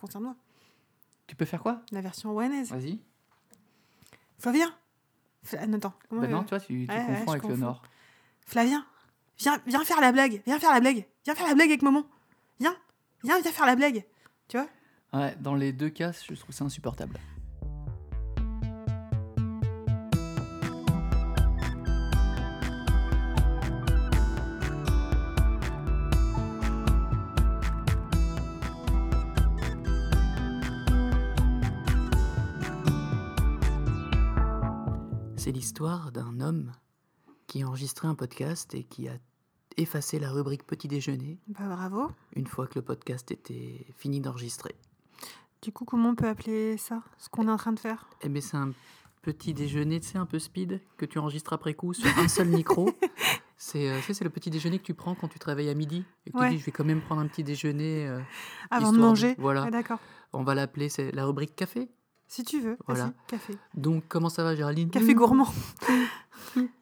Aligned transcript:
concerne 0.00 0.24
moi. 0.24 0.36
Tu 1.26 1.36
peux 1.36 1.44
faire 1.44 1.62
quoi 1.62 1.82
La 1.92 2.00
version 2.00 2.32
rouennaise. 2.32 2.70
Vas-y. 2.70 2.98
Flavien 4.38 4.74
Fla- 5.44 5.60
ah, 5.62 5.74
Attends. 5.76 5.94
comment, 6.08 6.20
Bah 6.22 6.28
non, 6.28 6.42
tu 6.44 6.50
vois, 6.50 6.60
tu, 6.60 6.86
tu 6.86 6.92
ouais, 6.92 7.06
confonds 7.06 7.30
avec 7.32 7.42
le 7.42 7.48
confonds. 7.50 7.56
Nord. 7.56 7.82
Flavien, 8.46 8.86
viens, 9.38 9.60
viens 9.66 9.84
faire 9.84 10.00
la 10.00 10.12
blague. 10.12 10.42
Viens 10.46 10.58
faire 10.58 10.72
la 10.72 10.80
blague. 10.80 11.06
Viens 11.24 11.34
faire 11.34 11.46
la 11.46 11.54
blague 11.54 11.68
avec 11.68 11.82
maman. 11.82 12.04
Viens, 12.60 12.76
viens, 13.24 13.40
viens 13.40 13.52
faire 13.52 13.66
la 13.66 13.76
blague. 13.76 14.04
Tu 14.48 14.56
vois? 14.58 14.68
Ouais, 15.12 15.34
dans 15.40 15.54
les 15.54 15.72
deux 15.72 15.90
cas, 15.90 16.12
je 16.12 16.34
trouve 16.34 16.54
ça 16.54 16.64
insupportable. 16.64 17.18
L'histoire 35.78 36.10
d'un 36.10 36.40
homme 36.40 36.72
qui 37.46 37.62
a 37.62 37.66
enregistré 37.68 38.08
un 38.08 38.16
podcast 38.16 38.74
et 38.74 38.82
qui 38.82 39.06
a 39.08 39.12
effacé 39.76 40.18
la 40.18 40.28
rubrique 40.32 40.66
petit 40.66 40.88
déjeuner 40.88 41.38
Bah 41.46 41.68
bravo. 41.68 42.10
une 42.34 42.48
fois 42.48 42.66
que 42.66 42.74
le 42.80 42.82
podcast 42.82 43.30
était 43.30 43.86
fini 43.96 44.20
d'enregistrer. 44.20 44.74
Du 45.62 45.70
coup, 45.70 45.84
comment 45.84 46.08
on 46.08 46.14
peut 46.16 46.26
appeler 46.26 46.76
ça 46.78 47.04
Ce 47.16 47.28
qu'on 47.28 47.46
est 47.46 47.50
en 47.52 47.56
train 47.58 47.72
de 47.72 47.78
faire? 47.78 48.08
Eh 48.22 48.28
bien, 48.28 48.40
c'est 48.42 48.56
un 48.56 48.72
petit 49.22 49.54
déjeuner, 49.54 50.00
tu 50.00 50.08
sais, 50.08 50.18
un 50.18 50.26
peu 50.26 50.40
speed, 50.40 50.80
que 50.96 51.06
tu 51.06 51.20
enregistres 51.20 51.52
après 51.52 51.74
coup 51.74 51.94
sur 51.94 52.08
un 52.18 52.26
seul 52.26 52.48
micro. 52.48 52.90
C'est 53.60 53.90
euh, 53.90 53.98
c'est 54.06 54.22
le 54.22 54.30
petit 54.30 54.50
déjeuner 54.50 54.78
que 54.78 54.84
tu 54.84 54.94
prends 54.94 55.16
quand 55.16 55.26
tu 55.26 55.40
travailles 55.40 55.68
à 55.68 55.74
midi. 55.74 56.04
Et 56.26 56.30
que 56.30 56.38
Ouais. 56.38 56.48
tu 56.50 56.54
dis, 56.54 56.60
je 56.60 56.66
vais 56.66 56.70
quand 56.72 56.84
même 56.84 57.00
prendre 57.02 57.20
un 57.20 57.26
petit 57.26 57.42
déjeuner. 57.42 58.06
euh, 58.06 58.20
Avant 58.70 58.92
de 58.92 58.98
manger 58.98 59.34
Voilà. 59.36 59.64
Ah, 59.66 59.70
D'accord. 59.72 59.98
On 60.32 60.44
va 60.44 60.54
l'appeler, 60.54 60.88
c'est 60.88 61.10
la 61.10 61.24
rubrique 61.26 61.56
café. 61.56 61.88
Si 62.28 62.44
tu 62.44 62.60
veux. 62.60 62.76
Voilà. 62.86 63.12
Café. 63.26 63.56
Donc, 63.74 64.04
comment 64.08 64.28
ça 64.28 64.44
va, 64.44 64.54
Géraldine 64.54 64.90
Café 64.90 65.14
gourmand. 65.14 65.48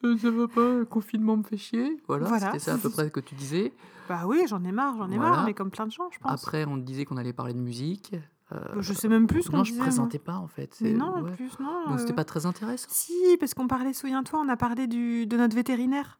Euh, 0.04 0.16
Ça 0.18 0.30
va 0.30 0.48
pas, 0.48 0.74
le 0.78 0.84
confinement 0.84 1.36
me 1.36 1.42
fait 1.42 1.56
chier. 1.56 2.00
Voilà, 2.08 2.26
Voilà. 2.26 2.46
c'était 2.46 2.58
ça 2.58 2.74
à 2.74 2.78
peu 2.78 2.90
près 2.90 3.04
ce 3.04 3.10
que 3.10 3.20
tu 3.20 3.34
disais. 3.34 3.72
Bah 4.08 4.22
oui, 4.26 4.42
j'en 4.48 4.62
ai 4.64 4.72
marre, 4.72 4.96
j'en 4.96 5.10
ai 5.10 5.16
Voilà. 5.16 5.30
marre, 5.30 5.44
mais 5.46 5.54
comme 5.54 5.70
plein 5.70 5.86
de 5.86 5.92
gens, 5.92 6.08
je 6.12 6.18
pense. 6.18 6.30
Après, 6.32 6.64
on 6.66 6.76
disait 6.76 7.04
qu'on 7.04 7.16
allait 7.16 7.32
parler 7.32 7.54
de 7.54 7.58
musique. 7.58 8.14
Euh, 8.52 8.58
Bah, 8.74 8.80
je 8.80 8.92
sais 8.92 9.08
même 9.08 9.26
plus 9.26 9.42
ce 9.42 9.50
qu'on 9.50 9.58
non, 9.58 9.64
je 9.64 9.70
disait. 9.70 9.80
moi. 9.82 9.88
présentais 9.88 10.18
pas 10.20 10.36
en 10.36 10.46
fait. 10.46 10.76
Mais 10.80 10.92
non, 10.92 11.06
en 11.16 11.24
plus, 11.24 11.50
non. 11.58 11.88
Donc, 11.90 11.98
c'était 12.00 12.12
euh, 12.12 12.14
pas 12.16 12.24
très 12.24 12.46
intéressant. 12.46 12.86
Si, 12.90 13.12
parce 13.40 13.54
qu'on 13.54 13.66
parlait, 13.66 13.92
souviens-toi, 13.92 14.40
on 14.44 14.48
a 14.48 14.56
parlé 14.56 14.86
du, 14.86 15.26
de 15.26 15.36
notre 15.36 15.56
vétérinaire. 15.56 16.18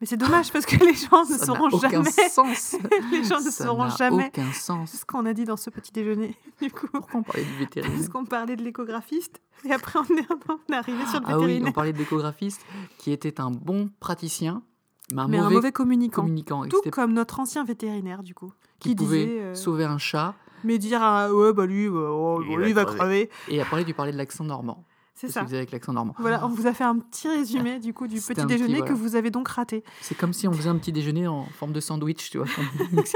Mais 0.00 0.06
c'est 0.06 0.16
dommage 0.16 0.52
parce 0.52 0.64
que 0.64 0.76
les 0.84 0.94
gens 0.94 1.22
ne 1.24 1.26
Ça 1.34 1.38
n'a 1.38 1.44
sauront 1.46 1.68
aucun 1.72 1.88
jamais. 1.90 2.10
sens. 2.30 2.76
les 3.10 3.24
gens 3.24 3.40
ne 3.40 3.50
Ça 3.50 3.64
sauront 3.64 3.88
jamais 3.90 4.26
aucun 4.28 4.52
sens. 4.52 4.92
ce 4.92 5.04
qu'on 5.04 5.26
a 5.26 5.32
dit 5.32 5.44
dans 5.44 5.56
ce 5.56 5.70
petit 5.70 5.90
déjeuner. 5.92 6.36
Du 6.62 6.70
coup, 6.70 6.86
Pourquoi 6.92 7.20
on 7.20 7.22
parlait 7.24 7.44
du 7.44 7.56
vétérinaire 7.56 7.96
parce 7.96 8.08
qu'on 8.08 8.24
parlait 8.24 8.56
de 8.56 8.62
l'échographiste 8.62 9.40
et 9.64 9.72
après 9.72 9.98
on 9.98 10.16
est, 10.16 10.26
on 10.68 10.72
est 10.72 10.76
arrivé 10.76 11.04
sur 11.06 11.20
le 11.20 11.26
Ah 11.28 11.36
oui, 11.38 11.42
vétérinaire. 11.46 11.68
on 11.70 11.72
parlait 11.72 11.92
de 11.92 11.98
l'échographiste 11.98 12.64
qui 12.98 13.10
était 13.12 13.40
un 13.40 13.50
bon 13.50 13.90
praticien, 14.00 14.62
mais 15.12 15.22
un 15.22 15.28
mais 15.28 15.38
mauvais, 15.38 15.46
un 15.48 15.50
mauvais 15.56 15.72
communicant. 15.72 16.28
Tout 16.68 16.80
comme 16.92 17.12
notre 17.12 17.40
ancien 17.40 17.64
vétérinaire, 17.64 18.22
du 18.22 18.34
coup. 18.34 18.52
qui 18.80 18.90
qui 18.90 18.94
pouvait 18.94 19.24
disait, 19.26 19.40
euh, 19.40 19.54
sauver 19.54 19.84
un 19.84 19.98
chat. 19.98 20.34
Mais 20.64 20.78
dire, 20.78 21.00
ah, 21.02 21.32
ouais, 21.32 21.52
bah 21.52 21.66
lui, 21.66 21.88
bah, 21.88 22.08
oh, 22.10 22.42
Il 22.48 22.56
lui, 22.58 22.72
va 22.72 22.84
crever. 22.84 23.30
Et 23.48 23.60
après, 23.60 23.84
tu 23.84 23.94
parlais 23.94 24.10
de 24.10 24.16
l'accent 24.16 24.42
normand. 24.42 24.84
C'est 25.18 25.26
Ce 25.26 25.32
ça. 25.32 25.40
qu'il 25.40 25.48
faisait 25.48 25.56
avec 25.56 25.72
l'accent 25.72 25.92
normand. 25.92 26.14
Voilà, 26.20 26.46
on 26.46 26.48
vous 26.48 26.68
a 26.68 26.72
fait 26.72 26.84
un 26.84 26.96
petit 26.96 27.26
résumé 27.26 27.80
du 27.80 27.92
coup 27.92 28.06
du 28.06 28.20
petit 28.20 28.40
un 28.40 28.46
petit, 28.46 28.54
déjeuner 28.54 28.78
voilà. 28.78 28.92
que 28.92 28.96
vous 28.96 29.16
avez 29.16 29.32
donc 29.32 29.48
raté. 29.48 29.82
C'est 30.00 30.16
comme 30.16 30.32
si 30.32 30.46
on 30.46 30.52
faisait 30.52 30.68
un 30.68 30.76
petit 30.78 30.92
déjeuner 30.92 31.26
en 31.26 31.44
forme 31.46 31.72
de 31.72 31.80
sandwich, 31.80 32.30
tu 32.30 32.38
vois. 32.38 32.46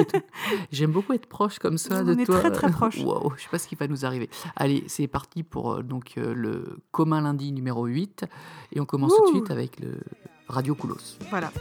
J'aime 0.73 0.91
beaucoup 0.91 1.13
être 1.13 1.27
proche 1.27 1.61
comme 1.61 1.79
ça 1.79 2.01
On 2.01 2.05
de 2.05 2.19
est 2.21 2.25
toi. 2.25 2.41
très, 2.41 2.51
très 2.51 2.71
proche. 2.73 2.99
Waouh, 3.05 3.33
je 3.37 3.43
sais 3.45 3.49
pas 3.49 3.59
ce 3.59 3.69
qui 3.69 3.77
va 3.77 3.87
nous 3.87 4.05
arriver. 4.05 4.29
Allez, 4.57 4.83
c'est 4.89 5.07
parti 5.07 5.45
pour 5.45 5.75
euh, 5.75 5.83
donc 5.85 6.15
euh, 6.19 6.35
le 6.35 6.79
commun 6.91 7.21
lundi 7.21 7.53
numéro 7.53 7.87
8 7.87 8.25
et 8.73 8.81
on 8.81 8.85
commence 8.85 9.15
tout 9.15 9.27
de 9.27 9.39
suite 9.39 9.53
avec 9.53 9.79
le 9.79 10.01
Radio 10.49 10.75
Koulos. 10.75 11.19
Voilà. 11.31 11.53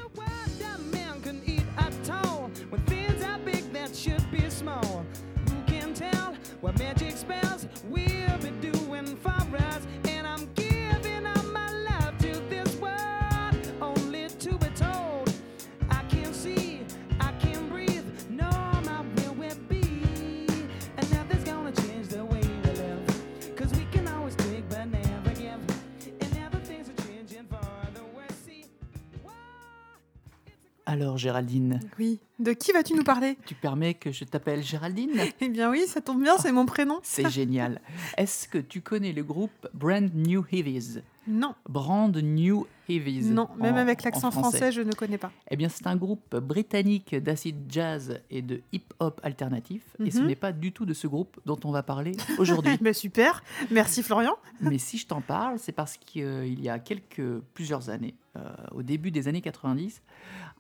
Alors 30.92 31.18
Géraldine, 31.18 31.80
Oui. 31.98 32.20
De 32.42 32.54
qui 32.54 32.72
vas-tu 32.72 32.96
nous 32.96 33.04
parler? 33.04 33.38
Tu 33.46 33.54
permets 33.54 33.94
que 33.94 34.12
je 34.12 34.24
t'appelle 34.24 34.64
Géraldine? 34.64 35.12
Eh 35.42 35.50
bien 35.50 35.70
oui, 35.70 35.84
ça 35.86 36.02
tombe 36.02 36.24
bien, 36.24 36.38
c'est 36.40 36.52
mon 36.52 36.66
prénom. 36.66 37.00
C'est 37.04 37.30
génial. 37.30 37.80
Est-ce 38.18 38.48
que 38.48 38.58
tu 38.58 38.82
connais 38.82 39.14
le 39.14 39.24
groupe 39.24 39.68
Brand 39.76 40.10
New 40.16 40.44
Heavies? 40.52 41.02
Non, 41.28 41.54
Brand 41.70 42.18
New 42.18 42.66
Heavies. 42.90 43.26
non, 43.30 43.48
même 43.60 43.76
en- 43.76 43.78
avec 43.78 44.00
en 44.02 44.06
l'accent 44.06 44.32
français, 44.32 44.72
je 44.72 44.82
ne 44.82 44.92
connais 44.92 45.20
pas. 45.20 45.32
Eh 45.52 45.56
bien, 45.56 45.70
c'est 45.70 45.86
un 45.86 45.96
groupe 45.96 46.36
britannique 46.36 47.14
d'acid 47.16 47.58
jazz 47.70 48.20
et 48.32 48.42
de 48.42 48.62
hip-hop 48.72 49.22
alternatif. 49.24 49.84
Et 50.04 50.10
ce 50.10 50.20
Mhm. 50.22 50.28
n'est 50.28 50.36
pas 50.36 50.52
du 50.52 50.72
tout 50.72 50.88
de 50.88 50.96
ce 50.96 51.06
groupe 51.06 51.40
dont 51.46 51.60
on 51.64 51.72
va 51.72 51.84
parler 51.84 52.14
aujourd'hui. 52.40 52.76
Ben 52.82 52.94
super, 52.94 53.44
merci 53.70 54.02
Florian. 54.02 54.34
Mais 54.62 54.80
si 54.80 54.98
je 54.98 55.06
t'en 55.06 55.22
parle, 55.22 55.60
c'est 55.60 55.74
parce 55.74 55.96
qu'il 55.98 56.60
y 56.60 56.70
a 56.70 56.80
quelques, 56.80 57.40
plusieurs 57.54 57.92
années, 57.92 58.16
euh, 58.36 58.50
au 58.72 58.82
début 58.82 59.12
des 59.12 59.28
années 59.28 59.42
90, 59.42 60.02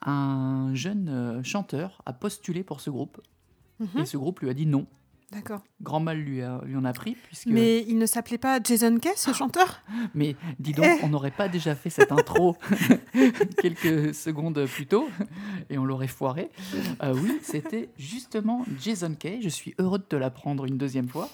un 0.06 0.72
jeune 0.74 1.10
euh, 1.10 1.44
chanteur 1.72 2.02
a 2.06 2.14
postulé 2.14 2.64
pour 2.64 2.82
ce 2.82 2.90
groupe. 2.90 3.22
Mhm. 3.80 4.02
Et 4.02 4.06
ce 4.06 4.18
groupe 4.18 4.40
lui 4.42 4.50
a 4.50 4.54
dit 4.54 4.66
non. 4.66 4.86
D'accord. 5.32 5.62
Grand 5.82 6.02
mal 6.02 6.18
lui, 6.18 6.42
a- 6.42 6.62
lui 6.66 6.76
en 6.76 6.84
a 6.84 6.92
pris, 6.92 7.16
puisque... 7.16 7.46
Mais 7.48 7.86
il 7.88 7.98
ne 7.98 8.06
s'appelait 8.06 8.38
pas 8.38 8.60
Jason 8.62 8.98
Kay, 8.98 9.14
ce 9.16 9.32
chanteur 9.32 9.82
Mais 10.14 10.36
dis 10.60 10.74
donc, 10.74 10.86
Eh. 10.86 11.00
on 11.06 11.08
n'aurait 11.08 11.32
pas 11.32 11.48
déjà 11.48 11.74
fait 11.74 11.90
cette 11.90 12.12
intro 12.12 12.58
quelques 13.62 14.14
secondes 14.14 14.66
plus 14.66 14.88
tôt 14.88 15.08
et 15.70 15.78
on 15.78 15.86
l'aurait 15.86 16.08
foiré. 16.10 16.52
Euh, 17.02 17.14
oui, 17.16 17.40
c'était 17.44 17.90
justement 17.98 18.66
Jason 18.82 19.16
Kay. 19.16 19.42
Je 19.42 19.48
suis 19.50 19.74
heureux 19.80 20.00
de 20.00 20.04
te 20.04 20.18
l'apprendre 20.18 20.66
une 20.66 20.78
deuxième 20.78 21.08
fois. 21.08 21.30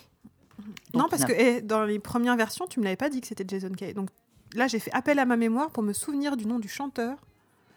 Non, 0.94 1.08
parce 1.10 1.26
que 1.26 1.34
eh, 1.34 1.62
dans 1.62 1.84
les 1.84 1.98
premières 2.00 2.36
versions, 2.38 2.68
tu 2.68 2.80
me 2.80 2.84
l'avais 2.86 2.96
pas 2.98 3.10
dit 3.10 3.20
que 3.22 3.28
c'était 3.28 3.46
Jason 3.48 3.72
Kay. 3.76 3.94
Donc 3.96 4.10
là, 4.54 4.68
j'ai 4.68 4.80
fait 4.80 4.92
appel 4.94 5.18
à 5.18 5.26
ma 5.26 5.38
mémoire 5.38 5.72
pour 5.72 5.82
me 5.82 5.94
souvenir 5.94 6.38
du 6.38 6.46
nom 6.46 6.60
du 6.60 6.68
chanteur 6.68 7.18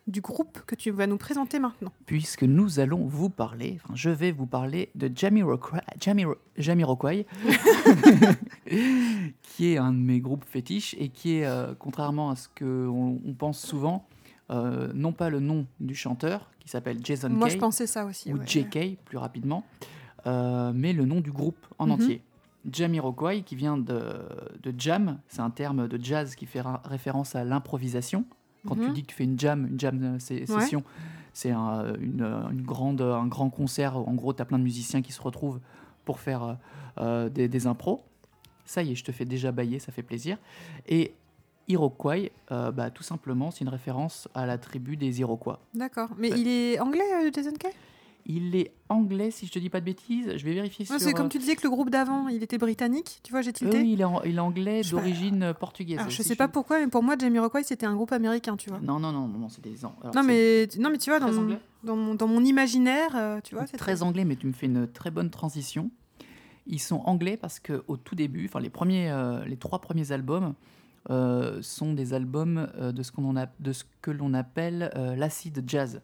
du 0.06 0.20
groupe 0.20 0.60
que 0.66 0.74
tu 0.74 0.90
vas 0.90 1.06
nous 1.06 1.18
présenter 1.18 1.58
maintenant. 1.58 1.92
Puisque 2.06 2.42
nous 2.42 2.80
allons 2.80 3.04
vous 3.06 3.30
parler, 3.30 3.78
enfin, 3.84 3.94
je 3.94 4.10
vais 4.10 4.32
vous 4.32 4.46
parler 4.46 4.90
de 4.94 5.10
Jamiroquai, 5.14 5.78
Jamiro- 6.00 6.36
Jamiroquai 6.56 7.26
qui 9.42 9.72
est 9.72 9.78
un 9.78 9.92
de 9.92 9.98
mes 9.98 10.20
groupes 10.20 10.44
fétiches 10.44 10.94
et 10.98 11.08
qui 11.08 11.36
est, 11.38 11.46
euh, 11.46 11.74
contrairement 11.78 12.30
à 12.30 12.36
ce 12.36 12.48
qu'on 12.48 13.20
on 13.24 13.34
pense 13.34 13.60
souvent, 13.60 14.06
euh, 14.50 14.90
non 14.94 15.12
pas 15.12 15.30
le 15.30 15.40
nom 15.40 15.66
du 15.78 15.94
chanteur 15.94 16.50
qui 16.60 16.68
s'appelle 16.68 16.98
Jason 17.04 17.30
Moi, 17.30 17.48
Kay, 17.48 17.54
je 17.54 17.60
pensais 17.60 17.86
ça 17.86 18.04
aussi. 18.04 18.32
ou 18.32 18.38
ouais. 18.38 18.46
JK 18.46 18.98
plus 19.04 19.18
rapidement, 19.18 19.64
euh, 20.26 20.72
mais 20.74 20.92
le 20.92 21.04
nom 21.04 21.20
du 21.20 21.32
groupe 21.32 21.66
en 21.78 21.86
Mhm. 21.86 21.92
entier. 21.92 22.22
Jamiroquai, 22.70 23.42
qui 23.42 23.56
vient 23.56 23.78
de, 23.78 24.02
de 24.62 24.74
jam, 24.76 25.18
c'est 25.28 25.40
un 25.40 25.48
terme 25.50 25.88
de 25.88 26.02
jazz 26.02 26.34
qui 26.34 26.44
fait 26.44 26.62
référence 26.84 27.34
à 27.34 27.42
l'improvisation. 27.44 28.24
Quand 28.66 28.74
tu 28.76 28.88
Mhm. 28.88 28.92
dis 28.94 29.02
que 29.02 29.06
tu 29.08 29.14
fais 29.14 29.24
une 29.24 29.38
jam, 29.38 29.66
une 29.66 29.80
jam 29.80 29.98
euh, 30.02 30.12
Ouais. 30.12 30.18
session, 30.46 30.82
c'est 31.32 31.50
un, 31.50 31.94
une, 31.94 32.22
une 32.50 32.62
grande, 32.62 33.00
un 33.00 33.26
grand 33.26 33.48
concert. 33.50 33.96
où, 33.96 34.04
En 34.08 34.14
gros, 34.14 34.32
tu 34.34 34.42
as 34.42 34.44
plein 34.44 34.58
de 34.58 34.64
musiciens 34.64 35.00
qui 35.02 35.12
se 35.12 35.22
retrouvent 35.22 35.60
pour 36.04 36.18
faire 36.20 36.42
euh, 36.42 36.54
euh, 36.98 37.28
des, 37.28 37.48
des 37.48 37.66
impros. 37.66 38.02
Ça 38.66 38.82
y 38.82 38.92
est, 38.92 38.94
je 38.94 39.04
te 39.04 39.12
fais 39.12 39.24
déjà 39.24 39.50
bailler, 39.52 39.78
ça 39.78 39.92
fait 39.92 40.02
plaisir. 40.02 40.36
Et 40.88 41.14
Iroquois, 41.68 42.16
euh, 42.50 42.70
bah, 42.72 42.90
tout 42.90 43.02
simplement, 43.02 43.50
c'est 43.50 43.60
une 43.60 43.68
référence 43.68 44.28
à 44.34 44.44
la 44.46 44.58
tribu 44.58 44.96
des 44.96 45.20
Iroquois. 45.20 45.60
D'accord. 45.74 46.10
Mais 46.18 46.30
Ouais. 46.32 46.40
il 46.40 46.48
est 46.48 46.78
anglais, 46.80 47.02
euh, 47.24 47.30
Jason 47.32 47.52
Kay? 47.58 47.70
Il 48.26 48.54
est 48.56 48.72
anglais, 48.88 49.30
si 49.30 49.46
je 49.46 49.52
te 49.52 49.58
dis 49.58 49.70
pas 49.70 49.80
de 49.80 49.84
bêtises. 49.84 50.36
Je 50.36 50.44
vais 50.44 50.54
vérifier 50.54 50.84
Ouais, 50.90 50.98
sur. 50.98 51.00
C'est 51.08 51.12
comme 51.14 51.26
euh, 51.26 51.30
tu 51.30 51.38
disais 51.38 51.56
que 51.56 51.62
le 51.64 51.70
groupe 51.70 51.90
d'avant, 51.90 52.28
il 52.28 52.42
était 52.42 52.58
britannique. 52.58 53.20
Tu 53.22 53.30
vois, 53.32 53.42
j'ai 53.42 53.52
tilté. 53.52 53.78
oui, 53.80 53.92
il 53.92 54.00
est, 54.00 54.04
en- 54.04 54.22
il 54.22 54.36
est 54.36 54.40
anglais 54.40 54.82
pas. 54.82 54.90
d'origine 54.90 55.42
euh, 55.42 55.54
portugaise. 55.54 55.98
Alors, 55.98 56.10
je 56.10 56.16
si 56.22 56.28
sais 56.28 56.36
pas 56.36 56.48
pourquoi, 56.48 56.78
mais 56.80 56.86
pour 56.88 57.02
moi, 57.02 57.16
Jamiroquai, 57.18 57.62
c'était 57.62 57.86
un 57.86 57.94
groupe 57.94 58.12
américain, 58.12 58.56
tu 58.56 58.70
vois. 58.70 58.78
Non, 58.80 58.98
non, 59.00 59.12
non, 59.12 59.26
non, 59.28 59.48
c'est 59.48 59.62
des 59.62 59.84
alors 59.84 60.14
Non 60.14 60.22
mais, 60.22 60.68
non, 60.78 60.90
mais 60.90 60.98
tu 60.98 61.10
vois, 61.10 61.20
dans 61.20 61.32
mon, 61.32 61.58
dans, 61.84 61.96
mon, 61.96 62.14
dans 62.14 62.26
mon 62.28 62.44
imaginaire, 62.44 63.10
euh, 63.14 63.40
tu 63.42 63.54
vois, 63.54 63.66
c'est 63.66 63.76
très 63.76 64.02
anglais, 64.02 64.24
mais 64.24 64.36
tu 64.36 64.46
me 64.46 64.52
fais 64.52 64.66
une 64.66 64.86
très 64.86 65.10
bonne 65.10 65.30
transition. 65.30 65.90
Ils 66.66 66.78
sont 66.80 67.00
anglais 67.06 67.36
parce 67.36 67.58
que 67.58 67.82
au 67.88 67.96
tout 67.96 68.14
début, 68.14 68.44
enfin 68.46 68.60
les 68.60 68.70
premiers, 68.70 69.10
euh, 69.10 69.44
les 69.46 69.56
trois 69.56 69.80
premiers 69.80 70.12
albums 70.12 70.54
euh, 71.08 71.60
sont 71.62 71.94
des 71.94 72.12
albums 72.12 72.68
euh, 72.76 72.92
de 72.92 73.02
ce 73.02 73.10
qu'on 73.10 73.34
a, 73.36 73.46
de 73.58 73.72
ce 73.72 73.84
que 74.02 74.10
l'on 74.10 74.34
appelle 74.34 74.90
euh, 74.94 75.16
l'acid 75.16 75.64
jazz. 75.66 76.02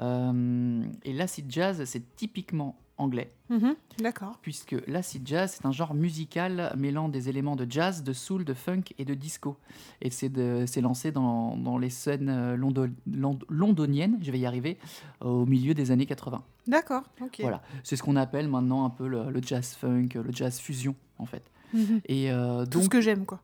Euh, 0.00 0.82
et 1.04 1.12
l'acid 1.12 1.46
jazz, 1.50 1.82
c'est 1.84 2.16
typiquement 2.16 2.78
anglais, 2.98 3.32
Mhm, 3.50 3.74
D'accord. 3.98 4.38
puisque 4.42 4.76
l'acid 4.86 5.26
jazz, 5.26 5.54
c'est 5.56 5.66
un 5.66 5.72
genre 5.72 5.92
musical 5.94 6.72
mêlant 6.76 7.08
des 7.08 7.28
éléments 7.28 7.56
de 7.56 7.66
jazz, 7.68 8.02
de 8.04 8.12
soul, 8.12 8.44
de 8.44 8.54
funk 8.54 8.82
et 8.98 9.04
de 9.04 9.14
disco. 9.14 9.56
Et 10.02 10.10
c'est 10.10 10.80
lancé 10.80 11.10
dans, 11.10 11.56
dans 11.56 11.78
les 11.78 11.90
scènes 11.90 12.28
euh, 12.28 12.56
londo- 12.56 12.88
lond- 13.10 13.38
londoniennes, 13.48 14.18
je 14.22 14.30
vais 14.30 14.38
y 14.38 14.46
arriver, 14.46 14.78
euh, 15.22 15.28
au 15.28 15.46
milieu 15.46 15.74
des 15.74 15.90
années 15.90 16.06
80. 16.06 16.42
D'accord. 16.68 17.02
Ok. 17.20 17.38
Voilà, 17.40 17.62
c'est 17.82 17.96
ce 17.96 18.02
qu'on 18.02 18.16
appelle 18.16 18.48
maintenant 18.48 18.84
un 18.84 18.90
peu 18.90 19.08
le, 19.08 19.30
le 19.30 19.42
jazz 19.42 19.74
funk, 19.74 20.08
le 20.14 20.30
jazz 20.30 20.58
fusion, 20.60 20.94
en 21.18 21.26
fait. 21.26 21.42
Mhm. 21.74 22.00
Et 22.06 22.30
euh, 22.30 22.64
Tout 22.66 22.70
donc, 22.78 22.84
ce 22.84 22.88
que 22.88 23.00
j'aime, 23.00 23.24
quoi. 23.26 23.40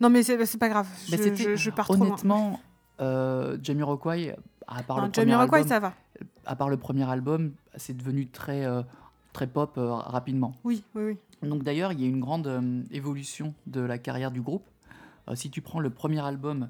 Non, 0.00 0.10
mais 0.10 0.22
c'est 0.24 0.58
pas 0.58 0.68
grave. 0.68 0.88
Je, 1.08 1.16
je, 1.34 1.54
je 1.54 1.70
pars 1.70 1.84
trop 1.86 1.94
loin. 1.96 2.08
honnêtement, 2.08 2.60
euh, 3.00 3.56
Jamiroquai, 3.62 4.34
à 4.66 4.82
part, 4.82 4.96
Non, 4.98 5.04
le 5.04 5.10
premier 5.10 5.34
album, 5.34 5.66
ça 5.66 5.80
va. 5.80 5.92
à 6.46 6.56
part 6.56 6.68
le 6.68 6.76
premier 6.76 7.08
album, 7.08 7.52
c'est 7.76 7.96
devenu 7.96 8.26
très, 8.28 8.64
euh, 8.64 8.82
très 9.32 9.46
pop 9.46 9.74
euh, 9.76 9.92
rapidement. 9.94 10.54
Oui, 10.64 10.82
oui, 10.94 11.02
oui. 11.42 11.48
Donc 11.48 11.62
d'ailleurs, 11.62 11.92
il 11.92 12.00
y 12.00 12.04
a 12.04 12.08
une 12.08 12.20
grande 12.20 12.46
euh, 12.46 12.82
évolution 12.90 13.54
de 13.66 13.80
la 13.80 13.98
carrière 13.98 14.30
du 14.30 14.40
groupe. 14.40 14.64
Si 15.34 15.48
tu 15.50 15.62
prends 15.62 15.80
le 15.80 15.88
premier 15.88 16.20
album 16.20 16.68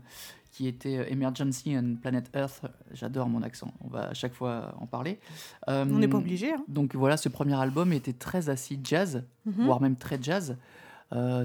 qui 0.53 0.69
était 0.69 1.11
Emergency 1.13 1.77
and 1.77 1.97
Planet 2.01 2.31
Earth, 2.37 2.63
j'adore 2.93 3.29
mon 3.29 3.43
accent, 3.43 3.73
on 3.85 3.89
va 3.89 4.11
à 4.11 4.15
chaque 4.15 4.33
fois 4.33 4.77
en 4.79 4.87
parler. 4.87 5.19
On 5.67 5.85
n'est 5.87 6.07
pas 6.07 6.19
obligé. 6.19 6.53
Hein. 6.53 6.63
Donc 6.69 6.95
voilà, 6.95 7.17
ce 7.17 7.29
premier 7.29 7.55
album 7.61 7.93
était 7.93 8.13
très 8.13 8.49
assis 8.51 8.79
jazz, 8.85 9.25
Mhm. 9.47 9.65
voire 9.65 9.81
même 9.81 9.97
très 9.97 10.19
jazz. 10.23 10.57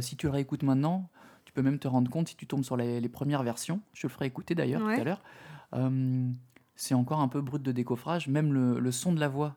Si 0.02 0.16
tu 0.18 0.28
le 0.28 0.32
réécoutes 0.34 0.62
maintenant, 0.62 1.10
tu 1.46 1.52
peux 1.52 1.64
même 1.64 1.80
te 1.80 1.88
rendre 1.88 2.12
compte 2.12 2.28
si 2.30 2.36
tu 2.36 2.46
tombes 2.46 2.64
sur 2.64 2.78
les, 2.78 3.02
les 3.02 3.10
premières 3.10 3.42
versions. 3.42 3.80
Je 3.94 4.06
le 4.06 4.12
ferai 4.14 4.28
écouter 4.28 4.54
d'ailleurs 4.54 4.84
Ouais. 4.84 4.94
tout 4.96 5.02
à 5.02 5.06
l'heure. 5.06 5.22
Euh, 5.74 6.30
c'est 6.76 6.94
encore 6.94 7.20
un 7.20 7.28
peu 7.28 7.42
brut 7.42 7.62
de 7.62 7.72
décoffrage. 7.72 8.28
Même 8.28 8.54
le, 8.54 8.80
le 8.80 8.92
son 8.92 9.12
de 9.12 9.20
la 9.20 9.28
voix 9.28 9.56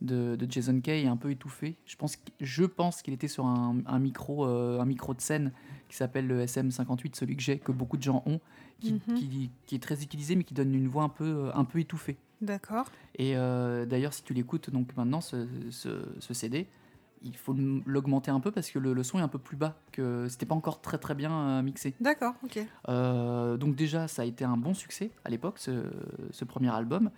de, 0.00 0.36
de 0.36 0.50
Jason 0.50 0.80
Kay 0.80 1.02
est 1.04 1.06
un 1.06 1.16
peu 1.16 1.30
étouffé. 1.30 1.76
Je 1.86 1.96
pense, 1.96 2.16
je 2.40 2.64
pense 2.64 3.00
qu'il 3.00 3.14
était 3.14 3.28
sur 3.28 3.46
un, 3.46 3.76
un 3.86 3.98
micro, 3.98 4.44
euh, 4.44 4.80
un 4.80 4.84
micro 4.84 5.14
de 5.14 5.20
scène 5.20 5.52
qui 5.88 5.96
s'appelle 5.96 6.26
le 6.26 6.44
SM58, 6.44 7.14
celui 7.16 7.36
que 7.36 7.42
j'ai, 7.42 7.58
que 7.58 7.70
beaucoup 7.72 7.96
de 7.96 8.02
gens 8.02 8.22
ont, 8.26 8.40
qui, 8.80 8.94
Mhm. 8.94 9.14
qui- 9.16 9.50
qui 9.66 9.74
est 9.76 9.82
très 9.82 10.02
utilisé 10.02 10.34
mais 10.36 10.42
qui 10.44 10.52
donne 10.54 10.74
une 10.74 10.88
voix 10.88 11.04
un 11.04 11.08
peu, 11.08 11.50
un 11.54 11.64
peu 11.64 11.78
étouffée. 11.78 12.16
D'accord. 12.42 12.90
Et 13.16 13.36
euh, 13.36 13.86
d'ailleurs, 13.86 14.12
si 14.12 14.24
tu 14.24 14.34
l'écoutes 14.34 14.68
donc 14.70 14.94
maintenant, 14.96 15.20
ce, 15.20 15.46
ce- 15.70 16.08
ce 16.18 16.34
CD, 16.34 16.66
il 17.24 17.36
faut 17.36 17.54
l'augmenter 17.86 18.30
un 18.30 18.38
peu 18.40 18.50
parce 18.50 18.70
que 18.70 18.78
le, 18.78 18.92
le 18.92 19.02
son 19.02 19.18
est 19.18 19.22
un 19.22 19.28
peu 19.28 19.38
plus 19.38 19.56
bas, 19.56 19.74
que 19.92 20.26
c'était 20.28 20.46
pas 20.46 20.54
encore 20.54 20.80
très 20.80 20.98
très 20.98 21.14
bien 21.14 21.32
euh, 21.32 21.62
mixé. 21.62 21.94
D'accord. 22.00 22.34
Ok. 22.44 22.58
Euh, 22.88 23.56
donc 23.56 23.74
déjà, 23.74 24.06
ça 24.08 24.22
a 24.22 24.24
été 24.26 24.44
un 24.44 24.56
bon 24.56 24.74
succès 24.74 25.10
à 25.24 25.30
l'époque, 25.30 25.58
ce, 25.58 25.84
ce 26.30 26.44
premier 26.44 26.68
album, 26.70 27.10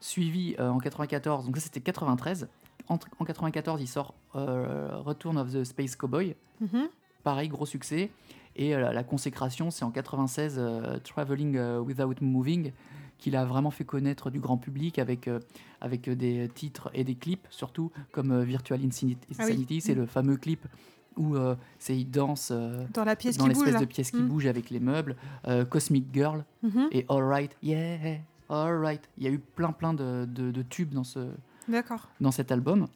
suivi 0.00 0.54
euh, 0.58 0.68
en 0.68 0.78
94, 0.78 1.46
donc 1.46 1.56
ça 1.56 1.62
c'était 1.62 1.80
93. 1.80 2.48
En, 2.88 2.98
en 3.18 3.24
94, 3.24 3.80
il 3.80 3.86
sort 3.86 4.14
euh, 4.36 4.96
Return 4.98 5.38
of 5.38 5.52
the 5.52 5.64
Space 5.64 5.96
Cowboy, 5.96 6.34
Mhm. 6.60 6.88
pareil, 7.22 7.48
gros 7.48 7.66
succès. 7.66 8.10
Et 8.56 8.70
la, 8.72 8.92
la 8.92 9.02
consécration, 9.02 9.70
c'est 9.72 9.84
en 9.84 9.90
96, 9.90 10.56
euh, 10.58 10.98
Traveling 11.00 11.58
Without 11.78 12.14
Moving, 12.20 12.72
qu'il 13.18 13.36
a 13.36 13.44
vraiment 13.44 13.70
fait 13.70 13.84
connaître 13.84 14.30
du 14.30 14.40
grand 14.40 14.56
public 14.58 14.98
avec, 14.98 15.28
euh, 15.28 15.40
avec 15.80 16.08
des 16.10 16.48
titres 16.54 16.90
et 16.94 17.04
des 17.04 17.14
clips, 17.14 17.46
surtout 17.50 17.90
comme 18.12 18.30
euh, 18.32 18.44
Virtual 18.44 18.80
Insanity. 18.84 19.16
Ah 19.38 19.44
oui. 19.46 19.52
Insanity, 19.52 19.80
C'est 19.80 19.94
le 19.94 20.06
fameux 20.06 20.36
clip 20.36 20.66
où 21.16 21.36
euh, 21.36 21.54
c'est 21.78 21.96
il 21.96 22.10
danse 22.10 22.50
euh, 22.52 22.84
Dans 22.92 23.04
la 23.04 23.14
pièce 23.16 23.36
dans 23.36 23.46
l'espèce 23.46 23.78
de 23.80 23.84
pièce 23.84 24.10
qui 24.10 24.16
Mm. 24.22 24.28
bouge 24.28 24.46
avec 24.46 24.70
les 24.70 24.80
meubles. 24.80 25.14
Euh, 25.46 25.64
Cosmic 25.64 26.06
Girl 26.12 26.44
Mhm. 26.62 26.88
et 26.90 27.06
Alright, 27.08 27.56
yeah, 27.62 28.18
alright. 28.48 29.08
Il 29.18 29.24
y 29.24 29.28
a 29.28 29.30
eu 29.30 29.38
plein 29.38 29.72
plein 29.72 29.94
de, 29.94 30.24
de- 30.26 30.50
de 30.50 30.62
tubes 30.62 30.92
dans 30.92 31.04
ce, 31.04 31.30
dans 32.20 32.32
cet 32.32 32.50
album. 32.52 32.88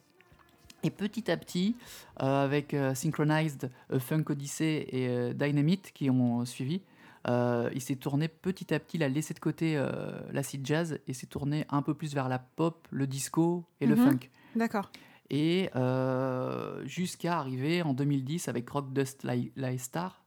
Et 0.83 0.91
petit 0.91 1.29
à 1.31 1.35
petit, 1.37 1.75
avec 2.17 2.73
Synchronized, 2.93 3.69
Funk 3.99 4.23
Odyssey 4.29 4.87
et 4.91 5.33
Dynamite 5.33 5.91
qui 5.93 6.09
ont 6.09 6.45
suivi, 6.45 6.81
euh, 7.27 7.69
il 7.73 7.81
s'est 7.81 7.95
tourné 7.95 8.27
petit 8.27 8.73
à 8.73 8.79
petit, 8.79 8.97
il 8.97 9.03
a 9.03 9.09
laissé 9.09 9.33
de 9.33 9.39
côté 9.39 9.75
euh, 9.77 10.11
l'acid 10.31 10.65
jazz 10.65 10.99
et 11.07 11.13
s'est 11.13 11.27
tourné 11.27 11.65
un 11.69 11.81
peu 11.81 11.93
plus 11.93 12.13
vers 12.13 12.29
la 12.29 12.39
pop, 12.39 12.87
le 12.91 13.07
disco 13.07 13.65
et 13.81 13.85
le 13.87 13.95
Mhm. 13.95 14.03
funk. 14.05 14.19
D'accord. 14.55 14.89
Et 15.29 15.69
euh, 15.75 16.83
jusqu'à 16.85 17.37
arriver 17.37 17.81
en 17.81 17.93
2010 17.93 18.47
avec 18.47 18.69
Rock 18.69 18.93
Dust 18.93 19.23
Lie 19.23 19.79
Star. 19.79 20.23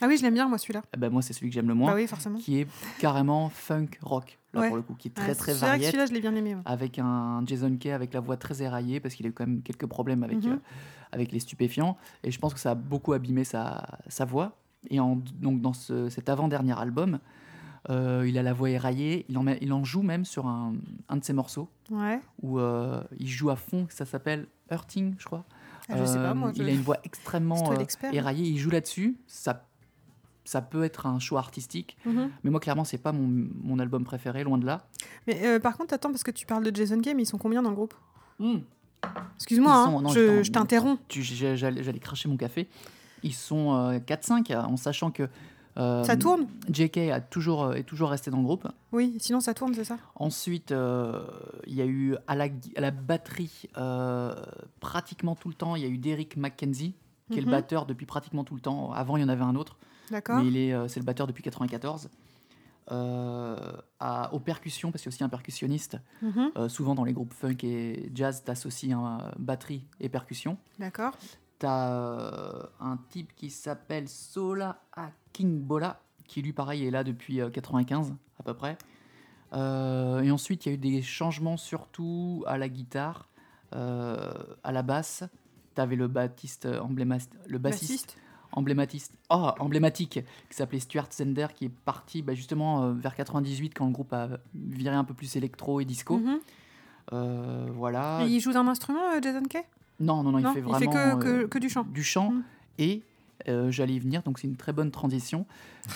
Ah 0.00 0.06
oui, 0.08 0.16
je 0.16 0.22
l'aime 0.22 0.34
bien, 0.34 0.48
moi, 0.48 0.58
celui-là. 0.58 0.82
Eh 0.94 0.96
ben, 0.96 1.10
moi, 1.10 1.22
c'est 1.22 1.32
celui 1.32 1.48
que 1.48 1.54
j'aime 1.54 1.68
le 1.68 1.74
moins, 1.74 1.92
Bah 1.92 1.96
oui, 1.96 2.08
forcément. 2.08 2.38
qui 2.38 2.58
est 2.58 2.66
carrément 2.98 3.50
funk 3.50 3.86
rock, 4.00 4.36
là 4.52 4.62
Ouais. 4.62 4.66
pour 4.68 4.76
le 4.76 4.82
coup, 4.82 4.94
qui 4.94 5.08
est 5.08 5.10
très 5.12 5.28
Ouais, 5.28 5.34
très 5.36 5.52
c'est 5.52 5.58
vrai 5.58 5.66
que 5.66 5.70
varié 5.74 5.86
celui-là, 5.86 6.06
je 6.06 6.12
l'ai 6.12 6.20
bien 6.20 6.34
aimé. 6.34 6.56
ouais. 6.56 6.62
avec 6.64 6.98
un 6.98 7.44
Jason 7.46 7.76
Kay 7.76 7.92
avec 7.92 8.12
la 8.14 8.18
voix 8.20 8.36
très 8.36 8.62
éraillée 8.62 8.98
parce 8.98 9.14
qu'il 9.14 9.26
a 9.26 9.28
eu 9.28 9.32
quand 9.32 9.46
même 9.46 9.62
quelques 9.62 9.86
problèmes 9.86 10.24
avec, 10.24 10.42
Mhm. 10.42 10.52
euh, 10.54 10.56
avec 11.12 11.30
les 11.30 11.38
stupéfiants 11.38 11.96
et 12.24 12.32
je 12.32 12.38
pense 12.40 12.52
que 12.52 12.58
ça 12.58 12.72
a 12.72 12.74
beaucoup 12.74 13.12
abîmé 13.12 13.44
sa, 13.44 13.86
sa 14.08 14.24
voix 14.24 14.58
et 14.90 15.00
en, 15.00 15.20
donc 15.40 15.60
dans 15.60 15.72
ce- 15.72 16.08
cet 16.08 16.28
avant-dernier 16.28 16.78
album 16.78 17.18
euh, 17.90 18.24
il 18.28 18.38
a 18.38 18.42
la 18.42 18.52
voix 18.52 18.70
éraillée 18.70 19.24
il 19.28 19.36
en, 19.38 19.46
il 19.46 19.84
joue 19.84 20.02
même 20.02 20.24
sur 20.24 20.46
un, 20.46 20.74
un 21.08 21.16
de 21.16 21.24
ses 21.24 21.32
morceaux 21.32 21.68
Ouais. 21.90 22.20
où 22.42 22.58
euh, 22.58 23.02
il 23.18 23.28
joue 23.28 23.50
à 23.50 23.56
fond 23.56 23.86
ça 23.90 24.04
s'appelle 24.04 24.46
Hurting 24.70 25.14
je 25.18 25.24
crois 25.24 25.44
Ah, 25.88 25.96
je 25.98 26.04
sais 26.04 26.14
pas, 26.14 26.30
Euh, 26.30 26.34
moi. 26.34 26.52
il 26.54 26.62
je- 26.62 26.68
a 26.68 26.70
une 26.72 26.80
voix 26.80 26.98
extrêmement 27.04 27.72
éraillée 28.12 28.48
il 28.48 28.58
joue 28.58 28.70
là-dessus 28.70 29.16
ça 29.26 29.66
ça 30.44 30.60
peut 30.60 30.82
être 30.82 31.06
un 31.06 31.20
choix 31.20 31.38
artistique, 31.38 31.96
Mhm. 32.04 32.28
mais 32.42 32.50
moi 32.50 32.58
clairement 32.58 32.82
c'est 32.82 32.98
pas 32.98 33.12
mon, 33.12 33.28
mon 33.62 33.78
album 33.78 34.02
préféré, 34.02 34.42
loin 34.42 34.58
de 34.58 34.66
là. 34.66 34.88
Mais 35.28 35.60
par 35.60 35.76
contre, 35.76 35.94
attends, 35.94 36.10
parce 36.10 36.24
que 36.24 36.32
tu 36.32 36.46
parles 36.46 36.64
de 36.64 36.74
Jason 36.74 36.96
Game, 36.98 37.20
ils 37.20 37.26
sont 37.26 37.38
combien 37.38 37.62
dans 37.62 37.68
le 37.70 37.76
groupe? 37.76 37.94
Hmm. 38.40 38.58
Excuse-moi, 39.36 39.72
hein, 39.72 40.02
je, 40.08 40.50
t'interromps. 40.50 41.00
j'allais 41.08 41.98
cracher 42.00 42.28
mon 42.28 42.36
café. 42.36 42.68
Ils 43.22 43.34
sont 43.34 43.74
euh, 43.74 43.98
4-5, 43.98 44.54
en 44.56 44.76
sachant 44.76 45.10
que 45.10 45.28
euh, 45.78 46.04
Ça 46.04 46.16
tourne? 46.16 46.46
JK 46.70 46.98
a 47.10 47.20
toujours, 47.20 47.62
euh, 47.64 47.72
est 47.74 47.84
toujours 47.84 48.10
resté 48.10 48.30
dans 48.30 48.36
le 48.38 48.42
groupe. 48.44 48.68
Oui, 48.92 49.16
sinon 49.20 49.40
ça 49.40 49.54
tourne, 49.54 49.72
c'est 49.74 49.84
ça? 49.84 49.96
Ensuite, 50.16 50.70
euh, 50.72 51.24
il 51.66 51.74
y 51.74 51.80
a 51.80 51.86
eu 51.86 52.14
à 52.26 52.34
la, 52.34 52.48
à 52.76 52.80
la 52.80 52.90
batterie 52.90 53.68
euh, 53.78 54.34
pratiquement 54.80 55.34
tout 55.34 55.48
le 55.48 55.54
temps, 55.54 55.74
il 55.76 55.82
y 55.82 55.86
a 55.86 55.88
eu 55.88 55.96
Derek 55.98 56.36
McKenzie, 56.36 56.94
qui 57.30 57.38
est 57.38 57.42
le 57.42 57.46
Mhm. 57.46 57.52
batteur 57.52 57.86
depuis 57.86 58.04
pratiquement 58.04 58.44
tout 58.44 58.54
le 58.54 58.60
temps. 58.60 58.92
Avant, 58.92 59.16
il 59.16 59.22
y 59.22 59.24
en 59.24 59.28
avait 59.30 59.44
un 59.44 59.54
autre, 59.56 59.78
D'accord. 60.10 60.36
mais 60.42 60.48
est, 60.68 60.74
euh, 60.74 60.88
c'est 60.88 61.00
le 61.00 61.06
batteur 61.06 61.26
depuis 61.26 61.42
94. 61.42 62.10
Euh, 62.90 63.56
à- 64.00 64.34
aux 64.34 64.40
percussions, 64.40 64.90
parce 64.90 65.02
qu'il 65.02 65.10
y 65.10 65.14
a 65.14 65.14
aussi 65.14 65.22
un 65.24 65.28
percussionniste. 65.28 65.98
Mhm. 66.20 66.50
Euh, 66.56 66.68
souvent 66.68 66.94
dans 66.96 67.04
les 67.04 67.12
groupes 67.12 67.32
funk 67.32 67.58
et 67.62 68.10
jazz, 68.12 68.42
tu 68.44 68.50
associes 68.50 68.92
batterie 69.38 69.86
et 70.00 70.08
percussion. 70.08 70.58
D'accord. 70.80 71.12
T'as 71.62 71.92
euh, 71.92 72.64
un 72.80 72.98
type 73.08 73.36
qui 73.36 73.48
s'appelle 73.48 74.08
Sola 74.08 74.82
Akingbola, 74.94 76.00
qui 76.26 76.42
lui 76.42 76.52
pareil 76.52 76.84
est 76.84 76.90
là 76.90 77.04
depuis 77.04 77.40
euh, 77.40 77.50
95 77.50 78.14
à 78.40 78.42
peu 78.42 78.52
près. 78.52 78.76
Euh, 79.52 80.22
et 80.22 80.32
ensuite 80.32 80.66
il 80.66 80.70
y 80.70 80.72
a 80.72 80.74
eu 80.74 80.78
des 80.78 81.02
changements 81.02 81.56
surtout 81.56 82.42
à 82.48 82.58
la 82.58 82.68
guitare, 82.68 83.28
euh, 83.76 84.32
à 84.64 84.72
la 84.72 84.82
basse. 84.82 85.22
T'avais 85.76 85.94
le 85.94 86.08
bassiste 86.08 86.66
emblématique, 86.66 87.30
le 87.46 87.58
bassiste 87.58 88.16
emblématiste, 88.50 89.14
oh, 89.30 89.52
emblématique 89.60 90.18
qui 90.50 90.56
s'appelait 90.56 90.80
Stuart 90.80 91.12
Zender, 91.12 91.46
qui 91.54 91.66
est 91.66 91.72
parti 91.84 92.22
bah, 92.22 92.34
justement 92.34 92.86
euh, 92.86 92.92
vers 92.92 93.14
98 93.14 93.72
quand 93.72 93.86
le 93.86 93.92
groupe 93.92 94.12
a 94.12 94.30
viré 94.52 94.96
un 94.96 95.04
peu 95.04 95.14
plus 95.14 95.36
électro 95.36 95.80
et 95.80 95.84
disco. 95.84 96.20
Euh, 97.12 97.68
voilà. 97.72 98.24
Et 98.24 98.30
il 98.30 98.40
joue 98.40 98.52
d'un 98.52 98.66
instrument, 98.66 99.12
euh, 99.14 99.20
Jason 99.22 99.44
Kay? 99.44 99.62
Non, 100.00 100.22
non, 100.22 100.32
non, 100.32 100.38
il 100.38 100.42
Non, 100.44 100.52
fait 100.52 100.58
il 100.60 100.64
vraiment 100.64 100.78
fait 100.78 100.86
que, 100.86 101.22
que, 101.22 101.28
euh, 101.44 101.48
que 101.48 101.58
du 101.58 101.68
chant. 101.68 101.84
du 101.84 102.02
chant 102.02 102.30
Mm. 102.32 102.42
et 102.78 103.02
euh, 103.48 103.70
j'allais 103.70 103.94
y 103.94 103.98
venir, 103.98 104.22
donc 104.22 104.38
c'est 104.38 104.46
une 104.46 104.56
très 104.56 104.72
bonne 104.72 104.90
transition. 104.90 105.46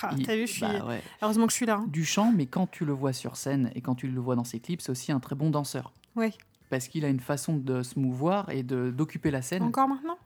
Ah, 0.03 0.11
Il- 0.17 0.27
T'as 0.27 0.35
vu, 0.37 0.47
je 0.47 0.53
suis... 0.53 0.61
bah 0.63 0.85
ouais, 0.87 1.03
heureusement 1.23 1.47
que 1.47 1.53
je 1.53 1.57
suis 1.57 1.67
là. 1.67 1.77
hein. 1.77 1.87
Du 1.89 2.05
chant, 2.05 2.33
mais 2.33 2.47
quand 2.47 2.67
tu 2.71 2.85
le 2.85 2.93
vois 2.93 3.13
sur 3.13 3.37
scène 3.37 3.71
et 3.75 3.81
quand 3.81 3.95
tu 3.95 4.09
le 4.09 4.21
vois 4.21 4.35
dans 4.37 4.45
ses 4.45 4.59
clips, 4.61 4.81
c'est 4.81 4.91
aussi 4.91 5.13
un 5.13 5.21
très 5.21 5.35
bon 5.37 5.51
danseur. 5.51 5.93
Ouais. 6.17 6.33
Parce 6.71 6.89
qu'il 6.89 7.05
a 7.05 7.09
une 7.09 7.21
façon 7.21 7.57
de 7.57 7.83
se 7.85 7.99
mouvoir 7.99 8.51
et 8.51 8.63
d'occuper 8.65 9.31
la 9.31 9.43
scène. 9.43 9.63
Encore 9.63 9.87
maintenant? 9.89 10.19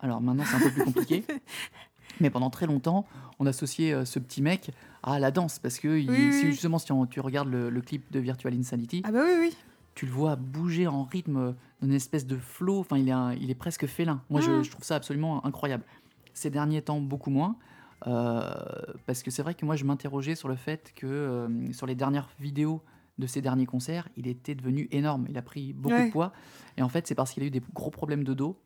Alors 0.00 0.20
maintenant, 0.20 0.44
c'est 0.46 0.56
un 0.56 0.60
peu 0.60 0.70
plus 0.70 0.84
compliqué. 0.84 1.24
Mais 2.20 2.28
pendant 2.30 2.50
très 2.50 2.66
longtemps, 2.66 3.06
on 3.38 3.46
associait 3.46 3.92
euh, 3.94 4.04
ce 4.04 4.18
petit 4.18 4.42
mec 4.42 4.70
à 5.02 5.18
la 5.18 5.30
danse. 5.30 5.58
Parce 5.58 5.78
que 5.78 5.88
il- 5.98 6.10
Oui, 6.10 6.16
oui, 6.18 6.30
oui. 6.44 6.50
justement, 6.52 6.78
si 6.78 6.92
on- 6.92 7.06
tu 7.06 7.20
regardes 7.20 7.48
le, 7.48 7.70
le 7.70 7.80
clip 7.80 8.04
de 8.12 8.20
Virtual 8.20 8.52
Insanity, 8.54 9.00
Ah 9.04 9.10
bah 9.12 9.20
oui, 9.24 9.32
oui. 9.40 9.56
Tu 9.94 10.06
le 10.06 10.12
vois 10.12 10.36
bouger 10.36 10.86
en 10.86 11.04
rythme, 11.04 11.54
dans 11.80 11.86
une 11.86 11.92
espèce 11.94 12.26
de 12.26 12.36
flow. 12.36 12.80
Enfin, 12.80 12.98
il 12.98 13.08
est, 13.08 13.12
un- 13.12 13.34
il 13.34 13.50
est 13.50 13.54
presque 13.54 13.86
félin. 13.86 14.22
Moi, 14.30 14.40
je, 14.40 14.50
Mm. 14.50 14.64
je 14.64 14.70
trouve 14.70 14.84
ça 14.84 14.96
absolument 14.96 15.44
incroyable. 15.46 15.84
Ces 16.32 16.50
derniers 16.50 16.82
temps, 16.82 17.00
beaucoup 17.00 17.30
moins. 17.30 17.56
euh, 18.06 18.52
parce 19.06 19.22
que 19.22 19.30
c'est 19.30 19.42
vrai 19.42 19.54
que 19.54 19.64
moi, 19.64 19.76
je 19.76 19.84
m'interrogeais 19.84 20.34
sur 20.34 20.48
le 20.48 20.56
fait 20.56 20.92
que 20.94 21.06
euh, 21.06 21.72
sur 21.72 21.86
les 21.86 21.94
dernières 21.94 22.28
vidéos 22.38 22.82
de 23.18 23.26
ses 23.26 23.40
derniers 23.40 23.64
concerts, 23.66 24.08
il 24.16 24.26
était 24.26 24.54
devenu 24.54 24.88
énorme. 24.90 25.26
Il 25.30 25.38
a 25.38 25.42
pris 25.42 25.72
beaucoup 25.72 25.94
Ouais. 25.94 26.06
de 26.08 26.12
poids. 26.12 26.32
Et 26.76 26.82
en 26.82 26.88
fait, 26.88 27.06
c'est 27.06 27.14
parce 27.14 27.32
qu'il 27.32 27.42
a 27.44 27.46
eu 27.46 27.50
des 27.50 27.62
gros 27.72 27.90
problèmes 27.90 28.24
de 28.24 28.34
dos 28.34 28.60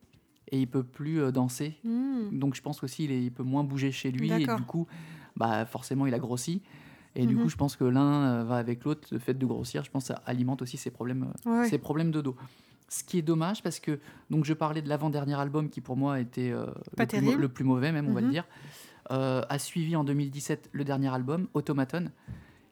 et 0.51 0.59
il 0.61 0.67
peut 0.67 0.83
plus 0.83 1.21
euh, 1.21 1.31
danser. 1.31 1.77
Hmm. 1.85 2.31
Donc, 2.37 2.55
je 2.57 2.63
pense 2.63 2.81
qu'aussi, 2.81 3.05
il, 3.05 3.13
est- 3.13 3.23
il 3.23 3.31
peut 3.31 3.43
moins 3.45 3.63
bouger 3.63 3.93
chez 3.93 4.11
lui. 4.11 4.33
Et 4.33 4.47
du 4.47 4.63
coup, 4.67 4.87
bah, 5.37 5.67
forcément, 5.67 6.07
il 6.07 6.15
a 6.15 6.19
grossi. 6.19 6.63
Et 7.15 7.27
du 7.27 7.35
Mhm. 7.37 7.43
coup, 7.43 7.49
je 7.49 7.57
pense 7.57 7.77
que 7.77 7.85
l'un 7.85 8.41
euh, 8.41 8.45
va 8.45 8.57
avec 8.57 8.85
l'autre. 8.85 9.09
Le 9.11 9.19
fait 9.19 9.35
de 9.35 9.47
grossir, 9.47 9.83
je 9.85 9.91
pense, 9.91 10.07
ça 10.07 10.23
alimente 10.27 10.63
aussi 10.63 10.77
ses 10.77 10.91
problèmes, 10.91 11.33
euh, 11.47 11.61
Ouais, 11.63 11.69
ses 11.69 11.79
problèmes 11.79 12.11
de 12.11 12.21
dos. 12.21 12.37
Ce 12.91 13.05
qui 13.05 13.19
est 13.19 13.23
dommage 13.23 13.63
parce 13.63 13.81
que 13.81 13.99
donc 14.31 14.47
je 14.47 14.55
parlais 14.55 14.81
de 14.81 14.89
l'avant-dernier 14.89 15.35
album 15.39 15.69
qui 15.69 15.83
pour 15.83 15.97
moi 15.97 16.21
était 16.21 16.51
euh, 16.51 16.67
le, 16.97 17.49
plus, 17.49 17.63
le 17.65 17.69
mauvais 17.69 17.93
même 17.93 18.09
on 18.09 18.13
va 18.15 18.21
le 18.23 18.27
Mhm. 18.29 18.33
dire. 18.33 18.47
Euh, 19.11 19.43
a 19.49 19.59
suivi 19.59 19.95
en 19.95 20.05
2017 20.05 20.71
le 20.73 20.85
dernier 20.85 21.09
album 21.13 21.49
Automaton 21.53 22.11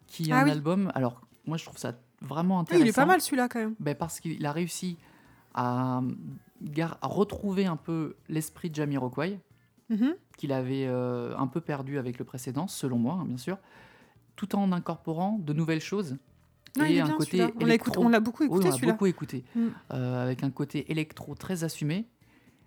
qui 0.06 0.30
est 0.30 0.32
Ah 0.32 0.40
un 0.40 0.44
oui. 0.44 0.50
album 0.50 0.90
alors 0.94 1.20
moi 1.46 1.58
je 1.58 1.64
trouve 1.66 1.76
ça 1.76 1.92
vraiment 2.22 2.56
Oui, 2.56 2.62
intéressant. 2.62 2.84
il 2.84 2.88
est 2.88 2.92
pas 2.94 3.04
mal 3.04 3.20
celui-là 3.20 3.48
quand 3.48 3.58
même. 3.58 3.74
Ben, 3.78 3.94
parce 3.94 4.20
qu'il 4.20 4.44
a 4.46 4.52
réussi 4.52 4.96
à, 5.54 6.00
gar- 6.62 6.96
à 7.02 7.06
retrouver 7.08 7.66
un 7.66 7.76
peu 7.76 8.16
l'esprit 8.30 8.70
de 8.70 8.74
Jamiroquai 8.74 9.38
Mhm. 9.90 10.14
qu'il 10.38 10.52
avait 10.52 10.86
euh, 10.86 11.36
un 11.36 11.46
peu 11.46 11.60
perdu 11.60 11.98
avec 11.98 12.18
le 12.18 12.24
précédent, 12.24 12.68
selon 12.68 12.98
moi, 12.98 13.18
hein, 13.20 13.24
bien 13.26 13.36
sûr, 13.36 13.58
tout 14.36 14.54
en 14.54 14.70
incorporant 14.72 15.38
de 15.40 15.52
nouvelles 15.52 15.80
choses. 15.80 16.16
Non, 16.78 16.84
il 16.84 16.92
et 16.92 16.96
est 16.96 17.00
un 17.00 17.06
bien 17.06 17.16
côté. 17.16 17.42
On 17.42 17.46
l'a 17.60 17.66
électro. 17.66 18.04
On 18.04 18.08
l'a 18.08 18.20
beaucoup 18.20 18.42
Oui, 18.42 18.48
écouté 18.48 18.66
on 18.66 18.70
a 18.70 18.74
celui-là. 18.74 18.92
beaucoup 18.92 19.06
écouté, 19.06 19.44
Mm. 19.54 19.60
euh, 19.94 20.22
avec 20.22 20.42
un 20.44 20.50
côté 20.50 20.90
électro 20.92 21.34
très 21.34 21.64
assumé, 21.64 22.06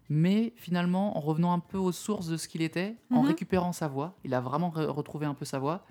mais 0.09 0.53
finalement 0.55 1.15
en 1.17 1.19
revenant 1.19 1.53
un 1.53 1.59
peu 1.59 1.77
aux 1.77 1.91
sources 1.91 2.27
de 2.27 2.37
ce 2.37 2.47
qu'il 2.47 2.61
était, 2.63 2.95
en 3.11 3.21
Mhm. 3.21 3.27
récupérant 3.27 3.71
sa 3.71 3.87
voix. 3.87 4.15
Il 4.23 4.33
a 4.33 4.41
vraiment 4.41 4.69
re- 4.75 4.87
retrouvé 4.87 5.25
un 5.27 5.35
peu 5.35 5.45
sa 5.45 5.59
voix. 5.59 5.85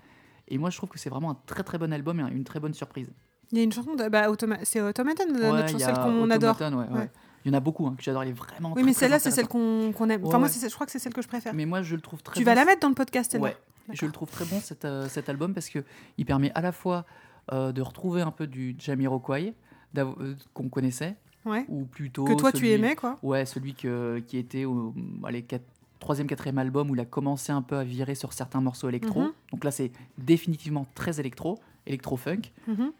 Et 0.48 0.58
moi, 0.58 0.70
je 0.70 0.76
trouve 0.78 0.88
que 0.88 0.98
c'est 0.98 1.10
vraiment 1.10 1.30
un 1.30 1.38
très 1.46 1.62
très 1.62 1.78
bon 1.78 1.92
album 1.92 2.18
et 2.18 2.22
un- 2.22 2.28
une 2.28 2.44
très 2.44 2.58
bonne 2.58 2.74
surprise. 2.74 3.10
Il 3.52 3.58
y 3.58 3.60
a 3.60 3.64
une 3.64 3.72
chanson, 3.72 3.94
de... 3.94 4.08
bah, 4.08 4.28
Automa- 4.30 4.58
c'est 4.64 4.80
Automaton, 4.80 5.24
notre 5.32 5.68
chanson, 5.68 5.76
il 5.78 5.80
celle 5.84 5.94
qu'on 5.94 6.30
adore. 6.30 6.56
Automaton, 6.56 6.78
ouais, 6.92 6.98
ouais. 7.00 7.10
Il 7.44 7.52
y 7.52 7.54
en 7.54 7.56
a 7.56 7.60
beaucoup 7.60 7.86
hein, 7.86 7.94
que 7.96 8.02
j'adore, 8.02 8.24
il 8.24 8.30
est 8.30 8.32
vraiment 8.32 8.70
Oui, 8.70 8.74
très, 8.76 8.82
mais 8.82 8.92
celle-là, 8.92 9.18
c'est 9.20 9.30
celle 9.30 9.46
qu'on 9.48 9.92
qu'on 9.92 10.08
aime. 10.10 10.24
Enfin, 10.26 10.38
moi, 10.38 10.48
c'est- 10.48 10.68
je 10.68 10.74
crois 10.74 10.86
que 10.86 10.92
c'est 10.92 10.98
celle 10.98 11.14
que 11.14 11.22
je 11.22 11.28
préfère. 11.28 11.54
Mais 11.54 11.64
moi, 11.66 11.82
je 11.82 11.94
le 11.94 12.00
trouve 12.02 12.20
très 12.22 12.34
Tu 12.36 12.44
vas 12.44 12.54
la 12.54 12.64
mettre 12.64 12.80
dans 12.80 12.88
le 12.88 12.94
podcast, 12.94 13.36
Ouais, 13.40 13.56
je 13.92 14.06
le 14.06 14.12
trouve 14.12 14.30
très 14.30 14.44
bon 14.44 14.60
cet, 14.60 14.84
euh, 14.84 15.08
cet 15.08 15.28
album 15.28 15.54
parce 15.54 15.68
que 15.68 15.84
il 16.18 16.24
permet 16.26 16.50
à 16.54 16.60
la 16.60 16.72
fois 16.72 17.04
euh, 17.52 17.72
de 17.72 17.80
retrouver 17.82 18.22
un 18.22 18.30
peu 18.30 18.46
du 18.46 18.74
Jamiroquai 18.78 19.54
euh, 19.96 20.34
qu'on 20.54 20.68
connaissait 20.68 21.16
Ouais. 21.44 21.64
ou 21.68 21.84
plutôt 21.84 22.24
Que 22.24 22.34
toi, 22.34 22.52
tu 22.52 22.68
aimais, 22.68 22.94
quoi. 22.96 23.16
Ouais, 23.22 23.46
celui 23.46 23.72
que, 23.74 24.18
qui 24.26 24.36
était 24.36 24.64
au 24.66 24.92
allez, 25.24 25.42
quat- 25.42 25.62
troisième, 25.98 26.26
quatrième 26.26 26.58
album 26.58 26.90
où 26.90 26.94
il 26.94 27.00
a 27.00 27.06
commencé 27.06 27.52
un 27.52 27.62
peu 27.62 27.76
à 27.78 27.84
virer 27.84 28.14
sur 28.14 28.32
certains 28.34 28.60
morceaux 28.60 28.88
électro. 28.88 29.20
Mhm. 29.22 29.32
Donc 29.52 29.64
là, 29.64 29.70
c'est 29.70 29.90
définitivement 30.18 30.86
très 30.94 31.20
électro, 31.20 31.58
électro-funk. 31.86 32.42
Mhm. 32.66 32.92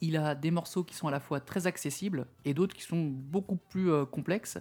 Il 0.00 0.16
a 0.18 0.34
des 0.34 0.50
morceaux 0.50 0.84
qui 0.84 0.94
sont 0.94 1.08
à 1.08 1.10
la 1.10 1.20
fois 1.20 1.40
très 1.40 1.66
accessibles 1.66 2.26
et 2.44 2.52
d'autres 2.52 2.74
qui 2.76 2.82
sont 2.82 3.04
beaucoup 3.06 3.56
plus 3.70 3.90
euh, 3.90 4.04
complexes. 4.04 4.58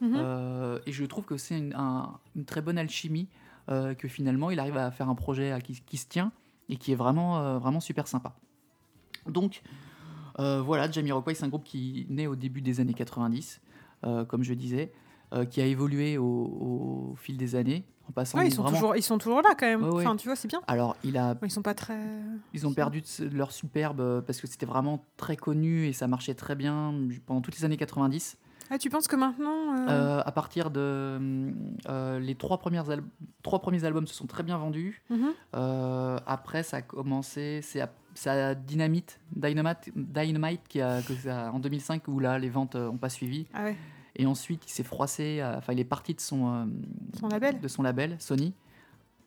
Mhm. 0.00 0.14
Euh, 0.16 0.78
et 0.86 0.92
je 0.92 1.04
trouve 1.04 1.24
que 1.26 1.36
c'est 1.36 1.58
une, 1.58 1.74
un- 1.76 2.14
une 2.34 2.44
très 2.46 2.62
bonne 2.62 2.78
alchimie, 2.78 3.28
euh, 3.68 3.94
que 3.94 4.08
finalement 4.08 4.50
il 4.50 4.58
arrive 4.60 4.76
à 4.76 4.90
faire 4.90 5.08
un 5.08 5.14
projet 5.14 5.52
à 5.52 5.60
qui, 5.60 5.80
qui 5.84 5.96
se 5.96 6.06
tient 6.08 6.32
et 6.68 6.76
qui 6.76 6.92
est 6.92 6.96
vraiment, 6.96 7.38
euh, 7.38 7.58
vraiment 7.58 7.80
super 7.80 8.06
sympa. 8.08 8.34
Donc 9.26 9.62
euh, 10.38 10.62
voilà, 10.62 10.90
Jamiroquai, 10.90 11.34
c'est 11.34 11.44
un 11.44 11.48
groupe 11.48 11.64
qui 11.64 12.06
naît 12.08 12.26
au 12.26 12.36
début 12.36 12.62
des 12.62 12.80
années 12.80 12.94
90, 12.94 13.60
euh, 14.04 14.24
comme 14.24 14.42
je 14.42 14.54
disais, 14.54 14.92
qui 15.50 15.60
a 15.60 15.64
évolué 15.66 16.18
au, 16.18 16.24
au 16.24 17.14
fil 17.16 17.36
des 17.36 17.54
années, 17.54 17.84
en 18.08 18.12
passant 18.12 18.36
Ouais, 18.38 18.48
ils, 18.48 18.52
sont 18.52 18.62
vraiment- 18.62 18.76
toujours, 18.76 18.96
ils 18.96 19.02
sont 19.02 19.16
toujours 19.18 19.42
là, 19.42 19.50
quand 19.56 19.66
même. 19.66 19.84
Ouais, 19.84 19.90
ouais. 19.90 20.04
Enfin, 20.04 20.16
tu 20.16 20.26
vois, 20.26 20.34
c'est 20.34 20.48
bien. 20.48 20.60
Alors, 20.66 20.96
il 21.04 21.16
a 21.16 21.36
Ils 21.44 21.50
sont 21.52 21.62
pas 21.62 21.72
très... 21.74 22.00
ils 22.52 22.66
ont 22.66 22.72
perdu 22.74 23.00
leur 23.30 23.52
superbe 23.52 24.24
parce 24.26 24.40
que 24.40 24.48
c'était 24.48 24.66
vraiment 24.66 25.04
très 25.16 25.36
connu 25.36 25.86
et 25.86 25.92
ça 25.92 26.08
marchait 26.08 26.34
très 26.34 26.56
bien 26.56 26.92
pendant 27.26 27.42
toutes 27.42 27.56
les 27.56 27.64
années 27.64 27.76
90. 27.76 28.38
Ah, 28.70 28.78
tu 28.78 28.88
penses 28.88 29.08
que 29.08 29.16
maintenant... 29.16 29.76
euh, 29.76 29.88
Euh, 29.88 30.22
à 30.24 30.32
partir 30.32 30.70
de 30.70 31.18
euh, 31.88 32.18
les 32.20 32.34
trois, 32.36 32.58
premières 32.58 32.84
trois 33.42 33.58
premiers 33.60 33.84
albums 33.84 34.06
se 34.06 34.14
sont 34.14 34.26
très 34.26 34.42
bien 34.44 34.56
vendus. 34.58 35.02
mhm. 35.10 35.30
Euh, 35.56 36.18
après, 36.26 36.62
ça 36.62 36.78
a 36.78 36.82
commencé, 36.82 37.60
c'est 37.62 37.80
à- 37.80 37.90
à 38.26 38.54
Dynamite, 38.54 39.18
Dynamite, 39.32 39.90
Dynamite 39.96 40.62
qui 40.68 40.80
a, 40.80 41.02
que 41.02 41.14
ça- 41.14 41.50
en 41.52 41.58
2005 41.58 42.06
où 42.08 42.18
là 42.20 42.38
les 42.38 42.48
ventes 42.48 42.76
n'ont 42.76 42.96
pas 42.98 43.08
suivi. 43.08 43.46
Ah 43.54 43.64
ouais. 43.64 43.76
Et 44.16 44.26
ensuite, 44.26 44.62
il 44.66 44.70
s'est 44.70 44.82
froissé, 44.84 45.40
enfin 45.56 45.72
il 45.72 45.80
est 45.80 45.84
parti 45.84 46.14
de 46.14 46.20
son, 46.20 46.68
Son 47.18 47.28
label 47.28 47.60
de 47.60 47.68
son 47.68 47.82
label 47.82 48.16
Sony 48.18 48.52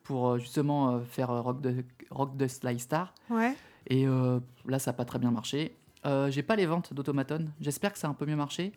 pour 0.03 0.37
justement 0.37 0.99
faire 1.01 1.29
Rock, 1.29 1.61
de, 1.61 1.83
Rock 2.11 2.37
the 2.37 2.47
Sly 2.47 2.79
Star. 2.79 3.13
Ouais. 3.29 3.55
Et 3.87 4.05
euh, 4.07 4.39
là, 4.67 4.79
ça 4.79 4.91
n'a 4.91 4.97
pas 4.97 5.05
très 5.05 5.19
bien 5.19 5.31
marché. 5.31 5.75
Euh, 6.05 6.29
J'ai 6.31 6.43
pas 6.43 6.55
les 6.55 6.65
ventes 6.65 6.93
d'Automaton. 6.93 7.45
J'espère 7.61 7.93
que 7.93 7.99
ça 7.99 8.07
a 8.07 8.09
un 8.09 8.13
peu 8.13 8.25
mieux 8.25 8.35
marché. 8.35 8.73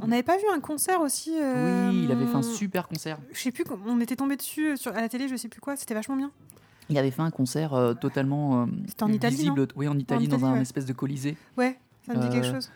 On 0.00 0.06
n'avait 0.06 0.22
pas 0.22 0.36
vu 0.36 0.44
un 0.54 0.60
concert 0.60 1.00
aussi 1.00 1.32
euh, 1.40 1.90
Oui, 1.90 2.04
il 2.04 2.12
avait 2.12 2.26
fait 2.26 2.36
un 2.36 2.42
super 2.42 2.86
concert. 2.88 3.18
Je 3.32 3.40
sais 3.40 3.50
plus, 3.50 3.64
on 3.86 4.00
était 4.00 4.16
tombé 4.16 4.36
dessus 4.36 4.68
euh, 4.72 4.76
sur, 4.76 4.94
à 4.96 5.00
la 5.00 5.08
télé, 5.08 5.28
je 5.28 5.36
sais 5.36 5.48
plus 5.48 5.60
quoi, 5.60 5.76
c'était 5.76 5.94
vachement 5.94 6.16
bien. 6.16 6.30
Il 6.88 6.96
avait 6.96 7.10
fait 7.10 7.22
un 7.22 7.30
concert 7.30 7.74
euh, 7.74 7.94
totalement 7.94 8.66
C'était 8.86 9.02
en 9.02 9.12
Italie, 9.12 9.36
visible. 9.36 9.66
oui, 9.76 9.88
en 9.88 9.98
Italie, 9.98 10.28
dans 10.28 10.36
Italie, 10.38 10.52
un 10.52 10.54
ouais. 10.56 10.62
espèce 10.62 10.86
de 10.86 10.92
colisée. 10.92 11.36
Ouais, 11.56 11.78
ça 12.06 12.14
me 12.14 12.20
dit 12.22 12.28
quelque 12.30 12.46
chose. 12.46 12.70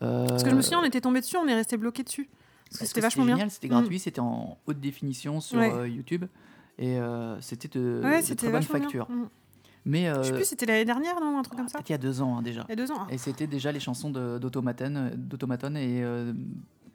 Parce 0.00 0.42
que 0.42 0.50
je 0.50 0.54
me 0.54 0.60
souviens, 0.60 0.80
on 0.80 0.84
était 0.84 1.00
tombé 1.00 1.20
dessus, 1.20 1.36
on 1.36 1.46
est 1.46 1.54
resté 1.54 1.76
bloqué 1.76 2.02
dessus. 2.02 2.28
Parce 2.28 2.74
que 2.74 2.78
parce 2.78 2.88
c'était 2.88 3.00
vachement 3.02 3.24
bien. 3.24 3.36
génial, 3.36 3.50
C'était 3.50 3.68
gratuit, 3.68 3.98
c'était 4.00 4.20
en 4.20 4.58
haute 4.66 4.80
définition 4.80 5.40
sur 5.40 5.58
Ouais. 5.58 5.90
YouTube. 5.90 6.24
Et 6.78 6.98
c'était 7.40 7.68
de, 7.78 8.00
Ouais, 8.02 8.20
de 8.22 8.34
très 8.34 8.50
bonne 8.50 8.62
facture. 8.62 9.06
bien. 9.06 9.16
Mm. 9.16 9.28
Mais 9.86 10.08
euh, 10.08 10.22
Je 10.22 10.28
sais 10.28 10.32
plus, 10.34 10.44
c'était 10.44 10.66
l'année 10.66 10.84
dernière, 10.84 11.20
non 11.20 11.38
Un 11.38 11.42
truc 11.42 11.58
comme 11.58 11.68
ça 11.68 11.78
peut-être 11.78 11.90
il 11.90 11.92
y 11.92 11.94
a 11.94 11.98
deux 11.98 12.22
ans 12.22 12.38
hein, 12.38 12.42
déjà. 12.42 12.64
Il 12.68 12.70
y 12.70 12.72
a 12.72 12.76
deux 12.76 12.90
ans. 12.90 13.00
ah. 13.00 13.06
Et 13.10 13.18
c'était 13.18 13.46
déjà 13.46 13.70
les 13.72 13.80
chansons 13.80 14.10
d'Automaton 14.10 14.94
euh, 14.96 15.10
d'Automaton 15.14 15.74
et 15.74 16.02
euh, 16.02 16.32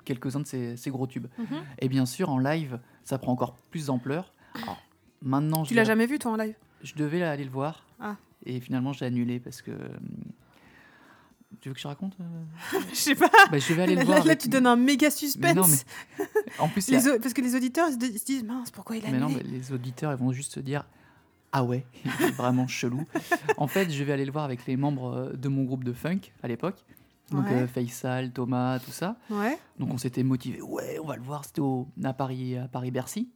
quelques-uns 0.05 0.39
de 0.39 0.47
ses, 0.47 0.75
ses 0.75 0.89
gros 0.89 1.05
tubes. 1.05 1.27
Mhm. 1.37 1.45
Et 1.79 1.87
bien 1.89 2.05
sûr, 2.07 2.29
en 2.29 2.39
live, 2.39 2.79
ça 3.03 3.17
prend 3.19 3.31
encore 3.31 3.55
plus 3.69 3.87
d'ampleur. 3.87 4.33
Alors, 4.55 4.81
Maintenant, 5.21 5.63
Tu 5.63 5.73
l'as 5.73 5.83
jamais 5.83 6.05
vu, 6.07 6.17
toi, 6.17 6.31
en 6.31 6.35
live? 6.37 6.55
je 6.81 6.95
devais 6.95 7.21
aller 7.23 7.43
le 7.43 7.49
voir. 7.51 7.85
Ah. 7.99 8.15
Et 8.45 8.59
finalement, 8.61 8.93
j'ai 8.93 9.05
annulé 9.05 9.39
parce 9.39 9.61
que. 9.61 9.71
Tu 11.61 11.67
veux 11.67 11.75
que 11.75 11.81
je 11.81 11.87
raconte 11.87 12.13
euh? 12.21 12.79
Je 12.91 12.95
sais 12.95 13.15
pas. 13.15 13.29
Bah, 13.51 13.57
Je 13.57 13.73
vais 13.73 13.81
aller 13.81 13.95
Là, 13.95 14.01
le 14.01 14.05
voir. 14.05 14.19
là, 14.19 14.25
avec- 14.25 14.39
tu 14.39 14.47
donnes 14.49 14.67
un 14.67 14.75
méga 14.77 15.09
suspense. 15.11 15.41
Mais 15.43 15.53
non, 15.53 15.67
mais- 15.67 16.25
En 16.59 16.69
plus, 16.69 16.89
a- 16.93 17.19
Parce 17.19 17.33
que 17.33 17.41
les 17.41 17.55
auditeurs 17.55 17.89
ils 17.89 18.17
se 18.19 18.23
disent, 18.25 18.43
mince, 18.43 18.71
pourquoi 18.71 18.95
il 18.95 19.05
a 19.05 19.11
Mais 19.11 19.19
non, 19.19 19.25
annulé 19.27 19.43
mais 19.43 19.57
les 19.57 19.71
auditeurs, 19.73 20.11
ils 20.13 20.17
vont 20.17 20.31
juste 20.31 20.53
se 20.53 20.59
dire 20.61 20.85
Ah 21.51 21.63
ouais, 21.63 21.85
il 22.05 22.25
est 22.27 22.31
vraiment 22.31 22.67
chelou. 22.67 23.05
En 23.57 23.67
fait, 23.67 23.89
je 23.89 24.03
vais 24.03 24.13
aller 24.13 24.25
le 24.25 24.31
voir 24.31 24.43
avec 24.45 24.65
les 24.67 24.77
membres 24.77 25.13
euh, 25.15 25.33
de 25.33 25.49
mon 25.49 25.63
groupe 25.63 25.83
de 25.83 25.93
funk 25.93 26.19
à 26.43 26.47
l'époque. 26.47 26.83
Donc 27.31 27.45
Ouais. 27.45 27.53
euh, 27.53 27.67
Faisal, 27.67 28.31
Thomas, 28.31 28.79
tout 28.79 28.91
ça. 28.91 29.15
Ouais. 29.29 29.57
Donc 29.79 29.93
on 29.93 29.97
s'était 29.97 30.23
motivé. 30.23 30.61
Ouais, 30.61 30.99
on 31.01 31.05
va 31.07 31.15
le 31.15 31.21
voir. 31.23 31.45
C'était 31.45 31.61
à 32.03 32.13
Paris, 32.13 32.57
à 32.57 32.67
Paris 32.67 32.91
Bercy. 32.91 33.29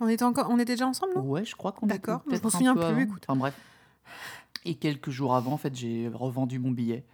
On 0.00 0.08
était, 0.08 0.24
encore... 0.24 0.48
on 0.50 0.58
était 0.58 0.74
déjà 0.74 0.86
ensemble, 0.86 1.12
non? 1.16 1.22
Ouais, 1.22 1.44
je 1.44 1.56
crois 1.56 1.72
qu'on 1.72 1.86
était 1.86 1.96
D'accord, 1.98 2.22
je 2.30 2.36
un 2.36 2.50
souviens 2.50 2.74
peu 2.74 2.80
plus, 2.80 2.88
avant. 2.90 3.00
écoute. 3.00 3.24
Enfin 3.26 3.38
bref. 3.38 3.54
Et 4.64 4.74
quelques 4.74 5.10
jours 5.10 5.34
avant, 5.34 5.52
en 5.52 5.56
fait, 5.56 5.74
j'ai 5.74 6.08
revendu 6.12 6.58
mon 6.58 6.70
billet. 6.70 7.04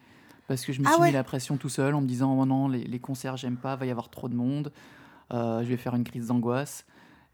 Parce 0.49 0.65
que 0.67 0.73
je 0.75 0.81
me 0.83 0.87
Ah 0.87 0.93
suis 0.93 1.01
ouais. 1.01 1.07
mis 1.09 1.15
la 1.15 1.25
pression 1.25 1.57
tout 1.57 1.69
seul 1.71 1.95
en 1.95 2.03
me 2.03 2.07
disant 2.07 2.39
oh 2.39 2.45
non, 2.45 2.69
les, 2.69 2.85
les 2.85 2.99
concerts, 2.99 3.37
j'aime 3.39 3.57
pas, 3.57 3.77
va 3.77 3.87
y 3.87 3.91
avoir 3.91 4.11
trop 4.11 4.29
de 4.29 4.35
monde. 4.35 4.71
Euh, 5.33 5.63
je 5.63 5.69
vais 5.69 5.77
faire 5.79 5.95
une 5.95 6.05
crise 6.05 6.27
d'angoisse. 6.27 6.85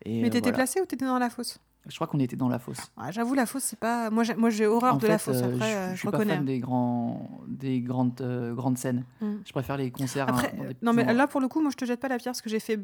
Et 0.04 0.22
Mais 0.22 0.30
t'étais 0.30 0.50
voilà. 0.50 0.58
placé 0.58 0.80
ou 0.80 0.86
t'étais 0.86 1.04
dans 1.06 1.18
la 1.18 1.28
fosse? 1.30 1.58
Je 1.88 1.94
crois 1.94 2.06
qu'on 2.06 2.18
était 2.20 2.36
dans 2.36 2.48
la 2.48 2.58
fosse. 2.58 2.78
Ouais, 2.96 3.10
J'avoue, 3.10 3.34
la 3.34 3.46
fosse, 3.46 3.64
c'est 3.64 3.78
pas. 3.78 4.10
Moi, 4.10 4.22
j'ai, 4.22 4.34
moi, 4.34 4.50
j'ai 4.50 4.66
horreur 4.66 4.94
En 4.94 4.98
de 4.98 5.06
la 5.06 5.18
fosse. 5.18 5.36
euh, 5.38 5.54
Après, 5.54 5.70
je, 5.70 5.76
euh, 5.76 5.86
je 5.88 5.94
je, 5.94 5.98
suis 6.00 6.08
pas 6.10 6.16
reconnais. 6.18 6.36
fan 6.36 6.44
des, 6.44 6.58
grands, 6.58 7.40
des 7.48 7.80
grandes, 7.80 8.20
euh, 8.20 8.54
grandes 8.54 8.76
scènes. 8.78 9.04
Mm. 9.20 9.32
Je 9.46 9.52
préfère 9.52 9.76
les 9.76 9.90
concerts. 9.90 10.28
Après, 10.28 10.48
hein, 10.48 10.64
petits 10.68 10.84
non, 10.84 10.92
mais 10.92 11.12
là, 11.12 11.26
pour 11.26 11.40
le 11.40 11.48
coup, 11.48 11.60
moi, 11.60 11.70
je 11.70 11.76
te 11.76 11.84
jette 11.84 12.00
pas 12.00 12.08
la 12.08 12.18
pierre 12.18 12.32
parce 12.32 12.42
que 12.42 12.50
j'ai 12.50 12.60
fait. 12.60 12.78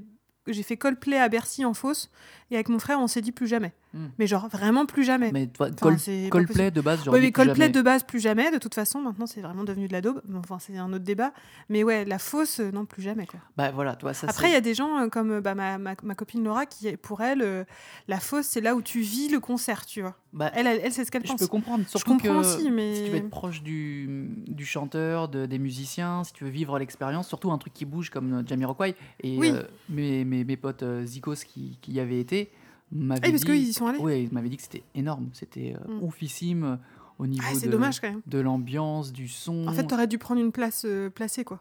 J'ai 0.48 0.62
fait 0.62 0.76
Coldplay 0.76 1.18
à 1.18 1.28
Bercy 1.28 1.64
en 1.64 1.74
fosse 1.74 2.08
et 2.52 2.54
avec 2.54 2.68
mon 2.68 2.78
frère 2.78 3.00
on 3.00 3.08
s'est 3.08 3.20
dit 3.20 3.32
plus 3.32 3.48
jamais. 3.48 3.72
Mm. 3.96 4.08
Mais 4.18 4.26
genre 4.26 4.48
vraiment 4.48 4.84
plus 4.84 5.04
jamais. 5.04 5.32
Mais 5.32 5.46
toi, 5.46 5.68
Enfin, 5.72 5.96
Col- 5.96 6.28
Coldplay 6.30 6.70
de 6.70 6.80
base, 6.80 6.98
Oui, 6.98 7.04
j'aurais 7.06 7.20
mais 7.20 7.32
Coldplay 7.32 7.68
de 7.70 7.80
base, 7.82 8.02
plus 8.02 8.20
jamais. 8.20 8.50
De 8.50 8.58
toute 8.58 8.74
façon, 8.74 9.00
maintenant, 9.00 9.26
c'est 9.26 9.40
vraiment 9.40 9.64
devenu 9.64 9.88
de 9.88 9.92
la 9.92 10.00
daube. 10.02 10.20
Enfin, 10.36 10.58
c'est 10.60 10.76
un 10.76 10.92
autre 10.92 11.04
débat. 11.04 11.32
Mais 11.70 11.82
ouais, 11.82 12.04
la 12.04 12.18
fausse, 12.18 12.60
euh, 12.60 12.70
non, 12.70 12.84
plus 12.84 13.02
jamais. 13.02 13.26
Quoi. 13.26 13.40
Bah 13.56 13.70
voilà, 13.70 13.96
toi, 13.96 14.12
ça 14.12 14.26
Après, 14.28 14.48
il 14.50 14.52
y 14.52 14.56
a 14.56 14.60
des 14.60 14.74
gens 14.74 14.98
euh, 15.00 15.08
comme 15.08 15.30
euh, 15.32 15.40
bah, 15.40 15.54
ma, 15.54 15.78
ma, 15.78 15.94
ma 16.02 16.14
copine 16.14 16.44
Laura, 16.44 16.66
qui, 16.66 16.94
pour 16.98 17.22
elle, 17.22 17.40
euh, 17.42 17.64
la 18.08 18.20
fausse, 18.20 18.46
c'est 18.46 18.60
là 18.60 18.74
où 18.76 18.82
tu 18.82 19.00
vis 19.00 19.28
le 19.30 19.40
concert, 19.40 19.86
tu 19.86 20.02
vois. 20.02 20.14
bah, 20.34 20.50
Elle, 20.54 20.66
elle, 20.66 20.80
elle, 20.84 20.92
c'est 20.92 21.04
ce 21.06 21.10
qu'elle 21.10 21.22
je 21.24 21.28
pense. 21.28 21.40
peux 21.40 21.46
comprendre. 21.46 21.84
Je 21.84 21.88
Surtout 21.90 22.10
comprends 22.12 22.34
que 22.42 22.46
aussi, 22.46 22.70
mais. 22.70 22.96
si 22.96 23.04
tu 23.04 23.10
veux 23.10 23.16
être 23.16 23.30
proche 23.30 23.62
du, 23.62 24.28
du 24.46 24.66
chanteur, 24.66 25.28
de- 25.28 25.46
des 25.46 25.58
musiciens, 25.58 26.22
si 26.24 26.32
tu 26.34 26.44
veux 26.44 26.50
vivre 26.50 26.78
l'expérience, 26.78 27.28
surtout 27.28 27.50
un 27.50 27.58
truc 27.58 27.72
qui 27.72 27.84
bouge 27.86 28.10
comme 28.10 28.46
Jamiroquai. 28.46 28.94
Et 29.22 29.38
Oui. 29.38 29.50
euh, 29.54 29.62
mes, 29.88 30.24
mes, 30.24 30.44
mes 30.44 30.56
potes 30.56 30.84
Zikos 31.04 31.36
qui, 31.46 31.78
qui 31.80 31.92
y 31.92 32.00
avaient 32.00 32.20
été 32.20 32.50
m'avaient 32.92 33.20
Ah, 33.26 33.30
parce 33.30 33.44
qu'ils 33.44 33.56
y 33.68 33.72
sont 33.72 33.86
allés. 33.86 33.98
ouais, 33.98 34.24
ils 34.24 34.32
m'avaient 34.32 34.48
dit 34.48 34.56
que 34.56 34.62
c'était 34.62 34.84
énorme, 34.94 35.28
c'était 35.32 35.74
euh, 35.88 35.94
Mm. 36.00 36.02
oufissime 36.04 36.64
euh, 36.64 36.76
au 37.18 37.26
niveau 37.26 37.44
Ah, 37.46 37.54
c'est 37.54 37.66
de, 37.66 37.72
dommage 37.72 38.00
quand 38.00 38.08
même. 38.10 38.20
de 38.26 38.38
l'ambiance, 38.38 39.12
du 39.12 39.28
son. 39.28 39.66
En 39.68 39.72
fait, 39.72 39.84
t'aurais 39.86 40.06
dû 40.06 40.18
prendre 40.18 40.40
une 40.40 40.52
place 40.52 40.84
euh, 40.84 41.10
placée, 41.10 41.44
quoi. 41.44 41.60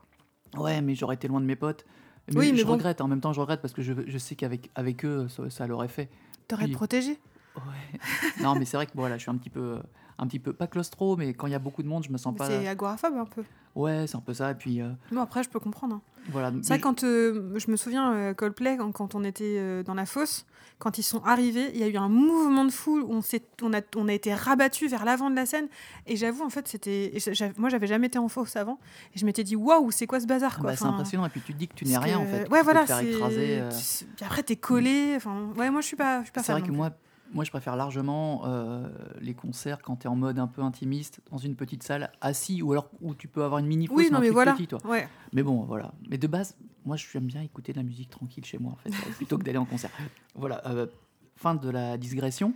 Ouais, 0.58 0.82
mais 0.82 0.96
j'aurais 0.96 1.16
été 1.16 1.28
loin 1.28 1.42
de 1.42 1.46
mes 1.46 1.56
potes. 1.56 1.86
Mais 2.30 2.38
Oui, 2.40 2.52
mais 2.52 2.58
je 2.60 2.66
bon. 2.66 2.74
regrette, 2.74 3.02
en 3.02 3.08
même 3.08 3.22
temps 3.22 3.34
je 3.34 3.40
regrette 3.40 3.62
parce 3.62 3.74
que 3.74 3.82
je, 3.84 3.94
je 4.08 4.18
sais 4.18 4.36
qu'avec 4.36 4.72
avec 4.74 5.06
eux 5.06 5.28
ça, 5.28 5.48
ça 5.52 5.68
l'aurait 5.68 5.88
fait. 5.90 6.10
T'aurais 6.48 6.66
Puis- 6.66 6.74
protégé. 6.74 7.20
Ouais. 7.56 8.00
non, 8.44 8.56
mais 8.56 8.66
c'est 8.66 8.78
vrai 8.78 8.86
que 8.88 8.92
voilà, 8.96 9.18
je 9.18 9.22
suis 9.22 9.32
un 9.32 9.38
petit 9.38 9.50
peu, 9.52 9.78
un 10.18 10.28
petit 10.28 10.40
peu 10.40 10.52
pas 10.52 10.68
claustro, 10.68 11.16
mais 11.18 11.34
quand 11.34 11.48
il 11.48 11.52
y 11.52 11.56
a 11.56 11.60
beaucoup 11.60 11.84
de 11.84 11.88
monde, 11.88 12.04
je 12.04 12.10
me 12.12 12.18
sens 12.18 12.34
Mais 12.34 12.38
pas. 12.40 12.48
C'est 12.48 12.68
agoraphobe 12.68 13.14
un 13.16 13.26
peu. 13.26 13.44
Ouais, 13.76 14.06
c'est 14.08 14.16
un 14.16 14.22
peu 14.22 14.34
ça. 14.34 14.52
Et 14.52 14.56
puis, 14.56 14.82
euh, 14.82 14.90
Bon, 15.12 15.22
après, 15.22 15.44
je 15.44 15.50
peux 15.50 15.60
comprendre. 15.60 15.96
hein. 15.96 16.02
voilà. 16.32 16.52
Mais 16.70 16.80
quand 16.80 17.04
euh, 17.04 17.52
je 17.60 17.70
me 17.70 17.76
souviens, 17.76 18.14
euh, 18.14 18.34
Coldplay, 18.34 18.78
quand, 18.78 18.92
quand 18.94 19.16
on 19.16 19.24
était 19.24 19.58
euh, 19.58 19.84
dans 19.84 19.94
la 19.94 20.06
fosse, 20.06 20.46
quand 20.80 20.98
ils 20.98 21.04
sont 21.04 21.22
arrivés, 21.24 21.72
il 21.74 21.80
y 21.80 21.84
a 21.84 21.88
eu 21.88 21.98
un 21.98 22.10
mouvement 22.10 22.66
de 22.66 22.70
foule 22.72 23.02
où 23.04 23.14
on, 23.14 23.22
on, 23.64 23.74
a, 23.74 23.82
on 23.96 24.08
a 24.08 24.14
été 24.14 24.34
rabattu 24.34 24.88
vers 24.88 25.06
l'avant 25.06 25.30
de 25.30 25.36
la 25.36 25.46
scène. 25.46 25.68
Et 26.08 26.16
j'avoue, 26.16 26.44
en 26.44 26.50
fait, 26.50 26.68
c'était. 26.68 27.14
Moi, 27.58 27.70
j'avais 27.70 27.88
jamais 27.88 28.08
été 28.08 28.18
en 28.18 28.28
fosse 28.30 28.56
avant. 28.56 28.80
Et 29.14 29.20
je 29.20 29.26
m'étais 29.26 29.44
dit, 29.44 29.56
waouh, 29.56 29.92
c'est 29.92 30.08
quoi 30.08 30.20
ce 30.20 30.26
bazar 30.26 30.58
quoi. 30.60 30.72
bah, 30.72 30.76
c'est 30.78 30.86
impressionnant. 30.86 31.26
Et 31.26 31.30
puis, 31.30 31.42
tu 31.42 31.54
te 31.54 31.58
dis 31.58 31.68
que 31.68 31.76
tu 31.76 31.86
n'es 31.86 31.98
rien, 31.98 32.18
que- 32.18 32.24
en 32.24 32.26
fait. 32.26 32.46
tu 32.46 32.52
Ouais, 32.52 32.60
peux 32.60 32.64
voilà. 32.64 32.82
te 32.82 32.88
faire 32.88 33.00
écraser. 33.00 33.62
tu- 33.72 34.06
Puis 34.16 34.26
après, 34.26 34.44
t'es 34.44 34.56
collé. 34.56 35.14
Enfin, 35.18 35.50
ouais, 35.58 35.70
moi, 35.70 35.82
je 35.82 35.88
suis 35.88 35.96
pas, 35.98 36.20
je 36.20 36.24
suis 36.26 36.32
pas 36.34 36.44
C'est 36.44 36.52
vrai 36.54 36.62
que 36.62 36.72
moi, 36.72 36.92
moi, 37.34 37.44
je 37.44 37.50
préfère 37.52 37.76
largement 37.76 38.44
euh, 38.46 38.88
les 39.20 39.34
concerts 39.34 39.82
quand 39.82 39.98
tu 39.98 40.04
es 40.04 40.10
en 40.10 40.16
mode 40.16 40.40
un 40.40 40.48
peu 40.48 40.62
intimiste, 40.62 41.22
dans 41.32 41.38
une 41.38 41.56
petite 41.56 41.84
salle, 41.84 42.12
assis, 42.22 42.62
ou 42.62 42.72
alors 42.72 42.90
où 43.02 43.14
tu 43.16 43.28
peux 43.28 43.44
avoir 43.44 43.60
une 43.60 43.66
mini 43.68 43.88
fosse 43.88 43.98
Oui, 43.98 44.04
mais 44.06 44.10
non, 44.12 44.18
un 44.18 44.22
mais 44.22 44.28
truc 44.28 44.34
voilà. 44.36 44.54
petit, 44.54 44.68
toi. 44.68 44.80
Ouais. 44.86 45.08
Mais 45.34 45.44
bon, 45.44 45.64
voilà. 45.64 45.94
Mais 46.10 46.18
de 46.18 46.28
base, 46.28 46.56
moi, 46.86 46.96
je 46.96 47.06
j'aime 47.12 47.26
bien 47.26 47.42
écouter 47.42 47.72
de 47.74 47.78
la 47.78 47.84
musique 47.84 48.10
tranquille 48.10 48.46
chez 48.46 48.58
moi, 48.58 48.72
en 48.74 48.76
fait, 48.78 48.90
plutôt 49.18 49.38
que 49.38 49.44
d'aller 49.44 49.58
en 49.58 49.66
concert. 49.66 49.90
Voilà. 50.36 50.62
euh, 50.68 50.88
fin 51.36 51.56
de 51.56 51.70
la 51.70 51.98
digression. 51.98 52.54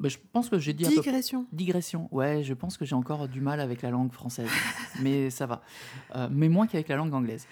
Bah, 0.00 0.08
je 0.08 0.18
pense 0.32 0.48
que 0.48 0.58
j'ai 0.58 0.72
dit 0.72 0.84
un 0.84 0.88
peu. 0.88 0.96
Digression. 0.96 1.46
Digression. 1.52 2.08
Ouais, 2.10 2.42
je 2.42 2.54
pense 2.54 2.76
que 2.76 2.84
j'ai 2.84 2.96
encore 2.96 3.28
du 3.28 3.40
mal 3.40 3.60
avec 3.60 3.82
la 3.82 3.90
langue 3.90 4.10
française, 4.10 4.48
mais 5.00 5.30
ça 5.30 5.46
va. 5.46 5.62
Euh, 6.16 6.28
mais 6.30 6.48
moins 6.48 6.66
qu'avec 6.66 6.88
la 6.88 6.96
langue 6.96 7.14
anglaise. 7.14 7.46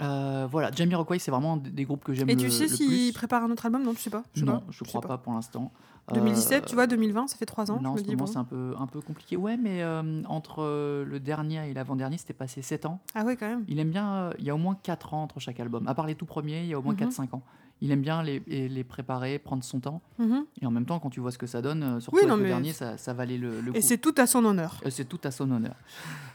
Euh, 0.00 0.48
voilà, 0.50 0.70
Jamiroquai, 0.72 1.18
c'est 1.18 1.30
vraiment 1.30 1.56
des 1.58 1.84
groupes 1.84 2.02
que 2.02 2.12
j'aime 2.14 2.28
Et 2.30 2.34
le, 2.34 2.40
tu 2.40 2.50
sais 2.50 2.66
s'ils 2.68 3.12
préparent 3.12 3.44
un 3.44 3.50
autre 3.50 3.66
album 3.66 3.82
Non, 3.82 3.92
tu 3.92 4.00
sais 4.00 4.10
pas. 4.10 4.22
Je 4.34 4.40
sais 4.40 4.46
Non, 4.46 4.60
pas. 4.60 4.64
je 4.70 4.84
crois 4.84 5.00
pas. 5.00 5.18
pour 5.18 5.32
l'instant. 5.34 5.70
2017, 6.12 6.64
Euh, 6.64 6.66
tu 6.66 6.74
vois, 6.74 6.86
2020, 6.88 7.28
ça 7.28 7.36
fait 7.36 7.46
trois 7.46 7.70
ans. 7.70 7.78
non, 7.80 7.94
bon. 7.94 8.26
c'est 8.26 8.36
un 8.38 8.42
peu, 8.44 8.74
un 8.78 8.86
peu 8.88 9.00
compliqué. 9.00 9.36
Ouais, 9.36 9.56
mais 9.56 9.82
euh, 9.82 10.22
entre 10.26 10.62
euh, 10.62 11.04
le 11.04 11.20
dernier 11.20 11.68
et 11.70 11.74
l'avant-dernier, 11.74 12.18
c'était 12.18 12.32
passé 12.32 12.60
7 12.62 12.86
ans. 12.86 12.98
Ah 13.14 13.24
ouais, 13.24 13.36
quand 13.36 13.46
même. 13.48 13.64
Il 13.68 13.78
aime 13.78 13.90
bien. 13.90 14.30
il 14.38 14.44
y 14.44 14.50
a 14.50 14.54
au 14.54 14.58
moins 14.58 14.76
4 14.82 15.14
ans 15.14 15.22
entre 15.22 15.38
chaque 15.38 15.60
album. 15.60 15.86
À 15.86 15.94
part 15.94 16.06
les 16.06 16.16
tout 16.16 16.26
premiers, 16.26 16.62
il 16.62 16.66
y 16.68 16.74
a 16.74 16.78
au 16.78 16.82
moins 16.82 16.94
Mhm. 16.94 17.08
4-5 17.08 17.34
ans. 17.34 17.42
Il 17.84 17.90
aime 17.90 18.00
bien 18.00 18.22
les, 18.22 18.84
préparer, 18.84 19.38
prendre 19.40 19.62
son 19.64 19.80
temps. 19.80 20.00
Mhm. 20.18 20.44
Et 20.62 20.66
en 20.66 20.70
même 20.70 20.86
temps, 20.86 20.98
quand 21.00 21.10
tu 21.10 21.18
vois 21.20 21.32
ce 21.32 21.38
que 21.38 21.46
ça 21.48 21.60
donne, 21.60 21.82
euh, 21.82 22.00
surtout 22.00 22.16
Oui, 22.16 22.22
avec 22.22 22.30
non, 22.30 22.40
le 22.40 22.46
dernier, 22.48 22.72
ça, 22.72 22.96
ça 22.96 23.12
valait 23.12 23.36
le, 23.38 23.60
le 23.60 23.72
coup. 23.72 23.76
Et 23.76 23.80
c'est 23.80 23.98
tout 23.98 24.14
à 24.18 24.26
son 24.28 24.44
honneur. 24.44 24.80
Euh, 24.86 24.90
C'est 24.90 25.04
tout 25.04 25.20
à 25.24 25.30
son 25.32 25.50
honneur. 25.50 25.74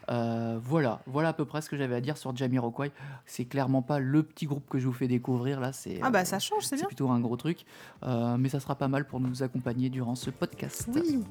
Euh, 0.09 0.59
voilà, 0.61 1.01
voilà 1.07 1.29
à 1.29 1.33
peu 1.33 1.45
près 1.45 1.61
ce 1.61 1.69
que 1.69 1.77
j'avais 1.77 1.95
à 1.95 2.01
dire 2.01 2.17
sur 2.17 2.35
Jamiroquai. 2.35 2.91
C'est 3.25 3.45
clairement 3.45 3.81
pas 3.81 3.99
le 3.99 4.23
petit 4.23 4.45
groupe 4.45 4.67
que 4.69 4.77
je 4.77 4.87
vous 4.87 4.93
fais 4.93 5.07
découvrir 5.07 5.59
là. 5.61 5.71
C'est 5.73 5.99
Ah 6.03 6.09
bah 6.09 6.19
euh, 6.19 6.25
ça 6.25 6.39
change, 6.39 6.63
c'est 6.63 6.69
c'est 6.69 6.75
bien. 6.77 6.87
plutôt 6.87 7.09
un 7.09 7.19
gros 7.21 7.37
truc, 7.37 7.65
Euh, 8.03 8.35
mais 8.37 8.49
ça 8.49 8.59
sera 8.59 8.75
pas 8.75 8.87
mal 8.89 9.05
pour 9.07 9.19
nous 9.21 9.41
accompagner 9.41 9.89
durant 9.89 10.15
ce 10.15 10.29
podcast. 10.29 10.89
Oui. 10.93 11.23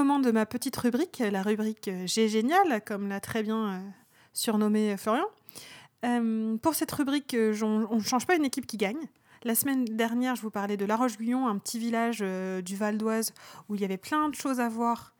Moment 0.00 0.18
de 0.20 0.30
ma 0.30 0.46
petite 0.46 0.76
rubrique, 0.76 1.18
la 1.30 1.42
rubrique 1.42 1.88
euh, 1.88 2.04
J'ai 2.06 2.28
génial, 2.28 2.82
comme 2.84 3.08
l'a 3.08 3.20
très 3.20 3.42
bien 3.42 3.68
euh, 3.74 3.78
surnommé 4.32 4.92
euh, 4.92 4.96
Florian. 4.96 5.24
Euh, 6.04 6.56
pour 6.58 6.74
cette 6.74 6.90
rubrique, 6.92 7.34
euh, 7.34 7.54
on 7.62 7.96
ne 7.96 8.00
change 8.02 8.26
pas 8.26 8.36
une 8.36 8.44
équipe 8.44 8.66
qui 8.66 8.76
gagne. 8.76 9.06
La 9.44 9.54
semaine 9.54 9.84
dernière, 9.84 10.34
je 10.36 10.42
vous 10.42 10.50
parlais 10.50 10.76
de 10.76 10.84
La 10.84 10.96
Roche-Guyon, 10.96 11.46
un 11.46 11.58
petit 11.58 11.78
village 11.78 12.18
euh, 12.22 12.60
du 12.62 12.76
Val 12.76 12.98
d'Oise 12.98 13.32
où 13.68 13.74
il 13.74 13.80
y 13.80 13.84
avait 13.84 13.96
plein 13.98 14.28
de 14.28 14.34
choses 14.34 14.60
à 14.60 14.68
voir 14.68 15.14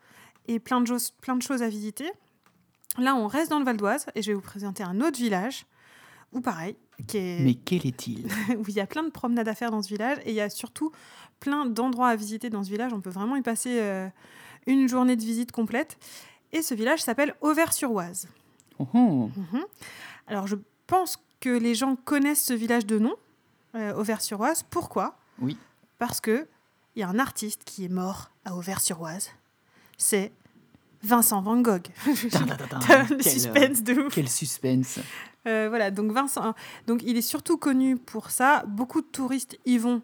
et 0.48 0.58
plein 0.58 0.80
de, 0.80 0.86
choses- 0.86 1.10
plein 1.10 1.36
de 1.36 1.42
choses 1.42 1.62
à 1.62 1.68
visiter. 1.68 2.10
Là, 2.98 3.14
on 3.14 3.26
reste 3.28 3.50
dans 3.50 3.58
le 3.58 3.64
Val 3.64 3.76
d'Oise 3.76 4.06
et 4.14 4.22
je 4.22 4.28
vais 4.30 4.34
vous 4.34 4.40
présenter 4.42 4.82
un 4.82 5.00
autre 5.00 5.18
village 5.18 5.64
où 6.32 6.40
pareil, 6.40 6.76
qui 7.08 7.16
est 7.16 7.40
Mais 7.44 7.54
quel 7.54 7.86
est-il? 7.86 8.26
Où 8.58 8.64
il 8.68 8.74
y 8.74 8.80
a 8.80 8.86
plein 8.86 9.02
de 9.02 9.10
promenades 9.10 9.48
à 9.48 9.54
faire 9.54 9.70
dans 9.70 9.80
ce 9.82 9.88
village 9.88 10.18
et 10.24 10.30
il 10.30 10.34
y 10.34 10.40
a 10.40 10.50
surtout 10.50 10.92
plein 11.40 11.64
d'endroits 11.66 12.08
à 12.08 12.14
visiter 12.16 12.50
dans 12.50 12.62
ce 12.62 12.70
village. 12.70 12.92
On 12.92 13.00
peut 13.00 13.10
vraiment 13.10 13.36
y 13.36 13.42
passer 13.42 13.78
euh, 13.80 14.06
une 14.66 14.88
journée 14.88 15.16
de 15.16 15.22
visite 15.22 15.52
complète. 15.52 15.96
Et 16.52 16.62
ce 16.62 16.74
village 16.74 17.02
s'appelle 17.02 17.34
Auvers-sur-Oise. 17.40 18.28
Oh, 18.78 18.86
oh. 18.94 19.30
Mhm. 19.36 19.64
Alors 20.26 20.46
je 20.46 20.56
pense 20.86 21.18
que 21.40 21.50
les 21.50 21.74
gens 21.74 21.96
connaissent 21.96 22.44
ce 22.44 22.54
village 22.54 22.86
de 22.86 22.98
nom, 22.98 23.14
euh, 23.74 23.94
Auvers-sur-Oise. 23.94 24.64
Pourquoi? 24.68 25.16
Oui. 25.40 25.56
Parce 25.98 26.20
que 26.20 26.46
il 26.96 27.00
y 27.00 27.02
a 27.02 27.08
un 27.08 27.18
artiste 27.18 27.62
qui 27.64 27.84
est 27.84 27.88
mort 27.88 28.30
à 28.44 28.56
Auvers-sur-Oise. 28.56 29.30
C'est 29.96 30.32
Vincent 31.02 31.40
Van 31.40 31.60
Gogh. 31.60 31.86
Le 32.06 32.86
Quel, 32.86 33.16
euh, 33.18 33.22
suspense 33.22 33.82
de 33.82 33.94
ouf. 33.94 34.14
Quel 34.14 34.28
suspense 34.28 34.98
Euh, 35.46 35.68
voilà, 35.68 35.90
donc 35.90 36.12
Vincent, 36.12 36.54
donc 36.86 37.02
il 37.04 37.16
est 37.16 37.22
surtout 37.22 37.56
connu 37.56 37.96
pour 37.96 38.30
ça. 38.30 38.64
Beaucoup 38.66 39.00
de 39.00 39.06
touristes 39.06 39.58
y 39.64 39.78
vont, 39.78 40.02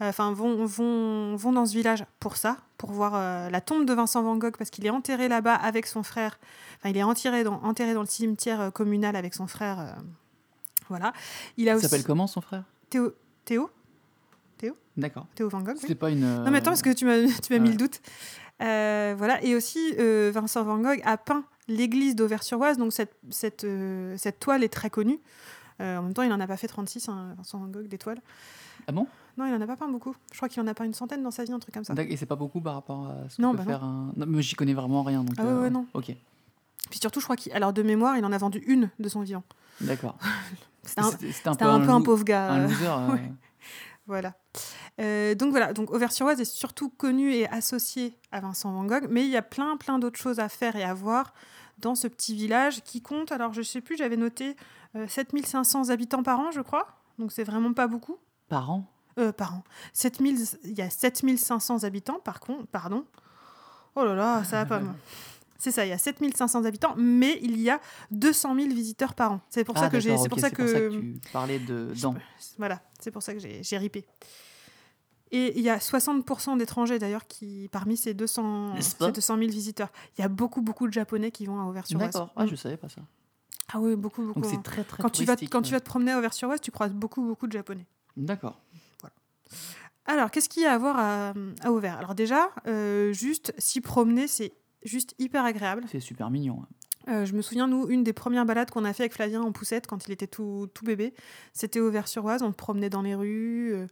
enfin 0.00 0.32
vont, 0.32 0.64
vont, 0.64 1.36
vont 1.36 1.52
dans 1.52 1.66
ce 1.66 1.72
village 1.72 2.04
pour 2.20 2.36
ça, 2.36 2.58
pour 2.76 2.92
voir 2.92 3.12
euh, 3.14 3.50
la 3.50 3.60
tombe 3.60 3.84
de 3.84 3.92
Vincent 3.92 4.22
Van 4.22 4.36
Gogh 4.36 4.56
parce 4.56 4.70
qu'il 4.70 4.86
est 4.86 4.90
enterré 4.90 5.28
là-bas 5.28 5.54
avec 5.54 5.86
son 5.86 6.02
frère. 6.02 6.38
Enfin, 6.78 6.90
il 6.90 6.96
est 6.96 7.02
enterré 7.02 7.44
dans, 7.44 7.60
enterré 7.62 7.94
dans 7.94 8.02
le 8.02 8.06
cimetière 8.06 8.60
euh, 8.60 8.70
communal 8.70 9.16
avec 9.16 9.34
son 9.34 9.46
frère. 9.46 9.80
euh, 9.80 9.90
voilà. 10.88 11.12
Il 11.56 11.68
a 11.68 11.72
Il 11.72 11.76
aussi 11.76 11.86
s'appelle 11.88 12.04
comment 12.04 12.26
son 12.26 12.40
frère? 12.40 12.64
Théo, 12.90 13.12
Théo, 13.44 13.70
D'accord. 14.96 15.26
Théo 15.36 15.48
Van 15.48 15.60
Gogh. 15.60 15.74
oui. 15.76 15.80
C'était 15.82 15.94
pas 15.94 16.10
une. 16.10 16.42
Non, 16.42 16.50
mais 16.50 16.58
attends, 16.58 16.70
parce 16.72 16.82
que 16.82 16.92
tu 16.92 17.04
m'as 17.04 17.18
tu 17.42 17.52
m'as 17.52 17.60
mis 17.60 17.66
ouais. 17.68 17.72
le 17.74 17.78
doute. 17.78 18.00
Euh, 18.60 19.14
voilà. 19.16 19.40
Et 19.44 19.54
aussi, 19.54 19.94
euh, 20.00 20.32
Vincent 20.34 20.64
Van 20.64 20.76
Gogh 20.78 21.00
a 21.04 21.16
peint 21.16 21.44
l'église 21.68 22.16
d'Auvers-sur-Oise, 22.16 22.78
donc 22.78 22.92
cette, 22.92 23.14
cette, 23.30 23.62
euh, 23.62 24.16
cette 24.16 24.40
toile 24.40 24.64
est 24.64 24.68
très 24.72 24.90
connue. 24.90 25.20
Euh, 25.80 25.98
en 25.98 26.02
même 26.02 26.14
temps, 26.14 26.22
il 26.22 26.30
n'en 26.30 26.40
a 26.40 26.46
pas 26.48 26.56
fait 26.56 26.66
36, 26.66 27.08
hein, 27.08 27.34
Vincent 27.36 27.58
Van 27.60 27.68
Gogh, 27.68 27.86
des 27.86 27.98
toiles. 27.98 28.20
Ah 28.88 28.92
bon? 28.92 29.06
Non, 29.38 29.46
il 29.46 29.52
n'en 29.52 29.60
a 29.60 29.66
pas 29.66 29.76
peint 29.76 29.88
beaucoup. 29.88 30.14
Je 30.32 30.36
crois 30.36 30.48
qu'il 30.48 30.60
en 30.60 30.66
a 30.66 30.74
peint 30.74 30.84
une 30.84 30.92
centaine 30.94 31.22
dans 31.22 31.30
sa 31.30 31.44
vie, 31.44 31.52
un 31.52 31.58
truc 31.60 31.72
comme 31.72 31.84
ça. 31.84 31.94
Et 31.96 32.16
c'est 32.16 32.26
pas 32.26 32.36
beaucoup 32.36 32.60
par 32.60 32.74
rapport 32.74 33.06
à 33.06 33.28
ce 33.30 33.36
que 33.36 33.42
Non, 33.42 33.52
peut 33.52 33.58
bah 33.58 33.62
non. 33.64 33.68
faire 33.70 33.84
un. 33.84 34.12
Non, 34.16 34.26
mais 34.26 34.42
j'y 34.42 34.54
connais 34.56 34.74
vraiment 34.74 35.02
rien. 35.04 35.22
Donc, 35.24 35.36
Ah 35.38 35.44
ouais, 35.46 35.52
ouais, 35.62 35.70
non. 35.70 35.86
Ok, 35.94 36.12
Puis 36.90 36.98
surtout, 37.00 37.20
je 37.20 37.24
crois 37.24 37.36
qu'il. 37.36 37.52
Alors, 37.52 37.72
de 37.72 37.82
mémoire, 37.82 38.16
il 38.18 38.24
en 38.24 38.32
a 38.32 38.38
vendu 38.38 38.62
une 38.66 38.90
de 38.98 39.08
son 39.08 39.20
vivant. 39.22 39.44
d'accord. 39.80 40.16
C'était 40.82 41.00
un, 41.02 41.54
peu 41.54 41.64
un, 41.66 41.80
peu 41.80 41.90
un 41.90 41.98
lou- 41.98 42.04
pauvre 42.04 42.24
gars. 42.24 42.50
un 42.50 42.60
euh, 42.64 42.68
loser. 42.68 42.86
euh, 42.86 43.12
ouais. 43.12 43.32
Voilà. 44.06 44.34
Euh, 45.00 45.34
donc 45.34 45.50
voilà, 45.50 45.72
donc 45.74 45.90
Auvers-sur-Oise 45.90 46.40
est 46.40 46.44
surtout 46.46 46.88
connu 46.88 47.32
et 47.34 47.46
associé 47.48 48.16
à 48.32 48.40
Vincent 48.40 48.72
Van 48.72 48.84
Gogh, 48.84 49.06
mais 49.10 49.22
il 49.24 49.30
y 49.30 49.36
a 49.36 49.42
plein 49.42 49.76
plein 49.76 49.98
d'autres 49.98 50.18
choses 50.18 50.38
à 50.40 50.48
faire 50.48 50.74
et 50.76 50.82
à 50.82 50.94
voir 50.94 51.34
dans 51.78 51.94
ce 51.94 52.08
petit 52.08 52.34
village 52.34 52.82
qui 52.82 53.02
compte, 53.02 53.30
alors 53.32 53.52
je 53.52 53.60
sais 53.62 53.80
plus, 53.82 53.96
j'avais 53.98 54.16
noté 54.16 54.56
euh, 54.96 55.06
7500 55.06 55.90
habitants 55.90 56.22
par 56.22 56.40
an, 56.40 56.50
je 56.50 56.62
crois, 56.62 56.88
donc 57.18 57.30
c'est 57.32 57.44
vraiment 57.44 57.72
pas 57.74 57.86
beaucoup. 57.86 58.16
Par 58.48 58.70
an? 58.70 58.84
Euh, 59.18 59.32
par 59.32 59.54
an. 59.54 59.64
7000, 59.92 60.38
il 60.64 60.78
y 60.78 60.82
a 60.82 60.90
7500 60.90 61.82
habitants, 61.84 62.20
par 62.20 62.40
contre, 62.40 62.66
pardon. 62.66 63.04
Oh 63.96 64.04
là 64.04 64.14
là, 64.14 64.44
ça 64.44 64.62
va 64.62 64.66
pas. 64.66 64.80
moi. 64.80 64.94
C'est 65.60 65.72
ça, 65.72 65.84
il 65.84 65.88
y 65.88 65.92
a 65.92 65.98
7500 65.98 66.64
habitants, 66.66 66.94
mais 66.96 67.36
il 67.42 67.60
y 67.60 67.68
a 67.68 67.80
200 68.12 68.54
000 68.54 68.68
visiteurs 68.68 69.14
par 69.14 69.32
an. 69.32 69.40
C'est 69.50 69.64
pour 69.64 69.76
Ah, 69.76 69.80
ça 69.80 69.88
que 69.90 69.98
j'ai, 69.98 70.16
c'est 70.16 70.28
pour 70.28 70.38
ça 70.38 70.50
que 70.50 70.90
tu 70.90 71.20
parlais 71.32 71.58
de 71.58 71.92
dents. 72.00 72.14
voilà, 72.58 72.80
c'est 73.00 73.10
pour 73.10 73.22
ça 73.22 73.34
que 73.34 73.40
j'ai 73.40 73.60
j'ai 73.64 73.76
ripé. 73.76 74.06
Et 75.30 75.58
il 75.58 75.62
y 75.64 75.68
a 75.68 75.78
60% 75.78 76.56
d'étrangers 76.56 76.98
d'ailleurs 76.98 77.26
qui, 77.26 77.68
parmi 77.72 77.96
ces 77.96 78.14
200, 78.14 78.74
N'est-ce 78.74 78.94
pas 78.96 79.06
ces 79.06 79.12
200 79.12 79.36
000 79.38 79.50
visiteurs, 79.50 79.90
il 80.16 80.22
y 80.22 80.24
a 80.24 80.28
beaucoup 80.28 80.62
beaucoup 80.62 80.86
de 80.86 80.92
Japonais 80.92 81.32
qui 81.32 81.46
vont 81.46 81.60
à 81.60 81.64
Auvers-sur-Oise. 81.64 82.12
D'accord. 82.12 82.32
Ah, 82.36 82.46
je 82.46 82.54
savais 82.54 82.76
pas 82.76 82.88
ça. 82.88 83.02
Ah 83.72 83.80
oui, 83.80 83.96
beaucoup 83.96 84.22
beaucoup. 84.22 84.40
Donc 84.40 84.48
c'est 84.50 84.56
hein. 84.56 84.62
très 84.62 84.84
très 84.84 85.02
Quand 85.02 85.10
tu 85.10 85.24
vas 85.24 85.36
quand 85.36 85.62
tu 85.62 85.72
vas 85.72 85.80
te 85.80 85.84
promener 85.86 86.12
à 86.12 86.18
Auvers-sur-Oise, 86.18 86.60
tu 86.60 86.70
croises 86.70 86.92
beaucoup 86.94 87.22
beaucoup 87.22 87.46
de 87.48 87.52
Japonais. 87.52 87.86
D'accord. 88.16 88.58
Alors, 90.06 90.30
qu'est-ce 90.30 90.48
qu'il 90.48 90.62
y 90.62 90.66
a 90.66 90.72
à 90.72 90.78
voir 90.78 90.96
à, 90.98 91.34
à 91.62 91.70
Auvers? 91.70 91.98
Alors 91.98 92.14
déjà, 92.14 92.50
euh, 92.66 93.12
juste 93.12 93.52
s'y 93.58 93.80
promener, 93.80 94.26
c'est 94.26 94.52
juste 94.84 95.14
hyper 95.18 95.44
agréable. 95.44 95.84
C'est 95.90 96.00
super 96.00 96.30
mignon. 96.30 96.62
hein. 96.62 96.68
Euh, 97.08 97.24
je 97.26 97.32
me 97.34 97.40
souviens, 97.42 97.66
nous, 97.66 97.88
une 97.88 98.04
des 98.04 98.12
premières 98.12 98.44
balades 98.44 98.70
qu'on 98.70 98.84
a 98.84 98.92
fait 98.92 99.04
avec 99.04 99.14
Flavien 99.14 99.40
en 99.42 99.50
poussette 99.52 99.86
quand 99.86 100.06
il 100.06 100.12
était 100.12 100.26
tout, 100.26 100.68
tout 100.74 100.84
bébé, 100.84 101.14
c'était 101.54 101.80
au 101.80 101.90
Vers-sur-Oise. 101.90 102.42
On 102.42 102.50
se 102.50 102.56
promenait 102.56 102.90
dans 102.90 103.02
les 103.02 103.14
rues. 103.14 103.72
euh, 103.72 103.86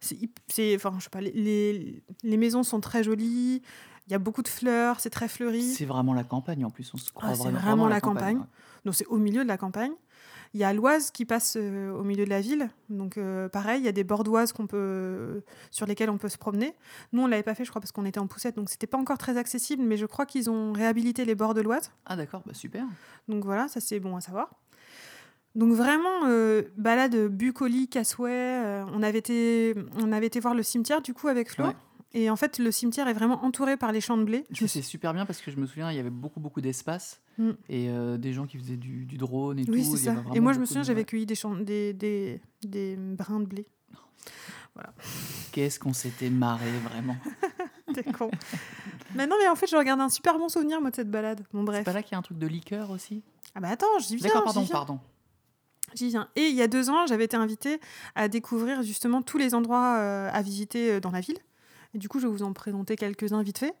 c'est, 0.00 0.74
enfin, 0.76 0.92
je 0.98 1.04
sais 1.04 1.10
pas, 1.10 1.20
les, 1.20 1.32
les, 1.32 2.02
les 2.22 2.36
maisons 2.36 2.62
sont 2.62 2.80
très 2.80 3.02
jolies. 3.02 3.62
Il 4.08 4.12
y 4.12 4.14
a 4.14 4.18
beaucoup 4.18 4.42
de 4.42 4.48
fleurs, 4.48 5.00
c'est 5.00 5.10
très 5.10 5.26
fleuri. 5.28 5.62
C'est 5.62 5.84
vraiment 5.84 6.12
la 6.14 6.22
campagne 6.24 6.64
en 6.64 6.70
plus. 6.70 6.92
On 6.94 6.96
se 6.98 7.10
croit 7.12 7.30
Ah, 7.30 7.34
c'est 7.34 7.42
vraiment, 7.44 7.58
vraiment 7.60 7.86
à 7.86 7.90
la 7.90 8.00
campagne. 8.00 8.38
ouais. 8.38 8.44
Donc 8.84 8.94
c'est 8.94 9.06
au 9.06 9.16
milieu 9.18 9.42
de 9.42 9.48
la 9.48 9.56
campagne. 9.58 9.92
Il 10.54 10.60
y 10.60 10.64
a 10.64 10.72
l'Oise 10.72 11.10
qui 11.10 11.24
passe 11.24 11.56
euh, 11.58 11.90
au 11.92 12.02
milieu 12.02 12.24
de 12.24 12.30
la 12.30 12.40
ville. 12.40 12.70
Donc, 12.88 13.18
euh, 13.18 13.48
pareil, 13.48 13.80
il 13.80 13.84
y 13.84 13.88
a 13.88 13.92
des 13.92 14.04
bords 14.04 14.24
d'Oise 14.24 14.52
qu'on 14.52 14.66
peut, 14.66 15.42
sur 15.70 15.86
lesquels 15.86 16.10
on 16.10 16.18
peut 16.18 16.28
se 16.28 16.38
promener. 16.38 16.74
Nous, 17.12 17.22
on 17.22 17.26
l'avait 17.26 17.42
pas 17.42 17.54
fait, 17.54 17.64
je 17.64 17.70
crois, 17.70 17.80
parce 17.80 17.92
qu'on 17.92 18.04
était 18.04 18.20
en 18.20 18.26
poussette. 18.26 18.56
Donc, 18.56 18.70
c'était 18.70 18.86
pas 18.86 18.98
encore 18.98 19.18
très 19.18 19.36
accessible. 19.36 19.82
Mais 19.82 19.96
je 19.96 20.06
crois 20.06 20.26
qu'ils 20.26 20.50
ont 20.50 20.72
réhabilité 20.72 21.24
les 21.24 21.34
bords 21.34 21.54
de 21.54 21.60
l'Oise. 21.60 21.90
Ah 22.04 22.16
d'accord, 22.16 22.42
bah 22.46 22.54
super. 22.54 22.84
Donc, 23.28 23.44
voilà, 23.44 23.68
ça, 23.68 23.80
c'est 23.80 24.00
bon 24.00 24.16
à 24.16 24.20
savoir. 24.20 24.50
Donc, 25.54 25.72
vraiment, 25.72 26.26
euh, 26.26 26.62
balade 26.76 27.28
bucolique, 27.28 27.92
Cassouet. 27.92 28.30
euh, 28.30 28.84
on, 28.92 29.02
avait 29.02 29.18
été, 29.18 29.74
on 29.98 30.12
avait 30.12 30.26
été 30.26 30.38
voir 30.38 30.54
le 30.54 30.62
cimetière, 30.62 31.00
du 31.00 31.14
coup, 31.14 31.28
avec 31.28 31.50
Flo. 31.50 31.66
Ouais. 31.66 31.76
Et 32.14 32.30
en 32.30 32.36
fait, 32.36 32.58
le 32.58 32.70
cimetière 32.70 33.08
est 33.08 33.12
vraiment 33.12 33.44
entouré 33.44 33.76
par 33.76 33.92
les 33.92 34.00
champs 34.00 34.16
de 34.16 34.24
blé. 34.24 34.44
C'est 34.66 34.80
super 34.82 35.12
bien 35.12 35.26
parce 35.26 35.40
que 35.42 35.50
je 35.50 35.56
me 35.58 35.66
souviens, 35.66 35.90
il 35.90 35.96
y 35.96 36.00
avait 36.00 36.10
beaucoup 36.10 36.40
beaucoup 36.40 36.60
d'espace 36.60 37.20
Mm. 37.38 37.50
et 37.68 37.90
euh, 37.90 38.16
des 38.16 38.32
gens 38.32 38.46
qui 38.46 38.56
faisaient 38.56 38.78
du, 38.78 39.04
du 39.04 39.18
drone 39.18 39.58
et 39.58 39.66
tout. 39.66 39.72
Oui, 39.72 39.84
ça. 39.84 40.14
Et 40.34 40.40
moi, 40.40 40.54
je 40.54 40.58
me 40.58 40.64
souviens, 40.64 40.80
de- 40.80 40.86
j'avais 40.86 41.04
cueilli 41.04 41.26
des, 41.26 41.34
champs- 41.34 41.54
des, 41.54 41.92
des, 41.92 42.40
des 42.62 42.96
brins 42.96 43.40
de 43.40 43.44
blé. 43.44 43.66
Qu'est-ce 45.52 45.78
qu'on 45.78 45.92
s'était 45.92 46.30
marré 46.30 46.70
vraiment. 46.84 47.16
T'es 47.94 48.02
con. 48.04 48.30
mais 49.14 49.26
non, 49.26 49.36
mais 49.40 49.48
en 49.48 49.54
fait, 49.56 49.66
je 49.66 49.76
regarde 49.76 50.00
un 50.00 50.08
super 50.08 50.38
bon 50.38 50.48
souvenir, 50.48 50.80
moi, 50.80 50.90
de 50.90 50.96
cette 50.96 51.10
balade. 51.10 51.42
Bon, 51.52 51.64
C'est 51.72 51.82
pas 51.84 51.92
là 51.92 52.02
qu'il 52.02 52.12
y 52.12 52.14
a 52.14 52.18
un 52.18 52.22
truc 52.22 52.38
de 52.38 52.46
liqueur 52.46 52.90
aussi? 52.90 53.22
Ah 53.54 53.60
bah 53.60 53.68
attends, 53.68 53.86
j'y 54.00 54.16
viens. 54.16 54.26
D'accord, 54.28 54.44
pardon, 54.44 54.60
viens, 54.62 54.72
pardon. 54.72 55.00
J'y 55.94 56.08
viens. 56.08 56.28
Et 56.36 56.48
il 56.48 56.54
y 56.54 56.60
a 56.62 56.68
deux 56.68 56.90
ans, 56.90 57.06
j'avais 57.06 57.24
été 57.24 57.36
invitée 57.36 57.80
à 58.14 58.28
découvrir 58.28 58.82
justement 58.82 59.22
tous 59.22 59.38
les 59.38 59.54
endroits 59.54 59.96
euh, 59.98 60.28
à 60.32 60.42
visiter 60.42 60.92
euh, 60.92 61.00
dans 61.00 61.10
la 61.10 61.20
ville. 61.20 61.38
Et 61.96 61.98
du 61.98 62.10
coup, 62.10 62.20
je 62.20 62.26
vais 62.26 62.32
vous 62.32 62.42
en 62.42 62.52
présenter 62.52 62.94
quelques-uns 62.94 63.42
vite 63.42 63.56
fait. 63.56 63.74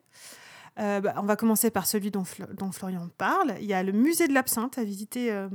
Euh, 0.78 1.00
bah, 1.00 1.14
on 1.18 1.22
va 1.24 1.36
commencer 1.36 1.70
par 1.70 1.86
celui 1.86 2.10
dont, 2.10 2.22
Flo- 2.24 2.50
dont 2.54 2.72
Florian 2.72 3.08
parle. 3.18 3.54
Il 3.60 3.66
y 3.66 3.74
a 3.74 3.82
le 3.82 3.92
musée 3.92 4.26
de 4.26 4.32
l'absinthe 4.32 4.78
à 4.78 4.84
visiter 4.84 5.30
euh, 5.30 5.48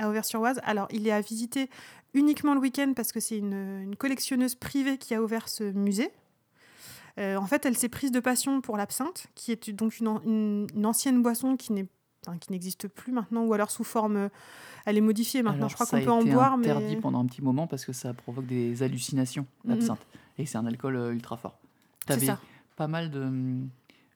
à 0.00 0.08
Auvers-sur-Oise. 0.08 0.60
Alors, 0.64 0.88
il 0.90 1.06
est 1.06 1.12
à 1.12 1.20
visiter 1.20 1.70
uniquement 2.14 2.54
le 2.54 2.60
week-end 2.60 2.92
parce 2.96 3.12
que 3.12 3.20
c'est 3.20 3.38
une, 3.38 3.52
une 3.82 3.94
collectionneuse 3.94 4.56
privée 4.56 4.98
qui 4.98 5.14
a 5.14 5.22
ouvert 5.22 5.48
ce 5.48 5.62
musée. 5.62 6.10
Euh, 7.20 7.36
en 7.36 7.46
fait, 7.46 7.66
elle 7.66 7.76
s'est 7.76 7.88
prise 7.88 8.10
de 8.10 8.18
passion 8.20 8.60
pour 8.60 8.76
l'absinthe, 8.76 9.28
qui 9.36 9.52
est 9.52 9.70
donc 9.70 9.98
une, 10.00 10.08
an- 10.08 10.22
une- 10.24 10.66
une 10.74 10.86
ancienne 10.86 11.22
boisson 11.22 11.56
qui 11.56 11.72
n'est 11.72 11.86
enfin, 12.26 12.36
qui 12.38 12.50
n'existe 12.50 12.88
plus 12.88 13.12
maintenant, 13.12 13.44
ou 13.44 13.54
alors 13.54 13.70
sous 13.70 13.84
forme, 13.84 14.28
elle 14.86 14.96
est 14.96 15.00
modifiée 15.00 15.42
maintenant. 15.42 15.58
Alors, 15.66 15.68
je 15.70 15.74
crois 15.74 15.86
qu'on 15.86 16.04
peut 16.04 16.10
en 16.10 16.22
boire, 16.34 16.52
interdit 16.54 16.96
mais 16.96 17.00
pendant 17.00 17.20
un 17.20 17.26
petit 17.26 17.42
moment 17.42 17.68
parce 17.68 17.84
que 17.84 17.92
ça 17.92 18.12
provoque 18.12 18.46
des 18.46 18.82
hallucinations, 18.82 19.46
Mhm. 19.64 19.70
l'absinthe. 19.74 20.04
Et 20.36 20.44
c'est 20.46 20.58
un 20.58 20.66
alcool 20.66 20.94
ultra 21.12 21.36
fort. 21.36 21.58
Pas 22.76 22.88
mal 22.88 23.10
de. 23.10 23.20
hum, 23.20 23.68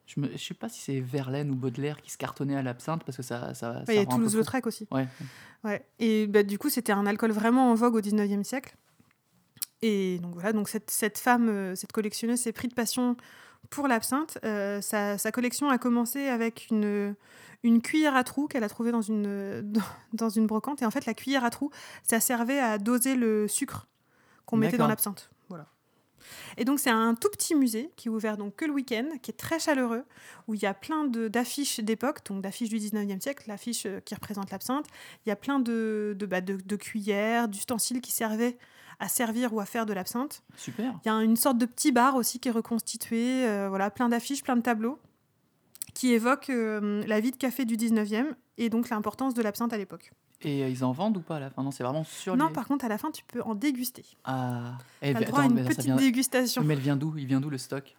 Je, 0.07 0.21
je 0.33 0.37
sais 0.37 0.55
pas 0.55 0.69
si 0.69 0.81
c'est 0.81 1.01
Verlaine 1.01 1.51
ou 1.51 1.55
Baudelaire 1.55 2.01
qui 2.03 2.11
se 2.11 2.19
cartonnait 2.19 2.57
à 2.57 2.63
l'absinthe 2.63 3.05
parce 3.05 3.17
que 3.17 3.23
ça. 3.23 3.55
ça, 3.55 3.83
peu 3.87 4.07
Toulouse-Lautrec 4.07 4.67
aussi. 4.67 4.87
Ouais. 4.91 5.07
Ouais. 5.65 5.85
Et 5.99 6.27
bah, 6.27 6.43
du 6.43 6.59
coup, 6.59 6.69
c'était 6.71 6.93
un 6.93 7.07
alcool 7.07 7.31
vraiment 7.33 7.71
en 7.71 7.75
vogue 7.75 7.95
au 7.95 8.01
19e 8.01 8.43
siècle. 8.45 8.77
Et 9.81 10.19
donc 10.21 10.35
voilà, 10.35 10.53
donc 10.53 10.69
cette, 10.69 10.91
cette 10.91 11.19
femme, 11.19 11.49
euh, 11.49 11.75
cette 11.75 11.93
collectionneuse 11.93 12.41
s'est 12.41 12.53
pris 12.53 12.69
de 12.69 12.75
passion 12.75 13.17
pour 13.71 13.89
l'absinthe. 13.89 14.39
Euh, 14.45 14.81
sa, 14.81 15.19
sa 15.19 15.33
collection 15.33 15.69
a 15.71 15.79
commencé 15.79 16.29
avec 16.29 16.69
une, 16.71 17.15
une 17.65 17.83
cuillère 17.83 18.15
à 18.15 18.23
trous 18.23 18.47
qu'elle 18.47 18.63
a 18.65 18.69
trouvée 18.69 18.93
dans 18.93 19.03
une, 19.03 19.61
dans, 19.73 19.81
dans 20.13 20.29
une 20.29 20.47
brocante. 20.47 20.83
Et 20.83 20.87
en 20.87 20.91
fait, 20.91 21.05
la 21.07 21.15
cuillère 21.15 21.45
à 21.45 21.51
trous, 21.51 21.71
ça 22.05 22.21
servait 22.21 22.61
à 22.61 22.79
doser 22.79 23.17
le 23.17 23.49
sucre 23.49 23.89
qu'on 24.47 24.57
mettait 24.57 24.79
dans 24.79 24.89
l'absinthe. 24.89 25.31
Et 26.57 26.65
donc, 26.65 26.79
c'est 26.81 26.91
un 26.91 27.15
tout 27.15 27.29
petit 27.31 27.55
musée 27.55 27.91
qui 27.97 28.09
est 28.09 28.11
ouvert 28.11 28.37
donc 28.37 28.57
que 28.57 28.65
le 28.65 28.73
week-end, 28.73 29.09
qui 29.23 29.31
est 29.31 29.35
très 29.37 29.59
chaleureux, 29.59 30.05
où 30.49 30.55
il 30.55 30.63
y 30.63 30.67
a 30.67 30.75
plein 30.75 31.05
de- 31.05 31.29
d'affiches 31.29 31.81
d'époque, 31.81 32.19
donc 32.27 32.43
d'affiches 32.43 32.69
du 32.69 32.79
19e 32.79 33.21
siècle, 33.21 33.45
l'affiche 33.49 33.87
euh, 33.87 34.01
qui 34.01 34.15
représente 34.15 34.51
l'absinthe. 34.51 34.87
Il 35.25 35.29
y 35.29 35.33
a 35.33 35.37
plein 35.37 35.59
de, 35.61 36.15
de, 36.19 36.27
bah, 36.27 36.41
de, 36.41 36.57
de 36.57 36.77
cuillères, 36.77 37.49
d'ustensiles 37.49 38.01
qui 38.01 38.13
servaient 38.13 38.59
à 39.01 39.09
servir 39.09 39.53
ou 39.53 39.61
à 39.61 39.65
faire 39.65 39.85
de 39.87 39.93
l'absinthe. 39.93 40.43
Super. 40.57 40.93
Il 41.05 41.09
y 41.09 41.11
a 41.11 41.15
une 41.23 41.37
sorte 41.37 41.59
de 41.59 41.67
petit 41.67 41.91
bar 41.93 42.15
aussi 42.17 42.39
qui 42.39 42.49
est 42.49 42.53
reconstitué, 42.53 43.45
euh, 43.47 43.69
voilà, 43.69 43.91
plein 43.91 44.09
d'affiches, 44.09 44.43
plein 44.43 44.57
de 44.57 44.63
tableaux 44.63 44.99
qui 45.95 46.13
évoquent 46.13 46.51
euh, 46.51 47.03
la 47.07 47.21
vie 47.21 47.33
de 47.33 47.37
café 47.37 47.65
du 47.65 47.77
19e 47.77 48.27
et 48.59 48.71
donc 48.71 48.89
l'importance 48.91 49.35
de 49.35 49.43
l'absinthe 49.43 49.73
à 49.73 49.77
l'époque. 49.77 50.13
Et 50.45 50.63
euh, 50.65 50.69
ils 50.69 50.85
en 50.85 50.93
vendent 50.93 51.17
ou 51.17 51.21
pas 51.21 51.37
à 51.37 51.41
la 51.41 51.51
fin? 51.51 51.63
Non, 51.63 51.71
c'est 51.71 51.85
vraiment 51.85 52.05
sur 52.05 52.37
Non, 52.37 52.49
les. 52.49 52.53
par 52.53 52.67
contre, 52.67 52.85
à 52.85 52.89
la 52.89 52.99
fin, 52.99 53.11
tu 53.11 53.23
peux 53.25 53.43
en 53.43 53.55
déguster. 53.55 54.05
Ah. 54.25 54.79
Eh, 55.03 55.09
as 55.11 55.13
vi- 55.13 55.19
le 55.21 55.25
droit 55.27 55.41
à 55.41 55.43
attends, 55.45 55.51
une 55.51 55.55
mais 55.57 55.63
ça 55.63 55.69
petite 55.71 55.85
vient- 55.85 55.97
dégustation. 55.97 56.63
Mais 56.65 56.75
elle 56.75 56.81
vient 56.81 56.97
d'où? 56.97 57.15
Il 57.17 57.27
vient 57.27 57.41
d'où 57.41 57.51
le 57.51 57.59
stock? 57.59 57.97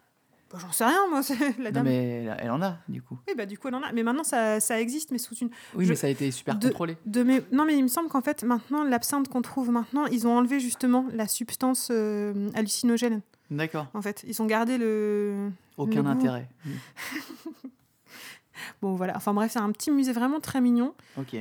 Bah, 0.52 0.60
J'en 0.62 0.72
sais 0.72 0.86
rien, 0.86 1.00
moi, 1.10 1.22
la 1.60 1.70
Non, 1.70 1.72
dame. 1.72 1.84
mais 1.86 2.26
elle, 2.26 2.38
elle 2.40 2.52
en 2.52 2.62
a, 2.62 2.78
du 2.88 3.02
coup. 3.02 3.18
Oui, 3.28 3.34
bah 3.36 3.48
du 3.48 3.58
coup, 3.58 3.70
elle 3.70 3.76
en 3.76 3.82
a. 3.82 3.92
Mais 3.92 4.04
maintenant, 4.04 4.24
ça, 4.24 4.60
ça 4.60 4.80
existe, 4.80 5.10
mais 5.12 5.18
sous 5.18 5.34
une. 5.36 5.50
Oui, 5.76 5.86
Je- 5.86 5.90
mais 5.90 5.96
ça 5.96 6.06
a 6.08 6.10
été 6.12 6.30
super 6.30 6.56
de- 6.60 6.68
contrôlé. 6.68 6.96
De 7.08 7.24
mes... 7.24 7.42
Non, 7.52 7.66
mais 7.66 7.76
il 7.76 7.82
me 7.82 7.88
semble 7.88 8.08
qu'en 8.10 8.22
fait, 8.22 8.44
maintenant, 8.44 8.84
l'absinthe 8.84 9.30
qu'on 9.30 9.42
trouve 9.42 9.72
maintenant, 9.72 10.06
ils 10.06 10.28
ont 10.28 10.38
enlevé 10.38 10.60
justement 10.60 11.08
la 11.12 11.28
substance 11.28 11.88
euh, 11.92 12.50
hallucinogène. 12.54 13.22
D'accord. 13.50 13.88
En 13.96 14.02
fait, 14.04 14.24
ils 14.28 14.40
ont 14.42 14.46
gardé 14.46 14.78
le. 14.78 15.50
Aucun 15.78 16.06
intérêt. 16.06 16.48
Bon, 18.82 18.96
voilà. 18.96 19.14
Enfin 19.16 19.34
bref, 19.34 19.52
c'est 19.54 19.60
un 19.60 19.72
petit 19.72 19.92
musée 19.92 20.14
vraiment 20.14 20.40
très 20.40 20.62
mignon, 20.62 20.94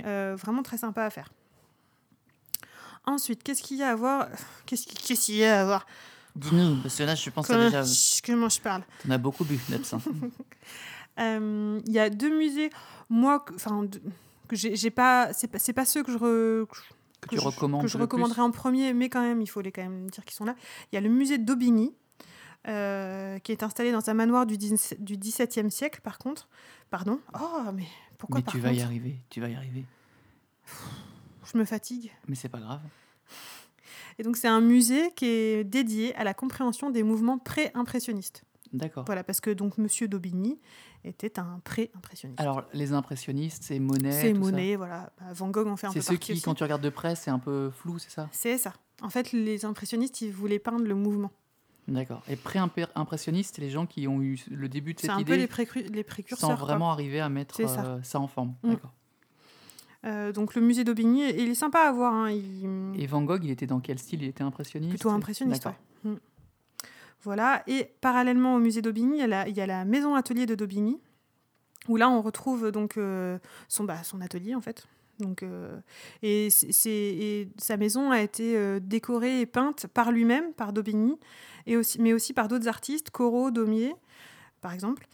euh, 0.05 0.37
vraiment 0.38 0.62
très 0.62 0.79
sympa 0.79 1.05
à 1.05 1.11
faire. 1.11 1.31
Ensuite, 3.07 3.42
qu'est-ce 3.42 3.62
qu'il 3.62 3.79
y 3.79 3.83
a 3.83 3.90
à 3.90 3.94
voir 3.96 4.29
Qu'est-ce 4.66 4.87
qui- 4.87 4.94
qu'est-ce 4.94 5.27
qu'il 5.27 5.37
y 5.37 5.44
a 5.44 5.61
à 5.61 5.64
voir 5.64 5.87
Dis-nous, 6.37 6.77
parce 6.83 6.96
que 6.96 7.03
là, 7.03 7.14
je 7.14 7.29
pense 7.31 7.46
Comment, 7.46 7.64
déjà, 7.64 7.83
comment 8.25 8.48
je 8.48 8.61
parle 8.61 8.83
t'en 9.05 9.11
as 9.11 9.18
beaucoup 9.18 9.44
bu 9.44 9.59
d'absinthe. 9.68 10.05
Euh, 11.20 11.79
Il 11.87 11.92
y 11.92 11.98
a 11.98 12.09
deux 12.09 12.35
musées, 12.38 12.70
moi, 13.11 13.44
enfin, 13.55 13.87
que 14.48 14.57
j'ai 14.57 14.90
pas, 14.90 15.31
c'est 15.35 15.75
pas, 15.75 15.85
ceux 15.85 16.03
que 16.03 16.11
je, 16.11 16.16
re- 16.16 16.66
que 16.66 16.66
que 17.20 17.29
tu 17.29 17.37
je- 17.37 17.40
recommandes 17.42 17.83
que 17.83 17.88
je 17.88 17.98
recommanderais 17.98 18.40
en 18.40 18.51
premier, 18.51 18.94
mais 18.94 19.11
quand 19.11 19.20
même, 19.20 19.42
il 19.42 19.46
faut 19.46 19.61
les 19.61 19.72
quand 19.72 19.83
même 19.83 20.09
dire 20.09 20.25
qu'ils 20.25 20.35
sont 20.35 20.46
là. 20.46 20.55
Il 20.90 20.94
y 20.94 20.98
a 20.98 21.03
le 21.03 21.11
musée 21.11 21.37
d'Aubigny, 21.37 21.92
euh, 22.68 23.38
qui 23.40 23.53
est 23.53 23.62
installé 23.62 23.92
dans 23.92 24.09
un 24.09 24.14
manoir 24.14 24.46
du, 24.46 24.57
10 24.57 24.94
du 24.98 25.16
XVIIe 25.16 25.70
siècle, 25.70 26.01
par 26.03 26.18
contre. 26.18 26.48
Pardon. 26.90 27.20
Oh, 27.40 27.62
mais 27.75 27.87
pourquoi 28.18 28.38
Mais 28.38 28.44
par 28.44 28.55
tu 28.55 28.61
vas 28.61 28.72
y 28.72 28.81
arriver, 28.81 29.18
tu 29.31 29.40
vas 29.40 29.48
y 29.48 29.55
arriver. 29.55 29.85
Je 31.53 31.59
me 31.59 31.64
fatigue. 31.64 32.12
Mais 32.29 32.35
c'est 32.35 32.48
pas 32.48 32.61
grave. 32.61 32.81
Et 34.18 34.22
donc, 34.22 34.37
c'est 34.37 34.48
un 34.48 34.61
musée 34.61 35.11
qui 35.16 35.27
est 35.27 35.64
dédié 35.64 36.14
à 36.16 36.25
la 36.25 36.35
compréhension 36.35 36.90
des 36.90 37.03
mouvements 37.03 37.38
pré-impressionnistes. 37.38 38.44
D'accord. 38.72 39.05
Voilà, 39.05 39.22
parce 39.22 39.40
que 39.40 39.51
donc 39.51 39.77
Monsieur 39.77 40.09
d'Aubigny 40.09 40.59
était 41.05 41.38
un 41.38 41.61
pré-impressionniste. 41.64 42.40
Alors, 42.40 42.64
les 42.72 42.92
impressionnistes, 42.92 43.64
c'est 43.64 43.79
Monet. 43.79 44.12
C'est 44.12 44.33
ça. 44.33 44.38
Monet, 44.38 44.77
voilà. 44.77 45.12
Bah, 45.18 45.27
Van 45.33 45.51
Gogh 45.51 45.66
en 45.66 45.77
fait 45.77 45.88
un 45.88 45.90
C'est 45.92 45.98
peu 45.98 46.05
ceux 46.05 46.12
partie 46.14 46.27
qui, 46.27 46.33
aussi. 46.33 46.42
quand 46.42 46.55
tu 46.55 46.62
regardes 46.62 46.83
de 46.83 46.88
près, 46.88 47.14
c'est 47.14 47.31
un 47.31 47.38
peu 47.38 47.70
flou, 47.70 47.98
c'est 47.98 48.11
ça? 48.11 48.29
C'est 48.33 48.57
ça. 48.57 48.72
En 49.03 49.11
fait, 49.11 49.33
les 49.33 49.64
impressionnistes, 49.64 50.20
ils 50.22 50.33
voulaient 50.33 50.59
peindre 50.59 50.85
le 50.87 50.94
mouvement. 50.94 51.33
D'accord. 51.88 52.23
Et 52.29 52.37
pré-impressionnistes, 52.37 53.57
c'est 53.57 53.62
les 53.62 53.71
gens 53.71 53.87
qui 53.87 54.07
ont 54.07 54.23
eu 54.23 54.38
le 54.51 54.68
début 54.68 54.95
de 54.95 55.01
C'est 55.01 55.09
cette 55.09 55.16
un 55.16 55.18
idée 55.21 55.33
peu 55.33 55.38
les, 55.38 55.47
précu- 55.47 55.92
les 55.92 56.05
précurseurs. 56.05 56.51
sans 56.51 56.57
quoi. 56.57 56.66
vraiment 56.66 56.90
arriver 56.92 57.21
à 57.21 57.29
mettre 57.29 57.57
C'est 57.57 57.66
ça. 57.66 57.85
euh, 57.85 58.03
ça. 58.03 58.21
en 58.21 58.29
forme. 58.29 58.55
Mm. 58.62 58.71
D'accord. 58.71 58.92
Euh, 60.05 60.33
donc 60.33 60.55
le 60.55 60.62
musée 60.62 60.85
d'Aubigny, 60.85 61.29
il 61.31 61.49
est 61.51 61.55
sympa 61.55 61.81
à 61.81 61.92
voir. 61.92 62.12
hein, 62.14 62.31
il- 62.31 62.92
Et 63.01 63.07
Van 63.07 63.23
Gogh, 63.23 63.45
il 63.45 63.51
était 63.51 63.66
dans 63.66 63.81
quel 63.81 63.99
style? 63.99 64.23
Il 64.23 64.29
était 64.29 64.42
impressionniste? 64.42 64.90
Plutôt 64.90 65.11
impressionniste, 65.11 65.64
D'accord. 65.64 65.79
ouais. 66.05 66.11
Mm. 66.12 66.18
Voilà. 67.23 67.62
Et 67.68 67.88
parallèlement 68.01 68.57
au 68.57 68.59
musée 68.59 68.83
d'Aubigny, 68.83 69.16
il 69.16 69.21
y 69.21 69.23
a 69.23 69.27
la, 69.29 69.49
il 69.49 69.57
y 69.57 69.61
a 69.61 69.66
la 69.66 69.85
maison 69.85 70.14
atelier 70.14 70.47
de 70.47 70.55
d'Aubigny, 70.57 70.99
où 71.88 71.97
là 71.97 72.09
on 72.11 72.21
retrouve 72.21 72.71
donc 72.73 72.97
euh, 72.97 73.38
son, 73.68 73.85
bah, 73.85 74.03
son 74.03 74.21
atelier 74.21 74.55
en 74.55 74.61
fait. 74.61 74.87
Donc, 75.21 75.42
euh, 75.45 75.79
et, 76.23 76.51
c'est- 76.51 76.73
c'est- 76.73 76.90
et 76.90 77.49
sa 77.59 77.77
maison 77.77 78.11
a 78.11 78.21
été 78.23 78.81
décorée 78.81 79.40
et 79.42 79.47
peinte 79.47 79.87
par 79.87 80.11
lui-même, 80.11 80.53
par 80.55 80.73
Daubigny, 80.73 81.16
et 81.66 81.77
aussi, 81.77 82.01
mais 82.01 82.12
aussi 82.12 82.33
par 82.33 82.48
d'autres 82.48 82.68
artistes, 82.68 83.11
Corot, 83.11 83.51
Daumier, 83.51 83.94
par 84.61 84.72
exemple. 84.72 85.07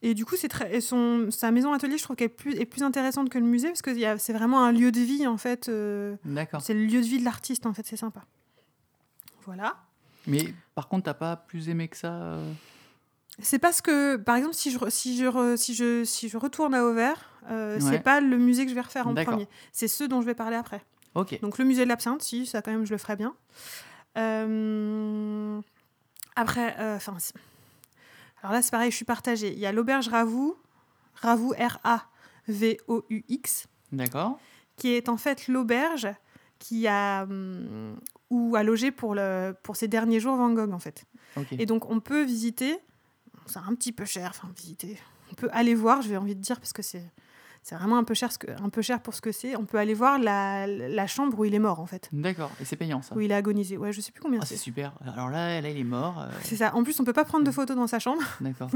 Et 0.00 0.14
du 0.14 0.24
coup, 0.24 0.36
c'est 0.36 0.48
très, 0.48 0.76
et 0.76 0.80
son, 0.80 1.28
sa 1.30 1.50
maison 1.50 1.72
atelier, 1.72 1.98
je 1.98 2.04
trouve 2.04 2.14
qu'elle 2.14 2.26
est 2.26 2.28
plus, 2.28 2.54
est 2.54 2.66
plus 2.66 2.82
intéressante 2.84 3.30
que 3.30 3.38
le 3.38 3.44
musée, 3.44 3.68
parce 3.68 3.82
que 3.82 3.90
c'est 4.18 4.32
vraiment 4.32 4.62
un 4.64 4.70
lieu 4.72 4.92
de 4.92 5.00
vie, 5.00 5.26
en 5.26 5.36
fait. 5.38 5.68
euh, 5.68 6.14
D'accord. 6.24 6.60
c'est 6.62 6.74
le 6.74 6.84
lieu 6.84 7.00
de 7.00 7.06
vie 7.06 7.18
de 7.18 7.24
l'artiste, 7.24 7.66
en 7.66 7.72
fait, 7.74 7.84
c'est 7.86 7.96
sympa. 7.96 8.24
Voilà. 9.44 9.76
Mais 10.26 10.54
par 10.74 10.88
contre, 10.88 11.04
t'as 11.04 11.14
pas 11.14 11.36
plus 11.36 11.68
aimé 11.68 11.88
que 11.88 11.96
ça 11.96 12.12
euh? 12.12 12.52
C'est 13.40 13.58
parce 13.58 13.80
que, 13.80 14.16
par 14.16 14.36
exemple, 14.36 14.54
si 14.54 14.70
je, 14.70 14.78
si 14.88 15.16
je, 15.16 15.56
si 15.56 15.74
je, 15.74 16.04
si 16.04 16.28
je 16.28 16.36
retourne 16.36 16.74
à 16.74 16.84
Auvers, 16.84 17.30
euh, 17.50 17.76
Ouais. 17.76 17.80
c'est 17.80 18.00
pas 18.00 18.20
le 18.20 18.36
musée 18.36 18.64
que 18.64 18.70
je 18.70 18.74
vais 18.74 18.80
refaire 18.82 19.06
en 19.08 19.14
premier. 19.14 19.48
C'est 19.72 19.88
ceux 19.88 20.06
dont 20.08 20.20
je 20.20 20.26
vais 20.26 20.34
parler 20.34 20.56
après. 20.56 20.84
Ok. 21.14 21.40
Donc 21.40 21.56
le 21.58 21.64
musée 21.64 21.84
de 21.84 21.88
l'absinthe, 21.88 22.20
si, 22.22 22.46
ça 22.46 22.62
quand 22.62 22.70
même, 22.70 22.84
je 22.84 22.90
le 22.92 22.98
ferai 22.98 23.16
bien. 23.16 23.34
Euh, 24.18 25.60
Après, 26.38 26.76
euh, 26.78 26.96
enfin, 26.96 27.16
alors 28.42 28.52
là, 28.52 28.62
c'est 28.62 28.70
pareil, 28.70 28.92
je 28.92 28.96
suis 28.96 29.04
partagée. 29.04 29.52
Il 29.52 29.58
y 29.58 29.66
a 29.66 29.72
l'auberge 29.72 30.06
Ravoux, 30.06 30.56
Ravoux 31.16 31.52
R-A-V-O-U-X, 31.58 33.66
D'accord. 33.90 34.38
qui 34.76 34.90
est 34.90 35.08
en 35.08 35.16
fait 35.16 35.48
l'auberge 35.48 36.06
qui 36.60 36.86
a 36.86 37.24
hum, 37.24 37.98
où 38.30 38.54
a 38.54 38.62
logé 38.62 38.92
pour 38.92 39.16
le 39.16 39.52
pour 39.64 39.74
ses 39.74 39.88
derniers 39.88 40.20
jours 40.20 40.36
Van 40.36 40.50
Gogh 40.50 40.72
en 40.72 40.78
fait. 40.78 41.06
Et 41.58 41.66
donc 41.66 41.90
on 41.90 41.98
peut 41.98 42.22
visiter, 42.22 42.78
c'est 43.46 43.58
un 43.58 43.74
petit 43.74 43.90
peu 43.90 44.04
cher, 44.04 44.30
enfin 44.30 44.48
visiter. 44.56 44.96
On 45.32 45.34
peut 45.34 45.48
aller 45.50 45.74
voir, 45.74 46.02
j'ai 46.02 46.16
envie 46.16 46.36
de 46.36 46.40
dire 46.40 46.60
parce 46.60 46.72
que 46.72 46.82
c'est 46.82 47.10
C'est 47.62 47.74
vraiment 47.74 47.98
un 47.98 48.04
peu, 48.04 48.14
cher 48.14 48.32
ce 48.32 48.38
que, 48.38 48.46
un 48.62 48.68
peu 48.70 48.80
cher 48.82 49.00
pour 49.00 49.14
ce 49.14 49.20
que 49.20 49.30
c'est. 49.32 49.54
On 49.56 49.64
peut 49.66 49.78
aller 49.78 49.94
voir 49.94 50.18
la, 50.18 50.66
la 50.66 51.06
chambre 51.06 51.38
où 51.38 51.44
il 51.44 51.54
est 51.54 51.58
mort, 51.58 51.80
en 51.80 51.86
fait. 51.86 52.08
D'accord. 52.12 52.50
Et 52.60 52.64
c'est 52.64 52.76
payant, 52.76 53.02
ça 53.02 53.14
Où 53.14 53.20
il 53.20 53.32
a 53.32 53.36
agonisé. 53.36 53.76
Ouais, 53.76 53.92
je 53.92 54.00
sais 54.00 54.10
plus 54.12 54.20
combien 54.22 54.40
Ah, 54.42 54.46
c'est 54.46 54.56
c'est. 54.56 54.62
super. 54.62 54.94
Alors 55.06 55.28
là, 55.28 55.60
là, 55.60 55.68
il 55.68 55.76
est 55.78 55.84
mort. 55.84 56.20
euh, 56.20 56.28
C'est 56.42 56.56
ça. 56.56 56.74
En 56.74 56.82
plus, 56.82 56.98
on 57.00 57.04
peut 57.04 57.12
pas 57.12 57.24
prendre 57.24 57.44
de 57.44 57.50
Mm. 57.50 57.52
photos 57.54 57.76
dans 57.76 57.86
sa 57.86 57.98
chambre. 57.98 58.22
D'accord. 58.40 58.70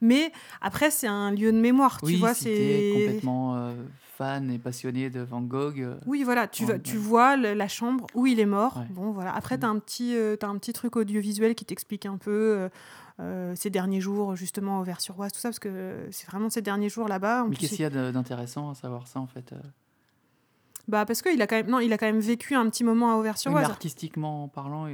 Mais 0.00 0.32
après, 0.60 0.90
c'est 0.90 1.06
un 1.06 1.30
lieu 1.30 1.52
de 1.52 1.58
mémoire. 1.60 1.98
Oui, 2.02 2.14
tu 2.14 2.18
vois, 2.18 2.34
si 2.34 2.44
c'est. 2.44 2.90
complètement 2.94 3.56
euh, 3.56 3.74
fan 4.16 4.50
et 4.50 4.58
passionné 4.58 5.10
de 5.10 5.20
Van 5.20 5.40
Gogh. 5.42 5.80
euh, 5.80 5.96
Oui, 6.06 6.22
voilà, 6.24 6.46
tu, 6.46 6.64
vas- 6.64 6.78
tu 6.78 6.96
vois 6.96 7.36
le- 7.36 7.52
la 7.54 7.68
chambre 7.68 8.06
où 8.14 8.26
il 8.26 8.38
est 8.40 8.46
mort. 8.46 8.76
Ouais. 8.78 8.86
Bon, 8.90 9.10
voilà. 9.12 9.34
Après, 9.34 9.56
Mm. 9.56 9.60
tu 9.60 9.66
as, 9.66 9.68
un 9.68 9.78
petit, 9.78 10.16
euh, 10.16 10.36
t'as 10.36 10.48
un 10.48 10.56
petit 10.58 10.72
truc 10.72 10.96
audiovisuel 10.96 11.54
qui 11.54 11.64
t'explique 11.64 12.06
un 12.06 12.16
peu 12.16 12.30
euh, 12.30 12.68
ces 13.54 13.70
derniers 13.70 14.00
jours, 14.00 14.34
justement, 14.36 14.80
au 14.80 14.82
Vers-sur-Oise, 14.82 15.32
tout 15.32 15.38
ça, 15.40 15.48
parce 15.48 15.58
que 15.60 16.08
c'est 16.10 16.26
vraiment 16.26 16.50
ces 16.50 16.62
derniers 16.62 16.88
jours 16.88 17.08
là-bas. 17.08 17.44
Mais 17.48 17.56
qu'est-ce 17.56 17.74
il- 17.74 17.76
qu'il 17.76 17.82
y 17.84 17.98
a 17.98 18.12
d'intéressant 18.12 18.70
à 18.70 18.74
savoir 18.74 19.06
ça, 19.06 19.20
en 19.20 19.26
fait 19.26 19.52
euh? 19.52 19.56
Bah, 20.88 21.06
parce 21.06 21.22
qu'il 21.22 21.40
a, 21.40 21.46
quand 21.46 21.56
même... 21.56 21.68
non, 21.68 21.80
il 21.80 21.92
a 21.92 21.98
quand 21.98 22.06
même 22.06 22.20
vécu 22.20 22.54
un 22.54 22.68
petit 22.68 22.84
moment 22.84 23.12
à 23.12 23.16
Auvers-sur-Oise. 23.16 23.64
artistiquement 23.64 24.48
parlant, 24.48 24.86
euh, 24.86 24.92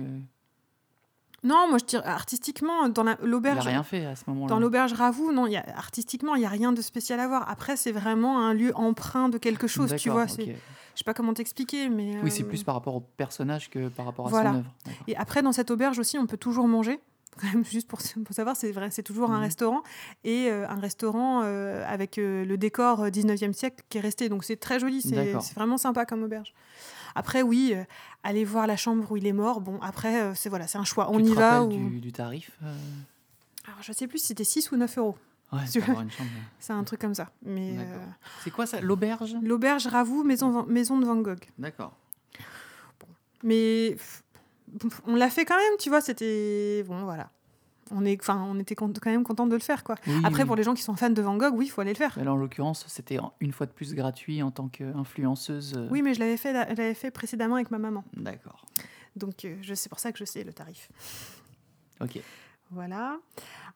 Non, 1.42 1.66
moi, 1.68 1.78
je 1.80 1.85
dirais 1.87 2.06
artistiquement, 2.06 2.88
dans 2.88 3.02
la- 3.02 3.18
l'auberge. 3.22 3.66
rien 3.66 3.83
fait 3.83 4.04
à 4.06 4.14
ce 4.14 4.22
moment-là. 4.28 4.48
Dans 4.50 4.61
l'auberge 4.61 4.92
Ravoux, 4.92 5.33
non, 5.33 5.46
il 5.46 5.52
y 5.52 5.56
a, 5.56 5.64
artistiquement, 5.76 6.35
il 6.37 6.40
n'y 6.40 6.46
a 6.46 6.50
rien 6.50 6.72
de 6.72 6.80
spécial 6.83 7.18
à 7.18 7.26
voir. 7.26 7.48
Après, 7.50 7.76
c'est 7.76 7.90
vraiment 7.92 8.38
un 8.46 8.54
lieu 8.54 8.70
empreint 8.76 9.28
de 9.30 9.38
quelque 9.38 9.66
chose, 9.66 9.94
tu 9.96 10.11
vois. 10.11 10.28
c'est- 10.28 10.42
ok. 10.42 10.48
Je 10.94 10.98
sais 10.98 11.04
pas 11.04 11.14
comment 11.14 11.33
t'expliquer, 11.33 11.88
mais. 11.88 12.20
Oui, 12.22 12.30
c'est 12.30 12.42
euh, 12.42 12.46
plus 12.46 12.62
par 12.62 12.74
rapport 12.74 12.94
au 12.94 13.00
personnage 13.00 13.70
que 13.70 13.88
par 13.88 14.04
rapport 14.04 14.26
à 14.26 14.30
Voilà. 14.30 14.50
son 14.52 14.56
œuvre. 14.59 14.70
Et 15.09 15.16
après, 15.16 15.40
dans 15.42 15.52
cette 15.52 15.70
auberge 15.70 15.98
aussi, 15.98 16.18
on 16.18 16.26
peut 16.26 16.37
toujours 16.37 16.68
manger. 16.68 17.00
Quand 17.40 17.46
même, 17.53 17.64
juste 17.64 17.88
pour, 17.88 18.00
pour 18.24 18.35
savoir, 18.35 18.55
c'est 18.57 18.70
vrai, 18.72 18.90
c'est 18.90 19.03
toujours 19.03 19.31
un 19.31 19.37
Mhm. 19.38 19.42
restaurant. 19.44 19.83
Et 20.24 20.48
euh, 20.50 20.68
un 20.68 20.79
restaurant 20.81 21.42
euh, 21.44 21.85
avec 21.87 22.18
euh, 22.18 22.44
le 22.44 22.59
décor 22.59 23.03
euh, 23.03 23.09
19e 23.11 23.53
siècle 23.53 23.83
qui 23.88 23.98
est 23.98 24.00
resté. 24.03 24.29
Donc 24.29 24.44
c'est 24.44 24.57
très 24.57 24.79
joli, 24.79 25.00
c'est 25.03 25.33
vraiment 25.55 25.79
sympa 25.79 26.05
comme 26.07 26.22
auberge. 26.22 26.53
Après, 27.14 27.42
oui, 27.42 27.74
aller 28.22 28.44
voir 28.44 28.66
la 28.66 28.76
chambre 28.76 29.11
où 29.11 29.16
il 29.16 29.26
est 29.26 29.33
mort, 29.33 29.61
bon, 29.61 29.79
après, 29.83 30.35
c'est 30.35 30.48
voilà, 30.48 30.66
c'est 30.66 30.79
un 30.79 30.85
choix. 30.85 31.11
On 31.11 31.18
tu 31.18 31.24
y 31.24 31.31
te 31.31 31.35
va. 31.38 31.62
Ou... 31.64 31.68
du, 31.68 32.00
du 32.00 32.12
tarif 32.12 32.50
Alors, 33.66 33.83
je 33.83 33.92
sais 33.92 34.07
plus 34.07 34.18
si 34.18 34.26
c'était 34.29 34.44
6 34.44 34.70
ou 34.72 34.76
9 34.76 34.98
euros. 34.98 35.16
Ouais. 35.53 35.59
C'est 36.61 36.72
un 36.72 36.85
truc 36.85 37.00
comme 37.00 37.14
ça. 37.16 37.31
Mais 37.42 37.74
C'est 38.44 38.50
quoi 38.53 38.66
ça 38.66 38.81
L'auberge? 38.81 39.37
l'auberge 39.42 39.87
Ravoux, 39.88 40.22
maison, 40.22 40.64
maison 40.66 40.98
de 40.98 41.05
Van 41.07 41.16
Gogh. 41.16 41.44
D'accord. 41.59 41.92
Mais 43.42 43.94
pff, 43.96 44.22
on 45.06 45.14
l'a 45.14 45.30
fait 45.30 45.44
quand 45.44 45.56
même, 45.56 45.76
tu 45.78 45.88
vois, 45.88 46.00
c'était. 46.00 46.85
Bon, 46.87 47.04
voilà. 47.04 47.30
On, 47.92 48.04
est, 48.04 48.16
enfin, 48.20 48.40
on 48.48 48.56
était 48.61 48.76
quand 48.76 48.88
même 49.06 49.24
content 49.24 49.48
de 49.48 49.54
le 49.54 49.61
faire, 49.61 49.83
quoi. 49.83 49.96
Oui, 50.06 50.14
Après, 50.22 50.42
oui. 50.42 50.46
pour 50.46 50.54
les 50.54 50.62
gens 50.62 50.74
qui 50.74 50.83
sont 50.83 50.94
fans 50.94 51.11
de 51.11 51.20
Van 51.22 51.37
Gogh, 51.37 51.54
oui, 51.56 51.66
il 51.66 51.70
faut 51.70 51.80
aller 51.80 51.90
le 51.92 51.96
faire. 51.98 52.14
Mais 52.16 52.22
là, 52.24 52.33
en 52.33 52.37
l'occurrence, 52.37 52.85
c'était 52.87 53.18
une 53.40 53.52
fois 53.52 53.66
de 53.66 53.72
plus 53.72 53.94
gratuit 53.94 54.42
en 54.44 54.52
tant 54.52 54.68
qu'influenceuse. 54.68 55.74
euh, 55.76 55.88
Oui, 55.90 56.00
mais 56.02 56.14
je 56.14 56.20
l'avais 56.20 56.37
fait, 56.37 56.52
l'avais 56.52 56.94
fait 56.94 57.11
précédemment 57.11 57.56
avec 57.56 57.72
ma 57.72 57.78
maman. 57.78 58.04
D'accord. 58.16 58.64
Donc, 59.16 59.44
euh, 59.44 59.56
je- 59.62 59.74
c'est 59.74 59.88
pour 59.88 59.98
ça 59.98 60.12
que 60.12 60.18
je 60.18 60.24
sais 60.24 60.44
le 60.44 60.52
tarif. 60.52 60.88
Ok. 62.00 62.20
Voilà. 62.70 63.18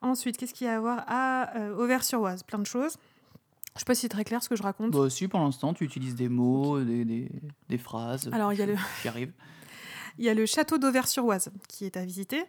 Ensuite, 0.00 0.36
qu'est-ce 0.36 0.54
qu'il 0.54 0.68
y 0.68 0.70
a 0.70 0.76
à 0.76 0.80
voir? 0.80 1.04
À 1.08 1.56
euh, 1.56 1.74
Auvers-sur-Oise 1.76 2.44
Plein 2.44 2.60
de 2.60 2.66
choses. 2.66 2.96
Je 3.74 3.80
sais 3.80 3.84
pas 3.84 3.96
si 3.96 4.02
c'est 4.02 4.08
très 4.08 4.22
clair 4.22 4.40
ce 4.44 4.48
que 4.48 4.54
je 4.54 4.62
raconte. 4.62 4.92
Bah, 4.92 5.10
si, 5.10 5.26
pour 5.26 5.40
l'instant, 5.40 5.74
tu 5.74 5.82
utilises 5.82 6.14
des 6.14 6.28
mots, 6.28 6.80
des, 6.80 7.04
des, 7.04 7.28
des 7.68 7.78
phrases. 7.78 8.30
Alors, 8.32 8.52
il 8.52 8.60
y 8.60 8.62
a 8.62 8.66
le- 8.66 8.76
Qui 9.02 9.08
arrive. 9.08 9.32
Il 10.18 10.24
y 10.24 10.28
a 10.28 10.34
le 10.34 10.46
château 10.46 10.78
d'Auvers-sur-Oise 10.78 11.50
qui 11.68 11.84
est 11.86 11.96
à 11.96 12.04
visiter. 12.04 12.44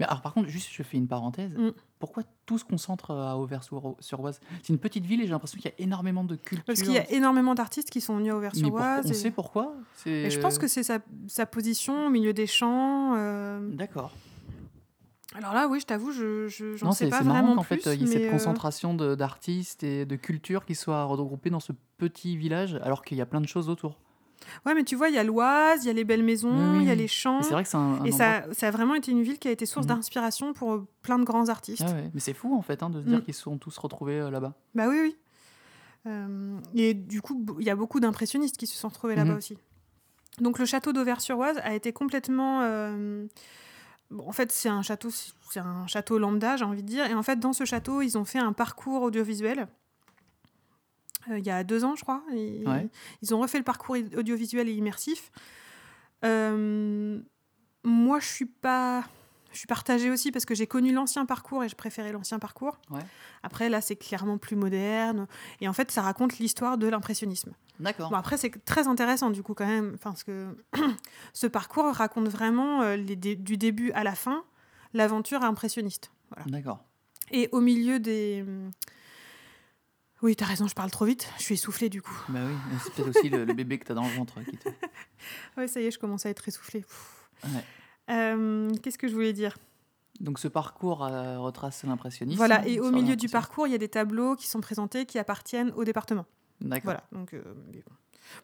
Mais 0.00 0.06
alors, 0.06 0.22
par 0.22 0.32
contre, 0.32 0.48
juste, 0.48 0.68
je 0.72 0.82
fais 0.82 0.96
une 0.96 1.08
parenthèse. 1.08 1.52
Mm. 1.56 1.72
Pourquoi 1.98 2.22
tout 2.46 2.58
se 2.58 2.64
concentre 2.64 3.10
à 3.12 3.36
Auvers-sur-Oise? 3.38 4.40
C'est 4.62 4.72
une 4.72 4.78
petite 4.78 5.04
ville 5.04 5.20
et 5.20 5.24
j'ai 5.24 5.30
l'impression 5.30 5.58
qu'il 5.60 5.70
y 5.70 5.74
a 5.74 5.84
énormément 5.84 6.24
de 6.24 6.36
culture. 6.36 6.64
Parce 6.64 6.82
qu'il 6.82 6.92
y 6.92 6.98
a 6.98 7.10
énormément 7.10 7.54
d'artistes 7.54 7.90
qui 7.90 8.00
sont 8.00 8.16
venus 8.16 8.32
à 8.32 8.36
Auvers-sur-Oise. 8.36 9.04
On 9.06 9.10
et- 9.10 9.14
sait 9.14 9.30
pourquoi? 9.30 9.74
Et 10.06 10.30
je 10.30 10.40
pense 10.40 10.58
que 10.58 10.66
c'est 10.66 10.82
sa, 10.82 10.98
sa 11.28 11.44
position 11.46 12.06
au 12.06 12.10
milieu 12.10 12.32
des 12.32 12.46
champs. 12.46 13.14
euh, 13.16 13.60
D'accord. 13.72 14.12
Alors 15.34 15.54
là, 15.54 15.66
oui, 15.66 15.80
je 15.80 15.86
t'avoue, 15.86 16.12
je 16.12 16.46
je- 16.48 16.76
j'en 16.76 16.86
Non, 16.86 16.92
sais 16.92 17.04
c'est 17.06 17.10
pas 17.10 17.18
c'est 17.18 17.24
vraiment 17.24 17.42
marrant 17.42 17.56
qu'en 17.56 17.62
plus. 17.64 17.80
fait, 17.80 17.94
il 17.94 18.02
y 18.02 18.04
ait 18.04 18.06
cette 18.06 18.22
euh, 18.24 18.30
concentration 18.30 18.92
de- 18.94 19.14
d'artistes 19.14 19.82
et 19.82 20.04
de 20.04 20.16
culture 20.16 20.66
qui 20.66 20.74
soit 20.74 21.04
regroupée 21.04 21.48
dans 21.48 21.60
ce 21.60 21.72
petit 21.96 22.36
village, 22.36 22.74
alors 22.82 23.02
qu'il 23.02 23.16
y 23.16 23.22
a 23.22 23.26
plein 23.26 23.40
de 23.40 23.46
choses 23.48 23.70
autour. 23.70 23.98
Ouais, 24.66 24.74
mais 24.74 24.84
tu 24.84 24.96
vois, 24.96 25.08
il 25.08 25.14
y 25.14 25.18
a 25.18 25.24
l'Oise, 25.24 25.84
il 25.84 25.86
y 25.86 25.90
a 25.90 25.92
les 25.92 26.04
belles 26.04 26.22
maisons, 26.22 26.72
Oui, 26.72 26.82
il 26.82 26.88
y 26.88 26.90
a 26.90 26.94
les 26.94 27.08
champs. 27.08 27.42
C'est 27.42 27.52
vrai 27.52 27.62
que 27.62 27.68
c'est 27.68 27.76
un, 27.76 27.80
un 27.80 27.94
Et 28.04 28.12
endroit- 28.12 28.18
ça, 28.18 28.44
ça 28.52 28.68
a 28.68 28.70
vraiment 28.70 28.94
été 28.94 29.10
une 29.10 29.22
ville 29.22 29.38
qui 29.38 29.48
a 29.48 29.50
été 29.50 29.66
source 29.66 29.86
Mhm. 29.86 29.96
d'inspiration 29.96 30.52
pour 30.52 30.72
euh, 30.72 30.86
plein 31.02 31.18
de 31.18 31.24
grands 31.24 31.48
artistes. 31.48 31.84
Ah 31.86 31.92
ouais, 31.92 32.10
Mais 32.14 32.20
c'est 32.20 32.34
fou 32.34 32.54
en 32.54 32.62
fait 32.62 32.82
hein, 32.82 32.90
de 32.90 33.00
se 33.02 33.06
dire 33.06 33.18
Mm. 33.18 33.22
qu'ils 33.22 33.34
se 33.34 33.42
sont 33.42 33.58
tous 33.58 33.76
retrouvés 33.78 34.20
euh, 34.20 34.30
là-bas. 34.30 34.54
Bah 34.74 34.88
oui, 34.88 34.98
oui. 35.02 35.16
Euh, 36.06 36.58
et 36.74 36.94
du 36.94 37.20
coup, 37.22 37.44
il 37.60 37.64
y 37.66 37.70
a 37.70 37.76
beaucoup 37.76 38.00
d'impressionnistes 38.00 38.56
qui 38.56 38.66
se 38.66 38.76
sont 38.76 38.88
retrouvés 38.88 39.14
là-bas 39.14 39.32
Mhm. 39.32 39.36
aussi. 39.38 39.58
Donc 40.40 40.58
le 40.58 40.64
château 40.64 40.92
d'Auvers-sur-Oise 40.92 41.58
a 41.62 41.74
été 41.74 41.92
complètement... 41.92 42.62
euh, 42.62 43.26
bon, 44.10 44.26
en 44.26 44.32
fait, 44.32 44.50
c'est 44.50 44.68
un 44.70 44.82
château, 44.82 45.10
c'est 45.10 45.60
un 45.60 45.86
château 45.86 46.18
lambda, 46.18 46.56
j'ai 46.56 46.64
envie 46.64 46.82
de 46.82 46.88
dire. 46.88 47.04
Et 47.06 47.14
en 47.14 47.22
fait, 47.22 47.38
dans 47.38 47.52
ce 47.52 47.64
château, 47.64 48.02
ils 48.02 48.16
ont 48.18 48.24
fait 48.24 48.38
un 48.38 48.52
parcours 48.52 49.02
audiovisuel. 49.02 49.68
Euh, 51.30 51.38
il 51.38 51.46
y 51.46 51.50
a 51.50 51.62
deux 51.64 51.84
ans, 51.84 51.94
je 51.96 52.02
crois. 52.02 52.22
Et- 52.34 52.64
Ouais. 52.66 52.88
Ils 53.22 53.34
ont 53.34 53.40
refait 53.40 53.58
le 53.58 53.64
parcours 53.64 53.96
audiovisuel 54.16 54.68
et 54.68 54.72
immersif. 54.72 55.30
Euh, 56.24 57.20
moi, 57.84 58.20
je 58.20 58.26
suis 58.26 58.46
pas... 58.46 59.04
Je 59.52 59.58
suis 59.58 59.66
partagée 59.66 60.10
aussi 60.10 60.32
parce 60.32 60.46
que 60.46 60.54
j'ai 60.54 60.66
connu 60.66 60.92
l'ancien 60.94 61.26
parcours 61.26 61.62
et 61.62 61.68
je 61.68 61.74
préférais 61.76 62.10
l'ancien 62.10 62.38
parcours. 62.38 62.78
Ouais. 62.90 63.02
Après, 63.42 63.68
là, 63.68 63.82
c'est 63.82 63.96
clairement 63.96 64.38
plus 64.38 64.56
moderne. 64.56 65.26
Et 65.60 65.68
en 65.68 65.74
fait, 65.74 65.90
ça 65.90 66.00
raconte 66.00 66.38
l'histoire 66.38 66.78
de 66.78 66.86
l'impressionnisme. 66.88 67.52
D'accord. 67.78 68.08
Bon, 68.08 68.16
après, 68.16 68.38
c'est 68.38 68.64
très 68.64 68.88
intéressant, 68.88 69.28
du 69.28 69.42
coup, 69.42 69.52
quand 69.52 69.66
même. 69.66 69.98
Parce 70.02 70.24
que 70.24 70.56
ce 71.34 71.46
parcours 71.46 71.84
raconte 71.92 72.28
vraiment, 72.28 72.80
euh, 72.80 72.96
les 72.96 73.14
dé- 73.14 73.36
du 73.36 73.58
début 73.58 73.92
à 73.92 74.04
la 74.04 74.14
fin, 74.14 74.42
l'aventure 74.94 75.42
impressionniste. 75.42 76.10
Voilà. 76.30 76.50
D'accord. 76.50 76.82
Et 77.30 77.50
au 77.52 77.60
milieu 77.60 78.00
des... 78.00 78.42
Oui, 80.22 80.36
t'as 80.36 80.44
raison, 80.46 80.68
je 80.68 80.74
parle 80.74 80.90
trop 80.90 81.04
vite. 81.04 81.28
Je 81.38 81.42
suis 81.42 81.54
essoufflée, 81.54 81.88
du 81.88 82.00
coup. 82.00 82.16
Bah 82.28 82.38
oui, 82.46 82.54
c'est 82.84 82.92
peut-être 82.94 83.16
aussi 83.18 83.28
le, 83.28 83.44
le 83.44 83.54
bébé 83.54 83.78
que 83.78 83.84
t'as 83.84 83.94
dans 83.94 84.04
le 84.04 84.14
ventre 84.14 84.40
qui 84.44 84.56
te. 84.56 84.68
Ouais, 85.56 85.66
ça 85.68 85.80
y 85.80 85.86
est, 85.86 85.90
je 85.90 85.98
commence 85.98 86.26
à 86.26 86.30
être 86.30 86.46
essoufflée. 86.48 86.84
Ouais. 87.44 87.64
Euh, 88.10 88.70
Qu'est-ce 88.82 88.98
que 88.98 89.08
je 89.08 89.14
voulais 89.14 89.32
dire? 89.32 89.56
Donc 90.20 90.38
ce 90.38 90.46
parcours 90.48 91.04
euh, 91.04 91.38
retrace 91.38 91.82
l'impressionnisme. 91.84 92.36
Voilà, 92.36 92.66
et 92.66 92.78
au 92.78 92.90
milieu 92.92 93.16
du 93.16 93.28
parcours, 93.28 93.66
il 93.66 93.70
y 93.72 93.74
a 93.74 93.78
des 93.78 93.88
tableaux 93.88 94.36
qui 94.36 94.46
sont 94.46 94.60
présentés 94.60 95.06
qui 95.06 95.18
appartiennent 95.18 95.72
au 95.74 95.84
département. 95.84 96.26
D'accord. 96.60 96.84
Voilà, 96.84 97.04
donc... 97.12 97.34
euh, 97.34 97.42
mais 97.72 97.78
bon, 97.84 97.92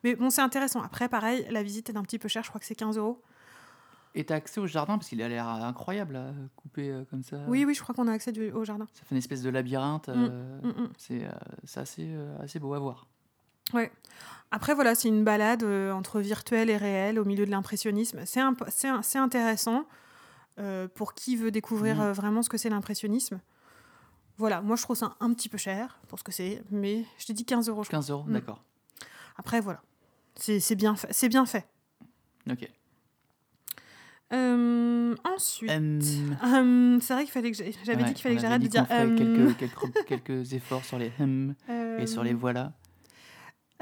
mais 0.03 0.15
bon, 0.17 0.31
c'est 0.31 0.41
intéressant. 0.41 0.83
Après, 0.83 1.09
pareil, 1.09 1.47
la 1.51 1.63
visite 1.63 1.91
est 1.91 1.97
un 1.97 2.03
petit 2.03 2.19
peu 2.19 2.29
chère, 2.29 2.43
je 2.43 2.49
crois 2.49 2.59
que 2.61 2.67
c'est 2.67 2.75
15 2.75 2.97
euros. 2.99 3.23
Et 4.15 4.25
t'as 4.25 4.37
accès 4.37 4.61
au 4.61 4.67
jardin 4.67 4.97
parce 4.99 5.09
qu'il 5.09 5.23
a 5.23 5.29
l'air 5.29 5.47
incroyable 5.47 6.17
à 6.17 6.33
couper 6.57 6.91
euh, 6.91 7.05
comme 7.11 7.23
ça. 7.23 7.37
Oui, 7.47 7.65
oui, 7.65 7.75
je 7.75 7.83
crois 7.83 7.95
qu'on 7.95 8.09
a 8.09 8.13
accès 8.13 8.33
du- 8.33 8.51
au 8.51 8.65
jardin. 8.65 8.87
Ça 8.95 9.03
fait 9.05 9.11
une 9.15 9.19
espèce 9.19 9.43
de 9.43 9.51
labyrinthe. 9.51 10.09
euh, 10.09 10.61
Mm, 10.63 10.69
mm. 10.69 10.89
C'est 10.97 11.25
euh, 11.25 11.31
assez, 11.77 12.07
euh, 12.15 12.37
assez 12.43 12.59
beau 12.59 12.75
à 12.75 12.79
voir. 12.79 13.07
Après, 14.51 14.75
voilà, 14.75 14.95
c'est 14.95 15.09
une 15.09 15.25
balade 15.25 15.63
euh, 15.63 15.93
entre 15.93 16.21
virtuel 16.21 16.71
et 16.71 16.77
réel 16.79 17.19
au 17.19 17.25
milieu 17.27 17.45
de 17.45 17.51
l'impressionnisme. 17.51 18.21
C'est 18.25 19.19
intéressant 19.19 19.85
euh, 20.59 20.89
pour 20.89 21.13
qui 21.15 21.37
veut 21.37 21.51
découvrir 21.51 22.01
euh, 22.01 22.13
vraiment 22.15 22.43
ce 22.43 22.49
que 22.49 22.57
c'est 22.57 22.71
l'impressionnisme. 22.71 23.41
Voilà, 24.39 24.63
moi 24.63 24.77
je 24.77 24.83
trouve 24.83 24.97
ça 24.97 25.17
un 25.21 25.33
petit 25.35 25.49
peu 25.51 25.59
cher 25.59 25.99
pour 26.09 26.19
ce 26.19 26.25
que 26.25 26.33
c'est, 26.33 26.63
mais 26.71 27.05
je 27.19 27.27
t'ai 27.27 27.35
dit 27.35 27.45
15 27.45 27.69
euros. 27.69 27.83
je 27.83 27.89
crois. 27.89 27.99
15 27.99 28.11
euros, 28.11 28.25
Mm. 28.27 28.33
d'accord. 28.33 28.65
Après, 29.37 29.61
voilà, 29.61 29.83
c'est 30.37 30.75
bien, 30.75 30.97
fait- 30.97 31.13
c'est 31.13 31.29
bien 31.29 31.45
fait. 31.45 31.69
Ok. 32.51 32.71
Euh, 34.33 35.15
ensuite, 35.25 35.71
c'est 35.71 37.15
vrai 37.15 37.25
qu'il 37.25 37.33
fallait 37.33 37.51
que 37.51 37.57
j'avais 37.85 38.03
ouais, 38.03 38.09
dit 38.09 38.15
qu'il 38.15 38.23
fallait 38.23 38.35
que 38.37 38.41
j'arrête 38.43 38.63
de 38.63 38.67
dire. 38.67 38.87
quelques, 38.87 39.57
quelques, 39.59 40.05
quelques 40.07 40.53
efforts 40.53 40.85
sur 40.85 40.99
les 40.99 41.11
hum 41.19 41.55
et 41.99 42.07
sur 42.07 42.23
les 42.23 42.35
voilà. 42.35 42.73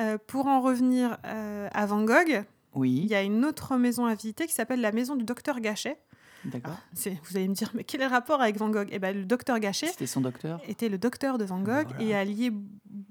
euh, 0.01 0.19
pour 0.27 0.47
en 0.47 0.61
revenir 0.61 1.19
euh, 1.25 1.69
à 1.73 1.87
Van 1.87 2.05
Gogh, 2.05 2.29
il 2.29 2.45
Oui, 2.75 2.91
y 3.07 3.15
a 3.15 3.23
une 3.23 3.45
autre 3.45 3.77
maison 3.77 4.07
à 4.07 4.15
visiter 4.15 4.47
qui 4.47 4.53
s'appelle 4.53 4.81
la 4.81 4.93
maison 4.93 5.17
du 5.17 5.25
docteur 5.25 5.59
Gachet. 5.61 5.99
d'accord. 6.45 6.79
C'est- 6.95 7.19
Vous 7.25 7.37
allez 7.37 7.49
me 7.49 7.55
dire, 7.55 7.71
mais 7.75 7.83
quel 7.83 8.01
est 8.03 8.05
le 8.05 8.11
rapport 8.11 8.41
avec 8.41 8.57
Van 8.57 8.69
Gogh? 8.71 8.89
Eh 8.93 8.99
ben, 9.01 9.17
le 9.17 9.25
docteur 9.25 9.59
Gachet 9.59 9.89
C'était 9.89 10.07
son 10.07 10.21
docteur. 10.21 10.61
était 10.69 10.89
le 10.89 10.99
docteur 10.99 11.39
de 11.39 11.45
Van 11.45 11.61
Ah, 11.67 11.83
Gogh 11.83 11.89
voilà. 11.97 12.05
et 12.05 12.15
a 12.15 12.25
lié, 12.25 12.53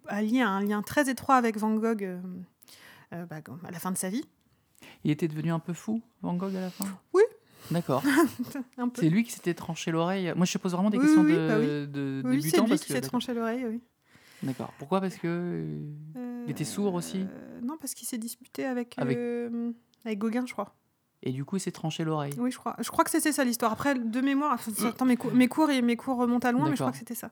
a 0.07 0.21
lié 0.21 0.39
un 0.41 0.61
lien 0.61 0.81
très 0.81 1.09
étroit 1.09 1.35
avec 1.35 1.57
Van 1.57 1.73
Gogh 1.75 2.03
euh, 2.03 3.25
bah, 3.25 3.41
à 3.67 3.71
la 3.71 3.79
fin 3.79 3.91
de 3.91 3.97
sa 3.97 4.09
vie. 4.09 4.23
Il 5.03 5.11
était 5.11 5.27
devenu 5.27 5.51
un 5.51 5.59
peu 5.59 5.73
fou, 5.73 6.01
Van 6.21 6.33
Gogh, 6.35 6.55
à 6.55 6.61
la 6.61 6.69
fin? 6.69 6.85
Oui. 7.13 7.23
D'accord. 7.71 8.03
C'est 8.95 9.09
lui 9.09 9.23
qui 9.23 9.31
s'était 9.31 9.53
tranché 9.53 9.91
l'oreille. 9.91 10.33
Moi, 10.35 10.45
je 10.45 10.57
pose 10.57 10.71
vraiment 10.73 10.89
des 10.89 10.97
Oui, 10.97 11.05
questions 11.05 11.23
oui, 11.23 11.33
de, 11.33 11.47
bah 11.47 11.55
oui. 11.59 11.65
de 11.65 12.21
Oui, 12.25 12.41
c'est 12.43 12.61
lui 12.61 12.77
qui 12.77 12.91
s'est 12.91 13.01
tranché 13.01 13.33
l'oreille, 13.33 13.65
oui. 13.67 13.81
D'accord. 14.43 14.71
Pourquoi? 14.77 15.01
Parce 15.01 15.15
que. 15.15 15.27
euh, 15.27 15.79
Euh, 16.17 16.43
Il 16.47 16.51
était 16.51 16.63
sourd 16.65 16.93
aussi 16.93 17.21
euh, 17.21 17.59
Non, 17.63 17.77
parce 17.79 17.93
qu'il 17.95 18.07
s'est 18.07 18.17
disputé 18.19 18.65
avec, 18.65 18.93
Avec- 18.97 19.17
euh, 19.17 19.71
avec 20.05 20.19
Gauguin, 20.19 20.45
je 20.45 20.53
crois. 20.53 20.75
Et 21.23 21.31
du 21.31 21.43
coup, 21.43 21.55
il 21.55 21.59
s'est 21.59 21.71
tranché 21.71 22.03
l'oreille. 22.03 22.33
Oui, 22.37 22.51
je 22.51 22.57
crois. 22.57 22.75
Je 22.79 22.89
crois 22.91 23.03
que 23.03 23.09
c'était 23.09 23.31
ça 23.31 23.43
l'histoire. 23.43 23.71
Après, 23.71 23.95
de 23.95 24.21
mémoire, 24.21 24.51
enfin, 24.53 24.71
attends, 24.89 25.05
mes, 25.05 25.17
cours, 25.17 25.33
mes 25.33 25.47
cours 25.47 25.71
et 25.71 25.81
mes 25.81 25.95
cours 25.95 26.17
remontent 26.17 26.47
à 26.47 26.51
loin, 26.51 26.65
mais 26.69 26.75
je 26.75 26.81
crois 26.81 26.91
que 26.91 26.97
c'était 26.99 27.15
ça. 27.15 27.31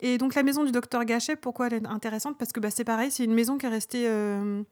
Et 0.00 0.16
donc 0.18 0.34
la 0.34 0.42
maison 0.42 0.64
du 0.64 0.72
docteur 0.72 1.04
Gachet, 1.04 1.36
pourquoi 1.36 1.66
elle 1.68 1.74
est 1.74 1.86
intéressante? 1.86 2.38
Parce 2.38 2.52
que 2.52 2.58
bah, 2.58 2.70
c'est 2.70 2.84
pareil, 2.84 3.10
c'est 3.10 3.22
une 3.24 3.34
maison 3.34 3.58
qui 3.58 3.66
est 3.66 3.68
restée 3.68 4.08
euh, 4.08 4.62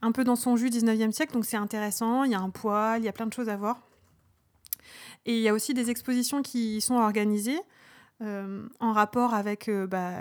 un 0.00 0.10
peu 0.10 0.24
dans 0.24 0.36
son 0.36 0.56
jus 0.56 0.70
19e 0.70 1.12
siècle, 1.12 1.34
donc 1.34 1.44
c'est 1.44 1.58
intéressant, 1.58 2.24
il 2.24 2.30
y 2.32 2.34
a 2.34 2.40
un 2.40 2.48
poêle, 2.48 3.02
il 3.02 3.04
y 3.04 3.08
a 3.08 3.12
plein 3.12 3.26
de 3.26 3.32
choses 3.32 3.50
à 3.50 3.56
voir. 3.58 3.82
Et 5.26 5.36
il 5.36 5.42
y 5.42 5.48
a 5.48 5.54
aussi 5.54 5.74
des 5.74 5.90
expositions 5.90 6.42
qui 6.42 6.80
sont 6.80 6.94
organisées 6.94 7.60
euh, 8.22 8.66
en 8.80 8.92
rapport 8.92 9.34
avec 9.34 9.68
euh, 9.68 9.86
bah, 9.86 10.14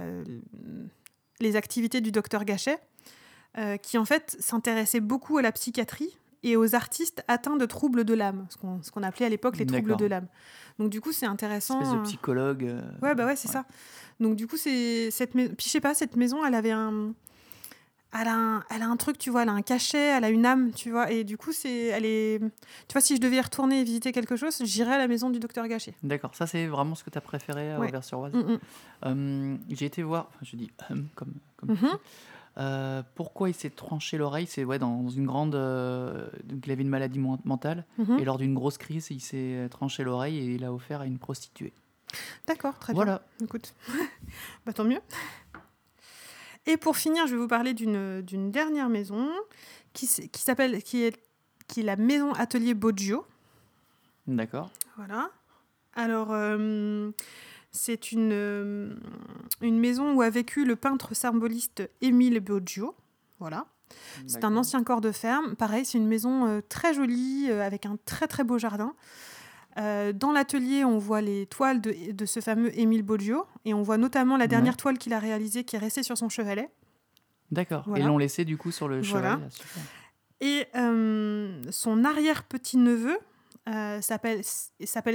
les 1.40 1.56
activités 1.56 2.02
du 2.02 2.12
docteur 2.12 2.46
Gachet, 2.46 2.80
euh, 3.58 3.78
qui 3.78 3.98
en 3.98 4.06
fait 4.06 4.36
s'intéressait 4.40 5.00
beaucoup 5.00 5.38
à 5.38 5.42
la 5.42 5.52
psychiatrie 5.52 6.18
et 6.44 6.56
aux 6.56 6.76
artistes 6.76 7.24
atteints 7.28 7.58
de 7.58 7.66
troubles 7.66 8.04
de 8.06 8.14
l'âme, 8.14 8.46
ce 8.50 8.92
qu'on 8.92 9.04
appelait 9.04 9.26
à 9.26 9.30
l'époque 9.30 9.58
les 9.58 9.66
troubles 9.66 9.98
de 9.98 10.06
l'âme. 10.06 10.28
Donc 10.78 10.90
du 10.90 11.02
coup 11.02 11.12
c'est 11.12 11.26
intéressant. 11.26 11.80
Espèce 11.82 11.94
de 11.96 12.00
euh, 12.00 12.04
psychologue. 12.04 12.64
euh, 12.66 12.82
Ouais, 13.02 13.16
bah 13.16 13.26
ouais, 13.26 13.36
c'est 13.36 13.50
Ouais. 13.50 13.54
ça. 13.54 13.66
Donc, 14.22 14.36
du 14.36 14.48
coup, 14.48 14.58
c'est 14.58 15.12
cette. 15.12 15.32
Puis, 15.32 15.48
je 15.64 15.70
sais 15.70 15.80
pas, 15.80 15.94
cette 15.94 16.18
maison, 16.18 16.44
elle 16.46 16.56
avait 16.56 16.72
un. 16.72 17.14
Elle 18.12 18.28
a, 18.28 18.34
un, 18.36 18.64
elle 18.72 18.82
a 18.82 18.88
un 18.88 18.98
truc, 18.98 19.20
tu 19.20 19.30
vois, 19.30 19.44
elle 19.44 19.50
a 19.50 19.54
un 19.54 19.62
cachet, 19.62 20.00
elle 20.18 20.24
a 20.24 20.30
une 20.30 20.46
âme, 20.46 20.72
tu 20.72 20.90
vois. 20.90 21.12
Et 21.12 21.24
du 21.24 21.38
coup, 21.38 21.52
c'est, 21.52 21.86
elle 21.88 22.06
est. 22.06 22.40
Tu 22.40 22.94
vois, 22.94 23.02
si 23.02 23.16
je 23.16 23.22
devais 23.22 23.36
y 23.36 23.42
retourner 23.42 23.82
et 23.82 23.84
visiter 23.84 24.12
quelque 24.12 24.36
chose, 24.36 24.58
j'irais 24.64 24.94
à 24.96 24.98
la 24.98 25.08
maison 25.08 25.30
du 25.30 25.40
docteur 25.40 25.68
Gachet. 25.68 25.94
D'accord, 26.02 26.34
ça 26.34 26.48
c'est 26.48 26.66
vraiment 26.66 26.96
ce 26.96 27.04
que 27.04 27.12
tu 27.12 27.18
as 27.20 27.22
préféré 27.22 27.72
à 27.74 27.80
Ouais. 27.80 27.88
Auvers-sur-Oise. 27.90 28.34
Mm, 28.34 28.40
mm. 28.54 28.60
Euh, 29.06 29.58
J'ai 29.70 29.86
été 29.86 30.02
voir, 30.02 30.26
enfin 30.30 30.40
je 30.42 30.56
dis 30.56 30.72
hum, 30.90 31.08
comme, 31.16 31.34
comme 31.58 31.70
Mhm. 31.70 31.78
dis. 31.78 31.88
Euh, 32.58 33.04
pourquoi 33.16 33.48
il 33.50 33.54
s'est 33.54 33.70
tranché 33.70 34.18
l'oreille 34.18 34.48
C'est 34.48 34.64
ouais, 34.66 34.80
dans 34.80 35.08
une 35.10 35.28
grande. 35.28 35.54
euh, 35.54 36.28
donc 36.46 36.66
il 36.66 36.72
avait 36.72 36.82
une 36.82 36.90
maladie 36.90 37.20
mentale 37.20 37.86
Mhm. 38.00 38.18
et 38.20 38.26
lors 38.26 38.40
d'une 38.40 38.56
grosse 38.56 38.80
crise, 38.80 39.08
il 39.12 39.22
s'est 39.22 39.68
tranché 39.70 40.04
l'oreille 40.04 40.38
et 40.40 40.56
il 40.56 40.62
l'a 40.62 40.74
offert 40.74 41.02
à 41.02 41.06
une 41.06 41.20
prostituée. 41.20 41.74
D'accord, 42.48 42.78
très 42.80 42.92
bien. 42.94 43.04
Voilà. 43.04 43.22
Écoute, 43.44 43.76
bah, 44.66 44.74
tant 44.74 44.84
mieux. 44.84 45.00
Et 46.66 46.78
pour 46.78 46.98
finir, 46.98 47.26
je 47.28 47.34
vais 47.34 47.42
vous 47.42 47.48
parler 47.48 47.74
d'une 47.74 48.52
dernière 48.52 48.90
maison 48.90 49.30
qui, 49.94 50.08
s'appelle. 50.08 50.84
Qui 50.84 51.04
est, 51.04 51.20
qui 51.68 51.82
est 51.82 51.84
la 51.84 51.96
maison 51.96 52.34
Atelier 52.34 52.74
Boggio. 52.74 53.26
D'accord. 54.28 54.70
Voilà. 54.98 55.30
Alors, 55.94 56.30
euh, 56.32 57.12
c'est 57.72 58.12
une, 58.12 58.32
euh, 58.34 58.96
une 59.62 59.80
maison 59.80 60.14
où 60.14 60.22
a 60.22 60.30
vécu 60.30 60.66
le 60.66 60.76
peintre 60.76 61.16
symboliste 61.16 61.90
Émile 62.02 62.40
Boggio. 62.40 62.96
Voilà. 63.40 63.66
C'est 64.28 64.44
un 64.44 64.56
ancien 64.56 64.84
corps 64.84 65.02
de 65.02 65.12
ferme. 65.12 65.56
Pareil, 65.56 65.84
c'est 65.84 65.98
une 65.98 66.08
maison 66.08 66.46
euh, 66.48 66.62
très 66.68 66.94
jolie, 66.94 67.50
avec 67.50 67.86
un 67.86 67.98
très 68.06 68.28
très 68.28 68.44
beau 68.44 68.60
jardin. 68.60 68.94
Euh, 69.78 70.12
dans 70.14 70.32
l'atelier, 70.32 70.84
on 70.84 70.98
voit 70.98 71.22
les 71.22 71.46
toiles 71.46 71.80
de, 71.82 72.12
de 72.12 72.26
ce 72.26 72.40
fameux 72.40 72.78
Émile 72.78 73.04
Boggio. 73.04 73.46
Et 73.66 73.74
on 73.74 73.82
voit 73.84 73.98
notamment 73.98 74.36
la 74.38 74.48
dernière 74.48 74.74
Ouais. 74.74 74.78
toile 74.78 74.98
qu'il 74.98 75.14
a 75.14 75.20
réalisée 75.20 75.64
qui 75.64 75.76
est 75.76 75.80
restée 75.80 76.04
sur 76.04 76.18
son 76.18 76.28
chevalet. 76.30 76.70
D'accord. 77.52 77.84
Voilà. 77.88 78.04
Et 78.04 78.08
l'ont 78.08 78.18
laissé 78.18 78.46
du 78.46 78.58
coup 78.58 78.72
sur 78.72 78.88
le 78.88 79.02
Voilà. 79.02 79.30
cheval. 79.32 79.42
là, 79.42 79.50
super. 79.50 79.84
Et 80.42 80.66
euh, 80.76 81.62
son 81.70 82.04
arrière-petit-neveu 82.06 83.18
euh, 83.68 84.02
s'appelle 84.02 84.42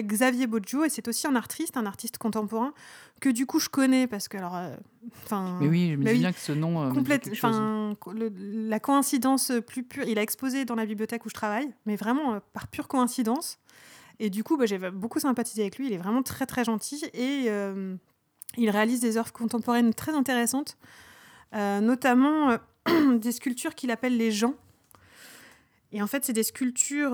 Xavier 0.07 0.47
Boggio 0.47 0.85
et 0.85 0.89
c'est 0.89 1.09
aussi 1.09 1.27
un 1.27 1.35
artiste, 1.35 1.77
un 1.77 1.87
artiste 1.87 2.19
contemporain 2.19 2.73
que 3.21 3.29
du 3.31 3.47
coup 3.47 3.59
je 3.59 3.69
connais 3.69 4.07
parce 4.07 4.29
que 4.29 4.37
alors, 4.37 4.57
enfin, 5.25 5.57
Mais 5.61 5.67
oui, 5.69 5.91
je 5.93 5.97
me 5.97 6.05
bah 6.05 6.13
dis 6.13 6.25
oui. 6.25 6.33
que 6.33 6.39
ce 6.39 6.53
nom. 6.53 6.93
complète, 6.93 7.29
enfin, 7.33 7.95
le- 8.13 8.33
la 8.69 8.79
coïncidence 8.81 9.51
plus 9.67 9.83
pure. 9.83 10.05
Il 10.07 10.19
a 10.19 10.23
exposé 10.23 10.65
dans 10.65 10.75
la 10.77 10.85
bibliothèque 10.87 11.25
où 11.25 11.29
je 11.31 11.35
travaille, 11.35 11.73
mais 11.87 11.97
vraiment 11.97 12.39
par 12.53 12.69
pure 12.69 12.87
coïncidence. 12.87 13.59
Et 14.21 14.31
du 14.31 14.45
coup, 14.45 14.57
bah, 14.57 14.67
j'ai 14.67 14.79
beaucoup 14.79 15.19
sympathisé 15.21 15.63
avec 15.63 15.77
lui. 15.79 15.87
Il 15.89 15.93
est 15.93 15.99
vraiment 15.99 16.23
très 16.23 16.47
très 16.47 16.65
gentil 16.65 17.05
et 17.15 17.47
euh, 17.49 17.97
il 18.57 18.71
réalise 18.71 19.01
des 19.01 19.17
œuvres 19.17 19.33
contemporaines 19.33 19.93
très 19.95 20.13
intéressantes, 20.15 20.77
euh, 21.55 21.81
notamment 21.81 22.51
euh, 22.51 23.17
des 23.19 23.33
sculptures 23.33 23.75
qu'il 23.75 23.91
appelle 23.91 24.17
les 24.17 24.31
gens. 24.31 24.55
Et 25.93 26.03
en 26.03 26.09
fait, 26.09 26.25
c'est 26.25 26.33
des 26.33 26.43
sculptures, 26.43 27.13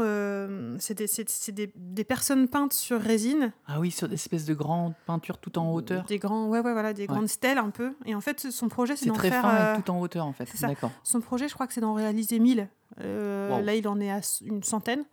c'est 0.78 0.94
des, 0.94 1.06
c'est- 1.06 1.28
c'est 1.28 1.52
des- 1.52 1.70
des 1.76 2.04
personnes 2.04 2.48
peintes 2.48 2.72
sur 2.72 2.98
résine, 2.98 3.52
Ah 3.66 3.78
oui, 3.78 3.90
sur 3.90 4.08
des 4.08 4.14
espèces 4.14 4.46
de 4.46 4.54
grandes 4.54 4.94
peintures 5.04 5.36
tout 5.36 5.58
en 5.58 5.70
hauteur. 5.74 6.04
des 6.06 6.18
grands, 6.18 6.48
ouais, 6.48 6.60
ouais, 6.60 6.72
voilà, 6.72 6.94
des 6.94 7.06
grandes 7.06 7.28
stèles 7.28 7.58
un 7.58 7.68
peu. 7.68 7.92
Et 8.06 8.14
en 8.14 8.22
fait, 8.22 8.50
son 8.50 8.68
projet, 8.70 8.96
c'est 8.96 9.04
C'est 9.04 9.10
d'en 9.10 9.16
très 9.16 9.28
faire. 9.30 9.42
fin 9.42 9.54
euh, 9.54 9.76
et 9.76 9.82
tout 9.82 9.90
en 9.90 10.00
hauteur 10.00 10.24
en 10.24 10.32
fait. 10.32 10.48
c'est. 10.54 10.66
D'accord. 10.66 10.92
Son 11.04 11.20
projet, 11.20 11.46
je 11.46 11.52
crois 11.52 11.66
que 11.66 11.74
c'est 11.74 11.82
d'en 11.82 11.92
réaliser 11.92 12.38
1000. 12.38 12.68
Euh, 13.00 13.50
Wow. 13.54 13.62
Là, 13.62 13.74
il 13.74 13.86
en 13.86 14.00
est 14.00 14.10
à 14.10 14.20
une 14.46 14.62
centaine. 14.62 15.04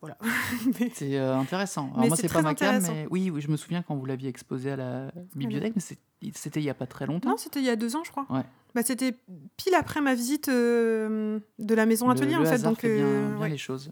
Voilà. 0.00 0.16
C'est 0.94 1.18
euh, 1.18 1.36
intéressant. 1.36 1.90
Alors 1.94 2.08
moi, 2.08 2.16
c'est 2.16 2.32
pas 2.32 2.42
ma 2.42 2.54
cam, 2.54 2.80
mais 2.82 3.06
oui, 3.10 3.30
oui, 3.30 3.40
je 3.40 3.48
me 3.48 3.56
souviens 3.56 3.82
quand 3.82 3.96
vous 3.96 4.06
l'aviez 4.06 4.28
exposé 4.28 4.72
à 4.72 4.76
la 4.76 5.12
bibliothèque, 5.34 5.74
mais 5.74 6.32
c'était 6.34 6.60
il 6.60 6.64
y 6.64 6.70
a 6.70 6.74
pas 6.74 6.86
très 6.86 7.06
longtemps. 7.06 7.30
non, 7.30 7.36
c'était 7.36 7.60
il 7.60 7.66
y 7.66 7.70
a 7.70 7.76
deux 7.76 7.96
ans, 7.96 8.04
je 8.04 8.10
crois. 8.10 8.26
Ouais. 8.30 8.44
Bah, 8.74 8.82
c'était 8.84 9.14
pile 9.56 9.74
après 9.74 10.00
ma 10.00 10.14
visite 10.14 10.48
euh, 10.48 11.40
de 11.58 11.74
la 11.74 11.86
maison 11.86 12.10
atelier, 12.10 12.34
le 12.34 12.42
en 12.42 12.44
fait. 12.44 12.62
Donc, 12.62 12.80
fait 12.80 12.96
bien, 12.96 13.06
euh, 13.06 13.28
bien 13.28 13.38
ouais. 13.38 13.48
les 13.48 13.58
choses. 13.58 13.90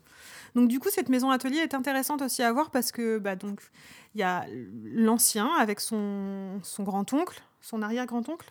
Donc, 0.57 0.69
du 0.69 0.81
coup, 0.81 0.89
cette 0.91 1.11
maison 1.11 1.31
atelier 1.31 1.59
est 1.59 1.75
intéressante 1.75 2.23
aussi 2.23 2.43
à 2.43 2.51
voir 2.51 2.71
parce 2.71 2.91
que 2.91 3.19
bah, 3.19 3.37
donc 3.37 3.61
il 4.15 4.21
y 4.21 4.25
a 4.25 4.47
l'ancien 4.85 5.51
avec 5.59 5.81
son, 5.81 6.61
son 6.63 6.83
grand-oncle, 6.83 7.43
son 7.61 7.83
arrière-grand-oncle. 7.83 8.51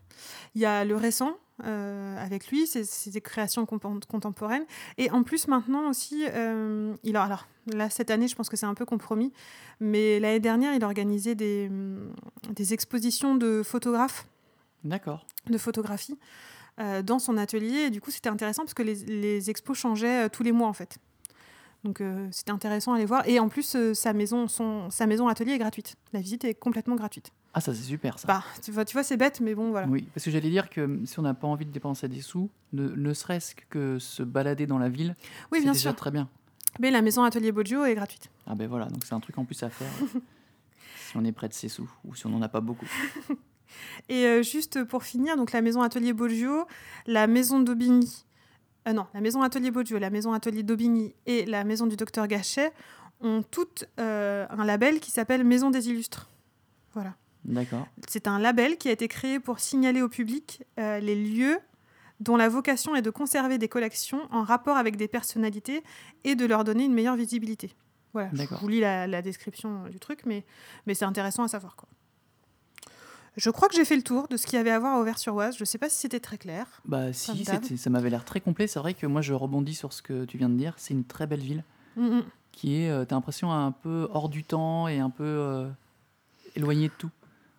Il 0.53 0.61
y 0.61 0.67
a 0.67 0.85
le 0.85 0.95
récent 0.95 1.35
euh, 1.63 2.23
avec 2.23 2.49
lui, 2.49 2.69
des 3.07 3.21
créations 3.21 3.65
contemporaines. 3.65 4.65
Et 4.99 5.09
en 5.09 5.23
plus, 5.23 5.47
maintenant 5.47 5.89
aussi, 5.89 6.25
euh, 6.27 6.93
il 7.01 7.15
a, 7.15 7.23
alors 7.23 7.47
là, 7.73 7.89
cette 7.89 8.11
année, 8.11 8.27
je 8.27 8.35
pense 8.35 8.49
que 8.49 8.55
c'est 8.55 8.67
un 8.67 8.75
peu 8.75 8.85
compromis, 8.85 9.33
mais 9.79 10.19
l'année 10.19 10.39
dernière, 10.39 10.75
il 10.75 10.83
organisait 10.83 11.33
des, 11.33 11.71
des 12.51 12.73
expositions 12.75 13.33
de 13.33 13.63
photographes 13.63 14.27
D'accord. 14.83 15.25
de 15.49 15.57
photographie 15.57 16.19
euh, 16.79 17.01
dans 17.01 17.17
son 17.17 17.35
atelier. 17.35 17.85
Et 17.85 17.89
du 17.89 17.99
coup, 17.99 18.11
c'était 18.11 18.29
intéressant 18.29 18.61
parce 18.61 18.75
que 18.75 18.83
les, 18.83 18.93
les 19.05 19.49
expos 19.49 19.75
changeaient 19.75 20.29
tous 20.29 20.43
les 20.43 20.51
mois 20.51 20.67
en 20.67 20.73
fait. 20.73 20.99
Donc 21.85 22.01
euh, 22.01 22.27
c'était 22.31 22.51
intéressant 22.51 22.93
à 22.93 22.95
aller 22.95 23.05
voir. 23.05 23.27
Et 23.27 23.39
en 23.39 23.47
plus, 23.47 23.75
euh, 23.75 23.93
sa, 23.93 24.11
maison, 24.11 24.47
son, 24.47 24.89
sa 24.89 25.05
maison 25.05 25.27
atelier 25.27 25.51
est 25.51 25.59
gratuite. 25.59 25.95
La 26.13 26.19
visite 26.19 26.43
est 26.43 26.55
complètement 26.55 26.95
gratuite. 26.95 27.31
Ah, 27.53 27.61
ça 27.61 27.73
c'est 27.75 27.83
super 27.83 28.17
ça. 28.17 28.27
Bah, 28.27 28.43
tu 28.63 28.71
vois, 28.71 28.83
tu 28.85 28.93
vois 28.93 29.03
c'est 29.03 29.17
bête, 29.17 29.39
mais 29.39 29.53
bon, 29.53 29.69
voilà. 29.69 29.87
Oui, 29.87 30.07
parce 30.13 30.25
que 30.25 30.31
j'allais 30.31 30.49
dire 30.49 30.69
que 30.71 30.99
si 31.05 31.19
on 31.19 31.21
n'a 31.21 31.35
pas 31.35 31.47
envie 31.47 31.65
de 31.65 31.71
dépenser 31.71 32.07
des 32.07 32.21
sous, 32.21 32.49
ne, 32.73 32.89
ne 32.89 33.13
serait-ce 33.13 33.53
que 33.69 33.99
se 33.99 34.23
balader 34.23 34.65
dans 34.65 34.79
la 34.79 34.89
ville, 34.89 35.15
Oui, 35.51 35.59
c'est 35.59 35.63
bien 35.65 35.73
déjà 35.73 35.91
sûr. 35.91 35.95
très 35.95 36.09
bien. 36.09 36.27
Mais 36.79 36.89
la 36.89 37.03
maison 37.03 37.23
atelier 37.23 37.51
Boggio 37.51 37.85
est 37.85 37.93
gratuite. 37.95 38.29
Ah 38.47 38.55
ben 38.55 38.67
voilà, 38.67 38.87
donc 38.87 39.03
c'est 39.05 39.13
un 39.13 39.19
truc 39.19 39.37
en 39.37 39.45
plus 39.45 39.61
à 39.61 39.69
faire 39.69 39.87
si 41.07 41.15
on 41.15 41.23
est 41.23 41.31
près 41.31 41.47
de 41.47 41.53
ses 41.53 41.69
sous 41.69 41.89
ou 42.03 42.15
si 42.15 42.25
on 42.25 42.29
n'en 42.29 42.41
a 42.41 42.49
pas 42.49 42.61
beaucoup. 42.61 42.89
Et 44.09 44.25
euh, 44.25 44.41
juste 44.41 44.83
pour 44.83 45.03
finir, 45.03 45.37
donc 45.37 45.51
la 45.51 45.61
maison 45.61 45.83
atelier 45.83 46.13
Boggio, 46.13 46.65
la 47.05 47.27
maison 47.27 47.59
d'Aubigny, 47.59 48.25
euh, 48.87 48.93
non, 48.93 49.07
la 49.13 49.21
maison 49.21 49.41
atelier 49.41 49.71
Boggio, 49.71 49.97
la 49.97 50.09
maison 50.09 50.33
atelier 50.33 50.63
d'Aubigny 50.63 51.15
et 51.25 51.45
la 51.45 51.63
maison 51.63 51.87
du 51.87 51.95
docteur 51.95 52.27
Gachet 52.27 52.71
ont 53.21 53.43
toutes 53.43 53.85
euh, 53.99 54.45
un 54.49 54.65
label 54.65 54.99
qui 54.99 55.11
s'appelle 55.11 55.43
Maison 55.43 55.71
des 55.71 55.89
Illustres. 55.89 56.29
Voilà. 56.93 57.15
D'accord. 57.45 57.87
C'est 58.07 58.27
un 58.27 58.39
label 58.39 58.77
qui 58.77 58.89
a 58.89 58.91
été 58.91 59.07
créé 59.07 59.39
pour 59.39 59.59
signaler 59.59 60.01
au 60.01 60.09
public 60.09 60.63
euh, 60.79 60.99
les 60.99 61.15
lieux 61.15 61.59
dont 62.19 62.37
la 62.37 62.47
vocation 62.47 62.95
est 62.95 63.01
de 63.01 63.09
conserver 63.09 63.57
des 63.57 63.67
collections 63.67 64.21
en 64.31 64.43
rapport 64.43 64.77
avec 64.77 64.95
des 64.95 65.07
personnalités 65.07 65.83
et 66.23 66.35
de 66.35 66.45
leur 66.45 66.63
donner 66.63 66.85
une 66.85 66.93
meilleure 66.93 67.17
visibilité. 67.17 67.71
Voilà, 68.13 68.29
je 68.33 68.55
vous 68.55 68.67
lis 68.69 68.79
la, 68.79 69.07
la 69.07 69.21
description 69.21 69.83
du 69.89 69.99
truc, 69.99 70.21
mais, 70.25 70.45
mais 70.85 70.93
c'est 70.93 71.03
intéressant 71.03 71.43
à 71.43 71.49
savoir. 71.49 71.75
Quoi. 71.75 71.89
Je 73.37 73.49
crois 73.49 73.67
que 73.67 73.75
j'ai 73.75 73.85
fait 73.85 73.95
le 73.97 74.01
tour 74.01 74.27
de 74.27 74.37
ce 74.37 74.45
qu'il 74.47 74.57
y 74.57 74.59
avait 74.59 74.71
à 74.71 74.79
voir 74.79 74.95
à 74.95 74.99
Auvers-sur-Oise. 75.01 75.55
Je 75.57 75.61
ne 75.63 75.65
sais 75.65 75.77
pas 75.77 75.89
si 75.89 75.97
c'était 75.97 76.19
très 76.19 76.37
clair. 76.37 76.81
Bah 76.85 77.11
si, 77.13 77.45
ça 77.77 77.89
m'avait 77.89 78.09
l'air 78.09 78.23
très 78.25 78.39
complet. 78.39 78.67
C'est 78.67 78.79
vrai 78.79 78.93
que 78.93 79.05
moi 79.07 79.21
je 79.21 79.33
rebondis 79.33 79.75
sur 79.75 79.91
ce 79.93 80.01
que 80.01 80.25
tu 80.25 80.37
viens 80.37 80.49
de 80.49 80.55
dire. 80.55 80.73
C'est 80.77 80.93
une 80.93 81.03
très 81.05 81.27
belle 81.27 81.41
ville 81.41 81.63
Mm, 81.97 82.17
mm. 82.17 82.23
qui 82.51 82.75
est, 82.81 82.89
euh, 82.89 83.05
t'as 83.05 83.15
l'impression, 83.15 83.51
un 83.53 83.71
peu 83.71 84.07
hors 84.11 84.27
du 84.29 84.43
temps 84.43 84.87
et 84.89 84.99
un 84.99 85.09
peu 85.09 85.23
euh, 85.23 85.69
éloignée 86.55 86.87
de 86.89 86.93
tout. 86.97 87.09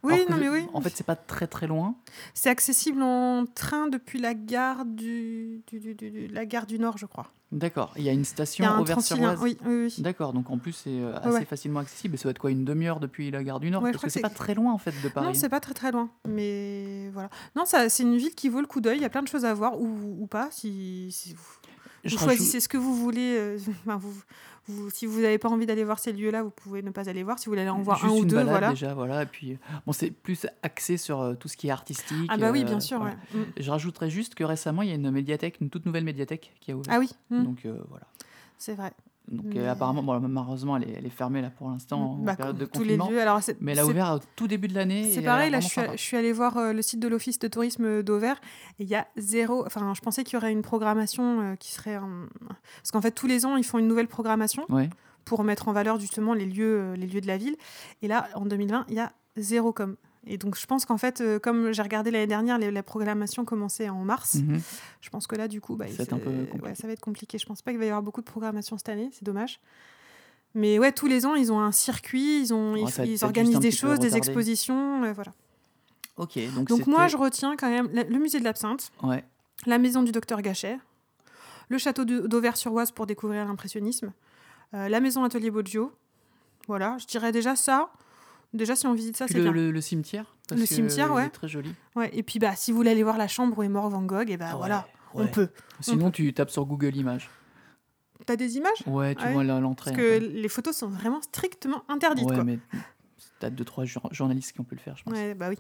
Oui, 0.03 0.15
non, 0.31 0.37
mais 0.37 0.49
oui. 0.49 0.65
En 0.73 0.81
fait, 0.81 0.93
c'est 0.95 1.07
pas 1.07 1.17
très 1.17 1.47
très 1.47 1.67
loin. 1.67 1.97
C'est 2.35 2.49
accessible 2.51 3.03
en 3.03 3.45
train 3.47 3.89
depuis 3.89 4.19
la 4.21 4.35
gare 4.35 4.85
du, 4.85 5.63
du- 5.67 5.81
du- 5.81 5.95
du- 5.95 6.11
du- 6.11 6.27
la 6.29 6.47
gare 6.47 6.67
du 6.67 6.79
Nord, 6.79 6.97
je 6.99 7.07
crois. 7.07 7.33
D'accord. 7.53 7.93
Il 7.97 8.03
y 8.03 8.09
a 8.09 8.13
une 8.13 8.25
station 8.25 8.65
a 8.67 8.71
un 8.71 8.81
Auvers-sur-Oise. 8.81 9.37
Transilien. 9.37 9.37
Oui, 9.41 9.57
oui, 9.65 9.85
oui. 9.97 10.03
D'accord, 10.03 10.33
donc 10.33 10.51
en 10.51 10.59
plus 10.59 10.73
c'est 10.73 10.91
euh, 10.91 11.17
assez 11.19 11.29
Ouais. 11.29 11.45
facilement 11.45 11.81
accessible. 11.81 12.15
Et 12.15 12.17
ça 12.19 12.25
doit 12.25 12.31
être 12.33 12.39
quoi, 12.41 12.51
une 12.51 12.65
demi-heure 12.65 12.99
depuis 12.99 13.31
la 13.31 13.45
gare 13.45 13.61
du 13.61 13.71
Nord? 13.71 13.83
Ouais, 13.85 13.93
Parce 13.93 14.03
que 14.05 14.11
c'est 14.11 14.21
pas 14.21 14.31
très 14.31 14.55
loin 14.55 14.73
en 14.73 14.79
fait 14.79 14.93
de 15.03 15.09
Paris. 15.09 15.27
Non, 15.29 15.35
c'est 15.35 15.49
pas 15.49 15.61
très 15.61 15.75
très 15.75 15.93
loin, 15.93 16.11
mais 16.29 17.09
voilà. 17.13 17.31
Non, 17.55 17.65
ça, 17.65 17.89
c'est 17.89 18.03
une 18.03 18.17
ville 18.17 18.35
qui 18.35 18.49
vaut 18.49 18.61
le 18.61 18.67
coup 18.67 18.81
d'œil. 18.81 18.99
Il 18.99 19.03
y 19.03 19.07
a 19.07 19.11
plein 19.11 19.23
de 19.23 19.29
choses 19.29 19.45
à 19.45 19.55
voir 19.55 19.81
ou, 19.81 20.23
ou 20.23 20.27
pas. 20.27 20.49
Si, 20.51 21.09
si 21.13 21.35
vous, 21.35 21.43
vous 22.05 22.19
choisissez 22.19 22.59
ce 22.61 22.69
que 22.69 22.77
vous 22.79 22.95
voulez, 22.97 23.37
euh, 23.39 23.59
vous, 23.87 24.23
vous- 24.69 24.91
si 24.91 25.07
vous 25.07 25.21
n'avez 25.21 25.39
pas 25.39 25.49
envie 25.49 25.67
d'aller 25.67 25.85
voir 25.85 25.99
ces 25.99 26.13
lieux-là, 26.13 26.43
vous 26.43 26.51
pouvez 26.51 26.83
ne 26.83 26.91
pas 26.91 27.09
aller 27.09 27.23
voir. 27.23 27.39
Si 27.39 27.47
vous 27.47 27.53
voulez 27.53 27.63
aller 27.63 27.71
en 27.71 27.83
voir 27.83 27.99
Juste 27.99 28.11
un 28.13 28.15
ou 28.17 28.23
une 28.23 28.29
deux, 28.29 28.37
balade 28.37 28.51
voilà. 28.51 28.71
déjà, 28.71 28.95
voilà. 28.95 29.23
Et 29.23 29.27
puis, 29.27 29.53
euh, 29.53 29.57
bon, 29.87 29.93
c'est 29.93 30.11
plus 30.11 30.47
axé 30.63 30.97
sur 30.97 31.21
euh, 31.21 31.35
tout 31.35 31.49
ce 31.49 31.57
qui 31.57 31.69
est 31.69 31.71
artistique. 31.71 32.27
Ah 32.29 32.37
bah 32.37 32.51
oui, 32.51 32.63
euh, 32.63 32.65
bien 32.65 32.81
sûr. 32.81 32.99
voilà. 32.99 33.15
ouais. 33.35 33.41
Mm. 33.41 33.45
Je 33.59 33.71
rajouterais 33.71 34.11
juste 34.11 34.35
que 34.35 34.45
récemment, 34.45 34.83
il 34.83 34.89
y 34.89 34.93
a 34.93 34.95
une 34.97 35.11
médiathèque, 35.11 35.59
une 35.61 35.71
toute 35.71 35.87
nouvelle 35.87 36.05
médiathèque 36.05 36.53
qui 36.61 36.73
a 36.73 36.77
ouvert. 36.77 36.93
Ah 36.95 36.99
oui, 36.99 37.11
mm, 37.31 37.45
Donc 37.45 37.67
voilà. 37.89 38.07
c'est 38.59 38.75
vrai. 38.75 38.93
Donc 39.29 39.47
Mais- 39.47 39.59
euh, 39.61 39.73
apparemment, 39.73 40.03
bon, 40.03 40.21
malheureusement, 40.21 40.77
elle 40.77 40.85
est, 40.89 40.93
elle 40.99 41.07
est 41.07 41.11
fermée 41.11 41.43
là 41.43 41.51
pour 41.51 41.69
l'instant 41.69 42.13
en 42.13 42.15
Bah, 42.19 42.37
période 42.37 42.57
de 42.59 42.65
tous 42.65 42.83
les 42.85 42.97
confinement. 42.97 43.11
lieux. 43.11 43.21
Alors, 43.21 43.43
c'est- 43.43 43.57
Mais 43.61 43.73
elle 43.73 43.81
a 43.81 43.87
ouvert 43.87 44.13
au 44.15 44.19
tout 44.37 44.47
début 44.47 44.69
de 44.69 44.75
l'année. 44.75 45.11
C'est 45.13 45.21
a 45.21 45.23
pareil, 45.31 45.51
là, 45.51 45.61
je 45.61 45.67
suis, 45.67 45.81
vraiment 45.81 45.97
je 45.97 46.03
suis 46.03 46.17
allée 46.17 46.33
voir 46.33 46.57
euh, 46.59 46.73
le 46.73 46.81
site 46.83 47.01
de 47.01 47.09
l'Office 47.09 47.39
de 47.39 47.49
tourisme 47.49 48.03
d'Auvers 48.03 48.41
et 48.79 48.85
il 48.85 48.89
y 48.89 48.95
a 48.95 49.07
zéro. 49.17 49.65
Enfin, 49.67 49.93
je 49.95 50.01
pensais 50.01 50.23
qu'il 50.25 50.35
y 50.35 50.37
aurait 50.37 50.53
une 50.53 50.63
programmation 50.63 51.41
euh, 51.41 51.57
qui 51.57 51.73
serait. 51.73 51.95
un- 51.97 52.29
Parce 52.77 52.93
qu'en 52.93 53.01
fait, 53.01 53.11
tous 53.11 53.27
les 53.27 53.45
ans, 53.47 53.57
ils 53.57 53.65
font 53.65 53.79
une 53.79 53.89
nouvelle 53.89 54.09
programmation. 54.09 54.65
Ouais. 54.69 54.91
pour 55.25 55.43
mettre 55.43 55.67
en 55.67 55.73
valeur 55.73 55.99
justement 55.99 56.35
les 56.35 56.47
lieux, 56.47 56.79
euh, 56.81 56.95
les 56.95 57.09
lieux 57.09 57.21
de 57.21 57.27
la 57.27 57.37
ville. 57.37 57.57
Et 58.01 58.07
là, 58.07 58.29
en 58.37 58.47
2020, 58.47 58.85
il 58.89 58.95
y 58.95 59.01
a 59.01 59.11
zéro 59.37 59.73
com. 59.73 59.97
Et 60.27 60.39
donc, 60.39 60.59
je 60.59 60.67
pense 60.67 60.85
qu'en 60.85 60.99
fait, 60.99 61.21
euh, 61.21 61.39
comme 61.39 61.73
j'ai 61.73 61.83
regardé 61.83 62.11
l'année 62.11 62.27
dernière, 62.27 62.59
les- 62.59 62.71
la 62.73 62.83
programmation 62.83 63.45
commençait 63.45 63.89
en 63.89 64.03
mars. 64.05 64.35
Mhm. 64.35 64.61
Je 65.01 65.11
pense 65.11 65.27
que 65.29 65.37
là, 65.37 65.47
du 65.47 65.61
coup, 65.61 65.77
bah, 65.77 65.85
Ça 65.87 65.91
il- 65.93 65.97
va 65.99 66.03
être 66.05 66.13
un 66.15 66.19
peu 66.19 66.31
ouais, 66.31 66.47
compliqué. 66.47 66.75
ça 66.75 66.87
va 66.89 66.93
être 66.93 67.01
compliqué. 67.01 67.39
Je 67.39 67.47
pense 67.47 67.63
pas 67.63 67.71
qu'il 67.71 67.79
va 67.79 67.85
y 67.85 67.89
avoir 67.89 68.03
beaucoup 68.03 68.21
de 68.21 68.27
programmation 68.27 68.77
cette 68.77 68.89
année. 68.89 69.09
C'est 69.13 69.23
dommage. 69.25 69.61
Mais 70.55 70.79
ouais, 70.79 70.91
tous 70.91 71.07
les 71.07 71.27
ans, 71.27 71.35
ils 71.35 71.53
ont 71.53 71.61
un 71.61 71.71
circuit, 71.71 72.41
ils, 72.41 72.53
ont, 72.55 72.75
Oh, 72.77 73.25
organisent 73.25 73.59
des 73.61 73.71
choses, 73.71 73.99
des 74.01 74.17
expositions. 74.17 75.05
euh, 75.05 75.13
voilà. 75.13 75.33
Ok, 76.17 76.39
donc, 76.55 76.69
Donc 76.69 76.87
moi, 76.87 77.09
je 77.09 77.17
retiens 77.17 77.57
quand 77.57 77.69
même 77.69 77.89
la- 77.93 78.05
le 78.05 78.19
musée 78.19 78.39
de 78.41 78.45
l'absinthe, 78.45 78.91
Ouais. 79.03 79.23
la 79.67 79.77
maison 79.79 80.03
du 80.03 80.13
docteur 80.13 80.41
Gachet, 80.41 80.79
le 81.69 81.77
château 81.79 82.05
d'Auvers-sur-Oise 82.07 82.91
pour 82.91 83.07
découvrir 83.07 83.45
l'impressionnisme, 83.45 84.13
euh, 84.75 84.89
la 84.89 85.01
maison 85.01 85.25
Atelier 85.25 85.51
Boggio. 85.51 85.93
Voilà, 86.69 86.97
je 86.99 87.07
dirais 87.07 87.33
déjà 87.33 87.55
ça. 87.55 87.91
Déjà, 88.53 88.75
si 88.77 88.87
on 88.87 88.95
visite 88.95 89.17
ça, 89.17 89.27
c'est 89.29 89.35
le, 89.39 89.43
bien. 89.45 89.53
le- 89.53 89.71
le 89.71 89.81
cimetière. 89.81 90.37
parce 90.49 90.61
Le 90.61 90.67
que 90.67 90.73
cimetière, 90.75 91.13
ouais. 91.13 91.29
très 91.29 91.49
joli. 91.49 91.75
Ouais, 91.95 92.11
et 92.13 92.23
puis, 92.23 92.39
bah, 92.39 92.55
si 92.57 92.71
vous 92.71 92.77
voulez 92.79 92.91
aller 92.91 93.03
voir 93.03 93.19
la 93.19 93.29
chambre 93.29 93.57
où 93.59 93.63
est 93.63 93.69
mort 93.69 93.89
Van 93.91 94.03
Gogh, 94.03 94.31
et 94.31 94.37
bah 94.37 94.49
Ah 94.53 94.57
voilà, 94.57 94.89
ouais, 95.15 95.25
on 95.25 95.27
peut. 95.29 95.49
Sinon, 95.81 96.11
tu 96.11 96.33
tapes 96.33 96.51
sur 96.51 96.65
Google 96.65 96.97
Images. 96.97 97.29
T'as 98.25 98.37
des 98.37 98.57
images? 98.57 98.83
Ouais, 98.87 99.15
tu 99.15 99.21
Ah 99.23 99.29
ouais 99.29 99.33
vois 99.35 99.45
là, 99.45 99.61
l'entrée. 99.61 99.91
Parce 99.91 100.03
que 100.03 100.19
peu. 100.19 100.25
les 100.27 100.49
photos 100.49 100.75
sont 100.77 100.89
vraiment 100.89 101.21
strictement 101.21 101.83
interdites. 101.89 102.27
Ouais, 102.29 102.35
quoi. 102.35 102.45
mais 102.45 102.59
t'as 103.39 103.51
deux, 103.51 103.65
trois 103.65 103.85
jour- 103.85 104.09
journalistes 104.13 104.53
qui 104.53 104.61
ont 104.61 104.65
pu 104.65 104.75
le 104.75 104.81
faire, 104.81 104.97
je 104.97 105.05
pense. 105.05 105.13
Ouais, 105.13 105.35
bah 105.35 105.49
oui. 105.51 105.59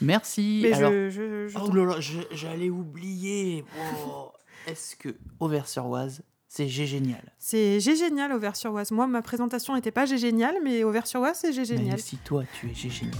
Merci. 0.00 0.60
Mais 0.62 0.72
Alors, 0.72 0.92
je, 0.92 1.10
je, 1.10 1.48
je- 1.48 1.58
Oh 1.58 1.70
là 1.74 1.84
là, 1.84 1.96
j'allais 2.30 2.70
oublier. 2.70 3.64
Oh, 4.06 4.30
Est-ce 4.66 4.96
que 4.96 5.16
Auvers-sur-Oise, 5.40 6.22
c'est 6.48 6.68
génial 6.68 7.22
C'est 7.38 7.78
génial 7.80 8.32
Auvers-sur-Oise. 8.32 8.90
Moi, 8.90 9.06
ma 9.06 9.22
présentation 9.22 9.74
n'était 9.74 9.90
pas 9.90 10.06
génial, 10.06 10.56
mais 10.64 10.82
Auvers-sur-Oise, 10.82 11.38
c'est 11.40 11.52
G 11.52 11.64
génial. 11.64 11.86
Même 11.86 11.98
si 11.98 12.16
toi, 12.16 12.42
tu 12.58 12.70
es 12.70 12.74
génial. 12.74 13.12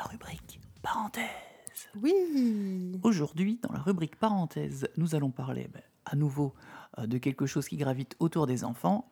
La 0.00 0.04
rubrique 0.10 0.60
parenthèse. 0.82 1.26
Oui. 2.02 2.12
Aujourd'hui, 3.02 3.58
dans 3.62 3.72
la 3.72 3.80
rubrique 3.80 4.16
parenthèse, 4.16 4.88
nous 4.96 5.14
allons 5.14 5.30
parler 5.30 5.68
ben, 5.72 5.82
à 6.06 6.16
nouveau 6.16 6.54
euh, 6.98 7.06
de 7.06 7.18
quelque 7.18 7.46
chose 7.46 7.68
qui 7.68 7.76
gravite 7.76 8.16
autour 8.18 8.46
des 8.46 8.64
enfants. 8.64 9.10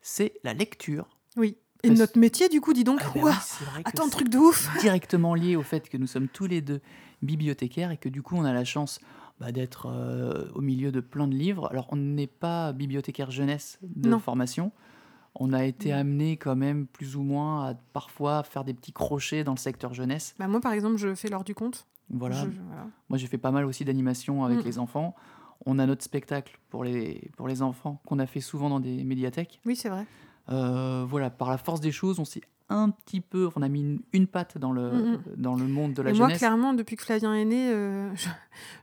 C'est 0.00 0.34
la 0.44 0.54
lecture. 0.54 1.08
Oui. 1.36 1.56
Et 1.82 1.88
Parce- 1.88 1.98
notre 1.98 2.18
métier, 2.18 2.48
du 2.48 2.60
coup, 2.60 2.72
dis 2.72 2.84
donc. 2.84 3.00
Ah 3.04 3.10
ben 3.14 3.24
oui, 3.24 3.32
vrai 3.64 3.82
attends, 3.84 4.08
truc 4.08 4.28
de 4.28 4.38
ouf. 4.38 4.68
directement 4.80 5.34
lié 5.34 5.56
au 5.56 5.62
fait 5.62 5.88
que 5.88 5.96
nous 5.96 6.06
sommes 6.06 6.28
tous 6.28 6.46
les 6.46 6.60
deux 6.60 6.80
bibliothécaires 7.22 7.90
et 7.90 7.96
que 7.96 8.08
du 8.08 8.22
coup 8.22 8.36
on 8.36 8.44
a 8.44 8.52
la 8.52 8.64
chance 8.64 9.00
bah, 9.40 9.50
d'être 9.52 9.86
euh, 9.86 10.48
au 10.54 10.60
milieu 10.60 10.92
de 10.92 11.00
plein 11.00 11.26
de 11.26 11.34
livres. 11.34 11.68
Alors 11.70 11.88
on 11.90 11.96
n'est 11.96 12.28
pas 12.28 12.72
bibliothécaire 12.72 13.30
jeunesse 13.32 13.78
de 13.82 14.08
Non. 14.08 14.20
formation. 14.20 14.70
On 15.34 15.52
a 15.52 15.64
été 15.64 15.92
amené 15.92 16.36
quand 16.36 16.56
même 16.56 16.86
plus 16.86 17.16
ou 17.16 17.22
moins 17.22 17.68
à 17.70 17.74
parfois 17.94 18.42
faire 18.42 18.64
des 18.64 18.74
petits 18.74 18.92
crochets 18.92 19.44
dans 19.44 19.52
le 19.52 19.58
secteur 19.58 19.94
jeunesse. 19.94 20.34
Bah, 20.38 20.46
moi, 20.46 20.60
par 20.60 20.72
exemple, 20.72 20.96
je 20.98 21.14
fais 21.14 21.28
l'heure 21.28 21.44
du 21.44 21.54
compte. 21.54 21.86
Voilà. 22.10 22.36
Je- 22.36 22.48
voilà. 22.66 22.86
Moi 23.08 23.16
j'ai 23.18 23.26
fait 23.26 23.38
pas 23.38 23.50
mal 23.52 23.64
aussi 23.64 23.84
d'animation 23.86 24.44
avec 24.44 24.58
Mm. 24.58 24.64
les 24.64 24.78
enfants. 24.78 25.14
On 25.64 25.78
a 25.78 25.86
notre 25.86 26.02
spectacle 26.04 26.58
pour 26.68 26.84
les, 26.84 27.30
pour 27.36 27.48
les 27.48 27.62
enfants 27.62 28.02
qu'on 28.06 28.18
a 28.18 28.26
fait 28.26 28.40
souvent 28.40 28.68
dans 28.68 28.80
des 28.80 29.02
médiathèques. 29.04 29.60
Oui, 29.64 29.76
c'est 29.76 29.88
vrai. 29.88 30.04
Euh, 30.50 31.06
voilà, 31.08 31.30
par 31.30 31.48
la 31.50 31.56
force 31.56 31.80
des 31.80 31.92
choses, 31.92 32.18
on 32.18 32.24
s'est 32.26 32.42
un 32.74 32.90
petit 32.90 33.20
peu, 33.20 33.48
on 33.56 33.62
a 33.62 33.68
mis 33.68 33.80
une, 33.80 34.00
une 34.12 34.26
patte 34.26 34.58
dans 34.58 34.72
le, 34.72 34.90
Mm, 34.92 35.12
mm. 35.12 35.18
dans 35.36 35.54
le 35.54 35.64
monde 35.66 35.94
de 35.94 36.02
la 36.02 36.10
Et 36.10 36.12
moi, 36.14 36.26
jeunesse. 36.26 36.38
clairement, 36.38 36.74
depuis 36.74 36.96
que 36.96 37.02
Flavien 37.04 37.34
est 37.34 37.44
né, 37.44 37.70
euh, 37.72 38.14
je, 38.14 38.28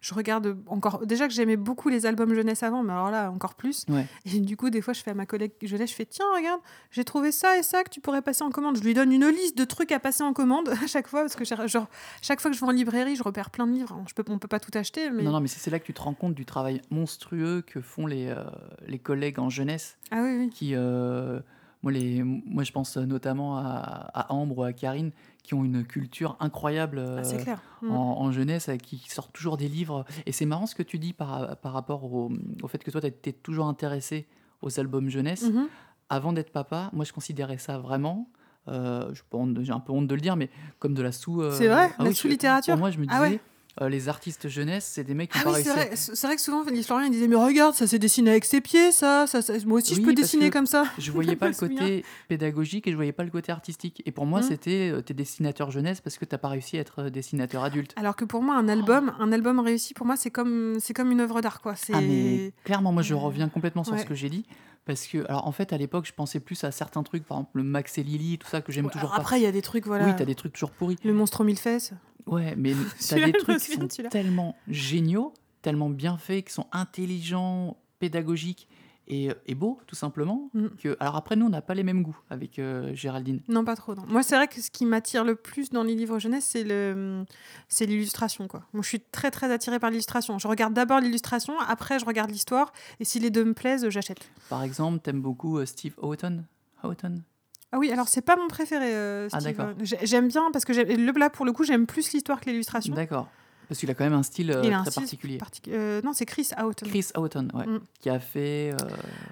je 0.02 0.14
regarde 0.14 0.58
encore. 0.68 1.06
Déjà 1.06 1.28
que 1.28 1.34
j'aimais 1.34 1.58
beaucoup 1.58 1.90
les 1.90 2.06
albums 2.06 2.34
jeunesse 2.34 2.64
avant, 2.64 2.84
mais 2.84 2.94
alors 2.94 3.12
là, 3.12 3.32
encore 3.32 3.56
plus. 3.56 3.86
Ouais. 3.90 4.06
Et 4.26 4.40
du 4.40 4.58
coup, 4.58 4.70
des 4.70 4.82
fois, 4.82 4.94
je 4.94 5.02
fais 5.02 5.12
à 5.12 5.14
ma 5.14 5.26
collègue 5.26 5.52
jeunesse, 5.62 5.90
je 5.92 5.96
fais 5.96 6.06
Tiens, 6.06 6.26
regarde, 6.36 6.60
j'ai 6.92 7.04
trouvé 7.04 7.32
ça 7.32 7.58
et 7.58 7.64
ça 7.64 7.84
que 7.84 7.90
tu 7.90 8.02
pourrais 8.02 8.22
passer 8.22 8.44
en 8.44 8.50
commande. 8.50 8.78
Je 8.78 8.84
lui 8.84 8.94
donne 8.94 9.12
une 9.12 9.28
liste 9.28 9.58
de 9.58 9.64
trucs 9.66 9.92
à 9.92 10.00
passer 10.00 10.24
en 10.24 10.34
commande 10.34 10.70
à 10.84 10.88
chaque 10.88 11.08
fois, 11.08 11.22
parce 11.22 11.36
que 11.36 11.44
genre, 11.68 11.88
chaque 12.22 12.42
fois 12.42 12.50
que 12.52 12.56
je 12.58 12.62
vais 12.62 12.68
en 12.68 12.72
librairie, 12.72 13.16
je 13.16 13.24
repère 13.24 13.50
plein 13.50 13.68
de 13.68 13.74
livres. 13.74 14.02
Je 14.08 14.14
peux, 14.14 14.24
on 14.30 14.40
peut 14.40 14.48
pas 14.48 14.60
tout 14.60 14.76
acheter, 14.78 15.10
mais. 15.12 15.24
Non, 15.24 15.32
non, 15.32 15.40
mais 15.42 15.48
c'est 15.48 15.60
c'est 15.60 15.70
là 15.72 15.80
que 15.80 15.86
tu 15.86 15.94
te 15.94 16.02
rends 16.02 16.14
compte 16.14 16.34
du 16.36 16.46
travail 16.46 16.82
monstrueux 16.90 17.62
que 17.66 17.82
font 17.82 18.08
les, 18.08 18.28
euh, 18.30 18.44
les 18.88 18.98
collègues 18.98 19.40
en 19.40 19.50
jeunesse 19.50 19.98
Ah 20.10 20.22
oui, 20.24 20.38
oui. 20.40 20.50
qui, 20.50 20.74
euh, 20.74 21.40
moi, 21.84 21.92
les, 21.92 22.24
moi, 22.24 22.64
je 22.64 22.72
pense 22.72 22.98
notamment 22.98 23.58
à, 23.58 24.10
à 24.14 24.34
Ambre 24.34 24.58
ou 24.60 24.64
à 24.64 24.74
Karine, 24.74 25.12
qui 25.44 25.54
ont 25.54 25.64
une 25.64 25.86
culture 25.86 26.36
incroyable 26.40 27.00
Ah, 27.00 27.22
euh, 27.26 27.38
clair. 27.44 27.62
Mm. 27.82 27.92
en, 27.92 28.22
en 28.22 28.32
jeunesse, 28.32 28.70
euh, 28.70 28.76
qui 28.78 28.98
sortent 29.10 29.34
toujours 29.34 29.58
des 29.58 29.68
livres. 29.68 30.06
Et 30.26 30.32
c'est 30.32 30.46
marrant 30.46 30.66
ce 30.68 30.76
que 30.76 30.84
tu 30.84 31.00
dis 31.00 31.14
par, 31.14 31.56
par 31.58 31.74
rapport 31.74 32.04
au, 32.04 32.32
au 32.62 32.68
fait 32.68 32.84
que 32.84 32.92
toi, 32.92 33.02
tu 33.02 33.08
étais 33.08 33.32
toujours 33.32 33.68
intéressé 33.68 34.28
aux 34.62 34.80
albums 34.80 35.10
jeunesse. 35.10 35.44
Mhm. 35.44 35.68
Avant 36.10 36.34
d'être 36.34 36.52
papa, 36.52 36.90
moi, 36.94 37.06
je 37.06 37.14
considérais 37.14 37.58
ça 37.60 37.78
vraiment. 37.78 38.28
euh, 38.68 39.12
j'ai 39.62 39.72
un 39.72 39.80
peu 39.80 39.92
honte 39.94 40.08
de 40.08 40.16
le 40.16 40.22
dire, 40.22 40.36
mais 40.36 40.50
comme 40.80 40.94
de 40.94 41.02
la 41.02 41.12
sous. 41.12 41.42
euh, 41.42 41.52
C'est 41.52 41.68
vrai, 41.68 41.90
ah 41.98 42.04
la 42.04 42.10
oui, 42.10 42.16
sous-littérature. 42.16 42.74
Pour 42.74 42.80
moi, 42.80 42.92
je 42.92 42.98
me 43.00 43.06
disais, 43.06 43.16
Ah 43.18 43.22
ouais. 43.22 43.40
Euh, 43.82 43.90
les 43.90 44.10
artistes 44.10 44.48
jeunesse, 44.50 44.90
c'est 44.94 45.04
des 45.04 45.14
mecs 45.14 45.32
qui 45.32 45.38
ont 45.38 45.42
Ah 45.42 45.46
pas 45.46 45.54
oui, 45.58 45.62
c'est 45.64 45.70
vrai, 45.72 45.92
c'est 45.96 46.26
vrai 46.28 46.36
que 46.36 46.42
souvent, 46.42 46.64
il 46.68 47.12
disait 47.12 47.28
Mais 47.28 47.36
regarde, 47.36 47.76
ça 47.76 47.88
s'est 47.88 48.00
dessiné 48.00 48.32
avec 48.32 48.46
ses 48.46 48.62
pieds, 48.62 48.92
ça. 48.92 49.26
ça, 49.28 49.42
ça- 49.42 49.54
moi 49.66 49.80
aussi, 49.80 49.96
je 49.96 50.02
peux 50.02 50.14
dessiner 50.14 50.50
comme 50.50 50.66
ça. 50.66 50.86
Je 50.98 51.12
voyais 51.12 51.36
pas 51.36 51.48
le 51.50 51.54
côté 51.56 52.04
pédagogique 52.28 52.88
et 52.88 52.92
je 52.92 52.96
voyais 52.96 53.12
pas 53.12 53.24
le 53.24 53.30
côté 53.32 53.52
artistique. 53.52 54.02
Et 54.06 54.12
pour 54.12 54.26
moi, 54.26 54.40
Mm. 54.42 54.44
c'était 54.44 54.90
euh, 54.92 55.02
t'es 55.02 55.14
dessinateur 55.14 55.72
jeunesse 55.72 56.02
parce 56.02 56.18
que 56.18 56.26
t'as 56.26 56.38
pas 56.38 56.50
réussi 56.50 56.78
à 56.78 56.82
être 56.82 57.04
euh, 57.04 57.10
dessinateur 57.10 57.64
adulte. 57.64 57.94
Alors 57.96 58.16
que 58.16 58.26
pour 58.26 58.42
moi, 58.42 58.56
un 58.56 58.68
album, 58.70 59.14
un 59.20 59.32
album 59.32 59.60
réussi, 59.60 59.94
pour 59.94 60.06
moi, 60.06 60.16
c'est 60.16 60.32
comme, 60.32 60.78
c'est 60.80 60.94
comme 60.94 61.12
une 61.12 61.20
œuvre 61.22 61.42
d'art, 61.42 61.62
quoi. 61.62 61.76
Ah 61.94 62.02
mais 62.02 62.52
clairement, 62.64 62.92
moi 62.92 63.02
je 63.04 63.14
reviens 63.14 63.50
complètement 63.50 63.84
sur 63.84 63.94
ouais. 63.94 64.00
ce 64.00 64.06
que 64.06 64.16
j'ai 64.16 64.30
dit 64.30 64.46
parce 64.86 65.06
que 65.06 65.24
alors 65.28 65.46
en 65.46 65.52
fait 65.52 65.72
à 65.72 65.78
l'époque 65.78 66.06
je 66.08 66.14
pensais 66.14 66.40
plus 66.40 66.64
à 66.64 66.72
certains 66.72 67.04
trucs, 67.04 67.24
par 67.24 67.38
exemple 67.38 67.52
le 67.58 67.64
Max 67.64 67.98
et 68.00 68.04
Lily, 68.04 68.38
tout 68.40 68.48
ça 68.48 68.62
que 68.62 68.72
j'aime 68.72 68.86
Ouais, 68.86 68.92
toujours 68.92 69.14
Après, 69.14 69.40
il 69.40 69.44
y 69.44 69.46
a 69.46 69.52
des 69.52 69.62
trucs, 69.62 69.86
voilà. 69.86 70.06
Oui, 70.06 70.14
t'as 70.18 70.26
des 70.26 70.34
trucs 70.36 70.54
toujours 70.54 70.72
pourris. 70.72 70.98
Le 71.04 71.14
monstre 71.14 71.42
aux 71.42 71.44
mille 71.44 71.60
fesses. 71.60 71.92
Ouais, 72.30 72.56
mais 72.58 72.74
t'as 73.10 73.26
des 73.26 73.34
trucs 73.34 73.60
qui 73.60 73.74
sont 73.74 73.88
tellement 74.10 74.56
géniaux, 74.68 75.34
tellement 75.62 75.90
bien 75.90 76.18
faits, 76.18 76.46
qui 76.46 76.54
sont 76.54 76.68
intelligents, 76.72 77.78
pédagogiques 78.00 78.68
et, 79.10 79.30
et 79.48 79.56
beaux 79.56 79.80
tout 79.88 79.96
simplement. 79.96 80.50
Mm. 80.54 80.68
Que 80.82 80.98
alors 81.00 81.16
après 81.16 81.36
nous 81.36 81.48
on 81.48 81.50
n'a 81.50 81.62
pas 81.62 81.74
les 81.74 81.84
mêmes 81.84 82.04
goûts 82.04 82.18
avec 82.30 82.60
euh, 82.60 82.94
Géraldine. 82.94 83.42
Non, 83.48 83.66
pas 83.66 83.76
trop. 83.76 83.96
Non. 83.96 84.04
Moi, 84.08 84.24
c'est 84.24 84.36
vrai 84.36 84.48
que 84.48 84.62
ce 84.62 84.70
qui 84.70 84.86
m'attire 84.86 85.24
le 85.24 85.36
plus 85.36 85.72
dans 85.72 85.84
les 85.84 85.96
livres 85.96 86.20
jeunesse, 86.20 86.46
c'est 86.46 86.64
le, 86.64 87.26
c'est 87.68 87.86
l'illustration, 87.86 88.48
quoi. 88.48 88.62
Moi, 88.74 88.84
je 88.84 88.88
suis 88.88 89.00
très, 89.00 89.32
très 89.32 89.52
attirée 89.52 89.80
par 89.80 89.90
l'illustration. 89.90 90.38
Je 90.38 90.48
regarde 90.48 90.74
d'abord 90.74 91.00
l'illustration, 91.00 91.60
après, 91.60 92.00
je 92.00 92.06
regarde 92.06 92.30
l'histoire, 92.30 92.72
et 93.00 93.06
si 93.06 93.20
les 93.20 93.32
deux 93.32 93.44
me 93.44 93.54
plaisent, 93.54 93.90
j'achète. 93.90 94.32
Par 94.50 94.64
exemple, 94.64 95.00
t'aimes 95.00 95.22
beaucoup 95.22 95.58
euh, 95.58 95.66
Steve 95.66 95.96
Houghton? 96.02 96.44
Houghton? 96.84 97.24
Ah 97.72 97.78
oui, 97.78 97.92
alors 97.92 98.08
c'est 98.08 98.22
pas 98.22 98.36
mon 98.36 98.48
préféré, 98.48 98.96
euh, 98.96 99.30
Ah, 99.32 99.40
d'accord. 99.42 99.70
J'aime 99.82 100.28
bien 100.28 100.50
parce 100.52 100.66
que 100.66 100.74
le 100.74 101.20
là 101.20 101.30
pour 101.30 101.46
le 101.46 101.52
coup, 101.52 101.64
j'aime 101.64 101.86
plus 101.86 102.12
l'histoire 102.14 102.42
que 102.42 102.50
l'illustration. 102.50 102.94
D'accord. 102.96 103.28
Parce 103.68 103.80
qu'il 103.82 103.92
a 103.92 103.94
quand 103.94 104.04
même 104.04 104.14
un 104.14 104.24
style 104.24 104.50
euh, 104.52 104.64
Il 104.66 104.74
a 104.74 104.80
un 104.80 104.82
très 104.82 104.90
style 104.92 105.04
particulier. 105.04 105.38
Partic- 105.38 105.70
euh, 105.72 106.02
non, 106.04 106.14
c'est 106.14 106.26
Chris 106.26 106.50
Houghton. 106.58 106.88
Chris 106.88 107.06
Houghton, 107.16 107.50
ouais, 107.54 107.68
Mm. 107.68 107.80
qui 108.00 108.10
a 108.10 108.20
fait, 108.20 108.74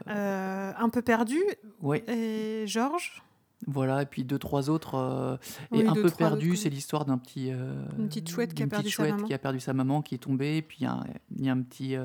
un 0.07 0.89
peu 0.89 1.01
perdu 1.01 1.39
ouais, 1.81 2.03
et 2.07 2.67
Georges. 2.67 3.23
voilà, 3.65 4.03
et 4.03 4.05
puis 4.05 4.23
deux 4.23 4.37
trois 4.37 4.69
autres. 4.69 5.39
Oui, 5.71 5.81
et 5.81 5.87
un 5.87 5.93
deux, 5.93 6.03
peu 6.03 6.11
perdu, 6.11 6.55
c'est 6.55 6.69
l'histoire 6.69 7.05
d'un 7.05 7.17
petit, 7.17 7.49
Une 7.49 8.07
petite 8.07 8.29
chouette 8.29 8.53
qui 8.53 8.61
a 8.63 8.67
perdu 8.67 8.89
chouette 8.89 9.15
maman. 9.15 9.25
qui 9.27 9.33
a 9.33 9.39
perdu 9.39 9.59
sa 9.59 9.73
maman, 9.73 10.01
qui 10.03 10.13
est 10.15 10.19
tombée, 10.19 10.57
et 10.57 10.61
puis 10.61 10.77
il 10.81 10.83
y 10.83 10.87
a 10.87 10.91
un, 10.93 11.03
il 11.35 11.45
y 11.45 11.49
a 11.49 11.53
un 11.53 11.61
petit 11.63 11.95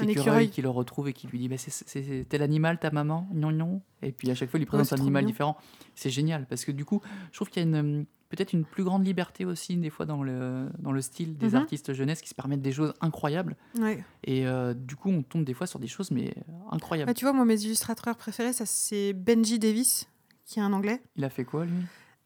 Un 0.00 0.08
écureuil, 0.08 0.20
écureuil. 0.26 0.50
qui 0.50 0.62
le 0.62 0.68
retrouve 0.68 1.08
et 1.08 1.12
qui 1.12 1.26
lui 1.26 1.38
dit 1.38 1.48
bah, 1.48 1.56
c'est, 1.58 2.26
tel 2.28 2.42
animal 2.42 2.78
ta 2.78 2.90
maman 2.90 3.28
Non, 3.32 3.50
non. 3.52 3.80
Et 4.02 4.12
puis 4.12 4.30
à 4.30 4.34
chaque 4.34 4.50
fois, 4.50 4.58
il 4.58 4.62
lui 4.62 4.66
présente 4.66 4.92
un 4.92 5.02
animal 5.02 5.24
différent. 5.24 5.56
C'est 5.94 6.10
génial 6.10 6.46
parce 6.46 6.64
que 6.64 6.72
du 6.72 6.84
coup, 6.84 7.00
je 7.32 7.36
trouve 7.36 7.48
qu'il 7.50 7.62
y 7.62 7.66
a 7.66 7.68
une, 7.80 8.06
peut-être 8.30 8.52
une 8.52 8.64
plus 8.64 8.84
grande 8.84 9.04
liberté 9.04 9.44
aussi, 9.44 9.76
des 9.76 9.90
fois, 9.90 10.06
dans 10.06 10.22
le, 10.22 10.68
dans 10.78 10.92
le 10.92 11.00
style 11.00 11.36
des 11.36 11.48
Mhm. 11.48 11.54
artistes 11.56 11.92
jeunesse 11.92 12.20
qui 12.22 12.28
se 12.28 12.34
permettent 12.34 12.62
des 12.62 12.72
choses 12.72 12.94
incroyables. 13.00 13.56
Ouais. 13.78 14.04
Et 14.24 14.46
euh, 14.46 14.72
du 14.74 14.96
coup, 14.96 15.10
on 15.10 15.22
tombe 15.22 15.44
des 15.44 15.54
fois 15.54 15.66
sur 15.66 15.78
des 15.80 15.88
choses, 15.88 16.10
mais 16.12 16.28
euh, 16.36 16.52
incroyables. 16.70 17.10
Ah, 17.10 17.14
tu 17.14 17.24
vois, 17.24 17.32
moi, 17.32 17.44
mes 17.44 17.60
illustrateurs 17.60 18.16
préférés, 18.16 18.52
ça 18.52 18.66
c'est 18.66 19.12
Benji 19.12 19.58
Davis, 19.58 20.08
qui 20.44 20.58
est 20.60 20.62
un 20.62 20.72
anglais. 20.72 21.02
Il 21.16 21.24
a 21.24 21.30
fait 21.30 21.44
quoi, 21.44 21.64
lui? 21.66 21.72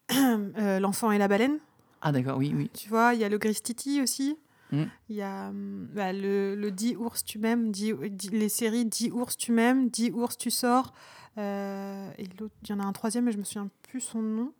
Euh, 0.58 0.78
L'enfant 0.80 1.10
et 1.12 1.18
la 1.18 1.28
baleine. 1.28 1.58
Ah, 2.02 2.12
d'accord, 2.12 2.36
oui, 2.36 2.52
oui. 2.54 2.70
Tu 2.74 2.88
vois, 2.90 3.14
il 3.14 3.20
y 3.20 3.24
a 3.24 3.28
le 3.30 3.38
Gris 3.38 3.54
Titi 3.62 4.02
aussi. 4.02 4.36
Mm. 4.74 4.90
Il 5.10 5.16
y 5.16 5.22
a 5.22 5.48
hum, 5.48 5.88
bah, 5.94 6.12
le, 6.12 6.54
le 6.54 6.70
10 6.70 6.96
ours 6.96 7.24
tu 7.24 7.38
m'aimes, 7.38 7.70
10 7.70 7.94
10 8.10 8.30
les 8.30 8.48
séries 8.48 8.84
10 8.84 9.10
ours 9.12 9.36
tu 9.36 9.52
m'aimes, 9.52 9.88
10 9.88 10.10
ours 10.12 10.36
tu 10.36 10.50
sors. 10.50 10.92
Euh, 11.38 12.10
et 12.18 12.28
l'autre, 12.38 12.54
il 12.62 12.70
y 12.70 12.72
en 12.72 12.80
a 12.80 12.84
un 12.84 12.92
troisième, 12.92 13.24
mais 13.24 13.32
je 13.32 13.38
me 13.38 13.44
souviens 13.44 13.68
plus 13.82 14.00
son 14.00 14.22
nom. 14.22 14.52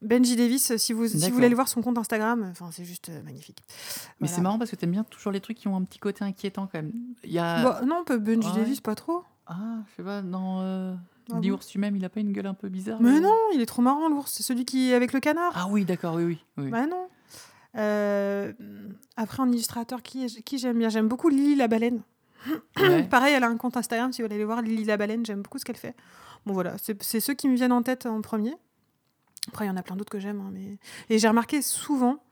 Benji 0.00 0.36
Davis, 0.36 0.76
si 0.76 0.92
vous, 0.92 1.08
si 1.08 1.16
vous 1.28 1.34
voulez 1.34 1.46
aller 1.46 1.56
voir 1.56 1.66
son 1.66 1.82
compte 1.82 1.98
Instagram, 1.98 2.46
enfin, 2.50 2.70
c'est 2.70 2.84
juste 2.84 3.08
euh, 3.08 3.20
magnifique. 3.24 3.64
Mais 3.66 3.74
Voilà. 4.20 4.34
c'est 4.34 4.40
marrant 4.42 4.58
parce 4.58 4.70
que 4.70 4.76
t'aimes 4.76 4.92
bien 4.92 5.02
toujours 5.02 5.32
les 5.32 5.40
trucs 5.40 5.56
qui 5.56 5.66
ont 5.66 5.76
un 5.76 5.82
petit 5.82 5.98
côté 5.98 6.24
inquiétant 6.24 6.68
quand 6.70 6.78
même. 6.78 6.92
Il 7.24 7.32
y 7.32 7.40
a. 7.40 7.64
Bah, 7.64 7.80
non, 7.84 8.04
Benji 8.08 8.48
ouais. 8.48 8.54
Davis, 8.58 8.80
pas 8.80 8.94
trop. 8.94 9.24
Ah, 9.48 9.78
je 9.90 9.96
sais 9.96 10.02
pas, 10.04 10.22
dans. 10.22 10.60
Euh... 10.60 10.94
Ah 11.30 11.40
Dis 11.40 11.50
bon 11.50 11.56
ours 11.56 11.66
tu 11.66 11.78
m'aimes, 11.78 11.96
il 11.96 12.04
a 12.04 12.08
pas 12.08 12.20
une 12.20 12.32
gueule 12.32 12.46
un 12.46 12.54
peu 12.54 12.70
bizarre 12.70 13.02
Mais 13.02 13.16
euh 13.16 13.20
non, 13.20 13.34
il 13.54 13.60
est 13.60 13.66
trop 13.66 13.82
marrant, 13.82 14.08
l'ours. 14.08 14.32
C'est 14.32 14.42
celui 14.42 14.64
qui 14.64 14.90
est 14.90 14.94
avec 14.94 15.12
le 15.12 15.20
canard. 15.20 15.52
Ah 15.54 15.66
oui, 15.68 15.84
d'accord, 15.84 16.14
oui, 16.14 16.24
oui. 16.24 16.38
oui. 16.56 16.70
Bah 16.70 16.86
non. 16.86 17.07
Euh, 17.76 18.52
après, 19.16 19.42
en 19.42 19.50
illustrateur, 19.50 20.02
qui, 20.02 20.42
qui 20.42 20.58
j'aime 20.58 20.78
bien 20.78 20.88
J'aime 20.88 21.08
beaucoup 21.08 21.28
Lily 21.28 21.56
la 21.56 21.68
baleine. 21.68 22.02
Ouais. 22.78 23.02
Pareil, 23.10 23.34
elle 23.34 23.44
a 23.44 23.48
un 23.48 23.56
compte 23.56 23.76
Instagram, 23.76 24.12
si 24.12 24.22
vous 24.22 24.26
voulez 24.26 24.36
aller 24.36 24.44
voir 24.44 24.62
Lily 24.62 24.84
la 24.84 24.96
baleine, 24.96 25.24
j'aime 25.26 25.42
beaucoup 25.42 25.58
ce 25.58 25.64
qu'elle 25.64 25.76
fait. 25.76 25.94
Bon 26.46 26.54
voilà, 26.54 26.78
c'est 26.78 27.02
c'est 27.02 27.20
ceux 27.20 27.34
qui 27.34 27.48
me 27.48 27.56
viennent 27.56 27.72
en 27.72 27.82
tête 27.82 28.06
en 28.06 28.20
premier. 28.20 28.54
Après, 29.48 29.64
il 29.64 29.68
y 29.68 29.70
en 29.70 29.76
a 29.76 29.82
plein 29.82 29.96
d'autres 29.96 30.10
que 30.10 30.20
j'aime. 30.20 30.40
hein, 30.40 30.50
mais... 30.52 30.78
Et 31.10 31.18
j'ai 31.18 31.28
remarqué 31.28 31.62
souvent, 31.62 32.22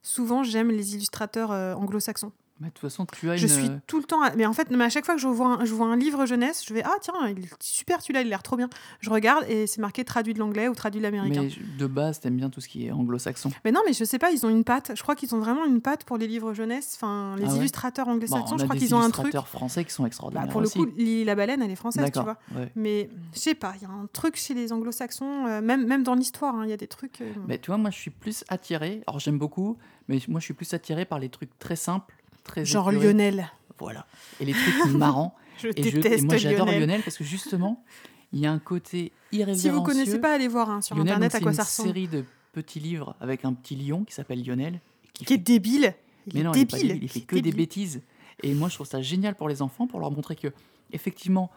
souvent, 0.00 0.42
j'aime 0.42 0.70
les 0.70 0.94
illustrateurs 0.94 1.50
euh, 1.52 1.74
anglo-saxons. 1.74 2.32
Mais 2.62 2.68
de 2.68 2.72
toute 2.74 2.82
façon, 2.82 3.04
tu 3.06 3.28
as 3.28 3.36
Je 3.36 3.46
une. 3.48 3.52
suis 3.52 3.68
tout 3.88 3.98
le 3.98 4.04
temps... 4.04 4.22
à- 4.22 4.36
Mais 4.36 4.46
en 4.46 4.52
fait, 4.52 4.70
mais 4.70 4.84
à 4.84 4.88
chaque 4.88 5.04
fois 5.04 5.16
que 5.16 5.20
je 5.20 5.26
vois, 5.26 5.60
un, 5.60 5.64
je 5.64 5.74
vois 5.74 5.86
un 5.88 5.96
livre 5.96 6.24
jeunesse, 6.26 6.64
je 6.64 6.72
vais 6.72 6.82
«Ah 6.84 6.94
tiens, 7.00 7.14
il 7.28 7.44
est 7.44 7.48
super 7.60 8.00
celui-là, 8.00 8.20
il 8.20 8.26
a 8.28 8.30
l'air 8.30 8.42
trop 8.44 8.56
bien». 8.56 8.68
Je 9.00 9.10
regarde 9.10 9.44
et 9.48 9.66
c'est 9.66 9.80
marqué 9.80 10.04
traduit 10.04 10.32
de 10.32 10.38
l'anglais 10.38 10.68
ou 10.68 10.74
traduit 10.74 11.00
de 11.00 11.02
l'américain. 11.02 11.42
Mais 11.42 11.50
je- 11.50 11.58
de 11.76 11.86
base, 11.88 12.20
t'aimes 12.20 12.36
bien 12.36 12.50
tout 12.50 12.60
ce 12.60 12.68
qui 12.68 12.86
est 12.86 12.92
anglo-saxon. 12.92 13.50
Mais 13.64 13.72
non, 13.72 13.80
mais 13.84 13.92
je 13.92 14.04
sais 14.04 14.18
pas, 14.20 14.30
ils 14.30 14.46
ont 14.46 14.48
une 14.48 14.62
patte. 14.62 14.92
Je 14.94 15.02
crois 15.02 15.16
qu'ils 15.16 15.34
ont 15.34 15.40
vraiment 15.40 15.64
une 15.64 15.80
patte 15.80 16.04
pour 16.04 16.18
les 16.18 16.28
livres 16.28 16.54
jeunesse. 16.54 16.92
Enfin, 16.96 17.34
les 17.36 17.46
Ah 17.46 17.50
ouais 17.50 17.56
illustrateurs 17.56 18.06
anglo-saxons, 18.06 18.54
on 18.54 18.58
je 18.58 18.64
crois 18.64 18.76
qu'ils 18.76 18.94
ont 18.94 18.98
un 19.00 19.10
truc. 19.10 19.24
illustrateurs 19.24 19.48
français 19.48 19.84
qui 19.84 19.90
sont 19.92 20.04
Bah, 20.04 20.06
extraordinaires 20.06 20.48
pour 20.48 20.60
le 20.60 20.68
coup, 20.68 20.84
Lily 20.86 21.24
la 21.24 21.34
baleine, 21.34 21.62
elle 21.62 21.70
est 21.72 21.74
française, 21.76 22.10
tu 22.14 22.20
vois. 22.20 22.38
ouais. 22.54 22.70
Mais 22.76 23.10
je 23.34 23.40
sais 23.40 23.54
pas, 23.56 23.72
il 23.76 23.82
y 23.82 23.86
a 23.86 23.90
un 23.90 24.06
truc 24.12 24.36
chez 24.36 24.54
les 24.54 24.72
anglo-saxons, 24.72 25.46
euh, 25.48 25.60
même, 25.60 25.84
même 25.86 26.04
dans 26.04 26.14
l'histoire, 26.14 26.54
hein, 26.54 26.62
il 26.64 26.70
y 26.70 26.72
a 26.72 26.76
des 26.76 26.86
trucs. 26.86 27.20
euh, 27.22 27.32
Mais 27.48 27.58
tu 27.58 27.66
vois, 27.72 27.78
moi, 27.78 27.90
je 27.90 27.98
suis 27.98 28.10
plus 28.10 28.44
attiré. 28.48 29.02
Alors, 29.08 29.18
j'aime 29.18 29.38
beaucoup, 29.38 29.76
mais 30.08 30.18
moi, 30.28 30.38
je 30.40 30.44
suis 30.44 30.54
plus 30.54 30.72
attiré 30.74 31.04
par 31.04 31.18
les 31.18 31.28
trucs 31.28 31.58
très 31.58 31.76
simples, 31.76 32.14
très 32.44 32.64
genre. 32.64 32.90
Lionel. 32.92 33.50
Voilà. 33.78 34.06
Et 34.40 34.44
les 34.44 34.52
trucs 34.52 34.92
marrants. 34.94 35.34
Je 35.58 35.68
Et, 35.68 35.82
je- 35.82 35.96
déteste 36.00 36.24
et 36.24 36.26
moi, 36.26 36.36
j'adore 36.36 36.66
Lionel. 36.66 36.80
Lionel. 36.80 37.02
parce 37.02 37.16
que 37.16 37.24
justement, 37.24 37.84
il 38.32 38.40
y 38.40 38.46
a 38.46 38.52
un 38.52 38.58
côté 38.58 39.12
irrévérencieux. 39.32 39.70
Si 39.70 39.74
vous 39.76 39.82
connaissez 39.82 40.18
pas, 40.20 40.34
allez 40.34 40.48
voir 40.48 40.70
hein, 40.70 40.80
sur 40.80 40.96
Lionel, 40.96 41.12
internet 41.14 41.32
donc, 41.32 41.40
à 41.40 41.44
quoi 41.44 41.52
c'est 41.52 41.56
ça 41.56 41.62
une 41.62 41.66
ressemble. 41.66 41.88
série 41.88 42.08
de 42.08 42.24
petits 42.52 42.80
livres 42.80 43.14
avec 43.20 43.44
un 43.44 43.52
petit 43.54 43.76
lion 43.76 44.04
qui 44.04 44.14
s'appelle 44.14 44.44
Lionel. 44.44 44.80
Qui 45.14 45.24
Qui 45.24 45.34
est 45.34 45.38
débile. 45.38 45.94
Il 46.26 46.34
Mais 46.34 46.42
non, 46.42 46.52
il, 46.52 46.60
est 46.62 46.70
pas 46.70 46.76
débile. 46.78 46.98
il 47.02 47.08
fait 47.08 47.20
que 47.20 47.36
des 47.36 47.52
bêtises. 47.52 48.02
Et 48.42 48.54
moi, 48.54 48.68
je 48.68 48.74
trouve 48.74 48.86
ça 48.86 49.00
génial 49.02 49.34
pour 49.34 49.48
les 49.48 49.62
enfants, 49.62 49.86
pour 49.86 50.00
leur 50.00 50.10
montrer 50.10 50.36
que, 50.36 50.48
effectivement, 50.92 51.50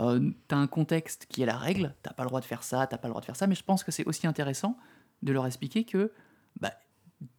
euh, 0.00 0.30
t'as 0.48 0.56
un 0.56 0.66
contexte 0.66 1.26
qui 1.28 1.42
est 1.42 1.46
la 1.46 1.56
règle, 1.56 1.94
t'as 2.02 2.12
pas 2.12 2.24
le 2.24 2.28
droit 2.28 2.40
de 2.40 2.44
faire 2.46 2.62
ça, 2.62 2.86
t'as 2.86 2.98
pas 2.98 3.08
le 3.08 3.12
droit 3.12 3.20
de 3.20 3.26
faire 3.26 3.36
ça, 3.36 3.46
mais 3.46 3.54
je 3.54 3.62
pense 3.62 3.84
que 3.84 3.90
c'est 3.92 4.04
aussi 4.06 4.26
intéressant 4.26 4.76
de 5.22 5.32
leur 5.32 5.46
expliquer 5.46 5.84
que 5.84 6.12
bah, 6.60 6.72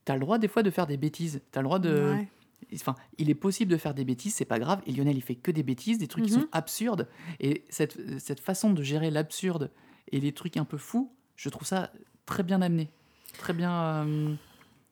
t'as 0.06 0.14
le 0.16 0.20
droit 0.22 0.38
des 0.40 0.48
fois 0.48 0.64
de 0.64 0.72
faire 0.72 0.88
des 0.88 0.98
bêtises, 0.98 1.42
t'as 1.52 1.60
le 1.62 1.66
droit 1.66 1.80
de... 1.80 2.14
Ouais. 2.14 2.28
Enfin, 2.74 2.96
il 3.18 3.30
est 3.30 3.36
possible 3.36 3.72
de 3.72 3.78
faire 3.78 3.94
des 3.94 4.04
bêtises, 4.04 4.34
c'est 4.36 4.46
pas 4.46 4.60
grave. 4.60 4.82
Et 4.86 4.92
Lionel, 4.92 5.16
il 5.16 5.22
fait 5.22 5.36
que 5.36 5.52
des 5.52 5.64
bêtises, 5.64 5.98
des 5.98 6.08
trucs 6.08 6.26
qui 6.26 6.34
Mhm. 6.34 6.42
sont 6.42 6.48
absurdes. 6.52 7.08
Et 7.40 7.64
cette, 7.70 8.20
cette 8.20 8.40
façon 8.40 8.72
de 8.72 8.84
gérer 8.84 9.10
l'absurde 9.12 9.72
et 10.12 10.20
les 10.20 10.32
trucs 10.34 10.58
un 10.58 10.66
peu 10.66 10.78
fous, 10.78 11.12
je 11.36 11.50
trouve 11.50 11.68
ça 11.68 11.92
très 12.26 12.44
bien 12.44 12.62
amené, 12.62 12.90
très 13.38 13.54
bien, 13.54 13.72
euh, 14.06 14.36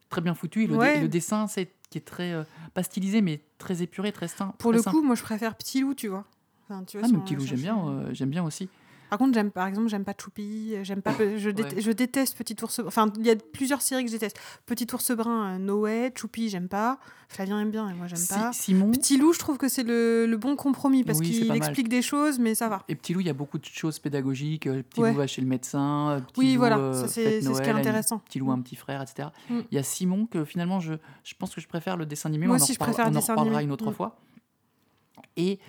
très 0.09 0.21
bien 0.21 0.33
foutu. 0.35 0.63
Et 0.63 0.67
le, 0.67 0.73
dé- 0.73 0.79
Ouais. 0.79 0.97
et 0.97 1.01
le 1.01 1.07
dessin, 1.09 1.47
c'est 1.47 1.71
qui 1.89 1.97
est 1.97 2.01
très 2.05 2.31
euh, 2.33 2.43
pas 2.73 2.83
stylisé, 2.83 3.21
mais 3.21 3.41
très 3.57 3.81
épuré, 3.81 4.11
très 4.11 4.27
simple. 4.27 4.55
Pour 4.57 4.71
très 4.71 4.77
le 4.77 4.83
simple. 4.83 4.97
coup, 4.97 5.03
moi, 5.03 5.15
je 5.15 5.23
préfère 5.23 5.55
Petit 5.55 5.81
Loup, 5.81 5.93
tu 5.95 6.07
vois. 6.07 6.25
Enfin, 6.69 6.83
tu 6.83 6.97
vois, 6.97 7.07
ah, 7.07 7.11
mais 7.13 7.19
petit 7.23 7.35
loup, 7.35 7.45
j'aime 7.45 7.59
bien, 7.59 7.75
chercher- 7.75 7.89
euh, 8.09 8.13
j'aime 8.13 8.29
bien 8.29 8.43
aussi. 8.43 8.69
Par 9.09 9.19
contre, 9.19 9.33
j'aime, 9.33 9.51
par 9.51 9.67
exemple, 9.67 9.87
j'aime 9.87 10.03
pas 10.03 10.13
Choupi, 10.19 10.73
j'aime 10.83 11.01
pas, 11.01 11.13
je, 11.37 11.49
dé- 11.49 11.63
Ouais. 11.63 11.81
je 11.81 11.91
déteste 11.91 12.37
Petit 12.37 12.55
ours. 12.63 12.79
Enfin, 12.85 13.11
il 13.19 13.25
y 13.25 13.29
a 13.29 13.35
plusieurs 13.35 13.81
séries 13.81 14.03
que 14.03 14.09
je 14.09 14.15
déteste. 14.15 14.37
Petit 14.65 14.87
ours 14.93 15.11
brun, 15.11 15.55
euh, 15.55 15.57
no 15.59 15.81
way. 15.81 16.11
Choupi, 16.15 16.49
j'aime 16.49 16.67
pas. 16.67 16.97
Flavien 17.27 17.59
aime 17.59 17.71
bien 17.71 17.89
et 17.89 17.93
moi 17.93 18.05
j'aime 18.07 18.25
pas. 18.29 18.51
Simon 18.53 18.91
Petit 18.91 19.17
loup, 19.17 19.33
je 19.33 19.39
trouve 19.39 19.57
que 19.57 19.67
c'est 19.67 19.81
le, 19.83 20.25
le 20.27 20.37
bon 20.37 20.55
compromis 20.55 21.03
parce 21.03 21.19
Oui, 21.19 21.31
qu'il 21.31 21.47
mal. 21.47 21.57
explique 21.57 21.89
des 21.89 22.01
choses, 22.03 22.37
mais 22.39 22.53
ça 22.55 22.69
va. 22.69 22.83
et 22.87 22.95
Petit 22.95 23.13
Loup, 23.13 23.21
il 23.21 23.27
y 23.27 23.29
a 23.31 23.33
beaucoup 23.33 23.57
de 23.57 23.65
choses 23.65 23.97
pédagogiques. 23.99 24.67
euh, 24.67 24.83
Petit 24.83 25.01
Ouais. 25.01 25.11
Loup 25.11 25.17
va 25.17 25.27
chez 25.27 25.41
le 25.41 25.47
médecin. 25.47 26.09
euh, 26.11 26.19
Petit 26.21 26.39
Oui, 26.39 26.51
Loup, 26.53 26.59
voilà, 26.59 27.07
c'est 27.07 27.41
ce 27.41 27.49
qui 27.61 27.69
est 27.69 27.71
intéressant. 27.71 28.19
Petit 28.19 28.39
Loup, 28.39 28.51
un 28.51 28.61
petit 28.61 28.75
frère, 28.75 29.01
etc. 29.01 29.29
Mm. 29.49 29.59
Il 29.71 29.75
y 29.75 29.79
a 29.79 29.83
Simon 29.83 30.27
que 30.27 30.45
finalement, 30.45 30.79
je, 30.79 30.93
je 31.23 31.33
pense 31.37 31.53
que 31.55 31.61
je 31.61 31.67
préfère 31.67 31.97
le 31.97 32.05
dessin 32.05 32.29
animé. 32.29 32.45
Moi 32.45 32.55
on 32.57 32.61
aussi, 32.61 32.71
en 32.71 32.75
je 32.75 32.79
préfère 32.79 33.05
le 33.05 33.11
on 33.11 33.15
en 33.15 33.19
dessin 33.19 33.33
reparlera 33.33 33.57
animé. 33.57 33.65
une 33.69 33.71
autre 33.73 33.89
Mm. 33.89 33.93
fois. 33.95 34.17
Et 35.37 35.59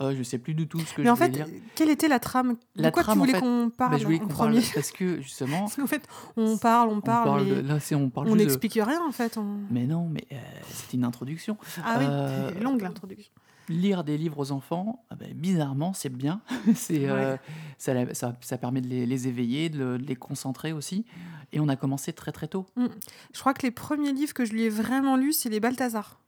euh, 0.00 0.14
je 0.16 0.22
sais 0.22 0.38
plus 0.38 0.54
du 0.54 0.66
tout 0.68 0.80
ce 0.80 0.92
que 0.94 1.02
Mais 1.02 1.06
je 1.08 1.12
en 1.12 1.14
voulais 1.14 1.26
fait, 1.26 1.32
dire. 1.32 1.46
quelle 1.74 1.90
était 1.90 2.08
la 2.08 2.18
trame? 2.18 2.56
La 2.76 2.90
quoi 2.90 3.02
trame, 3.02 3.14
tu 3.14 3.18
en 3.18 3.24
voulais 3.24 3.32
fait, 3.34 3.40
qu'on 3.40 3.70
parle 3.70 3.92
Bah, 3.92 3.98
je 3.98 4.04
voulais 4.04 4.16
en 4.16 4.20
qu'on 4.22 4.28
premier? 4.28 4.60
parle 4.60 4.72
parce 4.74 4.90
que 4.90 5.20
justement, 5.20 5.60
Parce 5.60 5.76
qu'en 5.76 5.86
fait, 5.86 6.06
on 6.36 6.56
parle, 6.58 6.88
on 6.90 6.96
on 6.96 7.00
parle, 7.00 7.24
parle 7.24 7.44
mais 7.44 7.62
là, 7.62 7.80
c'est 7.80 7.94
on 7.94 8.10
parle 8.10 8.28
on 8.28 8.32
de- 8.32 8.36
n'explique 8.36 8.74
rien 8.74 9.00
en 9.06 9.12
fait. 9.12 9.36
on- 9.38 9.60
Mais 9.70 9.86
non, 9.86 10.08
mais 10.08 10.26
euh, 10.32 10.36
c'est 10.70 10.94
une 10.94 11.04
introduction. 11.04 11.56
Ah 11.84 11.96
oui, 11.98 12.04
Euh, 12.08 12.50
longue 12.60 12.82
l'introduction. 12.82 13.32
Lire 13.70 14.04
des 14.04 14.18
livres 14.18 14.38
aux 14.40 14.52
enfants, 14.52 15.04
ah 15.08 15.14
ben, 15.14 15.32
bizarrement, 15.32 15.94
c'est 15.94 16.10
bien. 16.10 16.42
c'est, 16.74 17.08
euh, 17.08 17.36
ça, 17.78 17.92
ça, 18.14 18.36
ça 18.42 18.58
permet 18.58 18.82
de 18.82 18.88
les, 18.88 19.06
les 19.06 19.26
éveiller, 19.28 19.70
de, 19.70 19.78
le- 19.78 19.98
de 19.98 20.04
les 20.04 20.16
concentrer 20.16 20.72
aussi. 20.72 21.06
Et 21.52 21.60
on 21.60 21.68
a 21.68 21.76
commencé 21.76 22.12
très 22.12 22.30
très 22.32 22.48
tôt. 22.48 22.66
Je 22.76 23.40
crois 23.40 23.54
que 23.54 23.62
les 23.62 23.70
premiers 23.70 24.12
livres 24.12 24.34
que 24.34 24.44
je 24.44 24.52
lui 24.52 24.64
ai 24.64 24.68
vraiment 24.68 25.16
lus, 25.16 25.32
c'est 25.32 25.48
les 25.48 25.60
Balthazar. 25.60 26.20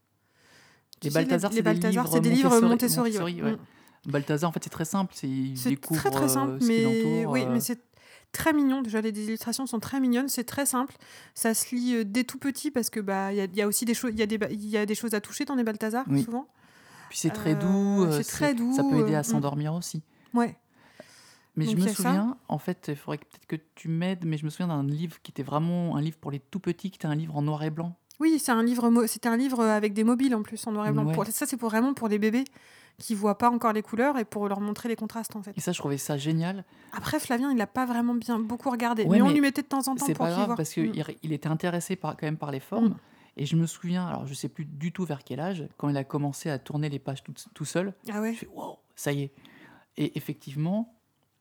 Les 1.02 1.10
Balthazar, 1.10 1.52
c'est 1.52 1.62
des 1.62 1.72
livres 1.74 2.08
c'est 2.10 2.20
des 2.20 2.30
livres 2.30 2.60
Montessori- 2.60 3.12
Montessori. 3.12 3.42
ouais. 3.42 3.52
Mm. 3.52 3.58
Balthazar, 4.06 4.50
en 4.50 4.52
fait, 4.52 4.62
c'est 4.64 4.70
très 4.70 4.84
simple. 4.84 5.12
C'est, 5.16 5.26
très 5.80 6.10
très 6.10 6.28
simple, 6.28 6.52
euh, 6.52 6.60
ce 6.60 6.66
qui 6.66 6.72
mais 6.72 7.26
oui, 7.26 7.42
euh, 7.42 7.50
mais 7.52 7.60
c'est 7.60 7.80
très 8.32 8.52
mignon. 8.52 8.80
Déjà, 8.82 9.00
les 9.00 9.10
illustrations 9.10 9.66
sont 9.66 9.80
très 9.80 9.98
mignonnes. 10.00 10.28
C'est 10.28 10.44
très 10.44 10.64
simple. 10.66 10.94
Ça 11.34 11.54
se 11.54 11.74
lit 11.74 11.94
euh, 11.96 12.04
dès 12.04 12.24
tout 12.24 12.38
petit 12.38 12.70
parce 12.70 12.88
que 12.88 13.00
bah 13.00 13.32
il 13.32 13.36
y, 13.36 13.40
a- 13.40 13.44
il 13.44 13.56
y 13.56 13.62
a 13.62 13.66
aussi 13.66 13.84
des 13.84 13.94
choses, 13.94 14.12
il 14.14 14.18
y 14.18 14.22
a 14.22 14.26
des 14.26 14.38
y 14.54 14.76
a 14.76 14.86
des 14.86 14.94
choses 14.94 15.14
à 15.14 15.20
toucher 15.20 15.44
dans 15.44 15.54
les 15.56 15.64
Balthazar 15.64 16.04
Oui. 16.08 16.22
souvent. 16.22 16.46
Puis 17.08 17.18
c'est 17.18 17.30
très 17.30 17.54
doux. 17.54 18.04
euh, 18.04 18.12
c'est 18.22 18.24
très 18.24 18.54
doux, 18.54 18.72
Ça 18.74 18.82
peut 18.84 18.98
aider 19.00 19.14
à 19.14 19.20
mm. 19.20 19.24
s'endormir 19.24 19.74
aussi. 19.74 20.02
Ouais. 20.34 20.56
Mais 21.56 21.64
Donc, 21.66 21.76
je 21.78 21.82
me 21.82 21.88
ça. 21.88 21.94
souviens, 21.94 22.36
en 22.48 22.58
fait, 22.58 22.86
il 22.88 22.96
faudrait 22.96 23.18
peut-être 23.18 23.46
que 23.46 23.56
tu 23.74 23.88
m'aides, 23.88 24.24
mais 24.26 24.36
je 24.36 24.44
me 24.44 24.50
souviens 24.50 24.68
d'un 24.68 24.82
livre 24.84 25.16
qui 25.22 25.30
était 25.32 25.42
vraiment 25.42 25.96
un 25.96 26.00
livre 26.02 26.18
pour 26.18 26.30
les 26.30 26.38
tout 26.38 26.60
petits, 26.60 26.90
qui 26.90 26.96
était 26.96 27.06
un 27.06 27.14
livre 27.14 27.34
en 27.34 27.42
noir 27.42 27.62
et 27.64 27.70
blanc. 27.70 27.96
Oui, 28.20 28.38
c'est 28.38 28.52
un 28.52 28.62
livre. 28.62 29.06
C'était 29.06 29.28
un 29.28 29.36
livre 29.36 29.62
avec 29.62 29.92
des 29.92 30.04
mobiles 30.04 30.34
en 30.34 30.42
plus 30.42 30.66
en 30.66 30.72
noir 30.72 30.86
et 30.86 30.92
blanc. 30.92 31.04
Ouais. 31.06 31.14
Pour- 31.14 31.26
ça, 31.26 31.46
c'est 31.46 31.56
pour 31.56 31.68
vraiment 31.70 31.94
pour 31.94 32.08
les 32.08 32.18
bébés 32.18 32.44
qui 32.98 33.14
voient 33.14 33.36
pas 33.36 33.50
encore 33.50 33.74
les 33.74 33.82
couleurs 33.82 34.16
et 34.18 34.24
pour 34.24 34.48
leur 34.48 34.60
montrer 34.60 34.88
les 34.88 34.96
contrastes 34.96 35.36
en 35.36 35.42
fait. 35.42 35.52
Et 35.56 35.60
ça, 35.60 35.72
je 35.72 35.78
trouvais 35.78 35.98
ça 35.98 36.16
génial. 36.16 36.64
Après, 36.96 37.20
Flavien, 37.20 37.50
il 37.50 37.58
l'a 37.58 37.66
pas 37.66 37.84
vraiment 37.84 38.14
bien 38.14 38.38
beaucoup 38.38 38.70
regardé, 38.70 39.02
Ouais, 39.04 39.18
mais, 39.18 39.22
on 39.22 39.28
lui 39.28 39.42
mettait 39.42 39.60
de 39.60 39.66
temps 39.66 39.86
en 39.88 39.94
temps 39.96 40.06
C'est 40.06 40.14
pas 40.16 40.30
grave 40.30 40.46
voit. 40.46 40.56
parce 40.56 40.70
Mm. 40.70 40.92
qu'il 40.92 41.04
il 41.22 41.32
était 41.34 41.48
intéressé 41.48 41.94
par, 41.96 42.16
quand 42.16 42.26
même 42.26 42.38
par 42.38 42.50
les 42.50 42.60
formes. 42.60 42.88
Mm. 42.88 42.96
Et 43.38 43.44
je 43.44 43.54
me 43.56 43.66
souviens, 43.66 44.06
alors 44.06 44.26
je 44.26 44.32
sais 44.32 44.48
plus 44.48 44.64
du 44.64 44.92
tout 44.92 45.04
vers 45.04 45.22
quel 45.24 45.40
âge, 45.40 45.68
quand 45.76 45.90
il 45.90 45.96
a 45.98 46.04
commencé 46.04 46.48
à 46.48 46.58
tourner 46.58 46.88
les 46.88 46.98
pages 46.98 47.22
tout, 47.22 47.34
tout 47.52 47.64
seul, 47.66 47.92
Ah 48.10 48.22
ouais. 48.22 48.32
je 48.32 48.38
fais 48.38 48.48
wow, 48.54 48.78
ça 48.94 49.12
y 49.12 49.24
est. 49.24 49.32
Et 49.98 50.16
effectivement, 50.16 50.94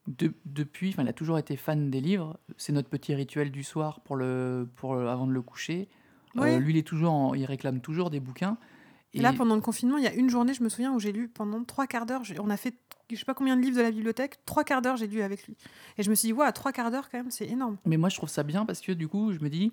de- 0.07 0.34
depuis, 0.43 0.93
il 0.99 1.07
a 1.07 1.13
toujours 1.13 1.38
été 1.38 1.55
fan 1.55 1.89
des 1.89 2.01
livres. 2.01 2.38
C'est 2.57 2.73
notre 2.73 2.89
petit 2.89 3.15
rituel 3.15 3.49
du 3.49 3.63
soir 3.63 4.01
pour 4.01 4.17
le, 4.17 4.67
pour 4.76 4.95
le- 4.95 5.07
avant 5.07 5.26
de 5.26 5.32
le 5.32 5.41
coucher. 5.41 5.88
Euh, 6.38 6.41
Ouais. 6.41 6.59
lui, 6.59 6.73
il 6.73 6.77
est 6.77 6.83
toujours, 6.88 7.11
en- 7.13 7.33
il 7.33 7.45
réclame 7.45 7.79
toujours 7.81 8.09
des 8.09 8.19
bouquins. 8.19 8.57
Et 9.13 9.21
là, 9.21 9.31
pendant 9.31 9.55
le 9.55 9.61
confinement, 9.61 9.97
il 9.97 10.03
y 10.03 10.07
a 10.07 10.13
une 10.13 10.29
journée, 10.29 10.53
je 10.53 10.61
me 10.61 10.67
souviens, 10.67 10.93
où 10.93 10.99
j'ai 10.99 11.13
lu 11.13 11.29
pendant 11.29 11.63
trois 11.63 11.88
quarts 11.88 12.05
d'heure. 12.05 12.25
j'ai- 12.25 12.38
On 12.41 12.49
a 12.49 12.57
fait, 12.57 12.75
je 13.09 13.15
sais 13.15 13.23
pas 13.23 13.33
combien 13.33 13.55
de 13.55 13.61
livres 13.61 13.77
de 13.77 13.81
la 13.81 13.91
bibliothèque, 13.91 14.39
trois 14.45 14.65
quarts 14.65 14.81
d'heure, 14.81 14.97
j'ai 14.97 15.07
lu 15.07 15.21
avec 15.21 15.47
lui. 15.47 15.55
Et 15.97 16.03
je 16.03 16.09
me 16.09 16.15
suis 16.15 16.27
dit, 16.27 16.33
ouais, 16.33 16.51
trois 16.51 16.73
quarts 16.73 16.91
d'heure, 16.91 17.09
quand 17.09 17.17
même, 17.19 17.31
c'est 17.31 17.47
énorme. 17.47 17.77
Mais 17.86 17.95
moi, 17.95 18.09
je 18.09 18.17
trouve 18.17 18.27
ça 18.27 18.43
bien 18.43 18.65
parce 18.65 18.81
que 18.81 18.91
du 18.91 19.07
coup, 19.07 19.31
je 19.31 19.39
me 19.39 19.49
dis, 19.49 19.71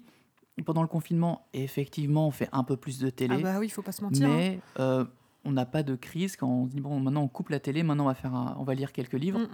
pendant 0.64 0.82
le 0.82 0.86
confinement, 0.88 1.48
effectivement, 1.54 2.28
on 2.28 2.30
fait 2.30 2.48
un 2.52 2.62
peu 2.62 2.76
plus 2.76 3.00
de 3.00 3.10
télé. 3.10 3.34
Ah 3.40 3.42
bah 3.42 3.58
oui, 3.58 3.66
il 3.66 3.70
faut 3.70 3.82
pas 3.82 3.90
se 3.90 4.02
mentir. 4.02 4.28
hein. 4.28 4.36
mais 4.36 4.60
euh, 4.78 5.04
on 5.44 5.50
n'a 5.50 5.66
pas 5.66 5.82
de 5.82 5.96
crise 5.96 6.36
quand 6.36 6.46
on 6.46 6.66
se 6.66 6.70
dit 6.70 6.80
bon 6.80 7.00
maintenant 7.00 7.22
on 7.22 7.28
coupe 7.28 7.48
la 7.48 7.58
télé 7.58 7.82
maintenant 7.82 8.04
on 8.04 8.06
va 8.06 8.14
faire 8.14 8.32
un- 8.32 8.54
on 8.60 8.62
va 8.62 8.74
lire 8.74 8.92
quelques 8.92 9.14
livres 9.14 9.40
Mm. 9.40 9.48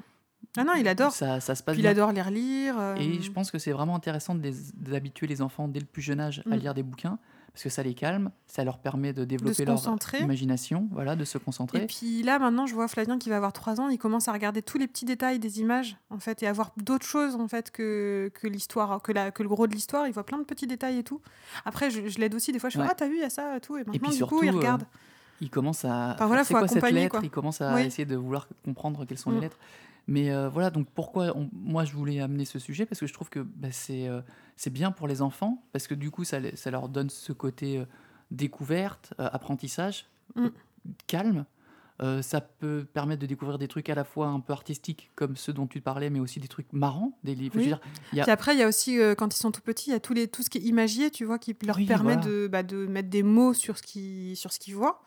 Ah 0.57 0.65
non, 0.65 0.73
il 0.75 0.89
adore. 0.89 1.13
ça, 1.13 1.41
ça 1.41 1.55
se 1.55 1.63
passe 1.63 1.75
Puis 1.75 1.83
il 1.83 1.87
adore 1.87 2.13
les 2.13 2.23
relire. 2.23 2.79
euh, 2.79 2.95
et 2.97 3.21
je 3.23 3.31
pense 3.31 3.51
que 3.51 3.59
c'est 3.59 3.73
vraiment 3.73 3.95
intéressant 3.95 4.35
les- 4.35 4.55
d'habituer 4.75 5.27
les 5.27 5.41
enfants 5.43 5.69
dès 5.69 5.81
le 5.81 5.87
plus 5.87 6.03
jeune 6.03 6.21
âge 6.21 6.43
à 6.51 6.57
Mm. 6.57 6.59
lire 6.59 6.75
des 6.75 6.83
bouquins 6.83 7.19
parce 7.53 7.63
que 7.65 7.69
ça 7.71 7.83
les 7.83 7.95
calme, 7.95 8.31
ça 8.47 8.63
leur 8.63 8.79
permet 8.79 9.13
de 9.13 9.25
développer 9.25 9.65
leur 9.65 9.79
imagination, 10.21 10.89
voilà, 10.93 11.17
de 11.17 11.25
se 11.25 11.39
concentrer. 11.39 11.83
Et 11.83 11.87
puis 11.87 12.23
là, 12.23 12.39
maintenant, 12.39 12.67
je 12.67 12.75
vois 12.75 12.87
Flavien 12.87 13.19
qui 13.19 13.31
va 13.31 13.37
avoir 13.37 13.53
3 13.53 13.81
ans, 13.81 13.89
il 13.89 13.99
commence 13.99 14.29
à 14.29 14.33
regarder 14.33 14.63
tous 14.63 14.79
les 14.79 14.87
petits 14.87 15.05
détails 15.05 15.39
des 15.41 15.59
images, 15.61 15.97
en 16.11 16.19
fait, 16.21 16.43
et 16.43 16.47
à 16.47 16.53
voir 16.53 16.73
d'autres 16.77 17.07
choses, 17.07 17.35
en 17.35 17.49
fait, 17.49 17.71
que, 17.73 18.31
que 18.35 18.47
l'histoire, 18.47 19.03
que, 19.03 19.11
la, 19.13 19.33
que 19.33 19.43
le 19.43 19.49
gros 19.49 19.67
de 19.67 19.75
l'histoire. 19.75 20.07
Il 20.07 20.13
voit 20.13 20.25
plein 20.25 20.39
de 20.39 20.45
petits 20.45 20.67
détails 20.69 20.99
et 20.99 21.03
tout. 21.05 21.21
Après, 21.65 21.91
je, 21.91 22.07
je 22.07 22.19
l'aide 22.21 22.35
aussi, 22.35 22.53
des 22.53 22.61
fois, 22.61 22.71
je 22.71 22.77
fais 22.77 22.83
Ouais. 22.83 22.89
Ah, 22.91 22.95
t'as 22.95 23.09
vu, 23.09 23.17
il 23.17 23.21
y 23.23 23.25
a 23.25 23.31
ça 23.31 23.57
et 23.57 23.61
tout. 23.61 23.77
Et 23.77 23.81
maintenant, 23.81 23.93
puis 24.03 24.11
du 24.11 24.17
surtout, 24.17 24.37
coup, 24.39 24.45
il 24.45 24.51
euh, 24.51 24.57
regarde. 24.57 24.85
il 25.41 25.51
commence 25.51 25.85
à 25.85 26.13
Enfin, 26.15 26.27
voilà, 26.27 26.45
c'est 26.45 26.55
faut 26.55 26.61
quoi 26.61 26.69
cette 26.69 26.91
lettre? 26.93 27.11
quoi. 27.11 27.21
il 27.25 27.31
commence 27.31 27.61
à 27.61 27.75
Oui. 27.75 27.83
essayer 27.83 28.07
de 28.07 28.15
vouloir 28.17 28.47
comprendre 28.65 29.05
quelles 29.05 29.19
sont 29.19 29.31
les 29.33 29.39
Mm. 29.39 29.43
lettres 29.43 29.59
mais 30.09 30.31
euh, 30.33 30.49
voilà 30.49 30.71
donc 30.71 30.89
pourquoi 30.93 31.37
on- 31.37 31.49
moi 31.53 31.85
je 31.85 31.93
voulais 31.93 32.19
amener 32.21 32.45
ce 32.45 32.59
sujet? 32.59 32.85
Parce 32.87 32.99
que 32.99 33.07
je 33.07 33.13
trouve 33.13 33.29
que 33.31 33.41
bah, 33.41 33.69
c'est 33.71 34.09
euh, 34.09 34.21
bien 34.71 34.91
pour 34.91 35.07
les 35.07 35.23
enfants 35.23 35.63
parce 35.73 35.87
que 35.87 35.95
du 35.95 36.11
coup 36.11 36.25
ça, 36.25 36.39
ça 36.57 36.71
leur 36.73 36.89
donne 36.89 37.11
ce 37.11 37.33
côté 37.33 37.79
euh, 37.79 37.85
découverte 38.33 39.15
apprentissage 39.19 40.07
Mm. 40.35 40.49
calme 41.07 41.45
ça 42.23 42.41
peut 42.41 42.87
permettre 42.93 43.21
de 43.23 43.27
découvrir 43.27 43.59
des 43.59 43.67
trucs 43.67 43.89
à 43.89 43.95
la 43.97 44.05
fois 44.05 44.29
un 44.29 44.39
peu 44.39 44.53
artistiques 44.53 45.11
comme 45.17 45.35
ceux 45.37 45.53
dont 45.53 45.67
tu 45.67 45.81
parlais 45.81 46.11
mais 46.11 46.21
aussi 46.21 46.39
des 46.39 46.47
trucs 46.47 46.73
marrants 46.73 47.19
des 47.25 47.35
livres 47.35 47.57
Oui. 47.57 47.65
dire, 47.65 47.81
il 48.13 48.19
y 48.19 48.21
a- 48.21 48.25
Puis 48.25 48.31
après, 48.31 48.55
il 48.55 48.61
y 48.61 48.63
a 48.63 48.69
aussi, 48.69 48.99
quand 49.17 49.35
ils 49.35 49.39
sont 49.39 49.51
tout 49.51 49.63
petits, 49.63 49.91
il 49.91 49.95
y 49.95 49.97
a 49.97 50.01
tous 50.01 50.13
les, 50.15 50.29
tout 50.29 50.43
ce 50.45 50.49
qui 50.51 50.59
est 50.59 50.63
imagier, 50.63 51.11
tu 51.11 51.25
vois, 51.25 51.41
qui 51.41 51.57
leur 51.67 51.77
Oui, 51.77 51.87
permet 51.87 52.15
voilà. 52.15 52.29
de, 52.31 52.47
bah, 52.47 52.63
de 52.63 52.87
mettre 52.87 53.09
des 53.11 53.25
mots 53.25 53.53
sur 53.53 53.79
ce 53.79 53.83
qu'ils 53.83 54.37
sur 54.37 54.53
ce 54.53 54.61
qu'ils 54.61 54.77
voient. 54.77 55.03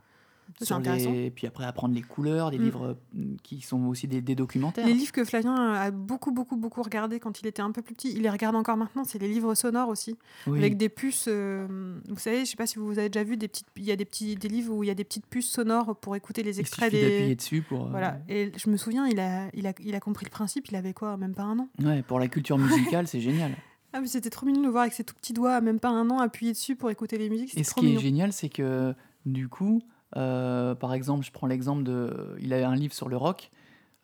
Sur 0.61 0.79
les... 0.79 1.31
puis 1.31 1.47
après 1.47 1.65
apprendre 1.65 1.93
les 1.95 2.01
couleurs 2.01 2.51
des 2.51 2.57
Mm. 2.59 2.63
livres 2.63 2.97
euh, 3.15 3.35
qui 3.43 3.61
sont 3.61 3.85
aussi 3.85 4.07
des, 4.07 4.21
des 4.21 4.35
documentaires 4.35 4.85
Les 4.85 4.93
livres 4.93 5.11
que 5.11 5.23
Flavien 5.23 5.55
a 5.73 5.91
beaucoup, 5.91 6.31
beaucoup, 6.31 6.57
beaucoup 6.57 6.81
regardé 6.83 7.19
quand 7.19 7.39
il 7.41 7.47
était 7.47 7.61
un 7.61 7.71
peu 7.71 7.81
plus 7.81 7.93
petit, 7.93 8.11
il 8.13 8.21
les 8.21 8.29
regarde 8.29 8.55
encore 8.55 8.77
maintenant, 8.77 9.03
c'est 9.03 9.19
les 9.19 9.27
livres 9.27 9.55
sonores 9.55 9.89
aussi, 9.89 10.17
Oui. 10.47 10.59
avec 10.59 10.77
des 10.77 10.89
puces. 10.89 11.25
euh, 11.27 11.99
vous 12.09 12.17
savez, 12.19 12.41
je 12.45 12.51
sais 12.51 12.55
pas 12.57 12.67
si 12.67 12.77
vous 12.79 12.99
avez 12.99 13.09
déjà 13.09 13.23
vu 13.23 13.37
des 13.37 13.47
petites, 13.47 13.67
il 13.77 13.83
y 13.83 13.91
a 13.91 13.95
des 13.95 14.05
petits 14.05 14.35
des 14.35 14.47
livres 14.47 14.73
où 14.75 14.83
il 14.83 14.87
y 14.87 14.91
a 14.91 14.95
des 14.95 15.03
petites 15.03 15.25
puces 15.27 15.49
sonores 15.49 15.95
pour 15.95 16.15
écouter 16.15 16.43
les 16.43 16.57
il 16.57 16.61
extraits 16.61 16.91
suffit 16.91 17.01
d'appuyer 17.03 17.27
des. 17.29 17.35
dessus 17.35 17.61
pour 17.61 17.85
euh, 17.87 17.89
Voilà. 17.89 18.19
Et 18.29 18.51
je 18.57 18.69
me 18.69 18.77
souviens, 18.77 19.07
il 19.07 19.19
a, 19.19 19.49
il 19.53 19.67
a, 19.67 19.73
il 19.79 19.95
a 19.95 19.99
compris 19.99 20.25
le 20.25 20.31
principe. 20.31 20.67
Il 20.69 20.75
avait 20.75 20.93
quoi, 20.93 21.17
même 21.17 21.33
pas 21.33 21.43
un 21.43 21.59
an? 21.59 21.69
Ouais, 21.83 22.01
pour 22.03 22.19
la 22.19 22.27
culture 22.27 22.57
musicale, 22.57 23.07
c'est 23.07 23.21
génial. 23.21 23.51
Ah 23.93 23.99
mais 23.99 24.07
c'était 24.07 24.29
trop 24.29 24.45
mignon 24.45 24.61
de 24.61 24.65
le 24.67 24.71
voir 24.71 24.83
avec 24.83 24.93
ses 24.93 25.03
tout 25.03 25.13
petits 25.15 25.33
doigts, 25.33 25.59
même 25.59 25.77
pas 25.81 25.89
un 25.89 26.09
an, 26.11 26.19
appuyés 26.19 26.53
dessus 26.53 26.77
pour 26.77 26.89
écouter 26.91 27.17
les 27.17 27.29
musiques. 27.29 27.57
Et 27.57 27.65
ce 27.65 27.73
qui 27.73 27.93
est 27.93 27.99
génial, 27.99 28.31
c'est 28.31 28.47
que 28.47 28.95
du 29.25 29.49
coup, 29.49 29.81
euh, 30.17 30.75
par 30.75 30.93
exemple, 30.93 31.25
je 31.25 31.31
prends 31.31 31.47
l'exemple 31.47 31.83
de. 31.83 32.35
Il 32.39 32.53
a 32.53 32.67
un 32.69 32.75
livre 32.75 32.93
sur 32.93 33.09
le 33.09 33.17
rock. 33.17 33.51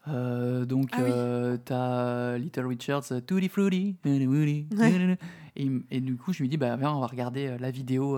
Euh, 0.08 0.66
donc, 0.66 0.89
Ah 0.93 0.99
oui. 1.03 1.10
euh, 1.12 1.58
t'as 1.64 2.38
Little 2.38 2.66
Richards, 2.66 3.03
Tutti 3.28 3.49
Frutti, 3.49 3.97
Ouais. 4.05 5.18
et, 5.91 5.99
du 5.99 6.16
coup, 6.16 6.32
je 6.32 6.43
me 6.43 6.47
dis, 6.47 6.55
bah, 6.55 6.78
viens, 6.78 6.93
on 6.93 6.99
va 7.01 7.08
regarder 7.08 7.58
la 7.60 7.72
vidéo, 7.72 8.18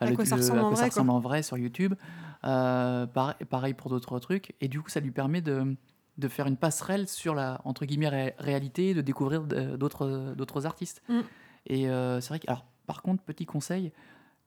À 0.00 0.10
quoi 0.12 0.24
ça 0.24 0.34
ressemble 0.36 0.58
en 0.60 0.68
quoi 0.68 0.76
ça 0.76 0.82
vrai, 0.82 0.88
ressemble 0.90 1.10
en 1.10 1.20
vrai 1.20 1.42
sur 1.44 1.56
YouTube. 1.56 1.94
Pareil, 2.42 3.34
pareil 3.48 3.74
pour 3.74 3.90
d'autres 3.90 4.18
trucs. 4.18 4.54
Et 4.60 4.66
du 4.68 4.80
coup, 4.80 4.88
ça 4.88 4.98
lui 5.00 5.10
permet 5.12 5.40
de, 5.40 5.76
de 6.18 6.28
faire 6.28 6.46
une 6.46 6.56
passerelle 6.56 7.06
sur 7.06 7.34
la 7.34 7.60
entre 7.64 7.84
guillemets 7.84 8.08
ré- 8.08 8.34
réalité, 8.38 8.94
de 8.94 9.00
découvrir 9.00 9.42
d'autres 9.44 10.66
artistes. 10.66 11.02
Mm. 11.08 11.20
Et 11.66 11.82
c'est 11.84 12.28
vrai 12.28 12.40
que, 12.40 12.48
alors, 12.48 12.64
par 12.86 13.02
contre, 13.02 13.22
petit 13.22 13.46
conseil, 13.46 13.92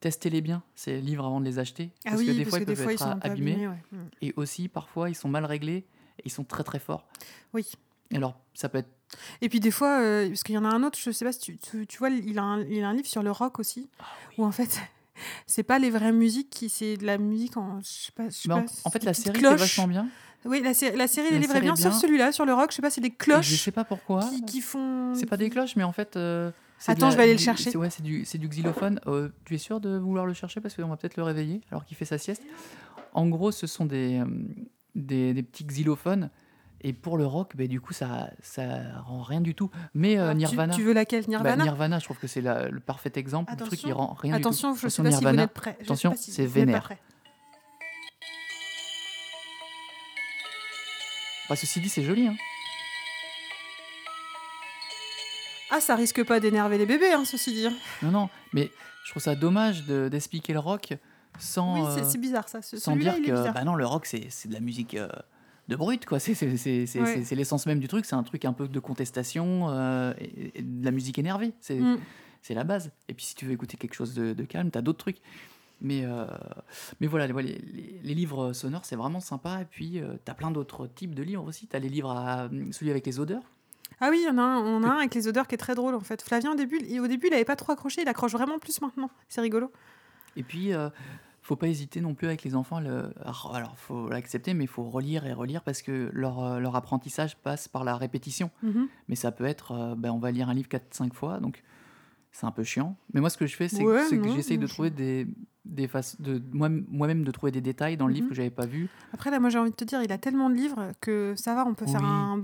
testez-les 0.03 0.41
bien 0.41 0.61
ces 0.75 0.99
livres 0.99 1.25
avant 1.25 1.39
de 1.39 1.45
les 1.45 1.59
acheter, 1.59 1.91
Ah 2.05 2.09
parce 2.11 2.17
oui, 2.21 2.27
que 2.27 2.31
des 2.33 2.43
fois 2.45 2.59
ils 2.59 2.65
peuvent 2.65 2.75
fois 2.75 2.91
être 2.91 3.05
peu 3.19 3.27
abîmés, 3.27 3.51
abîmés. 3.53 3.67
ouais. 3.69 3.81
Mm. 3.93 3.97
et 4.21 4.33
aussi 4.35 4.67
parfois 4.67 5.09
ils 5.09 5.15
sont 5.15 5.29
mal 5.29 5.45
réglés, 5.45 5.85
et 6.19 6.23
ils 6.25 6.31
sont 6.31 6.43
très 6.43 6.63
très 6.63 6.79
forts. 6.79 7.07
Oui. 7.53 7.71
Alors 8.13 8.37
ça 8.53 8.67
peut 8.69 8.79
être 8.79 8.89
Et 9.41 9.47
puis 9.49 9.59
des 9.61 9.71
fois, 9.71 9.99
euh, 10.01 10.27
parce 10.27 10.43
qu'il 10.43 10.55
y 10.55 10.57
en 10.57 10.65
a 10.65 10.69
un 10.69 10.83
autre, 10.83 10.99
je 11.01 11.09
sais 11.09 11.23
pas 11.25 11.31
si 11.31 11.39
tu, 11.39 11.57
tu, 11.57 11.87
tu 11.87 11.97
vois, 11.99 12.09
il 12.09 12.37
a, 12.37 12.43
un, 12.43 12.61
il 12.65 12.83
a 12.83 12.89
un 12.89 12.93
livre 12.93 13.07
sur 13.07 13.23
le 13.23 13.31
rock 13.31 13.59
aussi, 13.59 13.89
Ah 13.99 14.03
où 14.37 14.43
en 14.45 14.51
fait, 14.51 14.79
c'est 15.47 15.63
pas 15.63 15.79
les 15.79 15.89
vraies 15.89 16.11
musiques, 16.11 16.49
qui 16.49 16.67
c'est 16.69 16.97
de 16.97 17.05
la 17.05 17.17
musique 17.17 17.55
en, 17.57 17.79
je 17.81 17.87
sais 17.87 18.11
pas, 18.11 18.25
je 18.25 18.35
sais 18.35 18.51
en, 18.51 18.63
pas, 18.63 18.71
en 18.85 18.89
fait, 18.91 19.03
la 19.03 19.13
série 19.13 19.39
cloches. 19.39 19.53
est 19.53 19.57
vachement 19.57 19.87
bien. 19.87 20.07
Oui, 20.45 20.61
la, 20.61 20.73
sé- 20.73 20.91
la 20.95 21.07
série 21.07 21.31
La 21.31 21.37
livres 21.39 21.55
est 21.55 21.61
bien, 21.61 21.73
est 21.73 21.77
sauf 21.81 21.91
bien. 21.91 21.99
celui-là 22.01 22.31
sur 22.33 22.45
le 22.45 22.53
rock, 22.53 22.71
je 22.71 22.75
sais 22.75 22.81
pas, 22.81 22.89
c'est 22.89 22.99
des 22.99 23.07
Et 23.07 23.11
Je 23.11 23.17
cloches 23.17 23.61
sais 23.63 23.71
pas 23.71 23.85
pourquoi. 23.85 24.19
qui, 24.29 24.43
qui 24.43 24.59
font. 24.61 25.13
C'est 25.15 25.25
pas 25.25 25.37
des 25.37 25.49
cloches, 25.49 25.77
mais 25.77 25.83
en 25.85 25.93
fait. 25.93 26.17
euh, 26.17 26.51
Attends, 26.91 27.05
la- 27.07 27.11
je 27.11 27.17
vais 27.17 27.23
aller 27.23 27.33
le 27.33 27.39
chercher. 27.39 27.71
c'est- 27.71 27.77
Ouais, 27.77 27.89
c'est 27.89 28.03
du, 28.03 28.25
c'est 28.25 28.37
du 28.37 28.47
xylophone. 28.47 28.99
Euh, 29.07 29.29
tu 29.45 29.55
es 29.55 29.57
sûr 29.57 29.79
de 29.79 29.97
vouloir 29.97 30.25
le 30.25 30.33
chercher 30.33 30.59
parce 30.61 30.75
qu'on 30.75 30.87
va 30.87 30.97
peut-être 30.97 31.17
le 31.17 31.23
réveiller 31.23 31.61
alors 31.71 31.85
qu'il 31.85 31.95
fait 31.97 32.05
sa 32.05 32.17
sieste? 32.17 32.43
En 33.13 33.27
gros, 33.27 33.51
ce 33.51 33.67
sont 33.67 33.85
des, 33.85 34.19
euh, 34.19 34.25
des, 34.95 35.33
des 35.33 35.43
petits 35.43 35.63
xylophones. 35.65 36.29
Et 36.85 36.91
pour 36.91 37.17
le 37.17 37.25
rock, 37.25 37.55
bah, 37.55 37.65
du 37.67 37.79
coup, 37.79 37.93
ça, 37.93 38.29
ça 38.41 38.65
rend 39.05 39.21
rien 39.21 39.39
du 39.39 39.55
tout. 39.55 39.69
Mais 39.93 40.17
euh, 40.19 40.31
tu- 40.31 40.37
Nirvana. 40.39 40.73
Tu, 40.75 40.83
veux 40.83 40.91
laquelle 40.93 41.21
bah, 41.23 41.29
Nirvana? 41.29 41.63
Nirvana, 41.63 41.99
je 41.99 42.03
trouve 42.03 42.17
que 42.17 42.27
c'est 42.27 42.41
le 42.41 42.79
parfait 42.81 43.11
exemple. 43.15 43.51
du 43.51 43.57
truc 43.57 43.79
qui 43.79 43.85
Attention. 43.85 43.97
rend 44.07 44.13
rien 44.15 44.33
Attention, 44.33 44.73
du 44.73 44.79
tout. 44.79 44.85
je 44.85 44.89
sais 44.89 45.01
Attention, 45.01 45.03
pas 45.03 45.09
si 45.11 45.15
vous 45.15 45.21
Nirvana. 45.29 45.43
êtes 45.43 45.53
prêts. 45.53 45.77
Je 45.79 45.85
sais 45.85 45.91
Attention, 45.91 46.11
pas 46.11 46.17
si 46.17 46.31
c'est 46.31 46.45
vous 46.45 46.59
n'êtes 46.59 46.65
pas 46.65 46.79
vénère. 46.89 46.89
Bah, 51.49 51.55
ceci 51.55 51.79
dit, 51.79 51.89
c'est 51.89 52.03
joli. 52.03 52.27
Hein. 52.27 52.35
Ah, 55.75 55.81
ça 55.81 55.95
risque 55.95 56.23
pas 56.23 56.39
d'énerver 56.39 56.77
les 56.77 56.85
bébés, 56.85 57.11
hein, 57.13 57.25
ceci 57.25 57.51
dit. 57.53 57.67
Non, 58.03 58.11
non, 58.11 58.29
mais 58.53 58.71
je 59.05 59.09
trouve 59.11 59.23
ça 59.23 59.35
dommage 59.35 59.85
de- 59.85 60.07
d'expliquer 60.07 60.53
le 60.53 60.59
rock 60.59 60.93
sans. 61.39 61.85
Oui, 61.87 61.91
c'est- 61.95 62.01
euh, 62.01 62.09
c'est 62.09 62.17
bizarre 62.19 62.47
ça. 62.47 62.61
Ce- 62.61 62.77
sans 62.77 62.91
Celui-là, 62.93 63.11
dire 63.13 63.19
il 63.19 63.25
est 63.25 63.31
que 63.31 63.35
bizarre. 63.37 63.53
bah 63.53 63.63
non, 63.63 63.75
le 63.75 63.85
rock, 63.85 64.05
c'est 64.05 64.27
c'est 64.29 64.47
de 64.49 64.53
la 64.53 64.59
musique 64.59 64.93
euh, 64.93 65.07
de 65.69 65.75
brut, 65.75 66.05
quoi. 66.05 66.19
C'est 66.19 66.35
c'est- 66.35 66.57
c'est- 66.57 66.85
c'est- 66.85 66.99
Ouais. 67.01 67.05
c'est- 67.15 67.23
c'est 67.23 67.35
l'essence 67.35 67.65
même 67.65 67.79
du 67.79 67.87
truc. 67.87 68.05
C'est 68.05 68.15
un 68.15 68.21
truc 68.23 68.45
un 68.45 68.53
peu 68.53 68.67
de 68.67 68.79
contestation 68.79 69.69
euh, 69.69 70.13
et, 70.19 70.59
et 70.59 70.61
de 70.61 70.85
la 70.85 70.91
musique 70.91 71.17
énervée. 71.17 71.53
C'est 71.59 71.79
Mm. 71.79 71.97
c'est 72.43 72.53
la 72.53 72.63
base. 72.65 72.91
Et 73.07 73.13
puis 73.15 73.25
si 73.25 73.33
tu 73.35 73.45
veux 73.45 73.51
écouter 73.53 73.77
quelque 73.77 73.95
chose 73.95 74.13
de, 74.13 74.33
de 74.33 74.43
calme, 74.43 74.69
t'as 74.69 74.81
d'autres 74.81 74.99
trucs. 74.99 75.17
Mais, 75.81 76.05
euh, 76.05 76.25
mais 77.01 77.07
voilà, 77.07 77.25
les, 77.27 77.33
les- 77.43 77.99
les 78.03 78.13
livres 78.13 78.53
sonores, 78.53 78.85
c'est 78.85 78.95
vraiment 78.95 79.19
sympa. 79.19 79.59
Et 79.61 79.65
puis, 79.65 79.93
tu 79.93 80.03
t'as 80.23 80.33
plein 80.33 80.49
d'autres 80.51 80.87
types 80.87 81.13
de 81.15 81.23
livres 81.23 81.43
aussi. 81.45 81.67
T'as 81.67 81.79
les 81.79 81.89
livres 81.89 82.11
à. 82.11 82.47
Celui 82.71 82.91
avec 82.91 83.05
les 83.05 83.19
odeurs. 83.19 83.43
Ah 83.99 84.09
oui, 84.11 84.19
il 84.23 84.27
y 84.27 84.29
en 84.29 84.37
a 84.37 84.41
un, 84.41 84.59
on 84.59 84.83
a 84.83 84.87
un 84.87 84.97
avec 84.97 85.15
les 85.15 85.27
odeurs 85.27 85.47
qui 85.47 85.55
est 85.55 85.57
très 85.57 85.75
drôle 85.75 85.95
en 85.95 85.99
fait. 86.01 86.21
Flavien, 86.21 86.51
au 86.51 86.55
début, 86.55 86.79
il- 86.89 86.99
au 86.99 87.07
début, 87.07 87.27
il 87.27 87.33
avait 87.33 87.45
pas 87.45 87.55
trop 87.55 87.71
accroché, 87.71 88.01
il 88.01 88.07
accroche 88.07 88.31
vraiment 88.33 88.59
plus 88.59 88.81
maintenant. 88.81 89.09
C'est 89.29 89.41
rigolo. 89.41 89.71
Et 90.35 90.43
puis, 90.43 90.73
euh, 90.73 90.89
faut 91.41 91.55
pas 91.55 91.67
hésiter 91.67 92.01
non 92.01 92.15
plus 92.15 92.27
avec 92.27 92.43
les 92.43 92.55
enfants. 92.55 92.79
Le... 92.79 93.13
Alors, 93.53 93.75
faut 93.77 94.09
l'accepter, 94.09 94.53
mais 94.53 94.63
il 94.65 94.69
faut 94.69 94.83
relire 94.83 95.25
et 95.25 95.33
relire 95.33 95.61
parce 95.61 95.81
que 95.81 96.09
leur, 96.13 96.43
euh, 96.43 96.59
leur 96.59 96.75
apprentissage 96.75 97.37
passe 97.37 97.67
par 97.67 97.83
la 97.83 97.95
répétition. 97.95 98.49
Mhm. 98.63 98.87
Mais 99.09 99.15
ça 99.15 99.31
peut 99.31 99.45
être, 99.45 99.71
euh, 99.73 99.95
ben, 99.95 100.11
on 100.11 100.19
va 100.19 100.31
lire 100.31 100.49
un 100.49 100.53
livre 100.53 100.69
4-5 100.69 101.13
fois, 101.13 101.39
donc 101.39 101.61
c'est 102.31 102.45
un 102.45 102.51
peu 102.51 102.63
chiant. 102.63 102.95
Mais 103.13 103.19
moi, 103.21 103.29
ce 103.29 103.37
que 103.37 103.45
je 103.45 103.55
fais, 103.55 103.67
c'est 103.69 103.83
Ouais, 103.83 104.01
que 104.09 104.27
j'essaye 104.29 104.57
de 104.57 104.65
trouver 104.67 104.89
des, 104.89 105.27
des 105.65 105.87
faces, 105.87 106.19
de 106.19 106.41
moi- 106.51 106.69
moi-même 106.69 107.23
de 107.23 107.31
trouver 107.31 107.51
des 107.51 107.61
détails 107.61 107.95
dans 107.95 108.07
le 108.07 108.13
livre 108.13 108.25
Mhm. 108.25 108.29
que 108.29 108.35
j'avais 108.35 108.49
pas 108.49 108.65
vu. 108.65 108.89
Après, 109.13 109.29
là, 109.29 109.39
moi, 109.39 109.49
j'ai 109.49 109.59
envie 109.59 109.69
de 109.71 109.75
te 109.75 109.83
dire, 109.85 110.01
il 110.01 110.11
a 110.11 110.17
tellement 110.17 110.49
de 110.49 110.55
livres 110.55 110.91
que 110.99 111.35
ça 111.37 111.53
va, 111.53 111.65
on 111.65 111.73
peut 111.75 111.85
faire 111.85 112.03
un, 112.03 112.41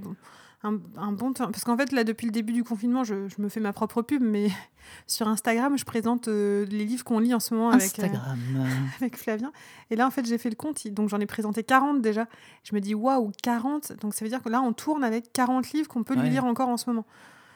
un, 0.64 0.78
un 0.98 1.12
bon 1.12 1.32
temps. 1.34 1.52
Parce 1.52 1.64
qu'en 1.64 1.78
fait, 1.78 1.92
là, 1.92 2.04
depuis 2.04 2.26
le 2.26 2.32
début 2.32 2.54
du 2.54 2.64
confinement, 2.64 3.04
je, 3.04 3.28
je 3.30 3.42
me 3.42 3.50
fais 3.50 3.60
ma 3.60 3.72
propre 3.74 4.02
pub, 4.02 4.22
mais 4.22 4.50
sur 5.08 5.28
Instagram, 5.28 5.78
je 5.78 5.86
présente 5.86 6.28
euh, 6.28 6.66
les 6.66 6.86
livres 6.86 7.04
qu'on 7.04 7.20
lit 7.20 7.34
en 7.34 7.40
ce 7.40 7.54
moment 7.54 7.70
avec, 7.70 8.00
euh, 8.00 8.08
avec 9.00 9.18
Flavien. 9.18 9.52
Et 9.90 9.96
là, 9.96 10.06
en 10.08 10.12
fait, 10.12 10.26
j'ai 10.26 10.38
fait 10.38 10.50
le 10.50 10.56
compte, 10.56 10.86
donc 10.88 11.10
j'en 11.10 11.20
ai 11.20 11.26
présenté 11.26 11.64
40 11.64 12.02
déjà. 12.02 12.28
Je 12.64 12.76
me 12.76 12.82
dis, 12.82 12.94
waouh, 12.94 13.32
40 13.42 13.94
Donc 14.02 14.14
ça 14.14 14.26
veut 14.26 14.30
dire 14.30 14.44
que 14.44 14.50
là, 14.50 14.62
on 14.62 14.74
tourne 14.74 15.04
avec 15.04 15.32
40 15.34 15.72
livres 15.72 15.88
qu'on 15.88 16.04
peut 16.04 16.16
lui 16.16 16.30
lire 16.30 16.46
encore 16.46 16.70
en 16.70 16.78
ce 16.78 16.90
moment. 16.90 17.06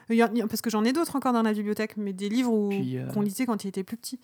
Parce 0.07 0.61
que 0.61 0.69
j'en 0.69 0.83
ai 0.83 0.93
d'autres 0.93 1.15
encore 1.15 1.33
dans 1.33 1.43
la 1.43 1.53
bibliothèque, 1.53 1.97
mais 1.97 2.13
des 2.13 2.29
livres 2.29 2.53
euh, 2.71 3.11
qu'on 3.11 3.21
lisait 3.21 3.45
quand 3.45 3.63
il 3.63 3.67
était 3.67 3.83
plus 3.83 3.97
petit. 3.97 4.19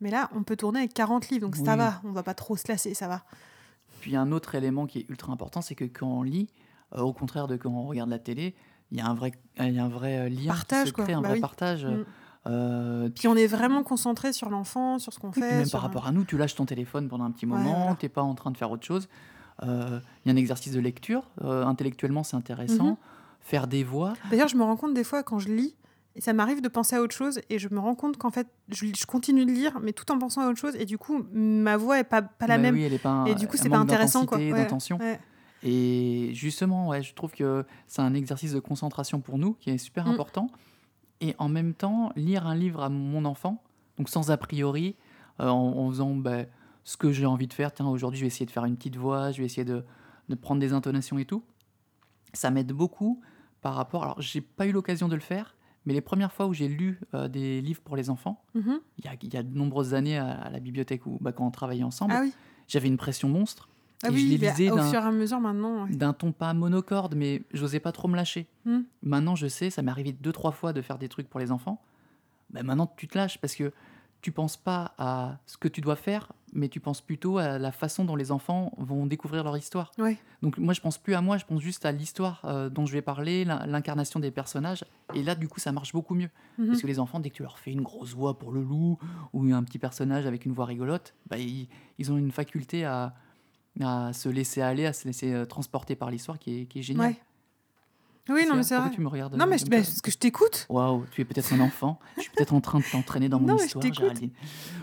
Mais 0.00 0.10
là, 0.10 0.30
on 0.34 0.42
peut 0.42 0.56
tourner 0.56 0.80
avec 0.80 0.92
40 0.94 1.28
livres, 1.28 1.46
donc 1.46 1.56
ça 1.56 1.76
va, 1.76 2.00
on 2.04 2.12
va 2.12 2.22
pas 2.22 2.34
trop 2.34 2.56
se 2.56 2.64
lasser, 2.68 2.94
ça 2.94 3.08
va. 3.08 3.22
Puis 4.00 4.16
un 4.16 4.32
autre 4.32 4.54
élément 4.54 4.86
qui 4.86 5.00
est 5.00 5.06
ultra 5.08 5.32
important, 5.32 5.62
c'est 5.62 5.74
que 5.74 5.84
quand 5.84 6.08
on 6.08 6.22
lit, 6.22 6.48
au 7.02 7.12
contraire 7.12 7.46
de 7.46 7.56
quand 7.56 7.70
on 7.70 7.86
regarde 7.86 8.10
la 8.10 8.18
télé, 8.18 8.54
il 8.90 8.98
y 8.98 9.00
a 9.00 9.06
un 9.06 9.14
vrai, 9.14 9.32
il 9.58 9.72
y 9.74 9.78
a 9.78 9.84
un 9.84 9.88
vrai 9.88 10.18
euh, 10.18 10.28
lien 10.28 10.48
Partage, 10.52 10.82
qui 10.84 10.88
se 10.90 10.94
quoi. 10.94 11.04
crée, 11.04 11.14
un 11.14 11.20
Bah 11.20 11.28
vrai 11.28 11.36
oui. 11.36 11.40
partage. 11.40 11.84
Mm. 11.86 12.04
Euh, 12.46 13.08
Puis 13.08 13.26
on 13.28 13.34
est 13.36 13.46
vraiment 13.46 13.82
concentré 13.82 14.32
sur 14.32 14.50
l'enfant, 14.50 14.98
sur 14.98 15.12
ce 15.12 15.18
qu'on 15.18 15.28
Oui, 15.28 15.40
fait. 15.40 15.56
même 15.58 15.70
par 15.70 15.80
rapport 15.80 16.06
à 16.06 16.12
nous, 16.12 16.24
tu 16.24 16.36
lâches 16.36 16.54
ton 16.54 16.66
téléphone 16.66 17.08
pendant 17.08 17.24
un 17.24 17.30
petit 17.30 17.46
Ouais, 17.46 17.52
moment, 17.56 17.80
voilà. 17.80 17.94
t'es 17.96 18.08
pas 18.10 18.22
en 18.22 18.34
train 18.34 18.50
de 18.50 18.56
faire 18.58 18.70
autre 18.70 18.84
chose. 18.84 19.08
Euh, 19.62 20.00
Il 20.24 20.28
y 20.28 20.30
a 20.30 20.34
un 20.34 20.36
exercice 20.36 20.72
de 20.72 20.80
lecture, 20.80 21.30
euh, 21.42 21.64
intellectuellement 21.64 22.22
c'est 22.22 22.36
intéressant. 22.36 22.84
Mhm. 22.90 22.96
Faire 23.40 23.66
des 23.66 23.84
voix, 23.84 24.14
D'ailleurs, 24.30 24.48
je 24.48 24.56
me 24.56 24.62
rends 24.62 24.76
compte 24.76 24.94
des 24.94 25.04
fois 25.04 25.22
quand 25.22 25.38
je 25.38 25.48
lis, 25.48 25.74
et 26.16 26.20
ça 26.20 26.32
m'arrive 26.32 26.60
de 26.62 26.68
penser 26.68 26.96
à 26.96 27.02
autre 27.02 27.14
chose, 27.14 27.40
et 27.50 27.58
je 27.58 27.68
me 27.70 27.78
rends 27.78 27.94
compte 27.94 28.16
qu'en 28.16 28.30
fait, 28.30 28.46
je, 28.70 28.86
je 28.96 29.06
continue 29.06 29.44
de 29.44 29.50
lire, 29.52 29.78
mais 29.82 29.92
tout 29.92 30.10
en 30.12 30.18
pensant 30.18 30.40
à 30.42 30.48
autre 30.48 30.58
chose, 30.58 30.74
et 30.78 30.84
du 30.86 30.96
coup, 30.98 31.24
ma 31.32 31.76
voix 31.76 31.98
est 31.98 32.04
pas, 32.04 32.22
pas 32.22 32.46
la 32.46 32.56
bah 32.56 32.62
même. 32.64 32.74
oui, 32.74 32.82
elle 32.84 32.94
est 32.94 32.98
pas, 32.98 33.24
et 33.28 33.34
du 33.34 33.46
coup, 33.48 33.56
c'est 33.58 33.68
pas 33.68 33.76
intéressant, 33.78 34.24
quoi. 34.26 34.38
Ouais, 34.38 34.50
d'intention. 34.52 34.98
ouais. 34.98 35.20
Et 35.64 36.30
justement, 36.34 36.88
ouais, 36.88 37.02
je 37.02 37.14
trouve 37.14 37.32
que 37.32 37.64
c'est 37.86 38.02
un 38.02 38.14
exercice 38.14 38.52
de 38.52 38.60
concentration 38.60 39.20
pour 39.20 39.38
nous 39.38 39.54
qui 39.54 39.70
est 39.70 39.78
super 39.78 40.06
Mm. 40.06 40.10
important. 40.10 40.46
Et 41.20 41.34
en 41.38 41.48
même 41.48 41.74
temps, 41.74 42.12
lire 42.16 42.46
un 42.46 42.54
livre 42.54 42.82
à 42.82 42.88
mon 42.90 43.24
enfant, 43.24 43.62
donc 43.98 44.08
sans 44.08 44.30
a 44.30 44.36
priori, 44.36 44.94
euh, 45.40 45.48
en, 45.48 45.78
en 45.78 45.88
faisant 45.90 46.14
bah, 46.14 46.42
ce 46.84 46.96
que 46.96 47.12
j'ai 47.12 47.24
envie 47.26 47.46
de 47.46 47.52
faire. 47.54 47.72
Tiens, 47.72 47.86
aujourd'hui, 47.88 48.18
je 48.18 48.24
vais 48.24 48.28
essayer 48.28 48.46
de 48.46 48.50
faire 48.50 48.64
une 48.66 48.76
petite 48.76 48.96
voix, 48.96 49.32
je 49.32 49.38
vais 49.38 49.46
essayer 49.46 49.64
de, 49.64 49.84
de 50.28 50.34
prendre 50.34 50.60
des 50.60 50.72
intonations 50.72 51.18
et 51.18 51.24
tout. 51.24 51.42
Ça 52.34 52.50
m'aide 52.50 52.72
beaucoup 52.72 53.20
par 53.62 53.74
rapport. 53.74 54.02
Alors, 54.02 54.20
j'ai 54.20 54.40
pas 54.42 54.66
eu 54.66 54.72
l'occasion 54.72 55.08
de 55.08 55.14
le 55.14 55.20
faire, 55.22 55.56
Mais 55.86 55.92
les 55.92 56.00
premières 56.00 56.32
fois 56.32 56.46
où 56.46 56.54
j'ai 56.54 56.66
lu 56.66 56.98
euh, 57.12 57.28
des 57.28 57.60
livres 57.60 57.82
pour 57.82 57.94
les 57.96 58.08
enfants, 58.08 58.42
Mhm. 58.54 58.80
il 58.98 59.04
y 59.04 59.08
a, 59.08 59.12
il 59.22 59.34
y 59.34 59.36
a 59.36 59.42
de 59.42 59.54
nombreuses 59.54 59.92
années 59.92 60.16
à, 60.16 60.30
à 60.32 60.48
la 60.50 60.58
bibliothèque 60.58 61.04
où, 61.06 61.18
bah, 61.20 61.32
quand 61.32 61.46
on 61.46 61.50
travaillait 61.50 61.84
ensemble, 61.84 62.14
Ah 62.16 62.20
oui. 62.22 62.32
j'avais 62.68 62.88
une 62.88 62.96
pression 62.96 63.28
monstre. 63.28 63.68
Ah 64.04 64.08
et 64.10 64.12
oui, 64.14 64.20
je 64.26 64.36
les 64.38 64.50
lisais 64.50 64.70
au 64.70 64.76
d'un- 64.76 64.90
fur 64.90 65.00
et 65.00 65.04
à 65.06 65.10
mesure 65.10 65.40
maintenant. 65.40 65.84
ouais. 65.86 65.94
d'un 65.96 66.12
ton 66.12 66.32
pas 66.32 66.52
monocorde, 66.54 67.14
mais 67.14 67.42
j'osais 67.52 67.80
pas 67.80 67.92
trop 67.92 68.08
me 68.08 68.16
lâcher. 68.16 68.46
Hmm. 68.64 68.80
Maintenant, 69.02 69.34
je 69.34 69.46
sais, 69.46 69.70
ça 69.70 69.82
m'est 69.82 69.90
arrivé 69.90 70.12
deux, 70.12 70.32
trois 70.32 70.52
fois 70.52 70.72
de 70.72 70.82
faire 70.82 70.98
des 70.98 71.08
trucs 71.08 71.28
pour 71.28 71.40
les 71.40 71.50
enfants. 71.50 71.82
Bah, 72.50 72.62
maintenant, 72.62 72.92
tu 72.96 73.08
te 73.08 73.16
lâches 73.18 73.38
parce 73.38 73.54
que 73.54 73.72
tu 74.20 74.32
penses 74.32 74.56
pas 74.56 74.94
à 74.96 75.36
ce 75.44 75.58
que 75.58 75.68
tu 75.68 75.82
dois 75.82 75.96
faire, 75.96 76.32
mais 76.54 76.70
tu 76.70 76.80
penses 76.80 77.02
plutôt 77.02 77.36
à 77.36 77.58
la 77.58 77.72
façon 77.72 78.06
dont 78.06 78.16
les 78.16 78.32
enfants 78.32 78.72
vont 78.78 79.04
découvrir 79.04 79.44
leur 79.44 79.54
histoire. 79.54 79.92
Ouais. 79.98 80.16
Donc, 80.40 80.56
moi, 80.56 80.72
je 80.72 80.80
pense 80.80 80.96
plus 80.96 81.12
à 81.14 81.20
moi, 81.20 81.36
je 81.36 81.44
pense 81.44 81.60
juste 81.60 81.84
à 81.84 81.92
l'histoire 81.92 82.40
euh, 82.46 82.70
dont 82.70 82.86
je 82.86 82.92
vais 82.94 83.02
parler, 83.02 83.44
l'in- 83.44 83.66
l'incarnation 83.66 84.20
des 84.20 84.30
personnages. 84.30 84.82
Et 85.14 85.22
là, 85.22 85.34
du 85.34 85.46
coup, 85.46 85.60
ça 85.60 85.72
marche 85.72 85.92
beaucoup 85.92 86.14
mieux. 86.14 86.30
Mhm. 86.58 86.68
Parce 86.68 86.80
que 86.80 86.86
les 86.86 87.00
enfants, 87.00 87.20
dès 87.20 87.28
que 87.28 87.34
tu 87.34 87.42
leur 87.42 87.58
fais 87.58 87.72
une 87.72 87.82
grosse 87.82 88.14
voix 88.14 88.38
pour 88.38 88.50
le 88.50 88.62
loup 88.62 88.98
ou 89.34 89.52
un 89.52 89.62
petit 89.62 89.78
personnage 89.78 90.24
avec 90.24 90.46
une 90.46 90.52
voix 90.52 90.64
rigolote, 90.64 91.12
bah, 91.28 91.36
ils, 91.36 91.68
ils 91.98 92.10
ont 92.10 92.16
une 92.16 92.30
faculté 92.32 92.86
à, 92.86 93.14
à 93.82 94.12
se 94.12 94.28
laisser 94.28 94.60
aller, 94.60 94.86
à 94.86 94.92
se 94.92 95.06
laisser 95.06 95.32
euh, 95.32 95.44
transporter 95.44 95.96
par 95.96 96.10
l'histoire 96.10 96.38
qui 96.38 96.62
est, 96.62 96.64
qui 96.66 96.78
est 96.78 96.82
géniale. 96.82 97.08
Ouais. 97.10 97.16
Oui, 98.30 98.46
non, 98.48 98.56
mais 98.56 98.62
c'est 98.62 98.76
vrai. 98.76 98.90
tu 98.90 99.02
me 99.02 99.08
regardes 99.08 99.34
Non, 99.36 99.46
mais 99.46 99.58
je- 99.58 99.66
bah, 99.66 99.76
parce 99.78 100.00
que 100.00 100.10
je 100.10 100.16
t'écoute. 100.16 100.66
Waouh, 100.70 101.04
tu 101.10 101.20
es 101.20 101.24
peut-être 101.26 101.52
un 101.52 101.60
enfant. 101.60 101.98
je 102.16 102.22
suis 102.22 102.30
peut-être 102.30 102.54
en 102.54 102.60
train 102.62 102.78
de 102.78 102.84
t'entraîner 102.90 103.28
dans 103.28 103.38
mon 103.40 103.48
Non, 103.48 103.56
histoire, 103.58 103.82
t'écoute. 103.82 103.98
Géraldine. 104.00 104.30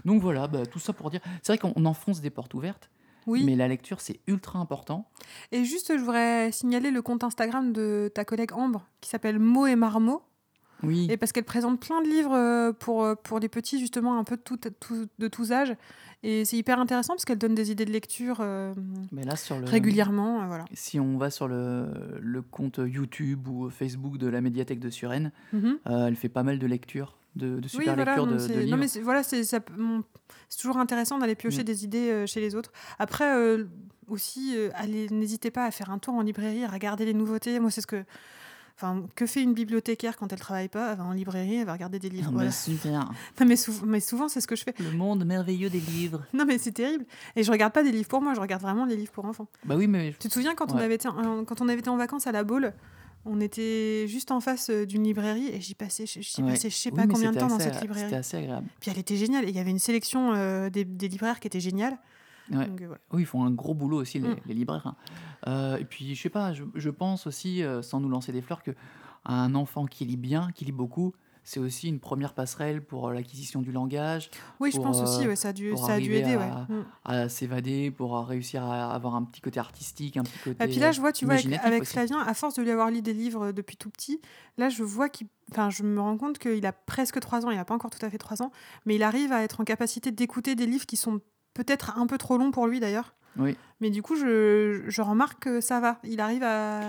Donc 0.06 0.22
voilà, 0.22 0.48
bah, 0.48 0.66
tout 0.68 0.78
ça 0.78 0.94
pour 0.94 1.10
dire. 1.10 1.22
C'est 1.42 1.54
vrai 1.54 1.58
qu'on 1.58 1.86
enfonce 1.86 2.22
des 2.22 2.30
portes 2.30 2.54
ouvertes, 2.54 2.92
Oui. 3.26 3.44
mais 3.44 3.56
la 3.56 3.68
lecture, 3.68 4.00
c'est 4.00 4.20
ultra 4.28 4.60
important. 4.60 5.10
Et 5.52 5.64
juste, 5.66 5.92
je 5.92 6.00
voudrais 6.02 6.52
signaler 6.52 6.92
le 6.92 7.02
compte 7.02 7.24
Instagram 7.24 7.74
de 7.74 8.12
ta 8.14 8.26
collègue 8.26 8.54
Ambre, 8.54 8.86
qui 9.00 9.10
s'appelle 9.10 9.40
Mots 9.40 9.66
et 9.66 9.76
Marmots. 9.76 10.22
Oui, 10.84 11.08
Et 11.10 11.18
parce 11.18 11.32
qu'elle 11.32 11.44
présente 11.44 11.80
plein 11.80 12.02
de 12.02 12.08
livres 12.08 12.34
euh, 12.36 12.72
pour, 12.74 13.04
euh, 13.04 13.16
pour 13.16 13.40
les 13.40 13.50
petits, 13.50 13.80
justement, 13.80 14.18
un 14.18 14.24
peu 14.24 14.36
de, 14.38 14.42
tout, 14.42 14.58
tout- 14.80 15.08
de 15.20 15.28
tous 15.28 15.52
âges. 15.52 15.76
Et 16.24 16.46
c'est 16.46 16.58
hyper 16.58 16.80
intéressant 16.80 17.14
parce 17.14 17.26
qu'elle 17.26 17.38
donne 17.40 17.56
des 17.56 17.72
idées 17.72 17.86
de 17.86 17.92
lecture 17.92 18.38
euh, 18.42 18.74
mais 19.12 19.24
là, 19.24 19.36
sur 19.36 19.60
le. 19.60 19.66
régulièrement. 19.66 20.44
euh, 20.44 20.46
voilà. 20.48 20.66
Si 20.74 21.00
on 21.00 21.18
va 21.18 21.30
sur 21.32 21.48
le, 21.48 21.88
le 22.22 22.42
compte 22.44 22.80
YouTube 22.84 23.48
ou 23.48 23.70
Facebook 23.72 24.18
de 24.20 24.28
la 24.28 24.40
médiathèque 24.42 24.80
de 24.80 24.90
Suresnes, 24.92 25.32
Mhm. 25.54 25.80
euh, 25.88 26.08
elle 26.08 26.16
fait 26.16 26.30
pas 26.30 26.44
mal 26.44 26.60
de 26.60 26.68
lectures, 26.68 27.18
de, 27.36 27.56
de 27.60 27.64
Oui, 27.64 27.70
super 27.70 27.96
voilà, 27.96 28.06
lectures 28.06 28.26
non, 28.28 28.34
de, 28.34 28.48
de 28.48 28.54
non, 28.54 28.60
livres. 28.60 28.78
mais 28.78 29.02
voilà, 29.02 29.24
c'est 29.24 29.42
toujours 30.62 30.78
intéressant 30.78 31.18
d'aller 31.18 31.36
piocher 31.36 31.62
Mm. 31.62 31.66
des 31.66 31.84
idées 31.86 32.24
chez 32.28 32.40
les 32.40 32.54
autres. 32.56 32.72
Après, 33.00 33.58
aussi, 34.08 34.56
n'hésitez 35.12 35.50
pas 35.52 35.66
à 35.66 35.72
faire 35.72 35.90
un 35.90 35.98
tour 35.98 36.14
en 36.16 36.22
librairie, 36.22 36.64
à 36.64 36.68
regarder 36.68 37.06
les 37.06 37.14
nouveautés. 37.14 37.60
Moi, 37.60 37.72
c'est 37.72 37.82
ce 37.82 37.88
que. 37.88 38.04
Enfin, 38.84 39.04
que 39.16 39.28
fait 39.28 39.44
une 39.44 39.54
bibliothécaire 39.54 40.18
quand 40.18 40.34
elle 40.34 40.40
travaille 40.40 40.68
pas 40.68 40.92
Elle 40.94 40.98
va 40.98 41.04
en 41.04 41.12
librairie, 41.12 41.56
elle 41.58 41.66
va 41.68 41.74
regarder 41.74 42.00
des 42.00 42.10
livres. 42.10 42.30
Ah, 42.30 42.34
voilà. 42.34 42.52
super. 42.52 43.12
Non, 43.40 43.46
mais, 43.46 43.56
sou- 43.56 43.86
mais 43.86 44.00
souvent, 44.00 44.28
c'est 44.28 44.42
ce 44.42 44.48
que 44.48 44.56
je 44.56 44.64
fais. 44.64 44.74
Le 44.80 44.92
monde 44.92 45.24
merveilleux 45.24 45.70
des 45.70 45.80
livres. 45.80 46.24
Non, 46.34 46.46
mais 46.46 46.58
c'est 46.58 46.72
terrible. 46.72 47.06
Et 47.36 47.44
je 47.44 47.52
regarde 47.52 47.74
pas 47.74 47.84
des 47.84 47.92
livres 47.92 48.08
pour 48.10 48.22
moi, 48.22 48.34
je 48.34 48.40
regarde 48.42 48.62
vraiment 48.64 48.86
les 48.86 48.96
livres 48.96 49.12
pour 49.12 49.26
enfants. 49.26 49.48
Bah 49.66 49.76
oui, 49.78 49.86
mais 49.88 50.16
Tu 50.20 50.30
te 50.30 50.34
souviens 50.34 50.56
quand, 50.56 50.72
on, 50.72 50.78
avait 50.78 50.96
été 50.96 51.08
en, 51.08 51.46
quand 51.46 51.62
on 51.62 51.68
avait 51.70 51.80
été 51.80 51.90
en 51.90 51.98
vacances 51.98 52.26
à 52.28 52.32
la 52.32 52.44
Baule 52.44 52.74
on 53.24 53.40
était 53.40 54.08
juste 54.08 54.32
en 54.32 54.40
face 54.40 54.72
euh, 54.72 54.84
d'une 54.88 55.04
librairie 55.04 55.48
et 55.54 55.62
j'y 55.62 55.76
passais, 55.76 56.08
j'y 56.08 56.42
Ouais. 56.42 56.50
passais 56.54 56.72
je 56.72 56.76
sais 56.76 56.90
Oui, 56.90 56.96
pas 56.96 57.06
combien 57.06 57.32
de 57.32 57.38
temps 57.38 57.46
dans 57.46 57.60
cette 57.60 57.80
librairie. 57.80 58.06
C'était 58.06 58.16
assez 58.16 58.38
agréable. 58.38 58.66
Puis 58.80 58.90
elle 58.90 58.98
était 58.98 59.16
géniale. 59.16 59.46
Et 59.46 59.50
il 59.50 59.56
y 59.56 59.60
avait 59.60 59.70
une 59.70 59.78
sélection 59.78 60.34
euh, 60.34 60.72
des, 60.72 60.86
des 60.86 61.08
libraires 61.08 61.40
qui 61.40 61.46
était 61.46 61.60
géniale. 61.60 62.00
Ouais. 62.52 62.66
Donc, 62.66 62.82
euh, 62.82 62.88
voilà. 62.88 63.02
Oui, 63.14 63.22
ils 63.22 63.26
font 63.28 63.44
un 63.44 63.52
gros 63.52 63.76
boulot 63.76 63.98
aussi, 64.02 64.18
les, 64.20 64.28
Mm. 64.30 64.36
les 64.48 64.54
libraires. 64.56 64.88
hein. 64.88 64.96
Euh, 65.48 65.78
et 65.78 65.86
puis, 65.86 66.16
je 66.16 66.22
sais 66.22 66.30
pas, 66.30 66.54
je, 66.54 66.64
je 66.76 66.90
pense 66.90 67.28
aussi, 67.28 67.64
euh, 67.64 67.82
sans 67.82 68.00
nous 68.00 68.10
lancer 68.10 68.32
des 68.32 68.42
fleurs, 68.42 68.64
que 68.64 68.72
un 69.26 69.54
enfant 69.56 69.86
qui 69.86 70.06
lit 70.06 70.18
bien, 70.18 70.50
qui 70.56 70.66
lit 70.66 70.72
beaucoup, 70.72 71.14
c'est 71.44 71.60
aussi 71.60 71.88
une 71.90 72.00
première 72.00 72.34
passerelle 72.36 72.84
pour 72.84 73.08
euh, 73.08 73.14
l'acquisition 73.14 73.62
du 73.64 73.72
langage, 73.72 74.30
Oui, 74.60 74.70
je 74.72 74.78
pense 74.80 75.02
aussi, 75.02 75.28
ouais, 75.28 75.36
ça 75.36 75.50
a 75.50 75.54
dû, 75.54 75.76
ça 75.76 75.94
a 75.94 76.00
dû 76.00 76.14
aider. 76.14 76.36
à- 76.36 76.68
Ouais. 76.70 76.76
Mm. 76.76 76.86
à 77.06 77.30
s'évader, 77.30 77.90
pour 77.92 78.16
réussir 78.28 78.64
à 78.64 78.94
avoir 78.94 79.16
un 79.16 79.24
petit 79.24 79.42
côté 79.42 79.60
artistique, 79.60 80.18
un 80.18 80.24
petit 80.24 80.38
côté. 80.44 80.64
Et 80.64 80.68
puis 80.68 80.80
là, 80.80 80.92
je 80.92 81.00
vois, 81.02 81.12
tu 81.12 81.26
vois, 81.26 81.34
avec, 81.36 81.54
avec. 81.66 81.84
Flavien, 81.86 82.20
à 82.20 82.34
force 82.36 82.54
de 82.56 82.62
lui 82.62 82.70
avoir 82.72 82.92
lu 82.92 83.02
des 83.02 83.14
livres 83.14 83.52
depuis 83.52 83.76
tout 83.78 83.90
petit, 83.90 84.22
là, 84.58 84.70
je 84.70 84.84
vois 84.84 85.10
qu'il. 85.10 85.28
Enfin, 85.52 85.70
je 85.72 85.82
me 85.84 86.00
rends 86.00 86.18
compte 86.18 86.38
qu'il 86.38 86.66
a 86.66 86.72
presque 86.72 87.20
3 87.20 87.46
ans, 87.46 87.50
il 87.50 87.58
n'a 87.58 87.66
pas 87.66 87.74
encore 87.76 87.90
tout 87.90 88.04
à 88.06 88.10
fait 88.10 88.18
3 88.20 88.42
ans, 88.44 88.52
mais 88.86 88.96
il 88.96 89.04
arrive 89.04 89.32
à 89.34 89.42
être 89.44 89.60
en 89.62 89.64
capacité 89.66 90.12
d'écouter 90.12 90.54
des 90.56 90.66
livres 90.68 90.86
qui 90.86 90.96
sont 90.96 91.20
peut-être 91.56 91.98
un 91.98 92.06
peu 92.08 92.18
trop 92.20 92.38
longs 92.38 92.52
pour 92.52 92.68
lui 92.68 92.80
d'ailleurs. 92.80 93.14
Oui. 93.38 93.56
Mais 93.80 93.90
du 93.90 94.02
coup, 94.02 94.16
je, 94.16 94.84
je 94.88 95.02
remarque 95.02 95.44
que 95.44 95.62
ça 95.62 95.80
va. 95.80 96.00
Il 96.04 96.20
arrive 96.20 96.44
à, 96.44 96.82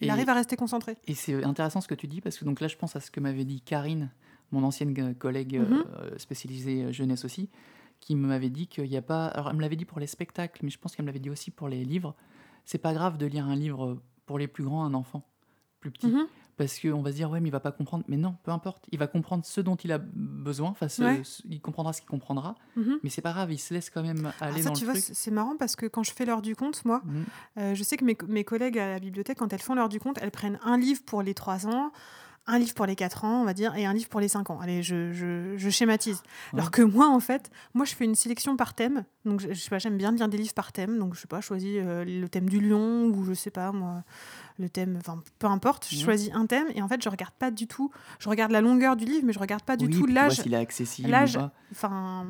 il 0.00 0.08
Et- 0.08 0.10
arrive 0.10 0.28
à 0.28 0.34
rester 0.34 0.56
concentré. 0.56 0.96
Et 1.06 1.14
c'est 1.14 1.42
intéressant 1.44 1.80
ce 1.80 1.88
que 1.88 1.94
tu 1.94 2.06
dis, 2.08 2.20
parce 2.20 2.38
que 2.38 2.44
donc 2.44 2.60
là, 2.60 2.68
je 2.68 2.76
pense 2.76 2.96
à 2.96 3.00
ce 3.00 3.10
que 3.10 3.20
m'avait 3.20 3.44
dit 3.44 3.60
Karine, 3.60 4.10
mon 4.50 4.62
ancienne 4.64 4.94
euh, 4.98 5.14
collègue 5.14 5.58
Mhm. 5.60 5.84
euh, 5.98 6.18
spécialisée 6.18 6.84
euh, 6.84 6.92
jeunesse 6.92 7.24
aussi, 7.24 7.48
qui 8.00 8.16
m'avait 8.16 8.50
dit 8.50 8.66
qu'il 8.66 8.84
n'y 8.88 8.96
a 8.96 9.02
pas. 9.02 9.26
Alors, 9.26 9.50
elle 9.50 9.56
me 9.56 9.60
l'avait 9.62 9.76
dit 9.76 9.84
pour 9.84 10.00
les 10.00 10.06
spectacles, 10.06 10.60
mais 10.64 10.70
je 10.70 10.78
pense 10.78 10.96
qu'elle 10.96 11.04
me 11.04 11.08
l'avait 11.10 11.20
dit 11.20 11.30
aussi 11.30 11.50
pour 11.50 11.68
les 11.68 11.84
livres. 11.84 12.14
C'est 12.64 12.78
pas 12.78 12.92
grave 12.94 13.16
de 13.18 13.26
lire 13.26 13.46
un 13.46 13.54
livre 13.56 13.98
pour 14.26 14.38
les 14.38 14.48
plus 14.48 14.64
grands, 14.64 14.84
un 14.84 14.94
enfant 14.94 15.22
plus 15.80 15.90
petit. 15.90 16.06
Mhm. 16.08 16.26
Parce 16.58 16.78
qu'on 16.78 17.00
va 17.02 17.10
se 17.10 17.16
dire, 17.16 17.30
ouais, 17.30 17.40
mais 17.40 17.48
il 17.48 17.52
va 17.52 17.60
pas 17.60 17.72
comprendre. 17.72 18.04
Mais 18.08 18.16
non, 18.16 18.36
peu 18.44 18.50
importe. 18.50 18.84
Il 18.92 18.98
va 18.98 19.06
comprendre 19.06 19.44
ce 19.44 19.60
dont 19.60 19.74
il 19.76 19.90
a 19.90 19.98
besoin. 19.98 20.70
Enfin, 20.70 20.88
ce- 20.88 21.02
Ouais. 21.02 21.20
ce- 21.24 21.42
il 21.48 21.60
comprendra 21.60 21.92
ce 21.92 22.00
qu'il 22.02 22.10
comprendra. 22.10 22.54
Mhm. 22.76 22.98
Mais 23.02 23.10
c'est 23.10 23.22
pas 23.22 23.32
grave, 23.32 23.50
il 23.52 23.58
se 23.58 23.72
laisse 23.72 23.88
quand 23.90 24.02
même 24.02 24.26
Alors 24.40 24.54
aller 24.54 24.62
ça, 24.62 24.68
dans 24.68 24.74
tu 24.74 24.84
le 24.84 24.92
vois, 24.92 25.00
c'est 25.00 25.30
marrant 25.30 25.56
parce 25.58 25.76
que 25.76 25.86
quand 25.86 26.02
je 26.02 26.12
fais 26.12 26.24
l'heure 26.26 26.42
du 26.42 26.54
compte, 26.54 26.84
moi, 26.84 27.00
Mhm. 27.04 27.24
Euh, 27.58 27.74
je 27.74 27.82
sais 27.82 27.96
que 27.96 28.04
mes, 28.04 28.16
mes 28.28 28.44
collègues 28.44 28.78
à 28.78 28.86
la 28.92 28.98
bibliothèque, 28.98 29.38
quand 29.38 29.52
elles 29.52 29.60
font 29.62 29.74
l'heure 29.74 29.88
du 29.88 29.98
compte, 30.00 30.18
elles 30.22 30.30
prennent 30.30 30.58
un 30.64 30.76
livre 30.78 31.02
pour 31.04 31.22
les 31.22 31.34
3 31.34 31.66
ans, 31.66 31.90
un 32.46 32.58
livre 32.58 32.74
pour 32.74 32.86
les 32.86 32.96
4 32.96 33.24
ans, 33.24 33.42
on 33.42 33.44
va 33.44 33.54
dire, 33.54 33.76
et 33.76 33.86
un 33.86 33.92
livre 33.94 34.08
pour 34.08 34.18
les 34.20 34.26
5 34.26 34.50
ans. 34.50 34.58
Allez, 34.60 34.82
je, 34.82 35.12
je- 35.12 35.54
je 35.56 35.70
schématise. 35.70 36.22
Ouais. 36.52 36.58
Alors 36.58 36.70
que 36.72 36.82
moi, 36.82 37.08
en 37.08 37.20
fait, 37.20 37.50
moi, 37.72 37.84
je 37.84 37.94
fais 37.94 38.04
une 38.04 38.16
sélection 38.16 38.56
par 38.56 38.74
thème. 38.74 39.04
Donc, 39.24 39.40
je, 39.40 39.52
je 39.52 39.60
sais 39.60 39.70
pas, 39.70 39.78
j'aime 39.78 39.96
bien 39.96 40.10
lire 40.10 40.28
des 40.28 40.38
livres 40.38 40.52
par 40.54 40.72
thème. 40.72 40.98
Donc, 40.98 41.14
je 41.14 41.20
sais 41.20 41.28
pas, 41.28 41.40
je 41.40 41.46
choisis 41.46 41.76
euh, 41.78 42.04
le 42.04 42.28
thème 42.28 42.48
du 42.48 42.60
lion 42.60 43.04
ou 43.06 43.24
je 43.24 43.32
sais 43.32 43.50
pas, 43.52 43.70
moi, 43.70 44.02
le 44.58 44.68
thème, 44.68 44.96
enfin, 44.98 45.22
peu 45.38 45.46
importe. 45.46 45.86
Je 45.88 46.02
choisis 46.02 46.30
un 46.34 46.46
thème 46.46 46.66
et 46.74 46.82
en 46.82 46.88
fait, 46.88 47.00
je 47.02 47.08
regarde 47.08 47.34
pas 47.34 47.52
du 47.52 47.68
tout. 47.68 47.92
Je 48.18 48.28
regarde 48.28 48.50
la 48.50 48.60
longueur 48.60 48.96
du 48.96 49.04
livre, 49.04 49.22
mais 49.24 49.32
je 49.32 49.38
regarde 49.38 49.62
pas 49.62 49.76
du 49.76 49.86
Oui, 49.86 49.92
tout 49.98 50.06
l'âge 50.06 50.40
s'il 50.40 50.52
est 50.52 50.56
accessible 50.56 51.08
l'âge- 51.10 51.36
ou 51.36 51.40
pas. 51.40 51.52
enfin 51.70 52.26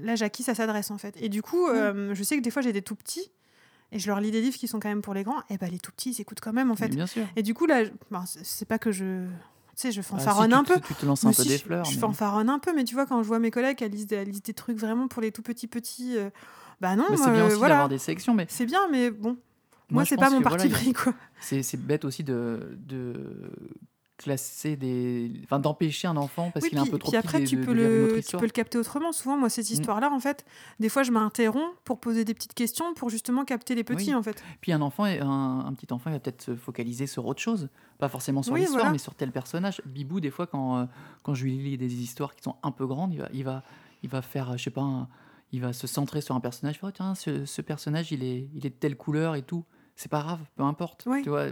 l'âge 0.00 0.22
à 0.22 0.30
qui 0.30 0.42
ça 0.42 0.54
s'adresse 0.54 0.90
en 0.90 0.98
fait. 0.98 1.14
Et 1.20 1.28
du 1.28 1.42
coup, 1.42 1.66
euh, 1.68 2.14
je 2.14 2.22
sais 2.22 2.36
que 2.38 2.42
des 2.42 2.50
fois 2.50 2.62
j'ai 2.62 2.72
des 2.72 2.82
tout 2.82 2.96
petits 2.96 3.30
et 3.94 3.98
je 3.98 4.06
leur 4.08 4.20
lis 4.20 4.30
des 4.30 4.42
livres 4.42 4.56
qui 4.58 4.68
sont 4.68 4.78
quand 4.80 4.88
même 4.90 5.00
pour 5.00 5.14
les 5.14 5.22
grands. 5.24 5.40
Et 5.48 5.56
ben 5.56 5.70
les 5.70 5.78
tout 5.78 5.90
petits 5.92 6.10
ils 6.10 6.20
écoutent 6.20 6.40
quand 6.40 6.52
même 6.52 6.70
en 6.70 6.76
fait. 6.76 6.88
Mais 6.88 6.96
bien 6.96 7.06
sûr. 7.06 7.24
Et 7.36 7.42
du 7.42 7.54
coup 7.54 7.64
là, 7.64 7.84
je- 7.84 7.90
ben, 8.10 8.24
c'est 8.26 8.66
pas 8.68 8.78
que 8.78 8.92
je, 8.92 9.24
tu 9.24 9.30
sais, 9.76 9.92
je 9.92 10.02
si, 10.02 10.08
fanfaronne 10.08 10.50
tu 10.50 10.54
un 10.56 10.64
peu. 10.64 10.78
Tu 10.80 10.94
te 10.94 11.06
lances 11.06 11.22
Mais 11.24 11.30
un 11.30 11.32
peu 11.32 11.42
si, 11.42 11.48
des 11.48 11.56
je- 11.58 11.64
fleurs. 11.64 11.84
Je 11.86 11.94
mais- 11.94 12.00
fanfaronne 12.00 12.50
un 12.50 12.58
peu, 12.58 12.74
mais 12.74 12.84
tu 12.84 12.94
vois 12.94 13.06
quand 13.06 13.22
je 13.22 13.28
vois 13.28 13.38
mes 13.38 13.50
collègues 13.50 13.80
elles 13.82 13.92
lisent, 13.92 14.06
des- 14.06 14.16
elles 14.16 14.28
lisent 14.28 14.42
des 14.42 14.52
trucs 14.54 14.76
vraiment 14.78 15.08
pour 15.08 15.22
les 15.22 15.32
tout 15.32 15.42
petits 15.42 15.66
petits, 15.68 16.18
euh, 16.18 16.28
bah 16.80 16.96
non, 16.96 17.04
moi, 17.08 17.16
c'est 17.16 17.30
bien 17.32 17.44
euh, 17.44 17.46
aussi 17.46 17.56
voilà, 17.56 17.74
d'avoir 17.74 17.88
des 17.88 17.98
sélections, 17.98 18.34
mais 18.34 18.46
c'est 18.50 18.66
bien, 18.66 18.80
mais 18.90 19.10
bon, 19.10 19.36
moi, 19.90 20.02
je 20.04 20.08
c'est 20.10 20.16
pas 20.16 20.28
mon 20.30 20.42
parti 20.42 20.66
voilà, 20.68 20.82
pris 20.82 20.92
quoi. 20.92 21.14
C'est 21.40 21.62
c'est 21.62 21.76
bête 21.76 22.04
aussi 22.04 22.24
de, 22.24 22.76
de 22.78 23.50
classer 24.16 24.76
des. 24.76 25.30
Enfin, 25.44 25.58
d'empêcher 25.58 26.06
un 26.06 26.16
enfant 26.16 26.50
parce 26.52 26.62
Oui, 26.64 26.68
qu'il 26.70 26.78
est 26.78 26.80
un 26.80 26.86
peu 26.86 26.98
trop 26.98 27.10
puis 27.10 27.18
petit 27.20 27.26
après, 27.26 27.44
tu 27.44 27.56
de- 27.56 27.64
peux, 27.64 27.74
de 27.74 27.80
le, 27.80 28.10
tu 28.14 28.18
histoire. 28.20 28.40
peux 28.40 28.46
le 28.46 28.52
capter 28.52 28.78
autrement. 28.78 29.12
Souvent, 29.12 29.36
moi, 29.36 29.48
cette 29.48 29.68
Mm. 29.68 29.72
histoire-là, 29.74 30.10
en 30.12 30.20
fait, 30.20 30.44
des 30.78 30.88
fois, 30.88 31.02
je 31.02 31.10
m'interromps 31.10 31.74
pour 31.84 31.98
poser 32.00 32.24
des 32.24 32.32
petites 32.34 32.54
questions 32.54 32.94
pour 32.94 33.10
justement 33.10 33.44
capter 33.44 33.74
les 33.74 33.82
petits, 33.84 34.10
Oui. 34.10 34.14
en 34.14 34.22
fait. 34.22 34.42
Puis 34.60 34.72
un 34.72 34.80
enfant, 34.82 35.04
un, 35.04 35.66
un 35.66 35.72
petit 35.74 35.92
enfant, 35.92 36.10
il 36.10 36.14
va 36.14 36.20
peut-être 36.20 36.42
se 36.42 36.54
focaliser 36.56 37.06
sur 37.06 37.26
autre 37.26 37.40
chose, 37.40 37.68
pas 37.98 38.08
forcément 38.08 38.42
sur 38.42 38.52
Oui, 38.52 38.60
l'histoire, 38.60 38.80
voilà. 38.80 38.92
mais 38.92 38.98
sur 38.98 39.14
tel 39.14 39.32
personnage. 39.32 39.82
Bibou, 39.86 40.20
des 40.20 40.30
fois, 40.30 40.46
quand, 40.46 40.78
euh, 40.78 40.84
quand 41.22 41.34
je 41.34 41.44
lui 41.44 41.58
lis 41.58 41.76
des 41.76 41.92
histoires 41.94 42.34
qui 42.36 42.42
sont 42.42 42.56
un 42.62 42.70
peu 42.70 42.86
grandes, 42.86 43.12
il 43.12 43.20
va, 43.20 43.28
il 43.32 43.44
va, 43.44 43.62
il 44.04 44.08
va 44.10 44.22
faire, 44.22 44.50
euh, 44.52 44.56
je 44.56 44.62
sais 44.64 44.70
pas, 44.70 44.82
un- 44.82 45.08
il 45.52 45.60
va 45.60 45.72
se 45.72 45.86
centrer 45.86 46.20
sur 46.20 46.34
un 46.34 46.40
personnage. 46.40 46.76
Il 46.80 46.86
va, 46.86 46.92
tiens, 46.92 47.14
ce, 47.14 47.44
ce 47.46 47.62
personnage, 47.62 48.10
il 48.12 48.22
est, 48.24 48.48
il 48.54 48.66
est 48.66 48.70
de 48.70 48.74
telle 48.74 48.96
couleur 48.96 49.34
et 49.36 49.42
tout. 49.42 49.64
C'est 49.96 50.10
pas 50.10 50.20
grave, 50.22 50.40
peu 50.56 50.62
importe. 50.64 51.06
Tu 51.22 51.28
vois, 51.28 51.46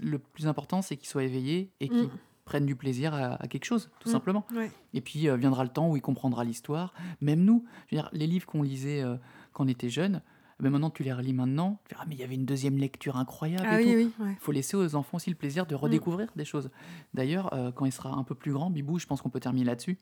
le 0.00 0.18
plus 0.18 0.46
important, 0.46 0.80
c'est 0.82 0.96
qu'il 0.96 1.08
soit 1.08 1.24
éveillé 1.24 1.72
et 1.80 1.88
qu'il 1.88 2.04
Mm. 2.04 2.10
prenne 2.44 2.66
du 2.66 2.76
plaisir 2.76 3.14
à, 3.14 3.34
à 3.42 3.48
quelque 3.48 3.64
chose, 3.64 3.90
tout 4.00 4.08
Mm. 4.08 4.12
simplement. 4.12 4.46
Ouais. 4.54 4.70
Et 4.92 5.00
puis 5.00 5.28
euh, 5.28 5.36
viendra 5.36 5.64
le 5.64 5.70
temps 5.70 5.88
où 5.90 5.96
il 5.96 6.02
comprendra 6.02 6.44
l'histoire. 6.44 6.92
Même 7.20 7.42
nous, 7.44 7.64
je 7.88 7.96
veux 7.96 8.02
dire, 8.02 8.10
les 8.12 8.26
livres 8.26 8.46
qu'on 8.46 8.62
lisait 8.62 9.02
euh, 9.02 9.16
quand 9.52 9.64
on 9.64 9.68
était 9.68 9.88
jeune, 9.88 10.20
ben 10.60 10.70
maintenant 10.70 10.90
tu 10.90 11.02
les 11.02 11.12
relis 11.12 11.32
maintenant. 11.32 11.80
Tu 11.88 11.94
diras, 11.94 12.02
ah, 12.04 12.06
mais 12.08 12.14
il 12.14 12.20
y 12.20 12.22
avait 12.24 12.36
une 12.36 12.44
deuxième 12.46 12.76
lecture 12.78 13.16
incroyable. 13.16 13.66
Ah 13.68 13.80
et 13.80 13.84
oui, 13.96 14.04
tout. 14.06 14.22
oui, 14.22 14.26
ouais. 14.26 14.32
Il 14.38 14.40
faut 14.40 14.52
laisser 14.52 14.76
aux 14.76 14.94
enfants 14.94 15.16
aussi 15.16 15.30
le 15.30 15.36
plaisir 15.36 15.66
de 15.66 15.74
redécouvrir 15.74 16.28
des 16.36 16.44
choses. 16.44 16.70
D'ailleurs, 17.12 17.52
euh, 17.54 17.72
quand 17.72 17.86
il 17.86 17.92
sera 17.92 18.10
un 18.14 18.22
peu 18.24 18.34
plus 18.36 18.52
grand, 18.52 18.70
Bibou, 18.70 18.98
je 19.00 19.06
pense 19.06 19.20
qu'on 19.20 19.30
peut 19.30 19.40
terminer 19.40 19.64
là-dessus. 19.66 19.98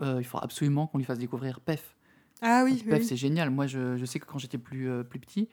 Il 0.00 0.24
faudra 0.24 0.44
absolument 0.44 0.86
qu'on 0.86 0.98
lui 0.98 1.04
fasse 1.04 1.18
découvrir 1.18 1.60
PEF. 1.60 1.94
Ah 2.42 2.62
oui, 2.64 2.72
oui, 2.84 2.90
PEF, 2.90 3.00
oui. 3.00 3.04
c'est 3.06 3.16
génial. 3.16 3.50
Moi, 3.50 3.66
je, 3.66 3.96
je 3.96 4.04
sais 4.04 4.18
que 4.20 4.26
quand 4.26 4.38
j'étais 4.38 4.58
plus, 4.58 4.90
plus 5.04 5.18
petit, 5.18 5.48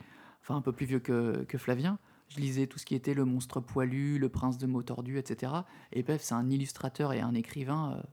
enfin 0.45 0.55
un 0.55 0.61
peu 0.61 0.71
plus 0.71 0.85
vieux 0.85 0.99
que, 0.99 1.43
que 1.47 1.57
Flavien, 1.57 1.97
je 2.29 2.39
lisais 2.39 2.67
tout 2.67 2.77
ce 2.77 2.85
qui 2.85 2.93
était 2.93 3.15
le 3.15 3.25
monstre 3.25 3.59
poilu, 3.59 4.19
le 4.19 4.29
prince 4.29 4.59
de 4.59 4.67
mots 4.67 4.83
tordus, 4.83 5.17
etc. 5.17 5.51
Et 5.91 6.03
PEF, 6.03 6.21
c'est 6.21 6.35
un 6.35 6.49
illustrateur 6.49 7.13
et 7.13 7.19
un 7.19 7.33
écrivain 7.33 8.03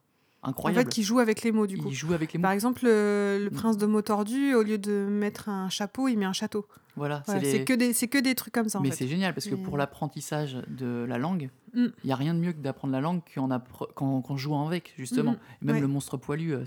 euh, 0.42 0.46
En 0.46 0.50
incroyable. 0.50 0.84
fait, 0.84 0.94
qui 0.94 1.02
joue 1.02 1.18
avec 1.20 1.42
les 1.42 1.52
mots, 1.52 1.66
du 1.66 1.78
coup. 1.78 1.88
il 1.88 1.94
joue 1.94 2.12
avec 2.12 2.32
les 2.32 2.38
mots. 2.38 2.42
Par 2.42 2.52
exemple, 2.52 2.84
le, 2.84 3.38
le 3.44 3.50
Mm. 3.50 3.54
prince 3.54 3.76
de 3.78 3.86
mots 3.86 4.02
tordus, 4.02 4.54
au 4.54 4.62
lieu 4.62 4.78
de 4.78 5.06
mettre 5.08 5.48
un 5.48 5.68
chapeau, 5.68 6.08
il 6.08 6.16
met 6.18 6.24
un 6.24 6.32
château. 6.32 6.66
Voilà, 6.94 7.22
Voilà, 7.26 7.40
c'est 7.40 7.58
les- 7.58 7.64
que, 7.64 7.72
des- 7.72 7.94
c'est 7.94 8.06
que 8.08 8.18
des 8.18 8.34
trucs 8.34 8.52
comme 8.52 8.68
ça, 8.68 8.78
Mais 8.80 8.90
c'est 8.90 9.08
génial 9.08 9.32
parce 9.32 9.46
que 9.46 9.54
pour 9.54 9.78
l'apprentissage 9.78 10.58
de 10.68 11.06
la 11.08 11.16
langue, 11.16 11.48
Mm. 11.72 11.86
il 12.04 12.06
n'y 12.06 12.12
a 12.12 12.16
rien 12.16 12.34
de 12.34 12.38
mieux 12.40 12.52
que 12.52 12.58
d'apprendre 12.60 12.92
la 12.92 13.00
langue 13.00 13.20
qu'en 13.34 13.48
appre- 13.48 14.36
jouant 14.36 14.66
avec, 14.66 14.92
justement. 14.98 15.36
Et 15.62 15.64
même 15.64 15.76
Ouais. 15.76 15.80
le 15.80 15.86
monstre 15.86 16.18
poilu, 16.18 16.54
euh, 16.54 16.64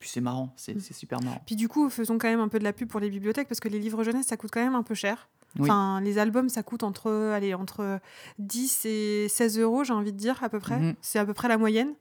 c'est 0.00 0.20
marrant, 0.20 0.52
c'est 0.56 0.74
Mm. 0.76 0.80
super 0.80 1.22
marrant. 1.22 1.40
Puis 1.46 1.56
du 1.56 1.68
coup, 1.68 1.88
faisons 1.88 2.18
quand 2.18 2.28
même 2.28 2.40
un 2.40 2.48
peu 2.48 2.58
de 2.58 2.64
la 2.64 2.72
pub 2.74 2.88
pour 2.88 3.00
les 3.00 3.08
bibliothèques, 3.08 3.48
parce 3.48 3.60
que 3.60 3.68
les 3.68 3.78
livres 3.78 4.04
jeunesse, 4.04 4.26
ça 4.26 4.36
coûte 4.36 4.50
quand 4.52 4.62
même 4.62 4.74
un 4.74 4.82
peu 4.82 4.94
cher. 4.94 5.28
Oui. 5.58 5.62
Enfin, 5.70 6.02
les 6.02 6.18
albums, 6.18 6.50
ça 6.50 6.62
coûte 6.62 6.82
entre, 6.82 7.10
allez, 7.10 7.54
entre 7.54 7.98
10 8.38 8.84
et 8.84 9.26
16 9.30 9.58
euros, 9.58 9.84
j'ai 9.84 9.94
envie 9.94 10.12
de 10.12 10.18
dire, 10.18 10.42
à 10.44 10.50
peu 10.50 10.60
près. 10.60 10.78
Mhm. 10.78 10.94
C'est 11.00 11.18
à 11.18 11.24
peu 11.24 11.32
près 11.32 11.48
la 11.48 11.56
moyenne. 11.56 11.94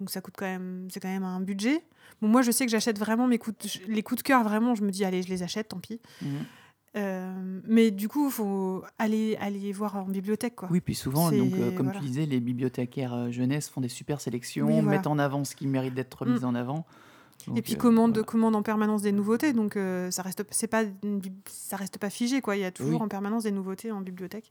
Donc 0.00 0.10
ça 0.10 0.20
coûte 0.20 0.34
quand 0.36 0.46
même, 0.46 0.88
c'est 0.90 1.00
quand 1.00 1.08
même 1.08 1.24
un 1.24 1.40
budget. 1.40 1.82
Bon, 2.22 2.28
moi, 2.28 2.42
je 2.42 2.50
sais 2.50 2.64
que 2.66 2.70
j'achète 2.70 2.98
vraiment 2.98 3.26
mes 3.26 3.38
coups 3.38 3.56
de- 3.80 3.92
les 3.92 4.02
coups 4.02 4.18
de 4.22 4.22
cœur, 4.22 4.42
vraiment, 4.44 4.74
je 4.74 4.82
me 4.82 4.90
dis, 4.90 5.04
allez, 5.04 5.22
je 5.22 5.28
les 5.28 5.42
achète, 5.42 5.68
tant 5.68 5.78
pis. 5.78 6.00
Mhm. 6.22 6.28
Euh, 6.96 7.60
mais 7.66 7.90
du 7.90 8.08
coup, 8.08 8.26
il 8.26 8.32
faut 8.32 8.82
aller, 8.98 9.36
aller 9.40 9.72
voir 9.72 9.96
en 9.96 10.04
bibliothèque, 10.04 10.56
quoi. 10.56 10.68
Oui, 10.70 10.80
puis 10.80 10.94
souvent, 10.94 11.30
donc, 11.30 11.52
euh, 11.54 11.70
comme 11.72 11.86
voilà. 11.86 12.00
tu 12.00 12.06
disais, 12.06 12.26
les 12.26 12.40
bibliothécaires 12.40 13.12
euh, 13.14 13.30
jeunesse 13.30 13.68
font 13.68 13.80
des 13.80 13.88
super 13.88 14.20
sélections, 14.20 14.66
Oui, 14.66 14.72
voilà. 14.80 14.88
mettent 14.98 15.06
en 15.06 15.18
avant 15.18 15.44
ce 15.44 15.54
qui 15.54 15.66
mérite 15.66 15.94
d'être 15.94 16.24
mis 16.26 16.40
Mm. 16.40 16.44
en 16.44 16.54
avant. 16.54 16.86
Et 17.54 17.62
puis 17.62 17.74
euh, 17.74 17.76
commande, 17.76 18.12
voilà. 18.12 18.24
commande 18.26 18.56
en 18.56 18.62
permanence 18.62 19.02
des 19.02 19.12
nouveautés, 19.12 19.52
donc 19.52 19.78
ça 20.10 20.22
reste, 20.22 20.44
c'est 20.50 20.66
pas, 20.66 20.84
ça 21.46 21.76
reste 21.76 21.98
pas 21.98 22.10
figé, 22.10 22.40
quoi. 22.40 22.56
Il 22.56 22.60
y 22.60 22.64
a 22.64 22.70
toujours 22.72 23.00
Oui. 23.00 23.04
en 23.04 23.08
permanence 23.08 23.44
des 23.44 23.52
nouveautés 23.52 23.90
en 23.92 24.00
bibliothèque. 24.00 24.50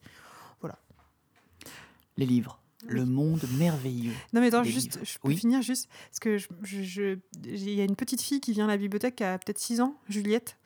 Les 2.20 2.26
livres, 2.26 2.60
le 2.86 3.06
monde 3.06 3.42
merveilleux. 3.58 4.12
Non 4.34 4.42
mais 4.42 4.48
attends, 4.48 4.64
juste, 4.64 4.94
livres. 4.96 5.06
je 5.06 5.18
peux 5.20 5.28
Oui. 5.30 5.38
finir 5.38 5.62
juste 5.62 5.90
parce 6.10 6.20
que 6.20 6.38
il 7.46 7.70
y 7.74 7.82
a 7.82 7.84
une 7.84 7.96
petite 7.96 8.22
fille 8.22 8.40
qui 8.40 8.54
vient 8.54 8.66
à 8.66 8.68
la 8.68 8.78
bibliothèque 8.78 9.16
qui 9.16 9.24
a 9.24 9.38
peut-être 9.40 9.58
6 9.60 9.82
ans, 9.82 9.96
Juliette. 10.10 10.58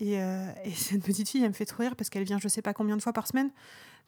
Et, 0.00 0.20
euh, 0.20 0.46
et 0.64 0.70
cette 0.74 1.02
petite 1.04 1.28
fille, 1.28 1.42
elle 1.42 1.48
me 1.50 1.54
fait 1.54 1.66
trop 1.66 1.82
rire 1.82 1.96
parce 1.96 2.08
qu'elle 2.10 2.24
vient 2.24 2.38
je 2.38 2.48
sais 2.48 2.62
pas 2.62 2.72
combien 2.74 2.96
de 2.96 3.02
fois 3.02 3.12
par 3.12 3.26
semaine. 3.26 3.50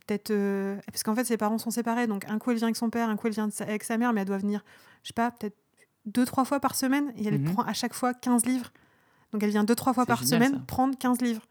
Peut-être 0.06 0.30
euh, 0.30 0.76
parce 0.86 1.02
qu'en 1.02 1.14
fait 1.14 1.24
ses 1.24 1.36
parents 1.36 1.58
sont 1.58 1.70
séparés, 1.70 2.06
donc 2.06 2.24
un 2.28 2.38
coup 2.38 2.50
elle 2.52 2.56
vient 2.58 2.68
avec 2.68 2.76
son 2.76 2.90
père, 2.90 3.08
un 3.08 3.16
coup 3.16 3.26
elle 3.26 3.32
vient 3.34 3.48
avec 3.60 3.82
sa 3.84 3.98
mère, 3.98 4.12
mais 4.12 4.20
elle 4.22 4.26
doit 4.28 4.38
venir, 4.38 4.64
je 5.02 5.08
sais 5.08 5.14
pas, 5.14 5.30
peut-être 5.32 5.56
deux 6.06 6.24
trois 6.24 6.44
fois 6.44 6.60
par 6.60 6.74
semaine 6.76 7.12
et 7.16 7.26
elle 7.26 7.38
Mhm. 7.40 7.52
prend 7.54 7.62
à 7.64 7.72
chaque 7.72 7.92
fois 7.94 8.14
15 8.14 8.46
livres. 8.46 8.72
Donc 9.32 9.42
elle 9.42 9.50
vient 9.50 9.64
deux 9.64 9.74
trois 9.74 9.92
fois 9.92 10.06
par 10.06 10.22
génial, 10.22 10.42
semaine 10.44 10.58
ça. 10.60 10.64
prendre 10.66 10.96
15 10.96 11.20
livres. 11.20 11.42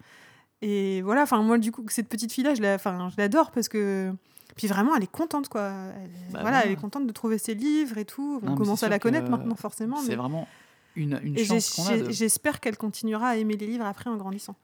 Et 0.62 1.02
voilà, 1.02 1.24
enfin 1.24 1.42
moi 1.44 1.58
du 1.58 1.72
coup 1.74 1.84
cette 1.90 2.08
petite 2.08 2.32
fille 2.32 2.46
là, 2.46 2.56
je 2.56 2.62
la, 2.62 2.76
enfin 2.76 3.10
je 3.12 3.18
l'adore 3.18 3.52
parce 3.52 3.68
que 3.68 4.14
puis 4.56 4.68
vraiment 4.68 4.96
elle 4.96 5.04
est 5.04 5.12
contente 5.12 5.50
quoi. 5.50 5.70
Elle, 6.02 6.10
Bah 6.34 6.40
voilà, 6.42 6.66
elle 6.66 6.72
est 6.72 6.76
contente 6.76 7.06
de 7.08 7.12
trouver 7.12 7.38
ses 7.38 7.54
livres 7.56 7.98
et 7.98 8.06
tout. 8.06 8.40
On 8.44 8.46
Non, 8.52 8.56
commence 8.56 8.84
à 8.84 8.90
la 8.90 9.00
connaître 9.00 9.30
maintenant 9.30 9.56
forcément. 9.56 9.98
C'est 9.98 10.10
mais- 10.10 10.16
vraiment 10.16 10.48
une, 10.96 11.20
une 11.24 11.38
chance 11.38 11.72
qu'on 11.76 11.88
a. 11.88 11.98
de- 11.98 12.10
j'espère 12.12 12.60
qu'elle 12.62 12.78
continuera 12.78 13.30
à 13.30 13.36
aimer 13.36 13.58
les 13.58 13.68
livres 13.68 13.86
après 13.86 14.10
en 14.10 14.16
grandissant. 14.16 14.56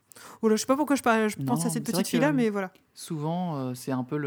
Voilà, 0.42 0.56
je 0.56 0.62
sais 0.62 0.66
pas 0.68 0.76
pourquoi 0.78 0.96
je, 0.96 1.02
parle- 1.04 1.30
je 1.30 1.38
pense 1.38 1.62
Non, 1.62 1.68
à 1.68 1.70
cette 1.70 1.86
petite 1.86 2.08
fille 2.08 2.20
là, 2.20 2.32
que- 2.32 2.36
mais 2.36 2.50
voilà. 2.50 2.72
Souvent, 2.94 3.56
euh, 3.58 3.74
c'est 3.74 3.92
un 3.92 4.04
peu 4.04 4.18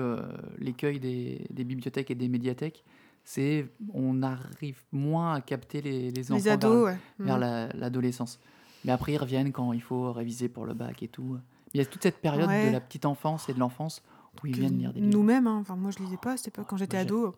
l'écueil 0.58 0.98
des, 1.00 1.46
des 1.50 1.64
bibliothèques 1.64 2.10
et 2.10 2.14
des 2.14 2.28
médiathèques. 2.28 2.84
C'est 3.24 3.66
on 3.94 4.22
arrive 4.22 4.82
moins 4.92 5.34
à 5.34 5.40
capter 5.40 5.80
les, 5.80 6.10
les 6.10 6.30
enfants 6.32 6.42
Les 6.44 6.56
vers- 6.56 6.70
ouais. 6.82 6.96
vers 7.18 7.36
Mm. 7.36 7.40
la- 7.40 7.68
l'adolescence. 7.68 8.38
Mais 8.84 8.92
après, 8.92 9.12
ils 9.14 9.18
reviennent 9.18 9.50
quand 9.52 9.72
il 9.72 9.80
faut 9.80 10.12
réviser 10.12 10.48
pour 10.50 10.66
le 10.66 10.74
bac 10.74 11.02
et 11.02 11.08
tout. 11.08 11.38
Il 11.72 11.78
y 11.78 11.80
a 11.80 11.86
toute 11.86 12.02
cette 12.02 12.18
période 12.18 12.48
Ouais. 12.48 12.66
de 12.68 12.72
la 12.72 12.80
petite 12.80 13.06
enfance 13.06 13.48
et 13.48 13.54
de 13.54 13.58
l'enfance 13.58 14.02
lire 14.42 14.92
des 14.92 15.00
livres. 15.00 15.12
Nous-mêmes, 15.12 15.46
hein. 15.46 15.58
enfin 15.60 15.76
moi 15.76 15.90
je 15.90 16.02
lisais 16.02 16.16
pas 16.16 16.32
à 16.32 16.36
cette 16.36 16.48
époque 16.48 16.66
quand 16.68 16.76
j'étais 16.76 16.96
ado. 16.96 17.34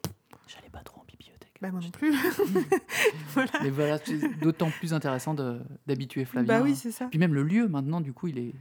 J'allais 0.47 0.71
pas 0.71 0.81
trop 0.81 1.01
en 1.01 1.05
bibliothèque. 1.05 1.55
Bah 1.61 1.71
moi 1.71 1.81
non 1.81 1.91
plus. 1.91 2.13
voilà. 3.35 3.51
Mais 3.63 3.71
voilà, 3.71 3.99
c'est 4.05 4.39
d'autant 4.41 4.71
plus 4.71 4.93
intéressant 4.95 5.35
de- 5.35 5.61
d'habituer 5.87 6.25
Flavien. 6.25 6.59
Bah 6.59 6.63
oui, 6.63 6.77
c'est 6.77 6.93
ça. 6.93 7.07
Puis 7.07 7.19
même 7.19 7.35
le 7.35 7.43
lieu, 7.43 7.69
maintenant, 7.69 8.01
du 8.01 8.13
coup, 8.13 8.29
il 8.29 8.39
est. 8.39 8.55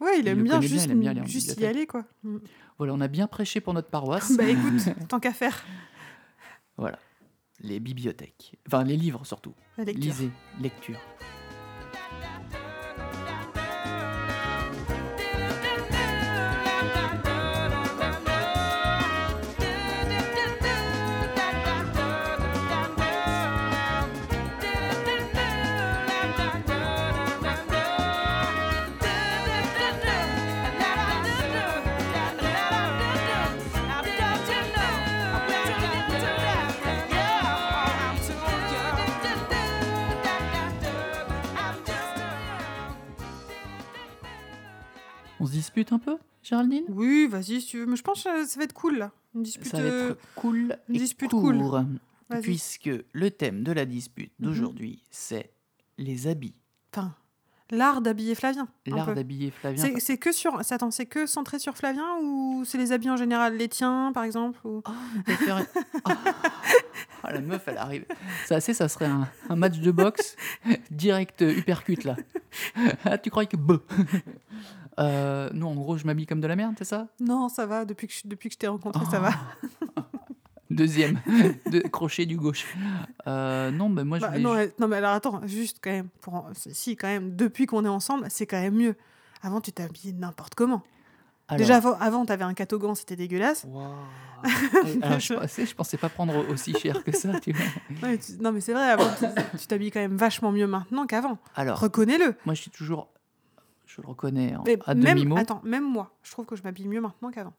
Ouais, 0.00 0.18
il 0.18 0.22
il 0.22 0.28
aime 0.28 0.42
bien 0.42 0.60
juste, 0.60 0.86
il 0.86 0.90
aime 0.92 1.00
bien 1.00 1.10
aller 1.12 1.20
en 1.20 1.26
juste 1.26 1.60
y 1.60 1.64
aller 1.64 1.86
quoi. 1.86 2.04
Mm. 2.24 2.38
Voilà, 2.78 2.94
on 2.94 3.00
a 3.00 3.08
bien 3.08 3.28
prêché 3.28 3.60
pour 3.60 3.72
notre 3.74 3.88
paroisse. 3.88 4.36
bah 4.36 4.46
écoute, 4.46 4.82
tant 5.08 5.20
qu'à 5.20 5.32
faire. 5.32 5.64
Voilà. 6.76 6.98
Les 7.60 7.78
bibliothèques. 7.78 8.56
Enfin, 8.66 8.82
les 8.82 8.96
livres 8.96 9.24
surtout. 9.24 9.54
La 9.78 9.84
lecture. 9.84 10.04
Lisez, 10.04 10.30
lecture. 10.60 10.98
Dispute 45.74 45.92
un 45.92 45.98
peu, 45.98 46.18
Géraldine? 46.42 46.84
Oui, 46.88 47.26
vas-y 47.26 47.60
si 47.60 47.66
tu 47.66 47.78
veux. 47.78 47.86
Mais 47.86 47.96
je 47.96 48.02
pense 48.02 48.22
que 48.24 48.44
ça 48.46 48.58
va 48.58 48.64
être 48.64 48.72
cool 48.74 48.98
là. 48.98 49.10
Une 49.34 49.42
dispute. 49.42 49.68
Ça 49.68 49.78
va 49.78 49.84
euh, 49.84 50.10
être 50.12 50.18
cool 50.34 50.76
une 50.88 50.96
et 50.96 50.98
dispute 50.98 51.30
court. 51.30 51.40
cool. 51.42 51.86
Puisque 52.42 52.90
le 53.12 53.30
thème 53.30 53.62
de 53.62 53.72
la 53.72 53.84
dispute 53.84 54.32
Mhm. 54.38 54.46
d'aujourd'hui, 54.46 55.02
c'est 55.10 55.50
les 55.98 56.26
habits. 56.26 56.58
Enfin, 56.94 57.14
l'art 57.70 58.00
d'habiller 58.02 58.34
Flavien. 58.34 58.68
L'art 58.86 59.14
d'habiller 59.14 59.50
Flavien. 59.50 59.94
C'est 59.98 60.18
que 60.18 60.32
sur. 60.32 60.62
c'est- 60.62 60.74
Attends, 60.74 60.90
c'est 60.90 61.06
que 61.06 61.26
centré 61.26 61.58
sur 61.58 61.76
Flavien 61.76 62.06
ou 62.22 62.64
c'est 62.66 62.78
les 62.78 62.92
habits 62.92 63.10
en 63.10 63.16
général 63.16 63.56
Les 63.56 63.68
tiens, 63.68 64.12
par 64.14 64.24
exemple 64.24 64.58
ou... 64.64 64.82
Oh. 64.86 64.92
Ah, 67.24 67.32
la 67.32 67.40
meuf, 67.40 67.62
elle 67.68 67.78
arrive. 67.78 68.04
Ça, 68.46 68.60
c'est, 68.60 68.74
ça 68.74 68.88
serait 68.88 69.06
un, 69.06 69.28
un 69.48 69.56
match 69.56 69.78
de 69.78 69.90
boxe 69.90 70.36
direct 70.90 71.42
euh, 71.42 71.56
uppercut 71.56 72.04
là. 72.04 72.16
Ah, 73.04 73.16
tu 73.16 73.30
croyais 73.30 73.48
que 73.48 73.56
euh, 74.98 75.48
Non, 75.52 75.70
en 75.70 75.74
gros, 75.74 75.96
je 75.96 76.04
m'habille 76.06 76.26
comme 76.26 76.40
de 76.40 76.46
la 76.46 76.56
merde, 76.56 76.74
c'est 76.78 76.84
ça? 76.84 77.08
Non, 77.20 77.48
ça 77.48 77.66
va. 77.66 77.84
Depuis 77.84 78.06
que 78.08 78.12
je, 78.14 78.20
depuis 78.24 78.48
que 78.48 78.54
je 78.54 78.58
t'ai 78.58 78.68
rencontré, 78.68 79.04
ça 79.10 79.20
va. 79.20 79.30
Deuxième, 80.70 81.20
de, 81.70 81.80
crochet 81.80 82.24
du 82.24 82.38
gauche. 82.38 82.66
Euh, 83.26 83.70
non, 83.70 83.90
ben 83.90 84.04
moi 84.04 84.18
je 84.18 84.22
Bah, 84.22 84.38
non, 84.38 84.54
non, 84.78 84.88
mais 84.88 84.96
alors 84.96 85.10
attends, 85.12 85.46
juste 85.46 85.78
quand 85.82 85.90
même. 85.90 86.08
Pour 86.22 86.48
Si, 86.54 86.96
quand 86.96 87.08
même, 87.08 87.36
depuis 87.36 87.66
qu'on 87.66 87.84
est 87.84 87.88
ensemble, 87.88 88.26
c'est 88.30 88.46
quand 88.46 88.58
même 88.60 88.74
mieux. 88.76 88.94
Avant, 89.42 89.60
tu 89.60 89.70
t'habillais 89.70 90.14
n'importe 90.14 90.54
comment. 90.54 90.82
Alors- 91.48 91.58
Déjà, 91.58 91.76
avant, 91.76 91.98
avant 91.98 92.24
t'avais 92.24 92.44
un 92.44 92.54
catogan, 92.54 92.94
c'était 92.94 93.16
dégueulasse. 93.16 93.66
Waouh. 93.68 93.92
Alors, 95.02 95.20
je, 95.20 95.34
pensais, 95.34 95.66
je 95.66 95.74
pensais 95.74 95.96
pas 95.98 96.08
prendre 96.08 96.48
aussi 96.48 96.72
cher 96.78 97.04
que 97.04 97.12
ça, 97.14 97.38
tu 97.38 97.52
vois. 97.52 98.16
Tu- 98.16 98.40
Non, 98.40 98.50
mais 98.50 98.60
c'est 98.62 98.72
vrai, 98.72 98.88
avant, 98.90 99.08
tu- 99.18 99.58
tu 99.60 99.66
t'habilles 99.66 99.90
quand 99.90 100.00
même 100.00 100.16
vachement 100.16 100.52
mieux 100.52 100.66
maintenant 100.66 101.06
qu'avant. 101.06 101.36
Alors, 101.54 101.78
Reconnais-le. 101.80 102.34
moi 102.46 102.54
je 102.54 102.62
suis 102.62 102.70
toujours. 102.70 103.08
Je 103.94 104.00
le 104.02 104.08
reconnais 104.08 104.56
en- 104.56 104.64
à 104.86 104.94
demi-mot. 104.94 105.36
attends, 105.36 105.60
même 105.64 105.84
moi, 105.84 106.14
je 106.22 106.30
trouve 106.30 106.46
que 106.46 106.56
je 106.56 106.62
m'habille 106.62 106.88
mieux 106.88 107.00
maintenant 107.00 107.30
qu'avant. 107.30 107.52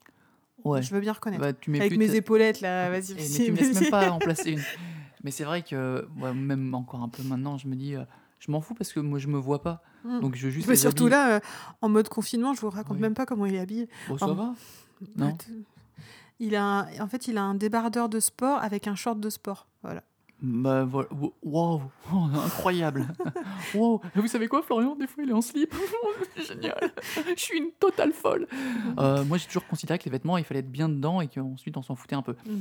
Ouais. 0.63 0.81
Je 0.81 0.93
veux 0.93 0.99
bien 1.01 1.13
reconnaître. 1.13 1.41
Bah, 1.41 1.53
tu 1.53 1.69
mets 1.69 1.79
Avec 1.81 1.97
mes 1.97 2.15
épaulettes, 2.15 2.61
là, 2.61 2.89
vas-y. 2.89 3.11
Eh, 3.11 3.15
mais 3.15 3.45
tu 3.45 3.51
me 3.51 3.57
laisses 3.57 3.79
même 3.81 3.89
pas 3.91 4.09
en 4.11 4.17
placer 4.19 4.51
une. 4.53 4.61
Mais 5.23 5.31
c'est 5.31 5.43
vrai 5.43 5.61
que 5.61 6.07
ouais, 6.19 6.33
même 6.33 6.73
encore 6.73 7.01
un 7.03 7.09
peu 7.09 7.21
maintenant, 7.23 7.57
je 7.57 7.67
me 7.67 7.75
dis, 7.75 7.95
euh, 7.95 8.03
je 8.39 8.51
m'en 8.51 8.61
fous 8.61 8.73
parce 8.73 8.91
que 8.93 8.99
moi 8.99 9.19
je 9.19 9.27
me 9.27 9.37
vois 9.37 9.61
pas. 9.61 9.81
Mm. 10.03 10.19
Donc 10.21 10.35
je 10.35 10.45
veux 10.45 10.51
juste. 10.51 10.67
Mais 10.67 10.73
les 10.73 10.79
surtout 10.79 11.07
là, 11.07 11.35
euh, 11.35 11.39
en 11.81 11.89
mode 11.89 12.09
confinement, 12.09 12.53
je 12.53 12.61
vous 12.61 12.69
raconte 12.69 12.95
Oui. 12.97 13.01
même 13.01 13.13
pas 13.13 13.25
comment 13.25 13.45
il 13.45 13.55
est 13.55 13.59
habillé. 13.59 13.87
Bon, 14.09 14.17
ça 14.17 14.27
va 14.27 14.33
Non. 14.33 14.55
Bah, 15.15 15.31
t- 15.33 15.51
Il 16.39 16.55
a 16.55 16.63
un- 16.63 16.99
En 16.99 17.07
fait, 17.07 17.27
il 17.27 17.37
a 17.37 17.43
un 17.43 17.55
débardeur 17.55 18.09
de 18.09 18.19
sport 18.19 18.57
avec 18.61 18.87
un 18.87 18.95
short 18.95 19.19
de 19.19 19.29
sport. 19.29 19.67
Voilà. 19.83 20.03
Bah 20.43 20.83
voilà. 20.83 21.07
Oh, 21.41 21.81
incroyable. 22.45 23.07
Et 23.73 24.19
Vous 24.19 24.27
savez 24.27 24.49
quoi, 24.49 24.61
Florian? 24.61 24.95
Des 24.95 25.07
fois, 25.07 25.23
il 25.23 25.29
est 25.29 25.33
en 25.33 25.41
slip. 25.41 25.73
Génial. 26.47 26.91
Je 27.35 27.41
suis 27.41 27.57
une 27.57 27.71
totale 27.71 28.11
folle. 28.11 28.47
Euh, 28.99 29.23
moi, 29.23 29.37
j'ai 29.37 29.47
toujours 29.47 29.65
considéré 29.65 29.97
que 29.97 30.03
les 30.03 30.11
vêtements, 30.11 30.37
il 30.37 30.43
fallait 30.43 30.59
être 30.59 30.71
bien 30.71 30.89
dedans 30.89 31.21
et 31.21 31.29
qu'ensuite 31.29 31.77
on 31.77 31.81
s'en 31.81 31.95
foutait 31.95 32.15
un 32.15 32.21
peu. 32.21 32.35
Mm. 32.45 32.59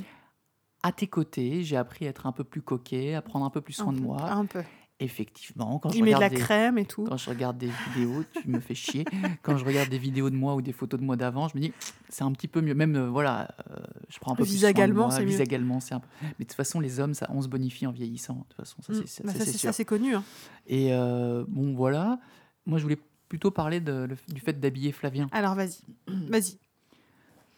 À 0.85 0.93
tes 0.93 1.09
côtés, 1.09 1.65
j'ai 1.65 1.77
appris 1.77 2.07
à 2.07 2.11
être 2.11 2.27
un 2.27 2.33
peu 2.33 2.45
plus 2.45 2.63
coquet, 2.63 3.15
à 3.15 3.23
prendre 3.23 3.45
un 3.45 3.51
peu 3.51 3.61
plus 3.61 3.73
soin 3.73 3.89
un 3.89 3.93
de 3.93 3.99
peu, 3.99 4.05
moi. 4.05 4.31
Un 4.31 4.47
peu. 4.47 4.63
Effectivement, 5.03 5.79
quand 5.79 5.91
je 5.91 5.99
met 5.99 6.07
de 6.07 6.11
la 6.13 6.17
regarde 6.17 6.35
des- 6.35 6.41
crème 6.41 6.79
et 6.79 6.85
tout. 6.87 7.05
Quand 7.05 7.17
je 7.17 7.29
regarde 7.29 7.59
des 7.59 7.71
vidéos, 7.95 8.25
tu 8.41 8.49
me 8.49 8.61
fais 8.61 8.75
chier. 8.75 9.05
Quand 9.43 9.57
je 9.57 9.65
regarde 9.65 9.89
des 9.89 9.99
vidéos 9.99 10.31
de 10.31 10.37
moi 10.37 10.55
ou 10.55 10.63
des 10.63 10.73
photos 10.73 11.01
de 11.01 11.05
moi 11.05 11.17
d'avant, 11.17 11.49
je 11.49 11.57
me 11.57 11.61
dis, 11.63 11.73
c'est 12.09 12.23
un 12.25 12.33
petit 12.33 12.49
peu 12.49 12.61
mieux. 12.61 12.75
Même, 12.75 12.95
euh, 12.97 13.09
voilà, 13.09 13.49
euh, 13.71 13.77
je 14.09 14.19
prends 14.21 14.33
un 14.33 14.37
peu 14.37 14.45
plus 14.45 14.53
soin 14.59 14.69
c'est 15.11 15.21
mieux. 15.23 15.27
Visagalement, 15.31 15.81
c'est 15.81 15.95
un 15.95 16.01
peu... 16.01 16.07
Mais 16.23 16.29
de 16.41 16.45
toute 16.45 16.53
façon, 16.53 16.79
les 16.81 17.01
hommes, 17.01 17.15
ça, 17.15 17.27
on 17.31 17.43
se 17.43 17.49
bonifie 17.49 17.87
en 17.87 17.93
vieillissant. 17.93 18.35
De 18.35 18.55
toute 18.55 18.57
façon, 18.57 18.81
ça, 18.83 18.93
Mm. 18.93 18.97
c'est 18.97 19.07
ça, 19.09 19.23
Bah, 19.25 19.33
c'est- 19.35 19.59
ça, 19.59 19.73
connu. 19.85 20.15
hein. 20.15 20.25
Et 20.67 20.93
euh, 20.93 21.45
bon, 21.49 21.75
voilà. 21.75 22.19
Moi, 22.67 22.79
je 22.79 22.85
voulais 22.85 22.99
plutôt 23.29 23.51
parler 23.51 23.81
de- 23.81 24.07
le- 24.09 24.17
du 24.35 24.41
fait 24.41 24.59
d'habiller 24.61 24.93
Flavien. 24.93 25.29
Alors, 25.33 25.55
vas-y. 25.55 25.79
Vas-y. 26.29 26.59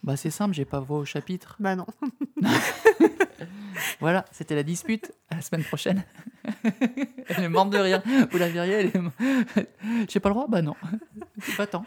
Bah, 0.03 0.17
c'est 0.17 0.31
simple, 0.31 0.55
j'ai 0.55 0.65
pas 0.67 0.81
voix 0.81 0.99
au 0.99 1.05
chapitre. 1.05 1.57
Bah 1.61 1.77
non. 1.77 1.87
Voilà, 4.01 4.25
c'était 4.33 4.55
la 4.55 4.63
dispute. 4.63 5.13
À 5.31 5.37
la 5.37 5.43
semaine 5.43 5.65
prochaine. 5.65 6.05
elle 7.29 7.45
est 7.45 7.49
morte 7.49 7.71
de 7.71 7.79
rire. 7.79 8.03
Vous 8.31 8.39
la 8.39 8.49
verriez, 8.49 8.73
elle 8.75 8.87
est... 8.87 9.69
J'ai 10.09 10.21
pas 10.21 10.29
le 10.29 10.35
droit? 10.35 10.47
Bah 10.49 10.63
non. 10.63 10.75
C'est 11.41 11.57
pas 11.57 11.67
tant. 11.67 11.85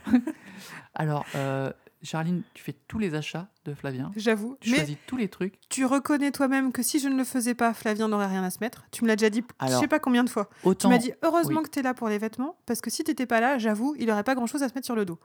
Alors, 0.95 1.25
euh, 1.35 1.71
Charline, 2.03 2.43
tu 2.53 2.63
fais 2.63 2.73
tous 2.87 2.99
les 2.99 3.15
achats 3.15 3.47
de 3.65 3.73
Flavien. 3.73 4.11
J'avoue. 4.15 4.57
Tu 4.61 4.69
choisis 4.73 4.97
tous 5.07 5.17
les 5.17 5.29
trucs. 5.29 5.59
tu 5.69 5.85
reconnais 5.85 6.31
toi-même 6.31 6.71
que 6.71 6.83
si 6.83 6.99
je 6.99 7.07
ne 7.09 7.15
le 7.15 7.23
faisais 7.23 7.55
pas, 7.55 7.73
Flavien 7.73 8.07
n'aurait 8.07 8.27
rien 8.27 8.43
à 8.43 8.49
se 8.49 8.59
mettre. 8.61 8.85
Tu 8.91 9.03
me 9.03 9.07
l'as 9.07 9.15
déjà 9.15 9.29
dit, 9.29 9.43
je 9.61 9.65
Alors, 9.65 9.79
sais 9.79 9.87
pas 9.87 9.99
combien 9.99 10.23
de 10.23 10.29
fois. 10.29 10.49
Tu 10.61 10.67
Autant, 10.67 10.89
m'as 10.89 10.97
dit 10.97 11.11
heureusement 11.23 11.59
oui. 11.59 11.65
que 11.65 11.69
tu 11.71 11.79
es 11.79 11.83
là 11.83 11.93
pour 11.93 12.09
les 12.09 12.17
vêtements, 12.17 12.57
parce 12.65 12.81
que 12.81 12.89
si 12.89 13.03
tu 13.03 13.13
pas 13.27 13.39
là, 13.39 13.57
j'avoue, 13.57 13.95
il 13.99 14.09
aurait 14.11 14.23
pas 14.23 14.35
grand-chose 14.35 14.63
à 14.63 14.69
se 14.69 14.73
mettre 14.75 14.85
sur 14.85 14.95
le 14.95 15.05
dos. 15.05 15.19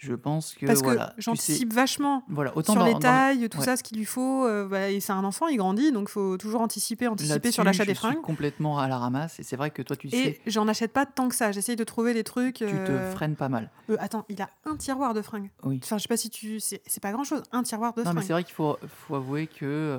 Je 0.00 0.14
pense 0.14 0.54
que 0.54 0.66
parce 0.66 0.82
voilà, 0.82 1.06
que 1.06 1.10
tu 1.10 1.14
sais- 1.16 1.22
j'anticipe 1.22 1.72
vachement 1.72 2.24
voilà, 2.28 2.56
autant 2.56 2.72
sur 2.72 2.80
dans- 2.80 2.86
les 2.86 2.94
dans- 2.94 2.98
tailles, 3.00 3.48
tout 3.48 3.58
ouais. 3.58 3.64
ça, 3.64 3.76
ce 3.76 3.82
qu'il 3.82 3.98
lui 3.98 4.04
faut. 4.04 4.46
euh, 4.46 4.88
et 4.88 4.98
c'est 5.00 5.12
un 5.12 5.24
enfant, 5.24 5.46
il 5.48 5.56
grandit, 5.58 5.92
donc 5.92 6.08
il 6.08 6.12
faut 6.12 6.36
toujours 6.38 6.62
anticiper, 6.62 7.06
anticiper 7.06 7.52
sur 7.52 7.62
l'achat 7.64 7.84
des 7.84 7.94
je 7.94 7.98
suis 8.00 8.08
fringues. 8.08 8.22
complètement 8.22 8.78
à 8.78 8.88
la 8.88 8.98
ramasse. 8.98 9.38
Et 9.38 9.42
c'est 9.42 9.56
vrai 9.56 9.70
que 9.70 9.82
toi, 9.82 9.94
tu 9.96 10.08
sais, 10.10 10.40
Et 10.44 10.50
j'en 10.50 10.66
achète 10.68 10.92
pas 10.92 11.06
tant 11.06 11.28
que 11.28 11.34
ça. 11.34 11.52
J'essaye 11.52 11.76
de 11.76 11.84
trouver 11.84 12.14
des 12.14 12.24
trucs. 12.24 12.56
tu 12.56 12.64
te 12.64 12.70
euh, 12.72 13.10
freines 13.12 13.36
pas 13.36 13.48
mal. 13.48 13.70
euh, 13.90 13.96
attends, 14.00 14.24
il 14.28 14.40
a 14.42 14.48
un 14.64 14.76
tiroir 14.76 15.12
de 15.14 15.22
fringues. 15.22 15.50
Oui. 15.64 15.80
Enfin, 15.84 15.98
je 15.98 16.02
sais 16.02 16.08
pas 16.08 16.16
si 16.16 16.30
tu. 16.30 16.58
C'est 16.60 16.80
pas 17.02 17.12
grand 17.12 17.24
chose, 17.24 17.42
un 17.52 17.62
tiroir 17.62 17.92
de 17.94 18.00
Non, 18.02 18.10
mais 18.10 18.12
fringues. 18.14 18.24
c'est 18.26 18.32
vrai 18.32 18.44
qu'il 18.44 18.54
faut, 18.54 18.78
faut 19.06 19.14
avouer 19.16 19.46
que 19.46 19.64
euh, 19.66 19.98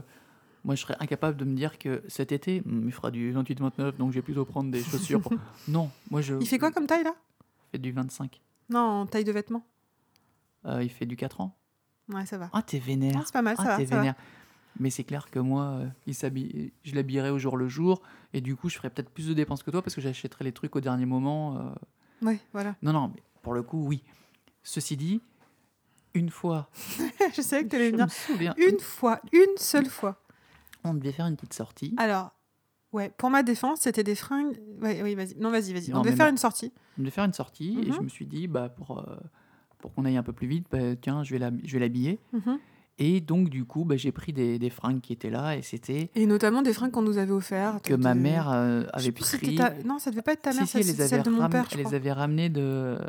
moi, 0.63 0.75
je 0.75 0.81
serais 0.81 0.95
incapable 0.99 1.37
de 1.37 1.45
me 1.45 1.55
dire 1.55 1.77
que 1.79 2.03
cet 2.07 2.31
été, 2.31 2.61
hum, 2.65 2.83
il 2.85 2.91
fera 2.91 3.11
du 3.11 3.33
28-29, 3.33 3.97
donc 3.97 4.11
je 4.11 4.15
vais 4.15 4.21
plutôt 4.21 4.45
prendre 4.45 4.71
des 4.71 4.83
chaussures. 4.83 5.21
Pour... 5.21 5.33
non, 5.67 5.89
moi, 6.09 6.21
je 6.21 6.35
Il 6.39 6.47
fait 6.47 6.59
quoi 6.59 6.71
comme 6.71 6.87
taille 6.87 7.03
là? 7.03 7.13
Fais 7.71 7.77
du 7.79 7.91
25. 7.91 8.41
Non, 8.69 8.79
en 8.79 9.05
taille 9.05 9.23
de 9.23 9.31
vêtements. 9.31 9.63
Euh, 10.65 10.83
il 10.83 10.89
fait 10.89 11.05
du 11.05 11.15
4 11.15 11.41
ans. 11.41 11.57
Ouais, 12.09 12.25
ça 12.25 12.37
va. 12.37 12.49
Ah, 12.53 12.61
t'es 12.61 12.79
vénère. 12.79 13.15
Ah, 13.17 13.23
c'est 13.25 13.33
pas 13.33 13.41
mal, 13.41 13.55
ça 13.57 13.63
Ah, 13.65 13.67
va. 13.69 13.77
t'es 13.77 13.85
ça 13.85 13.95
va. 13.95 14.01
vénère. 14.01 14.15
Mais 14.79 14.89
c'est 14.89 15.03
clair 15.03 15.29
que 15.29 15.39
moi, 15.39 15.63
euh, 15.65 15.87
il 16.07 16.15
s'habille, 16.15 16.71
je 16.83 16.95
l'habillerai 16.95 17.29
au 17.29 17.37
jour 17.37 17.57
le 17.57 17.67
jour, 17.67 18.01
et 18.33 18.39
du 18.41 18.55
coup, 18.55 18.69
je 18.69 18.77
ferai 18.77 18.89
peut-être 18.89 19.09
plus 19.09 19.27
de 19.27 19.33
dépenses 19.33 19.63
que 19.63 19.71
toi 19.71 19.81
parce 19.81 19.95
que 19.95 20.01
j'achèterai 20.01 20.45
les 20.45 20.51
trucs 20.53 20.75
au 20.75 20.81
dernier 20.81 21.05
moment. 21.05 21.57
euh. 21.57 22.25
Ouais, 22.25 22.39
voilà. 22.53 22.75
Non, 22.81 22.93
non, 22.93 23.11
mais 23.13 23.21
pour 23.41 23.53
le 23.53 23.63
coup, 23.63 23.85
oui. 23.85 24.03
Ceci 24.63 24.95
dit, 24.95 25.21
une 26.13 26.29
fois, 26.29 26.69
je 27.35 27.41
savais 27.41 27.63
que 27.65 27.69
tu 27.69 27.75
allais 27.75 27.87
je 27.87 27.91
venir. 27.91 28.05
me 28.05 28.09
souviens, 28.11 28.53
Une 28.57 28.79
fois, 28.79 29.19
une 29.33 29.57
seule 29.57 29.87
fois. 29.87 30.21
on 30.83 30.93
devait 30.93 31.11
faire 31.11 31.25
une 31.27 31.35
petite 31.35 31.53
sortie. 31.53 31.93
Alors, 31.97 32.31
ouais, 32.93 33.09
pour 33.17 33.29
ma 33.29 33.43
défense, 33.43 33.81
c'était 33.81 34.03
des 34.03 34.15
fringues. 34.15 34.57
Ouais, 34.81 35.01
oui, 35.03 35.15
vas-y. 35.15 35.35
Non, 35.37 35.49
vas-y, 35.51 35.73
vas-y. 35.73 35.89
Non, 35.91 35.97
On 35.97 36.01
devait 36.01 36.11
mais 36.11 36.17
faire 36.17 36.25
non. 36.27 36.31
une 36.31 36.37
sortie. 36.37 36.71
On 36.97 37.01
devait 37.01 37.11
faire 37.11 37.25
une 37.25 37.33
sortie 37.33 37.79
et 37.79 37.85
Mhm. 37.87 37.93
je 37.93 38.01
me 38.01 38.09
suis 38.09 38.25
dit, 38.27 38.47
bah, 38.47 38.69
pour, 38.69 38.99
euh, 38.99 39.17
pour 39.81 39.93
qu'on 39.93 40.05
aille 40.05 40.17
un 40.17 40.23
peu 40.23 40.33
plus 40.33 40.47
vite, 40.47 40.65
bah, 40.71 40.95
tiens, 41.01 41.23
je 41.23 41.31
vais 41.33 41.39
l'hab- 41.39 41.59
je 41.63 41.73
vais 41.73 41.79
l'habiller. 41.79 42.19
Mhm. 42.33 42.59
Et 42.99 43.19
donc, 43.19 43.49
du 43.49 43.65
coup, 43.65 43.83
bah, 43.83 43.97
j'ai 43.97 44.11
pris 44.11 44.31
des, 44.31 44.59
des 44.59 44.69
fringues 44.69 45.01
qui 45.01 45.11
étaient 45.13 45.29
là 45.31 45.55
et 45.57 45.61
c'était 45.63 46.11
Et 46.13 46.27
notamment 46.27 46.61
des 46.61 46.71
fringues 46.73 46.91
qu'on 46.91 47.01
nous 47.01 47.17
avait 47.17 47.31
offertes. 47.31 47.83
que 47.85 47.93
ma 47.95 48.13
mère 48.13 48.51
euh, 48.51 48.81
Je 48.81 48.85
sais 48.85 48.95
avait 49.07 49.11
plus 49.11 49.37
pris. 49.37 49.55
ta- 49.55 49.73
Non, 49.83 49.97
ça 49.97 50.11
devait 50.11 50.21
pas 50.21 50.33
être 50.33 50.41
ta 50.43 50.53
mère, 50.53 50.67
si, 50.67 50.77
avait, 50.77 50.83
celle 51.07 51.23
de 51.23 51.29
mon 51.31 51.49
père, 51.49 51.65
je 51.71 51.75
elle 51.77 51.79
crois. 51.81 51.91
les 51.91 51.95
avait 51.95 52.11
ramenées 52.11 52.49
de. 52.49 52.61
euh, 52.61 52.99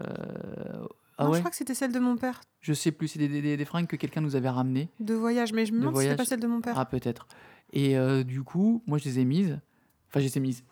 Ah 1.19 1.25
non, 1.25 1.29
je 1.29 1.33
ouais? 1.35 1.39
crois 1.41 1.51
que 1.51 1.57
c'était 1.57 1.75
celle 1.75 1.93
de 1.93 1.99
mon 1.99 2.17
père, 2.17 2.41
Je 2.61 2.73
sais 2.73 2.91
plus, 2.93 3.09
c'est 3.09 3.19
des, 3.19 3.29
des- 3.29 3.57
des 3.57 3.65
fringues 3.65 3.87
que 3.87 3.97
quelqu'un 3.97 4.21
nous 4.23 4.35
avait 4.37 4.49
ramenées. 4.49 4.89
de 5.01 5.15
voyage, 5.15 5.53
mais 5.53 5.67
je 5.67 5.73
me 5.73 5.79
De 5.79 5.83
demande 5.83 5.97
si 5.99 6.03
c'était 6.05 6.17
pas 6.17 6.25
celle 6.25 6.41
de 6.41 6.47
mon 6.47 6.61
père. 6.61 6.75
Ah, 6.79 6.87
peut-être. 6.87 7.27
Et 7.75 7.97
euh, 7.99 8.23
du 8.25 8.43
coup, 8.43 8.83
moi, 8.87 8.97
je 8.99 9.05
les 9.05 9.19
ai 9.19 9.25
mises. 9.25 9.59
Enfin, 10.09 10.21
je 10.21 10.25
les 10.25 10.37
ai 10.39 10.41
mises. 10.41 10.65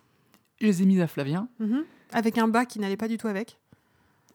Je 0.60 0.66
les 0.66 0.82
ai 0.82 0.86
mises 0.86 1.00
à 1.00 1.06
Flavien. 1.06 1.48
Mhm. 1.58 1.84
Avec 2.12 2.38
un 2.38 2.48
bas 2.48 2.64
qui 2.66 2.78
n'allait 2.80 2.96
pas 2.96 3.08
du 3.08 3.16
tout 3.18 3.28
avec. 3.28 3.58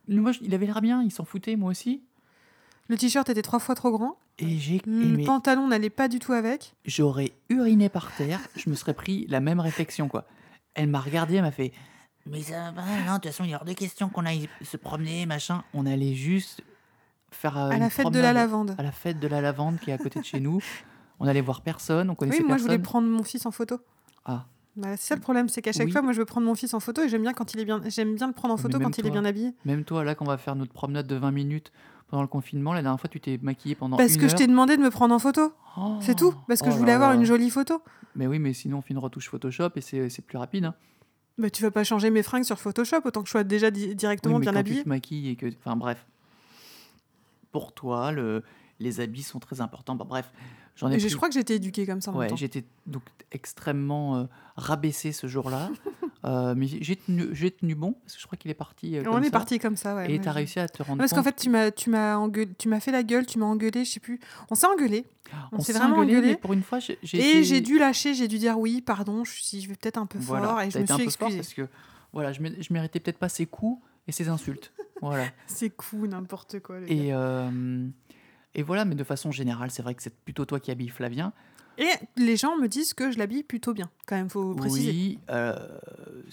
Moi, 0.07 0.31
il 0.41 0.53
avait 0.53 0.65
l'air 0.65 0.81
bien, 0.81 1.01
il 1.03 1.11
s'en 1.11 1.25
foutait, 1.25 1.55
moi 1.55 1.69
aussi. 1.71 2.03
Le 2.87 2.97
t-shirt 2.97 3.27
était 3.29 3.41
trois 3.41 3.59
fois 3.59 3.73
trop 3.75 3.91
grand. 3.91 4.17
Et 4.37 4.57
j'ai 4.59 4.81
Le 4.85 5.05
aimé. 5.05 5.23
pantalon 5.25 5.67
n'allait 5.67 5.89
pas 5.89 6.07
du 6.07 6.19
tout 6.19 6.33
avec. 6.33 6.75
j'aurais 6.85 7.31
uriné 7.49 7.89
par 7.89 8.13
terre, 8.15 8.39
je 8.55 8.69
me 8.69 8.75
serais 8.75 8.93
pris 8.93 9.25
la 9.27 9.39
même 9.39 9.59
réflexion, 9.59 10.07
quoi. 10.07 10.25
Elle 10.73 10.89
m'a 10.89 10.99
regardé, 10.99 11.35
elle 11.35 11.41
m'a 11.43 11.51
fait 11.51 11.71
Mais 12.25 12.41
ça 12.41 12.71
va, 12.71 12.83
non, 13.07 13.13
de 13.13 13.19
toute 13.21 13.25
façon, 13.27 13.43
il 13.45 13.51
y 13.51 13.53
a 13.53 13.57
hors 13.57 13.65
de 13.65 13.73
question 13.73 14.09
qu'on 14.09 14.25
aille 14.25 14.49
se 14.61 14.77
promener, 14.77 15.25
machin. 15.25 15.63
On 15.73 15.85
allait 15.85 16.13
juste 16.15 16.61
faire. 17.31 17.57
euh, 17.57 17.69
à 17.69 17.75
une 17.75 17.79
la 17.79 17.89
fête 17.89 18.07
de 18.07 18.19
la 18.19 18.31
promenade 18.31 18.35
lavande. 18.35 18.75
À 18.77 18.83
la 18.83 18.91
fête 18.91 19.19
de 19.19 19.27
la 19.27 19.41
lavande 19.41 19.79
qui 19.79 19.89
est 19.89 19.93
à 19.93 19.97
côté 19.97 20.19
de 20.19 20.25
chez 20.25 20.39
nous. 20.41 20.61
On 21.19 21.27
allait 21.27 21.41
voir 21.41 21.61
personne, 21.61 22.09
on 22.09 22.15
connaissait 22.15 22.41
Oui, 22.41 22.45
moi 22.47 22.57
je 22.57 22.63
voulais 22.63 22.77
prendre 22.77 23.07
mon 23.07 23.23
fils 23.23 23.45
en 23.45 23.51
photo. 23.51 23.79
Ah. 24.25 24.45
Voilà, 24.77 24.97
c'est 24.97 25.07
ça 25.07 25.15
le 25.15 25.21
problème, 25.21 25.47
c'est 25.47 25.61
qu'à 25.61 25.71
chaque 25.71 25.85
Oui. 25.85 25.91
fois, 25.91 26.01
moi 26.01 26.11
je 26.11 26.19
veux 26.19 26.25
prendre 26.25 26.45
mon 26.45 26.55
fils 26.55 26.73
en 26.73 26.79
photo 26.81 27.01
et 27.01 27.09
j'aime 27.09 27.21
bien 27.21 27.33
quand 27.33 27.53
il 27.53 27.59
est 27.61 27.65
bien. 27.65 27.81
J'aime 27.87 28.15
bien 28.15 28.27
le 28.27 28.33
prendre 28.33 28.53
en 28.53 28.57
photo 28.57 28.77
quand 28.79 28.97
il 28.97 29.05
est 29.07 29.11
bien 29.11 29.23
habillé. 29.25 29.53
Même 29.63 29.83
toi, 29.85 30.03
là, 30.03 30.15
quand 30.15 30.25
on 30.25 30.27
va 30.27 30.37
faire 30.37 30.55
notre 30.55 30.73
promenade 30.73 31.07
de 31.07 31.15
20 31.15 31.31
minutes 31.31 31.71
pendant 32.09 32.21
le 32.21 32.27
confinement, 32.27 32.73
la 32.73 32.81
dernière 32.81 32.99
fois, 32.99 33.09
tu 33.09 33.19
t'es 33.21 33.39
maquillée 33.41 33.75
pendant 33.75 33.95
Parce 33.97 34.15
une 34.15 34.21
que 34.21 34.27
je 34.27 34.35
t'ai 34.35 34.47
demandé 34.47 34.75
de 34.77 34.81
me 34.81 34.89
prendre 34.91 35.15
en 35.15 35.19
photo. 35.19 35.53
Oh. 35.77 35.97
C'est 36.01 36.15
tout. 36.15 36.33
Parce 36.47 36.61
que 36.61 36.67
Oh 36.67 36.71
je 36.71 36.77
voulais 36.77 36.91
là 36.91 36.95
avoir 36.95 37.09
là. 37.11 37.15
une 37.15 37.23
jolie 37.25 37.49
photo. 37.49 37.81
Mais 38.15 38.27
oui, 38.27 38.37
mais 38.39 38.53
sinon, 38.53 38.77
on 38.79 38.81
fait 38.81 38.93
une 38.93 38.97
retouche 38.99 39.29
Photoshop 39.29 39.69
et 39.75 39.81
c'est 39.81 40.21
plus 40.25 40.37
rapide. 40.37 40.65
hein. 40.65 40.75
Bah, 41.37 41.49
tu 41.49 41.61
vas 41.63 41.71
pas 41.71 41.83
changer 41.83 42.09
mes 42.11 42.23
fringues 42.23 42.43
sur 42.45 42.59
Photoshop, 42.59 43.01
autant 43.05 43.21
que 43.21 43.27
je 43.27 43.31
sois 43.31 43.43
déjà 43.43 43.69
di- 43.71 43.87
Oui, 43.89 43.95
directement 43.95 44.35
mais 44.39 44.41
bien 44.45 44.53
quand 44.53 44.59
habillée. 44.59 44.77
tu 44.79 44.83
te 44.83 44.89
maquilles 44.89 45.29
et 45.29 45.35
que. 45.35 45.47
Enfin, 45.59 45.75
bref. 45.75 46.05
Pour 47.51 47.73
toi, 47.73 48.11
le... 48.11 48.43
les 48.79 48.99
habits 48.99 49.23
sont 49.23 49.39
très 49.39 49.61
importants. 49.61 49.95
Bon, 49.95 50.05
bref, 50.05 50.31
j'en 50.75 50.89
ai 50.91 50.95
Et 50.95 50.99
je, 50.99 51.03
pris- 51.05 51.09
je 51.11 51.15
crois 51.17 51.29
que 51.29 51.37
été 51.39 51.55
éduquée 51.55 51.85
comme 51.85 52.01
ça 52.01 52.11
en 52.11 52.17
Ouais, 52.17 52.27
j'étais 52.35 52.63
donc 52.87 53.03
extrêmement 53.31 54.17
euh, 54.17 54.23
rabaissé 54.55 55.11
ce 55.11 55.27
jour-là. 55.27 55.69
Euh, 56.23 56.55
mais 56.57 56.65
j'ai 56.65 56.95
tenu, 56.95 57.27
j'ai 57.33 57.51
tenu 57.51 57.75
bon, 57.75 57.91
parce 58.03 58.15
que 58.15 58.19
je 58.19 58.25
crois 58.25 58.35
qu'il 58.35 58.49
est 58.49 58.55
parti. 58.55 58.97
euh, 58.97 59.03
On 59.11 59.21
est 59.21 59.29
parti 59.29 59.59
comme 59.59 59.75
ça, 59.75 59.95
ouais. 59.95 60.11
Et 60.11 60.19
tu 60.19 60.27
as 60.27 60.31
réussi 60.31 60.59
à 60.59 60.67
te 60.67 60.81
rendre 60.81 60.93
Non, 60.93 60.97
Parce 61.03 61.11
compte. 61.11 61.19
qu'en 61.19 61.23
fait, 61.23 61.35
tu 61.35 61.51
m'as, 61.51 61.69
tu 61.69 61.91
m'as 61.91 62.15
engueulé- 62.15 62.49
tu 62.57 62.67
m'as 62.67 62.79
fait 62.79 62.91
la 62.91 63.03
gueule, 63.03 63.27
tu 63.27 63.37
m'as 63.37 63.45
engueulé, 63.45 63.85
je 63.85 63.91
sais 63.91 63.99
plus. 63.99 64.19
On 64.49 64.55
s'est 64.55 64.65
engueulé. 64.65 65.05
on 65.51 65.59
s'est 65.59 65.73
vraiment 65.73 65.97
engueulé, 65.97 66.13
engueulé. 66.15 66.27
mais 66.31 66.35
pour 66.37 66.53
une 66.53 66.63
fois, 66.63 66.79
j'ai 66.79 66.97
Et 67.03 67.17
été- 67.19 67.43
j'ai 67.43 67.61
dû 67.61 67.77
lâcher, 67.77 68.15
j'ai 68.15 68.27
dû 68.27 68.39
dire 68.39 68.57
oui, 68.57 68.81
pardon, 68.81 69.23
je, 69.23 69.33
si 69.39 69.61
je 69.61 69.69
vais 69.69 69.75
peut-être 69.75 69.99
un 69.99 70.07
peu 70.07 70.17
Voilà, 70.17 70.47
fort 70.47 70.61
et 70.61 70.71
je 70.71 70.79
me 70.79 70.85
suis 70.87 71.03
excusée. 71.03 71.35
parce 71.35 71.53
que 71.53 71.67
voilà, 72.11 72.31
je, 72.33 72.41
mé- 72.41 72.55
je 72.59 72.73
méritais 72.73 72.99
peut-être 72.99 73.19
pas 73.19 73.29
ses 73.29 73.45
coups 73.45 73.79
et 74.07 74.11
ses 74.11 74.27
insultes. 74.27 74.73
voilà. 75.03 75.25
C'est 75.45 75.69
cool, 75.69 76.07
n'importe 76.09 76.59
quoi. 76.59 76.77
Et, 76.87 77.13
euh, 77.13 77.85
et 78.55 78.63
voilà, 78.63 78.85
mais 78.85 78.95
de 78.95 79.03
façon 79.03 79.31
générale, 79.31 79.69
c'est 79.71 79.83
vrai 79.83 79.93
que 79.95 80.01
c'est 80.01 80.15
plutôt 80.15 80.45
toi 80.45 80.59
qui 80.59 80.71
habilles 80.71 80.89
Flavien. 80.89 81.33
Et 81.77 81.89
les 82.15 82.37
gens 82.37 82.55
me 82.57 82.67
disent 82.67 82.93
que 82.93 83.11
je 83.11 83.17
l'habille 83.19 83.43
plutôt 83.43 83.73
bien, 83.73 83.89
quand 84.07 84.15
même, 84.15 84.29
faut 84.29 84.55
préciser. 84.55 84.89
Oui. 84.91 85.19
euh, 85.29 85.53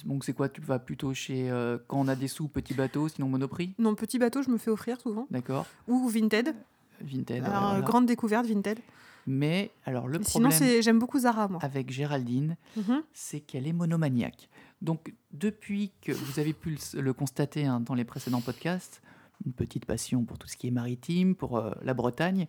donc 0.04 0.24
c'est 0.24 0.32
quoi 0.32 0.48
Tu 0.48 0.60
vas 0.60 0.78
plutôt 0.78 1.12
chez 1.14 1.50
euh, 1.50 1.78
quand 1.88 1.98
on 1.98 2.06
a 2.06 2.14
des 2.14 2.28
sous 2.28 2.46
petit 2.46 2.74
bateau, 2.74 3.08
sinon 3.08 3.28
Monoprix, 3.28 3.74
Non, 3.78 3.96
petit 3.96 4.18
bateau, 4.20 4.42
je 4.42 4.50
me 4.50 4.56
fais 4.58 4.70
offrir 4.70 5.00
souvent. 5.00 5.26
d'accord 5.32 5.66
Ou 5.88 6.08
Vinted. 6.08 6.54
Vinted. 7.00 7.42
Alors, 7.44 7.70
voilà. 7.70 7.80
grande 7.80 8.06
découverte, 8.06 8.46
Vinted. 8.46 8.78
Mais 9.26 9.70
alors 9.84 10.06
le 10.08 10.14
Sinon, 10.22 10.48
problème 10.50 10.52
c'est 10.52 10.82
j'aime 10.82 10.98
beaucoup 11.00 11.18
Zara, 11.20 11.48
moi. 11.48 11.58
avec 11.62 11.90
Géraldine, 11.90 12.56
Mhm. 12.76 13.02
c'est 13.12 13.40
qu'elle 13.40 13.66
est 13.66 13.72
monomaniaque. 13.72 14.48
Donc, 14.80 15.12
depuis 15.32 15.90
que 16.02 16.10
vous 16.12 16.38
avez 16.40 16.52
pu 16.52 16.76
le, 16.94 17.00
le 17.00 17.12
constater 17.12 17.64
hein, 17.66 17.80
dans 17.80 17.94
les 17.94 18.04
précédents 18.04 18.40
podcasts, 18.40 19.00
une 19.46 19.52
petite 19.52 19.84
passion 19.86 20.24
pour 20.24 20.38
tout 20.38 20.48
ce 20.48 20.56
qui 20.56 20.68
est 20.68 20.72
maritime, 20.72 21.34
pour 21.34 21.58
euh, 21.58 21.72
la 21.82 21.94
Bretagne. 21.94 22.46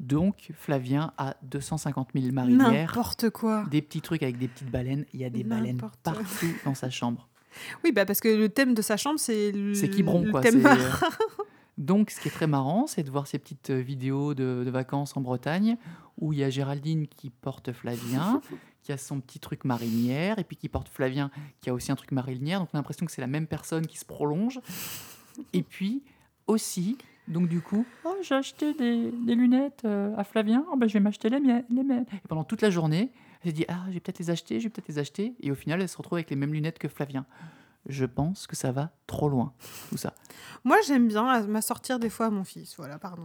Donc, 0.00 0.50
Flavien 0.54 1.12
a 1.18 1.36
250 1.42 2.10
000 2.14 2.32
marinières, 2.32 2.68
N'importe 2.72 3.30
quoi. 3.30 3.64
des 3.70 3.80
petits 3.80 4.00
trucs 4.00 4.22
avec 4.22 4.38
des 4.38 4.48
petites 4.48 4.70
baleines. 4.70 5.04
Il 5.12 5.20
y 5.20 5.24
a 5.24 5.30
des 5.30 5.44
baleines 5.44 5.78
partout 6.02 6.46
dans 6.64 6.74
sa 6.74 6.90
chambre. 6.90 7.28
Oui, 7.84 7.92
bah 7.92 8.04
parce 8.04 8.20
que 8.20 8.28
le 8.28 8.48
thème 8.48 8.74
de 8.74 8.82
sa 8.82 8.96
chambre, 8.96 9.20
c'est 9.20 9.52
le, 9.52 9.74
C'est 9.74 9.88
Quiberon, 9.88 10.24
le 10.24 10.30
quoi. 10.32 10.40
thème 10.40 10.56
euh, 10.58 10.62
marin. 10.62 10.98
Donc, 11.78 12.10
ce 12.10 12.20
qui 12.20 12.28
est 12.28 12.32
très 12.32 12.48
marrant, 12.48 12.86
c'est 12.88 13.02
de 13.04 13.10
voir 13.10 13.26
ces 13.28 13.38
petites 13.38 13.70
euh, 13.70 13.80
vidéos 13.80 14.34
de, 14.34 14.62
de 14.64 14.70
vacances 14.70 15.16
en 15.16 15.20
Bretagne 15.20 15.76
où 16.18 16.32
il 16.32 16.38
y 16.40 16.44
a 16.44 16.50
Géraldine 16.50 17.06
qui 17.08 17.30
porte 17.30 17.72
Flavien, 17.72 18.40
qui 18.82 18.92
a 18.92 18.98
son 18.98 19.20
petit 19.20 19.40
truc 19.40 19.64
marinière, 19.64 20.38
et 20.38 20.44
puis 20.44 20.56
qui 20.56 20.68
porte 20.68 20.88
Flavien, 20.88 21.30
qui 21.60 21.70
a 21.70 21.74
aussi 21.74 21.90
un 21.92 21.96
truc 21.96 22.12
marinière. 22.12 22.60
Donc, 22.60 22.68
on 22.72 22.76
a 22.76 22.78
l'impression 22.78 23.06
que 23.06 23.12
c'est 23.12 23.20
la 23.20 23.26
même 23.26 23.46
personne 23.46 23.86
qui 23.86 23.98
se 23.98 24.04
prolonge. 24.04 24.60
Et 25.52 25.62
puis, 25.62 26.02
aussi, 26.46 26.98
donc 27.28 27.48
du 27.48 27.60
coup, 27.60 27.86
oh, 28.04 28.14
j'ai 28.22 28.34
acheté 28.34 28.74
des, 28.74 29.10
des 29.10 29.34
lunettes 29.34 29.82
euh, 29.84 30.14
à 30.16 30.24
Flavien, 30.24 30.64
oh, 30.72 30.76
ben, 30.76 30.88
je 30.88 30.94
vais 30.94 31.00
m'acheter 31.00 31.30
les 31.30 31.40
miennes. 31.40 31.64
Les 31.70 31.82
miennes. 31.82 32.06
Et 32.12 32.28
pendant 32.28 32.44
toute 32.44 32.62
la 32.62 32.70
journée, 32.70 33.10
s'est 33.44 33.52
dit, 33.52 33.64
ah, 33.68 33.84
je 33.88 33.92
vais 33.94 34.00
peut-être 34.00 34.18
les 34.18 34.30
acheter, 34.30 34.60
je 34.60 34.64
vais 34.64 34.70
peut-être 34.70 34.88
les 34.88 34.98
acheter. 34.98 35.34
Et 35.40 35.50
au 35.50 35.54
final, 35.54 35.80
elle 35.80 35.88
se 35.88 35.96
retrouve 35.96 36.16
avec 36.16 36.30
les 36.30 36.36
mêmes 36.36 36.52
lunettes 36.52 36.78
que 36.78 36.88
Flavien. 36.88 37.26
Je 37.86 38.06
pense 38.06 38.46
que 38.46 38.56
ça 38.56 38.72
va 38.72 38.92
trop 39.06 39.28
loin, 39.28 39.52
tout 39.90 39.98
ça. 39.98 40.14
Moi, 40.64 40.78
j'aime 40.86 41.06
bien 41.06 41.42
m'assortir 41.42 41.98
des 41.98 42.08
fois 42.08 42.26
à 42.26 42.30
mon 42.30 42.42
fils. 42.42 42.74
Voilà, 42.78 42.98
pardon. 42.98 43.22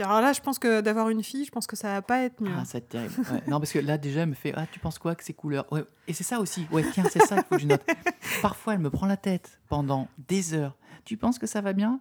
Et 0.00 0.02
alors 0.02 0.20
là, 0.20 0.32
je 0.32 0.40
pense 0.40 0.58
que 0.58 0.80
d'avoir 0.80 1.10
une 1.10 1.22
fille, 1.22 1.44
je 1.44 1.52
pense 1.52 1.68
que 1.68 1.76
ça 1.76 1.92
va 1.92 2.02
pas 2.02 2.24
être 2.24 2.42
mieux. 2.42 2.50
Ah, 2.58 2.64
ça 2.64 2.72
va 2.72 2.78
être 2.78 2.88
terrible. 2.88 3.14
Ouais. 3.18 3.42
Non, 3.46 3.60
parce 3.60 3.70
que 3.70 3.78
là, 3.78 3.96
déjà, 3.96 4.22
elle 4.22 4.30
me 4.30 4.34
fait 4.34 4.52
Ah, 4.56 4.66
tu 4.66 4.80
penses 4.80 4.98
quoi 4.98 5.14
que 5.14 5.22
ces 5.22 5.32
couleurs? 5.32 5.72
Ouais. 5.72 5.84
Et 6.08 6.12
c'est 6.12 6.24
ça 6.24 6.40
aussi. 6.40 6.66
Ouais, 6.72 6.84
tiens, 6.92 7.04
c'est 7.08 7.20
ça 7.20 7.36
qu'il 7.36 7.44
faut 7.44 7.54
que 7.54 7.60
je 7.60 7.68
note. 7.68 7.84
Parfois, 8.42 8.74
elle 8.74 8.80
me 8.80 8.90
prend 8.90 9.06
la 9.06 9.16
tête 9.16 9.60
pendant 9.68 10.08
des 10.26 10.54
heures. 10.54 10.76
Tu 11.04 11.16
penses 11.16 11.38
que 11.38 11.46
ça 11.46 11.60
va 11.60 11.72
bien? 11.72 12.00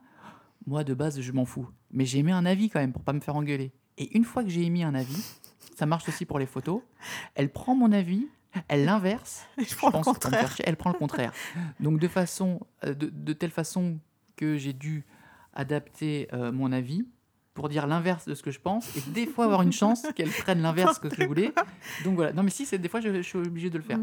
Moi, 0.65 0.83
de 0.83 0.93
base, 0.93 1.19
je 1.19 1.31
m'en 1.31 1.45
fous. 1.45 1.67
Mais 1.91 2.05
j'ai 2.05 2.19
émis 2.19 2.31
un 2.31 2.45
avis 2.45 2.69
quand 2.69 2.79
même 2.79 2.93
pour 2.93 3.03
pas 3.03 3.13
me 3.13 3.19
faire 3.19 3.35
engueuler. 3.35 3.71
Et 3.97 4.15
une 4.15 4.23
fois 4.23 4.43
que 4.43 4.49
j'ai 4.49 4.63
émis 4.63 4.83
un 4.83 4.95
avis, 4.95 5.21
ça 5.75 5.85
marche 5.85 6.07
aussi 6.07 6.25
pour 6.25 6.39
les 6.39 6.45
photos, 6.45 6.81
elle 7.35 7.51
prend 7.51 7.75
mon 7.75 7.91
avis, 7.91 8.27
elle 8.67 8.85
l'inverse. 8.85 9.45
je 9.57 9.75
prends 9.75 9.87
le 9.87 9.93
pense, 9.93 10.05
faire 10.05 10.13
contraire. 10.13 10.55
elle 10.63 10.77
prend 10.77 10.91
le 10.91 10.97
contraire. 10.97 11.33
Donc, 11.79 11.99
de, 11.99 12.07
façon, 12.07 12.59
euh, 12.85 12.93
de, 12.93 13.09
de 13.09 13.33
telle 13.33 13.51
façon 13.51 13.99
que 14.35 14.57
j'ai 14.57 14.73
dû 14.73 15.05
adapter 15.53 16.27
euh, 16.33 16.51
mon 16.51 16.71
avis 16.71 17.05
pour 17.53 17.69
dire 17.69 17.85
l'inverse 17.85 18.27
de 18.27 18.33
ce 18.33 18.41
que 18.41 18.49
je 18.49 18.59
pense 18.59 18.95
et 18.97 19.01
des 19.11 19.27
fois 19.27 19.45
avoir 19.45 19.61
une 19.61 19.71
chance 19.71 20.03
qu'elle 20.15 20.31
prenne 20.31 20.61
l'inverse 20.61 20.97
que 20.99 21.07
je 21.13 21.23
voulais. 21.25 21.53
Donc 22.03 22.15
voilà. 22.15 22.33
Non, 22.33 22.41
mais 22.41 22.49
si, 22.49 22.65
c'est 22.65 22.79
des 22.79 22.89
fois, 22.89 22.99
je, 22.99 23.13
je 23.13 23.21
suis 23.21 23.37
obligé 23.37 23.69
de 23.69 23.77
le 23.77 23.83
faire. 23.83 23.99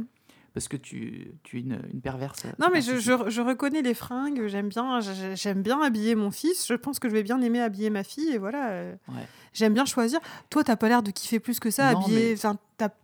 Parce 0.52 0.66
que 0.66 0.76
tu, 0.76 1.30
tu 1.44 1.58
es 1.58 1.60
une, 1.60 1.80
une 1.92 2.00
perverse. 2.00 2.44
Non, 2.58 2.68
mais 2.72 2.80
je, 2.82 2.96
je, 2.98 3.12
je 3.30 3.40
reconnais 3.40 3.82
les 3.82 3.94
fringues, 3.94 4.48
j'aime 4.48 4.68
bien, 4.68 4.98
j'aime 5.34 5.62
bien 5.62 5.80
habiller 5.80 6.16
mon 6.16 6.32
fils, 6.32 6.66
je 6.66 6.74
pense 6.74 6.98
que 6.98 7.08
je 7.08 7.14
vais 7.14 7.22
bien 7.22 7.40
aimer 7.40 7.60
habiller 7.60 7.88
ma 7.88 8.02
fille, 8.02 8.30
et 8.32 8.38
voilà. 8.38 8.70
euh, 8.70 8.94
Ouais. 9.08 9.26
J'aime 9.52 9.74
bien 9.74 9.84
choisir. 9.84 10.18
Toi, 10.48 10.64
t'as 10.64 10.74
pas 10.76 10.88
l'air 10.88 11.02
de 11.04 11.10
kiffer 11.12 11.38
plus 11.40 11.60
que 11.60 11.70
ça, 11.70 11.92
Non, 11.92 12.00
habiller. 12.00 12.34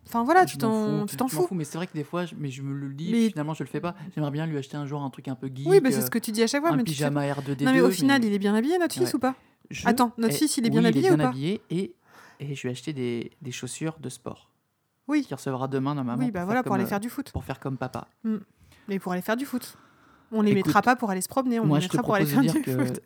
Enfin, 0.05 0.23
voilà, 0.23 0.45
tu 0.45 0.57
t'en 0.57 1.05
fous, 1.05 1.05
tu 1.05 1.29
fous. 1.29 1.47
Mais 1.51 1.63
c'est 1.63 1.77
vrai 1.77 1.87
que 1.87 1.93
des 1.93 2.03
fois, 2.03 2.25
je, 2.25 2.35
mais 2.37 2.49
je 2.49 2.61
me 2.63 2.73
le 2.73 2.93
dis, 2.93 3.11
Mais- 3.11 3.29
finalement, 3.29 3.53
je 3.53 3.63
le 3.63 3.69
fais 3.69 3.79
pas. 3.81 3.95
J'aimerais 4.13 4.31
bien 4.31 4.45
lui 4.45 4.57
acheter 4.57 4.75
un 4.75 4.85
jour 4.85 5.01
un 5.01 5.09
truc 5.09 5.27
un 5.29 5.35
peu 5.35 5.47
geek. 5.53 5.67
Oui, 5.67 5.79
bah, 5.79 5.89
c'est 5.91 5.99
euh, 5.99 6.05
ce 6.05 6.09
que 6.09 6.19
tu 6.19 6.31
dis 6.31 6.43
à 6.43 6.47
chaque 6.47 6.61
fois. 6.61 6.71
un 6.71 6.75
mais 6.77 6.83
tu 6.83 6.91
pyjama 6.91 7.25
R2D2. 7.25 7.63
Non, 7.63 7.71
mais 7.73 7.81
au 7.81 7.91
final, 7.91 8.23
il 8.25 8.33
est 8.33 8.39
bien 8.39 8.55
habillé, 8.55 8.77
notre 8.77 8.93
fils, 8.95 9.09
Ouais. 9.09 9.15
ou 9.15 9.19
pas 9.19 9.35
Attends, 9.85 10.11
notre 10.17 10.33
eh, 10.33 10.37
fils, 10.37 10.57
il 10.57 10.65
est 10.65 10.69
bien 10.69 10.81
oui, 10.81 10.87
habillé 10.87 11.05
il 11.05 11.07
est 11.07 11.11
ou 11.13 11.15
bien 11.17 11.25
pas 11.25 11.29
habillé 11.29 11.61
et, 11.69 11.93
et 12.39 12.55
je 12.55 12.61
lui 12.61 12.69
ai 12.69 12.71
acheté 12.71 12.93
des, 12.93 13.31
des 13.41 13.51
chaussures 13.51 13.97
de 13.99 14.07
sport. 14.09 14.46
Oui. 15.07 15.23
Qu'il 15.23 15.35
recevra 15.35 15.67
demain 15.67 15.95
normalement. 15.95 16.23
Oui, 16.23 16.31
bah 16.31 16.45
voilà, 16.45 16.63
pour 16.63 16.73
aller 16.75 16.83
comme, 16.83 16.89
faire 16.89 16.99
du 16.99 17.09
foot. 17.09 17.27
euh, 17.29 17.31
Pour 17.31 17.43
faire 17.43 17.59
comme 17.59 17.77
papa. 17.77 18.07
Mais 18.87 18.99
pour 18.99 19.11
aller 19.13 19.21
faire 19.21 19.37
du 19.37 19.45
foot. 19.45 19.77
On 20.31 20.41
les 20.41 20.51
Écoute, 20.51 20.65
mettra 20.67 20.81
pas 20.81 20.95
pour 20.97 21.09
aller 21.09 21.21
se 21.21 21.29
promener, 21.29 21.59
on 21.59 21.65
Moi, 21.65 21.77
les 21.79 21.85
je 21.85 21.89
te 21.89 21.93
mettra 21.95 22.03
pour 22.05 22.15
aller 22.15 22.25
faire 22.25 22.41
dire 22.41 22.53
du 22.53 22.61
que 22.61 22.85
foot. 22.85 22.99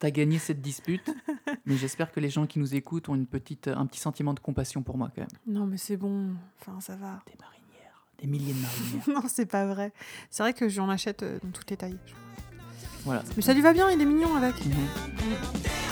tu 0.00 0.06
as 0.06 0.10
gagné 0.12 0.38
cette 0.38 0.60
dispute, 0.60 1.12
mais 1.66 1.76
j'espère 1.76 2.12
que 2.12 2.20
les 2.20 2.30
gens 2.30 2.46
qui 2.46 2.60
nous 2.60 2.74
écoutent 2.76 3.08
ont 3.08 3.16
une 3.16 3.26
petite, 3.26 3.66
un 3.66 3.84
petit 3.86 3.98
sentiment 3.98 4.32
de 4.32 4.38
compassion 4.38 4.82
pour 4.84 4.96
moi 4.96 5.10
quand 5.12 5.22
même. 5.22 5.28
Non, 5.48 5.66
mais 5.66 5.76
c'est 5.76 5.96
bon. 5.96 6.30
Enfin, 6.60 6.80
ça 6.80 6.94
va. 6.94 7.18
Des 7.26 7.34
marinières, 7.40 8.04
des 8.20 8.26
milliers 8.28 8.52
de 8.54 8.60
marinières. 8.60 9.08
non, 9.22 9.28
c'est 9.28 9.46
pas 9.46 9.66
vrai. 9.66 9.92
C'est 10.30 10.44
vrai 10.44 10.52
que 10.52 10.68
j'en 10.68 10.88
achète 10.88 11.24
euh, 11.24 11.40
dans 11.42 11.50
toutes 11.50 11.68
les 11.70 11.76
tailles. 11.76 11.98
voilà. 13.04 13.24
Mais 13.36 13.42
ça 13.42 13.52
lui 13.54 13.60
va 13.60 13.72
bien, 13.72 13.90
il 13.90 14.00
est 14.00 14.04
mignon 14.06 14.36
avec. 14.36 14.54
Mhm. 14.64 14.72
Nothing 14.72 15.87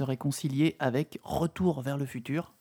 se 0.00 0.04
réconcilier 0.04 0.76
avec 0.78 1.20
Retour 1.22 1.82
vers 1.82 1.98
le 1.98 2.06
futur. 2.06 2.54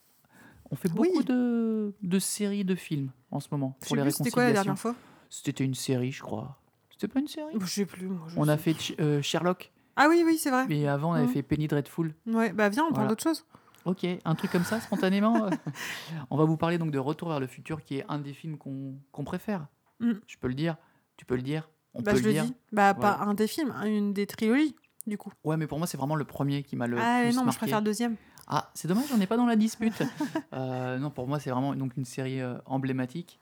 On 0.71 0.75
fait 0.75 0.89
Oui. 0.93 1.09
beaucoup 1.09 1.23
de, 1.23 1.93
de 2.01 2.19
séries 2.19 2.65
de 2.65 2.75
films 2.75 3.11
en 3.31 3.39
ce 3.39 3.47
moment 3.51 3.77
pour 3.79 3.95
les 3.95 4.11
c'était 4.11 4.29
quoi 4.29 4.43
la 4.43 4.51
dernière 4.51 4.77
fois? 4.77 4.93
C'était 5.29 5.63
une 5.63 5.73
série, 5.73 6.11
je 6.11 6.21
crois. 6.21 6.59
C'était 6.91 7.07
pas 7.07 7.19
une 7.21 7.27
série? 7.29 7.53
Je 7.57 7.65
sais 7.65 7.85
plus. 7.85 8.07
moi, 8.07 8.27
je 8.27 8.37
On 8.37 8.47
a 8.49 8.57
fait 8.57 8.75
euh, 8.99 9.21
Sherlock, 9.21 9.71
Ah 9.95 10.07
oui, 10.09 10.21
oui, 10.25 10.37
c'est 10.37 10.49
vrai. 10.51 10.65
mais 10.67 10.85
avant 10.85 11.11
on 11.11 11.13
avait 11.13 11.27
Mhm. 11.27 11.31
fait 11.31 11.43
Penny 11.43 11.67
Dreadful. 11.69 12.13
Ouais, 12.27 12.51
bah 12.51 12.67
viens, 12.67 12.85
on 12.89 12.93
parle 12.93 13.07
d'autre 13.07 13.23
chose. 13.23 13.45
Ok, 13.85 14.05
un 14.25 14.35
truc 14.35 14.51
comme 14.51 14.65
ça, 14.65 14.81
spontanément. 14.81 15.45
euh. 15.45 15.49
on 16.29 16.35
va 16.35 16.43
vous 16.43 16.57
parler 16.57 16.77
donc 16.77 16.91
de 16.91 16.99
Retour 16.99 17.29
vers 17.29 17.39
le 17.39 17.47
futur, 17.47 17.81
qui 17.85 17.99
est 17.99 18.05
un 18.09 18.19
des 18.19 18.33
films 18.33 18.57
qu'on 18.57 19.23
préfère. 19.23 19.67
Mm. 20.01 20.11
Je 20.27 20.37
peux 20.37 20.49
le 20.49 20.55
dire, 20.55 20.75
tu 21.15 21.23
peux 21.25 21.37
le 21.37 21.41
dire, 21.41 21.69
on 21.93 22.01
bah 22.01 22.11
peut 22.11 22.17
je 22.17 22.23
le 22.25 22.33
dire. 22.33 22.43
dis. 22.43 22.53
Bah 22.73 22.91
Voilà. 22.93 23.15
pas 23.17 23.23
un 23.23 23.33
des 23.33 23.47
films, 23.47 23.71
hein, 23.77 23.85
une 23.85 24.11
des 24.13 24.27
trilogies, 24.27 24.75
du 25.09 25.17
coup. 25.17 25.31
Ouais, 25.43 25.57
mais 25.57 25.67
pour 25.67 25.77
moi, 25.77 25.87
c'est 25.87 25.97
vraiment 25.97 26.15
le 26.15 26.23
premier 26.25 26.63
qui 26.63 26.75
m'a 26.75 26.87
le 26.87 26.97
ah 26.99 27.23
plus 27.23 27.35
non, 27.35 27.49
je 27.51 27.57
préfère 27.57 27.79
le 27.79 27.85
deuxième. 27.85 28.15
Ah, 28.47 28.69
c'est 28.73 28.87
dommage, 28.87 29.05
on 29.13 29.17
n'est 29.17 29.27
pas 29.27 29.37
dans 29.37 29.45
la 29.45 29.55
dispute. 29.55 30.01
Euh, 30.53 30.97
non, 30.97 31.11
pour 31.11 31.27
moi, 31.27 31.39
c'est 31.39 31.49
vraiment 31.51 31.75
donc 31.75 31.95
une 31.97 32.05
série 32.05 32.41
euh, 32.41 32.55
emblématique. 32.65 33.39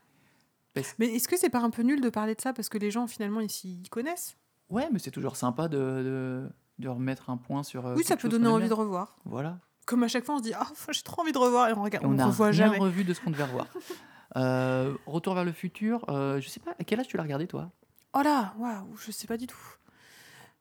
Parce- 0.74 0.96
Mais 1.00 1.08
est-ce 1.16 1.28
que 1.28 1.38
c'est 1.38 1.50
pas 1.50 1.62
un 1.62 1.70
peu 1.70 1.82
nul 1.82 2.02
de 2.02 2.10
parler 2.10 2.36
de 2.36 2.42
ça 2.42 2.52
parce 2.54 2.68
que 2.70 2.78
les 2.78 2.92
gens 2.92 3.08
finalement 3.08 3.40
ils 3.42 3.90
connaissent? 3.90 4.36
Ouais, 4.70 4.88
mais 4.92 5.00
c'est 5.00 5.12
toujours 5.12 5.36
sympa 5.38 5.68
de, 5.70 5.78
de, 5.78 6.50
de 6.80 6.90
remettre 6.90 7.30
un 7.30 7.38
point 7.38 7.64
sur. 7.64 7.86
euh, 7.86 7.96
Oui, 7.96 8.04
ça 8.04 8.18
peut 8.18 8.28
donner 8.30 8.48
envie 8.48 8.68
de 8.68 8.74
revoir. 8.74 9.16
Voilà. 9.26 9.60
Comme 9.86 10.04
à 10.04 10.08
chaque 10.10 10.26
fois 10.26 10.36
on 10.36 10.40
se 10.40 10.44
dit 10.44 10.54
ah 10.54 10.68
j'ai 10.92 11.02
trop 11.02 11.22
envie 11.22 11.32
de 11.32 11.38
revoir 11.38 11.70
et 11.70 11.74
on 11.74 11.82
regarde, 11.82 12.04
Et 12.04 12.08
on, 12.08 12.12
ne 12.12 12.18
n'a 12.18 12.26
revoit 12.26 12.48
rien 12.48 12.66
jamais. 12.68 12.78
revu 12.78 13.06
de 13.06 13.14
ce 13.14 13.22
qu'on 13.22 13.32
devait 13.32 13.44
revoir. 13.46 13.68
Euh, 14.36 14.94
Retour 15.06 15.34
vers 15.36 15.46
le 15.46 15.54
futur, 15.54 16.04
je 16.10 16.46
sais 16.48 16.60
pas, 16.60 16.72
à 16.78 16.84
quel 16.84 17.00
âge 17.00 17.08
tu 17.08 17.16
l'as 17.18 17.24
regardé 17.24 17.48
toi? 17.48 17.72
Oh 18.14 18.22
là, 18.22 18.54
waouh, 18.58 18.96
je 18.98 19.10
sais 19.12 19.26
pas 19.26 19.38
du 19.38 19.48
tout. 19.48 19.58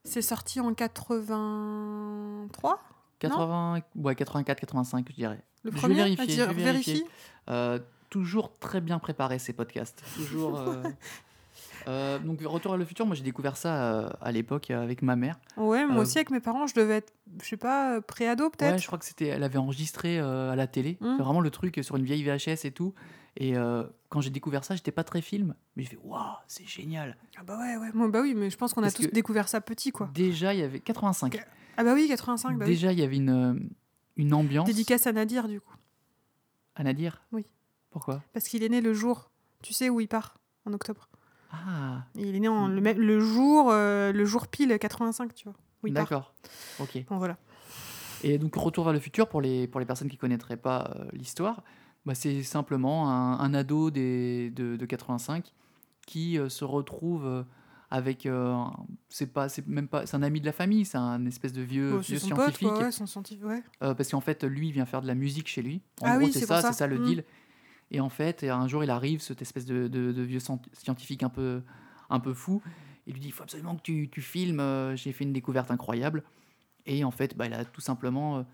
C'est 0.06 0.22
sorti 0.22 0.60
en 0.60 0.72
83 0.72 2.80
80, 3.18 3.80
ouais, 3.96 4.14
84, 4.14 4.60
85, 4.60 5.06
je 5.10 5.14
dirais. 5.14 5.40
Le 5.64 5.70
Je 5.70 5.74
vais 5.74 5.80
premier 5.80 5.94
vérifier, 5.96 6.26
Vas-y, 6.26 6.36
je 6.36 6.42
vais 6.42 6.52
vérifier. 6.62 6.92
vérifie. 6.94 7.10
Euh, 7.48 7.78
toujours 8.10 8.52
très 8.58 8.80
bien 8.80 8.98
préparé 8.98 9.38
ces 9.38 9.52
podcasts. 9.52 10.02
Toujours. 10.16 10.58
euh, 10.58 10.82
euh, 11.88 12.18
donc 12.18 12.40
Retour 12.42 12.72
vers 12.72 12.78
le 12.78 12.84
futur, 12.84 13.06
moi 13.06 13.14
j'ai 13.16 13.22
découvert 13.22 13.56
ça 13.56 13.82
euh, 13.82 14.10
à 14.20 14.32
l'époque 14.32 14.70
avec 14.70 15.02
ma 15.02 15.16
mère. 15.16 15.36
Ouais, 15.56 15.84
moi 15.86 16.02
aussi 16.02 16.18
avec 16.18 16.30
mes 16.30 16.40
parents, 16.40 16.66
je 16.66 16.74
devais 16.74 16.98
être, 16.98 17.12
je 17.42 17.48
sais 17.48 17.56
pas, 17.56 18.00
pré-ado 18.00 18.50
peut-être. 18.50 18.72
Ouais, 18.72 18.78
je 18.78 18.86
crois 18.86 18.98
que 18.98 19.04
c'était, 19.04 19.26
elle 19.26 19.42
avait 19.42 19.58
enregistré 19.58 20.18
à 20.18 20.54
la 20.54 20.66
télé. 20.66 20.98
Mm. 21.00 21.14
C'est 21.16 21.22
vraiment 21.22 21.40
le 21.40 21.50
truc 21.50 21.80
sur 21.82 21.96
une 21.96 22.04
vieille 22.04 22.22
VHS 22.22 22.64
et 22.64 22.70
tout. 22.70 22.94
Et 23.36 23.56
euh, 23.56 23.84
quand 24.08 24.20
j'ai 24.20 24.30
découvert 24.30 24.64
ça, 24.64 24.74
j'étais 24.76 24.92
pas 24.92 25.04
très 25.04 25.20
film, 25.20 25.54
mais 25.76 25.82
j'ai 25.82 25.90
fait 25.90 25.98
waouh, 26.02 26.20
c'est 26.46 26.66
génial. 26.66 27.16
Ah 27.38 27.42
bah 27.44 27.58
ouais, 27.58 27.76
ouais. 27.76 28.08
Bah 28.08 28.20
oui, 28.22 28.34
mais 28.34 28.48
je 28.50 28.56
pense 28.56 28.72
qu'on 28.72 28.82
a 28.82 28.90
tous 28.90 29.08
découvert 29.08 29.48
ça 29.48 29.60
petit 29.60 29.92
quoi. 29.92 30.10
Déjà, 30.14 30.54
il 30.54 30.60
y 30.60 30.62
avait 30.62 30.80
85. 30.80 31.38
Ah 31.76 31.84
bah 31.84 31.92
oui, 31.94 32.08
85, 32.08 32.56
bah 32.56 32.64
oui. 32.64 32.70
Déjà, 32.70 32.92
il 32.92 32.98
y 32.98 33.02
avait 33.02 33.16
une, 33.16 33.28
euh, 33.30 33.54
une 34.16 34.32
ambiance. 34.32 34.66
Dédicace 34.66 35.06
à 35.06 35.12
Nadir 35.12 35.48
du 35.48 35.60
coup. 35.60 35.74
À 36.74 36.82
Nadir 36.82 37.22
Oui. 37.32 37.44
Pourquoi? 37.90 38.22
Parce 38.32 38.48
qu'il 38.48 38.62
est 38.62 38.68
né 38.68 38.80
le 38.80 38.94
jour, 38.94 39.30
tu 39.62 39.72
sais 39.74 39.90
où 39.90 40.00
il 40.00 40.08
part 40.08 40.38
En 40.64 40.72
octobre. 40.72 41.08
Ah, 41.52 42.04
Il 42.14 42.34
est 42.34 42.40
né 42.40 42.48
en, 42.48 42.68
le, 42.68 42.80
le 42.80 43.20
jour, 43.20 43.70
euh, 43.70 44.12
le 44.12 44.24
jour 44.24 44.48
pile 44.48 44.76
85, 44.78 45.34
tu 45.34 45.44
vois. 45.44 45.54
Part. 45.82 45.92
d'accord. 45.92 46.34
Ok. 46.80 47.04
Bon 47.08 47.18
voilà. 47.18 47.36
Et 48.24 48.38
donc, 48.38 48.54
Retour 48.56 48.84
vers 48.84 48.92
le 48.92 48.98
futur, 48.98 49.28
pour 49.28 49.40
les, 49.40 49.68
pour 49.68 49.78
les 49.78 49.86
personnes 49.86 50.08
qui 50.08 50.16
connaîtraient 50.16 50.56
pas 50.56 50.90
euh, 50.96 51.04
l'histoire, 51.12 51.62
bah, 52.06 52.14
c'est 52.14 52.42
simplement 52.42 53.10
un, 53.10 53.38
un 53.40 53.52
ado 53.54 53.90
des, 53.90 54.50
de, 54.50 54.76
de 54.76 54.86
85 54.86 55.52
qui 56.06 56.38
euh, 56.38 56.48
se 56.48 56.64
retrouve 56.64 57.26
euh, 57.26 57.42
avec. 57.90 58.24
euh, 58.26 58.54
c'est 59.08 59.32
pas, 59.32 59.48
c'est 59.48 59.66
même 59.66 59.88
pas, 59.88 60.06
c'est 60.06 60.16
un 60.16 60.22
ami 60.22 60.40
de 60.40 60.46
la 60.46 60.52
famille, 60.52 60.84
c'est 60.84 60.98
un 60.98 61.26
espèce 61.26 61.52
de 61.52 61.62
vieux, 61.62 61.90
pote, 61.90 62.04
scientifique. 62.04 62.68
quoi, 62.74 62.78
ouais, 62.86 62.92
son 62.92 63.06
scientifique, 63.06 63.44
ouais. 63.44 63.62
euh, 63.82 63.94
parce 63.94 64.08
qu'en 64.10 64.20
fait, 64.20 64.44
lui, 64.44 64.68
il 64.68 64.72
vient 64.72 64.86
faire 64.86 65.02
de 65.02 65.06
la 65.06 65.14
musique 65.14 65.48
chez 65.48 65.62
lui. 65.62 65.82
En 66.00 66.06
Ah 66.06 66.16
gros, 66.16 66.26
oui, 66.26 66.32
c'est 66.32 66.46
ça, 66.46 66.62
c'est 66.62 66.72
ça 66.72 66.86
le 66.86 66.98
Mm. 66.98 67.04
deal. 67.04 67.24
Et 67.90 68.00
en 68.00 68.08
fait, 68.08 68.42
un 68.44 68.66
jour, 68.68 68.82
il 68.84 68.90
arrive, 68.90 69.20
cette 69.20 69.42
espèce 69.42 69.64
de, 69.66 69.86
de- 69.88 70.12
de 70.12 70.22
vieux 70.22 70.40
scien- 70.40 70.60
scientifique 70.72 71.22
un 71.22 71.28
peu, 71.28 71.62
un 72.10 72.18
peu 72.20 72.34
fou. 72.34 72.62
Il 73.06 73.12
lui 73.14 73.20
dit, 73.20 73.28
il 73.28 73.32
faut 73.32 73.44
absolument 73.44 73.76
que 73.76 73.82
tu, 73.82 74.08
tu 74.10 74.20
filmes, 74.22 74.62
j'ai 74.96 75.12
fait 75.12 75.22
une 75.24 75.32
découverte 75.32 75.70
incroyable. 75.70 76.24
Et 76.86 77.04
en 77.04 77.10
fait, 77.12 77.36
bah, 77.36 77.46
il 77.46 77.52
a 77.54 77.64
tout 77.64 77.80
simplement 77.80 78.44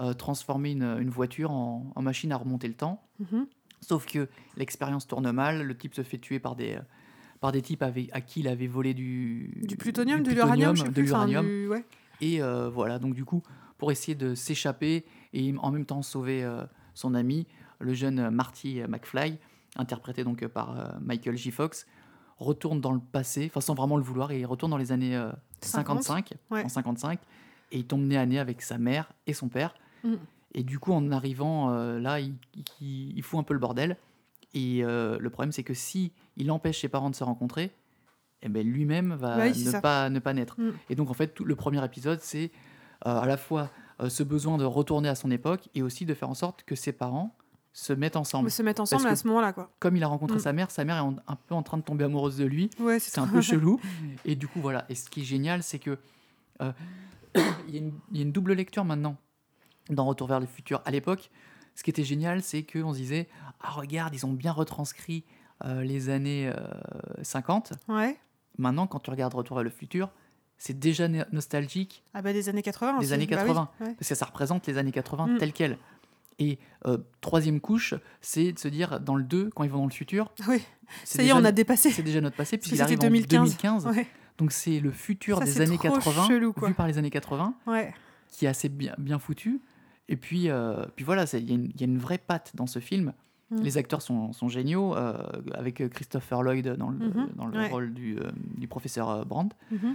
euh, 0.00 0.12
transformé 0.14 0.72
une, 0.72 0.82
une 1.00 1.10
voiture 1.10 1.50
en, 1.50 1.90
en 1.94 2.02
machine 2.02 2.32
à 2.32 2.36
remonter 2.36 2.68
le 2.68 2.74
temps. 2.74 3.02
Mhm. 3.20 3.46
Sauf 3.80 4.06
que 4.06 4.28
l'expérience 4.56 5.06
tourne 5.06 5.30
mal, 5.32 5.62
le 5.62 5.76
type 5.76 5.94
se 5.94 6.02
fait 6.02 6.18
tuer 6.18 6.38
par 6.38 6.56
des, 6.56 6.78
par 7.40 7.52
des 7.52 7.62
types 7.62 7.82
avec, 7.82 8.08
à 8.12 8.20
qui 8.20 8.40
il 8.40 8.48
avait 8.48 8.66
volé 8.66 8.94
du, 8.94 9.52
Du 9.66 9.76
plutonium, 9.76 10.76
du 10.88 10.90
de 10.94 11.02
l'uranium, 11.02 11.42
enfin, 11.44 11.44
du- 11.44 11.68
ouais. 11.68 11.84
Et 12.20 12.42
euh, 12.42 12.68
voilà, 12.70 12.98
donc 12.98 13.14
du 13.14 13.24
coup, 13.24 13.42
pour 13.78 13.92
essayer 13.92 14.14
de 14.14 14.34
s'échapper 14.34 15.04
et 15.34 15.54
en 15.58 15.70
même 15.70 15.84
temps 15.84 16.00
sauver 16.02 16.42
euh, 16.42 16.64
son 16.94 17.14
ami, 17.14 17.46
le 17.78 17.92
jeune 17.92 18.30
Marty 18.30 18.80
McFly 18.88 19.38
interprété 19.76 20.24
donc 20.24 20.46
par 20.48 20.78
euh, 20.78 20.88
Michael 21.02 21.36
J. 21.36 21.50
Fox, 21.50 21.86
retourne 22.38 22.80
dans 22.80 22.92
le 22.92 23.00
passé, 23.00 23.46
enfin 23.50 23.60
sans 23.60 23.74
vraiment 23.74 23.98
le 23.98 24.02
vouloir, 24.02 24.30
et 24.32 24.40
il 24.40 24.46
retourne 24.46 24.70
dans 24.70 24.78
les 24.78 24.90
années 24.92 25.14
euh, 25.14 25.30
50, 25.60 26.02
55, 26.02 26.32
ouais. 26.50 26.64
en 26.64 26.68
55, 26.70 27.18
et 27.72 27.78
il 27.78 27.86
tombe 27.86 28.02
nez 28.02 28.16
à 28.16 28.24
nez 28.24 28.38
avec 28.38 28.62
sa 28.62 28.78
mère 28.78 29.12
et 29.26 29.34
son 29.34 29.48
père. 29.48 29.74
Et 30.54 30.62
du 30.62 30.78
coup, 30.78 30.92
en 30.92 31.10
arrivant 31.12 31.70
euh, 31.72 31.98
là, 31.98 32.20
il, 32.20 32.34
il- 32.80 33.12
il 33.16 33.22
fout 33.22 33.38
un 33.38 33.42
peu 33.42 33.52
le 33.54 33.60
bordel. 33.60 33.96
Et 34.54 34.82
euh, 34.84 35.18
le 35.20 35.28
problème, 35.30 35.52
c'est 35.52 35.64
que 35.64 35.74
si 35.74 36.12
il 36.36 36.50
empêche 36.50 36.80
ses 36.80 36.88
parents 36.88 37.10
de 37.10 37.14
se 37.16 37.24
rencontrer, 37.24 37.72
eh 38.42 38.48
ben, 38.48 38.66
lui-même 38.66 39.14
va 39.14 39.48
ne, 39.48 39.80
pas, 39.80 40.08
ne 40.08 40.18
pas 40.18 40.32
naître. 40.32 40.58
Mm. 40.58 40.70
Et 40.88 40.94
donc, 40.94 41.10
en 41.10 41.14
fait, 41.14 41.28
tout, 41.34 41.44
le 41.44 41.56
premier 41.56 41.84
épisode, 41.84 42.20
c'est 42.22 42.50
euh, 43.06 43.20
à 43.20 43.26
la 43.26 43.36
fois 43.36 43.70
ce 44.08 44.22
besoin 44.22 44.58
de 44.58 44.64
retourner 44.64 45.08
à 45.08 45.14
son 45.14 45.30
époque 45.30 45.68
et 45.74 45.82
aussi 45.82 46.04
de 46.06 46.12
faire 46.14 46.28
en 46.28 46.34
sorte 46.34 46.62
que 46.64 46.74
ses 46.74 46.92
parents 46.92 47.34
se 47.72 47.92
mettent 47.92 48.16
ensemble. 48.16 48.50
Se 48.50 48.62
mettre 48.62 48.80
ensemble 48.82 49.06
à 49.08 49.16
ce 49.16 49.26
moment-là, 49.26 49.52
quoi. 49.52 49.70
Comme 49.78 49.96
il 49.96 50.02
a 50.02 50.06
rencontré 50.06 50.36
Mm. 50.36 50.40
sa 50.40 50.52
mère, 50.52 50.70
sa 50.70 50.84
mère 50.84 50.96
est 50.96 51.00
en- 51.00 51.16
un 51.26 51.36
peu 51.36 51.54
en 51.54 51.62
train 51.62 51.76
de 51.78 51.82
tomber 51.82 52.04
amoureuse 52.04 52.36
de 52.38 52.44
lui. 52.44 52.70
Ouais, 52.78 52.98
C'est 52.98 53.18
un 53.18 53.26
peu 53.26 53.40
chelou. 53.42 53.80
Et 54.24 54.36
du 54.36 54.48
coup, 54.48 54.60
voilà. 54.60 54.84
Et 54.88 54.94
ce 54.94 55.08
qui 55.10 55.20
est 55.20 55.24
génial, 55.24 55.62
c'est 55.62 55.78
que 55.78 55.98
il 56.60 57.74
y, 57.74 57.76
a 57.76 57.80
une- 57.80 57.92
il 58.12 58.16
y 58.16 58.20
a 58.20 58.22
une 58.22 58.32
double 58.32 58.52
lecture 58.54 58.84
maintenant 58.84 59.16
dans 59.90 60.04
Retour 60.06 60.26
vers 60.28 60.40
le 60.40 60.46
futur. 60.46 60.82
À 60.84 60.90
l'époque, 60.90 61.30
ce 61.74 61.82
qui 61.82 61.90
était 61.90 62.04
génial, 62.04 62.42
c'est 62.42 62.62
qu'on 62.62 62.92
se 62.92 62.98
disait 62.98 63.28
Ah, 63.60 63.70
regarde, 63.70 64.14
ils 64.14 64.24
ont 64.26 64.32
bien 64.32 64.52
retranscrit 64.52 65.24
euh, 65.64 65.82
les 65.82 66.08
années 66.10 66.48
euh, 66.54 66.60
50. 67.22 67.72
Ouais. 67.88 68.16
Maintenant, 68.58 68.86
quand 68.86 69.00
tu 69.00 69.10
regardes 69.10 69.34
Retour 69.34 69.56
vers 69.56 69.64
le 69.64 69.70
futur, 69.70 70.10
c'est 70.58 70.78
déjà 70.78 71.08
no- 71.08 71.24
nostalgique 71.32 72.02
Ah 72.14 72.22
bah 72.22 72.32
des 72.32 72.48
années 72.48 72.62
80 72.62 72.98
Des 72.98 73.04
aussi. 73.06 73.14
années 73.14 73.26
Bah 73.26 73.36
oui, 73.42 73.48
80. 73.48 73.70
ouais. 73.80 73.94
parce 73.94 74.08
que 74.08 74.14
ça 74.14 74.24
représente 74.24 74.66
les 74.66 74.78
années 74.78 74.92
80 74.92 75.26
Mm. 75.26 75.38
telles 75.38 75.52
quelles. 75.52 75.78
Et 76.38 76.58
euh, 76.86 76.98
troisième 77.22 77.60
couche, 77.60 77.94
c'est 78.20 78.52
de 78.52 78.58
se 78.58 78.68
dire 78.68 79.00
dans 79.00 79.16
le 79.16 79.22
2, 79.24 79.50
quand 79.54 79.64
ils 79.64 79.70
vont 79.70 79.78
dans 79.78 79.86
le 79.86 79.90
futur, 79.92 80.32
Oui, 80.48 80.62
c'est 81.04 81.18
ça 81.18 81.22
y 81.22 81.26
est, 81.26 81.28
déjà- 81.28 81.40
on 81.40 81.44
a 81.44 81.52
dépassé. 81.52 81.90
c'est 81.90 82.02
déjà 82.02 82.20
notre 82.20 82.36
passé, 82.36 82.58
puisqu'il 82.58 82.80
arrive 82.82 82.98
2015. 82.98 83.38
en 83.40 83.44
2015. 83.44 83.86
Ouais, 83.86 84.06
Donc 84.38 84.52
c'est 84.52 84.80
le 84.80 84.90
futur 84.90 85.38
Ça, 85.38 85.44
des 85.44 85.60
années 85.62 85.78
trop 85.78 85.94
80, 85.94 86.26
chelou, 86.28 86.54
vu 86.62 86.74
par 86.74 86.86
les 86.86 86.98
années 86.98 87.10
80, 87.10 87.54
ouais. 87.66 87.94
qui 88.30 88.44
est 88.44 88.48
assez 88.48 88.68
bien, 88.68 88.94
bien 88.98 89.18
foutu. 89.18 89.60
Et 90.08 90.16
puis, 90.16 90.48
euh, 90.50 90.84
puis 90.94 91.04
voilà, 91.04 91.24
il 91.32 91.48
y, 91.48 91.52
a 91.52 91.54
une- 91.54 91.70
il 91.74 91.80
y 91.80 91.84
a 91.84 91.86
une 91.86 91.98
vraie 91.98 92.18
patte 92.18 92.52
dans 92.54 92.66
ce 92.66 92.78
film. 92.78 93.12
Mm. 93.50 93.60
Les 93.62 93.76
acteurs 93.78 94.02
sont, 94.02 94.32
sont 94.32 94.48
géniaux, 94.48 94.96
euh, 94.96 95.14
avec 95.54 95.80
euh, 95.80 95.88
Christopher 95.88 96.42
Lloyd 96.42 96.68
dans 96.76 96.90
le, 96.90 96.98
Mhm, 96.98 97.28
dans 97.36 97.46
le 97.46 97.58
ouais. 97.58 97.68
rôle 97.68 97.92
du, 97.94 98.18
euh, 98.18 98.30
du 98.56 98.66
professeur 98.68 99.24
Brandt. 99.26 99.54
Mhm. 99.70 99.94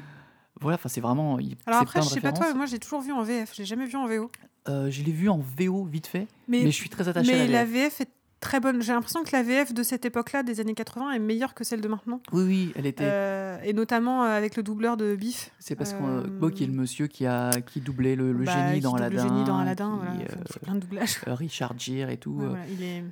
Voilà, 0.59 0.75
enfin 0.75 0.89
c'est 0.89 1.01
vraiment. 1.01 1.39
il- 1.39 1.55
Alors 1.65 1.81
après, 1.81 2.01
je 2.01 2.07
sais 2.07 2.21
pas 2.21 2.33
toi, 2.33 2.47
mais 2.49 2.53
moi 2.55 2.65
j'ai 2.65 2.77
toujours 2.79 3.01
vu 3.01 3.11
en 3.11 3.23
VF, 3.23 3.53
j'ai 3.55 3.65
jamais 3.65 3.85
vu 3.85 3.95
en 3.95 4.05
VO. 4.05 4.29
Euh, 4.69 4.91
je 4.91 5.01
l'ai 5.03 5.11
vu 5.11 5.27
en 5.27 5.39
VO 5.39 5.85
vite 5.85 6.05
fait, 6.07 6.27
Mais, 6.47 6.59
mais, 6.59 6.65
je 6.65 6.75
suis 6.75 6.89
très 6.89 7.07
attaché 7.07 7.31
mais 7.33 7.39
à 7.41 7.45
la 7.47 7.51
la 7.51 7.65
VF. 7.65 7.71
VF 7.99 8.01
est 8.01 8.09
très 8.41 8.59
bonne. 8.59 8.81
J'ai 8.81 8.91
l'impression 8.91 9.23
que 9.23 9.29
la 9.31 9.41
VF 9.43 9.73
de 9.73 9.83
cette 9.83 10.03
époque-là, 10.03 10.43
des 10.43 10.59
années 10.59 10.73
80, 10.73 11.11
est 11.11 11.19
meilleure 11.19 11.53
que 11.53 11.63
celle 11.63 11.79
de 11.79 11.87
maintenant. 11.87 12.19
Oui, 12.33 12.43
oui, 12.43 12.73
elle 12.75 12.85
était. 12.85 13.05
Euh, 13.07 13.57
et 13.63 13.71
notamment 13.71 14.23
euh, 14.25 14.37
avec 14.37 14.57
le 14.57 14.63
doubleur 14.63 14.97
de 14.97 15.15
Biff. 15.15 15.51
c'est 15.59 15.75
parce 15.75 15.93
que 15.93 16.01
euh, 16.01 16.23
Bo, 16.27 16.49
qui 16.49 16.63
est 16.65 16.67
le 16.67 16.73
monsieur 16.73 17.07
qui 17.07 17.25
a 17.25 17.51
qui 17.61 17.79
doublait 17.79 18.15
le, 18.17 18.33
le 18.33 18.43
Bah, 18.45 18.51
génie 18.51 18.75
qui 18.75 18.81
dans 18.81 18.91
double 18.91 19.03
Aladdin, 19.03 19.23
Le 19.23 19.29
génie 19.29 19.43
dans 19.45 19.57
Aladdin, 19.57 19.99
qui, 20.01 20.05
voilà. 20.05 20.19
euh, 20.19 20.25
Enfin, 20.25 20.41
il 20.47 20.53
fait 20.53 20.59
plein 20.59 20.75
de 20.75 20.79
doublages. 20.79 21.17
Richard 21.27 21.79
Gere 21.79 22.09
et 22.09 22.17
tout. 22.17 22.31
Ouais, 22.33 22.47
voilà, 22.47 22.67
il 22.67 22.83
est... 22.83 22.97
et, 22.97 23.03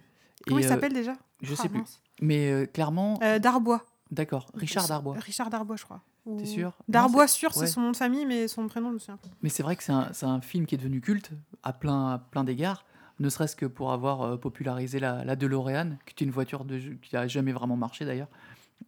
Comment 0.47 0.59
il 0.59 0.67
s'appelle 0.67 0.93
déjà? 0.93 1.13
Je 1.41 1.53
Ah, 1.57 1.61
sais 1.61 1.69
plus. 1.69 1.83
Mais 2.21 2.67
clairement, 2.73 3.19
Darbois. 3.41 3.85
d'accord, 4.11 4.47
Richard 4.55 4.87
Darbois. 4.87 5.15
Richard 5.19 5.49
Darbois, 5.49 5.77
je 5.77 5.85
crois. 5.85 6.01
T'es 6.37 6.45
sûr? 6.45 6.73
Darbois, 6.87 7.27
sûr, 7.27 7.49
ouais. 7.55 7.65
c'est 7.65 7.71
son 7.71 7.81
nom 7.81 7.91
de 7.91 7.97
famille, 7.97 8.25
mais 8.25 8.47
son 8.47 8.67
prénom, 8.67 8.89
je 8.89 8.93
me 8.95 8.99
souviens 8.99 9.17
pas. 9.17 9.29
Mais 9.41 9.49
c'est 9.49 9.63
vrai 9.63 9.75
que 9.75 9.83
c'est 9.83 9.91
un, 9.93 10.09
un 10.21 10.41
film 10.41 10.65
qui 10.67 10.75
est 10.75 10.77
devenu 10.77 11.01
culte 11.01 11.31
à 11.63 11.73
plein, 11.73 12.09
à 12.11 12.17
plein 12.19 12.43
d'égards, 12.43 12.85
ne 13.19 13.29
serait-ce 13.29 13.55
que 13.55 13.65
pour 13.65 13.91
avoir 13.91 14.21
euh, 14.21 14.37
popularisé 14.37 14.99
la, 14.99 15.23
la 15.25 15.35
DeLorean, 15.35 15.97
qui 16.05 16.23
est 16.23 16.25
une 16.25 16.31
voiture 16.31 16.65
de, 16.65 16.77
qui 17.01 17.15
a 17.17 17.27
jamais 17.27 17.51
vraiment 17.51 17.75
marché 17.77 18.05
d'ailleurs. 18.05 18.29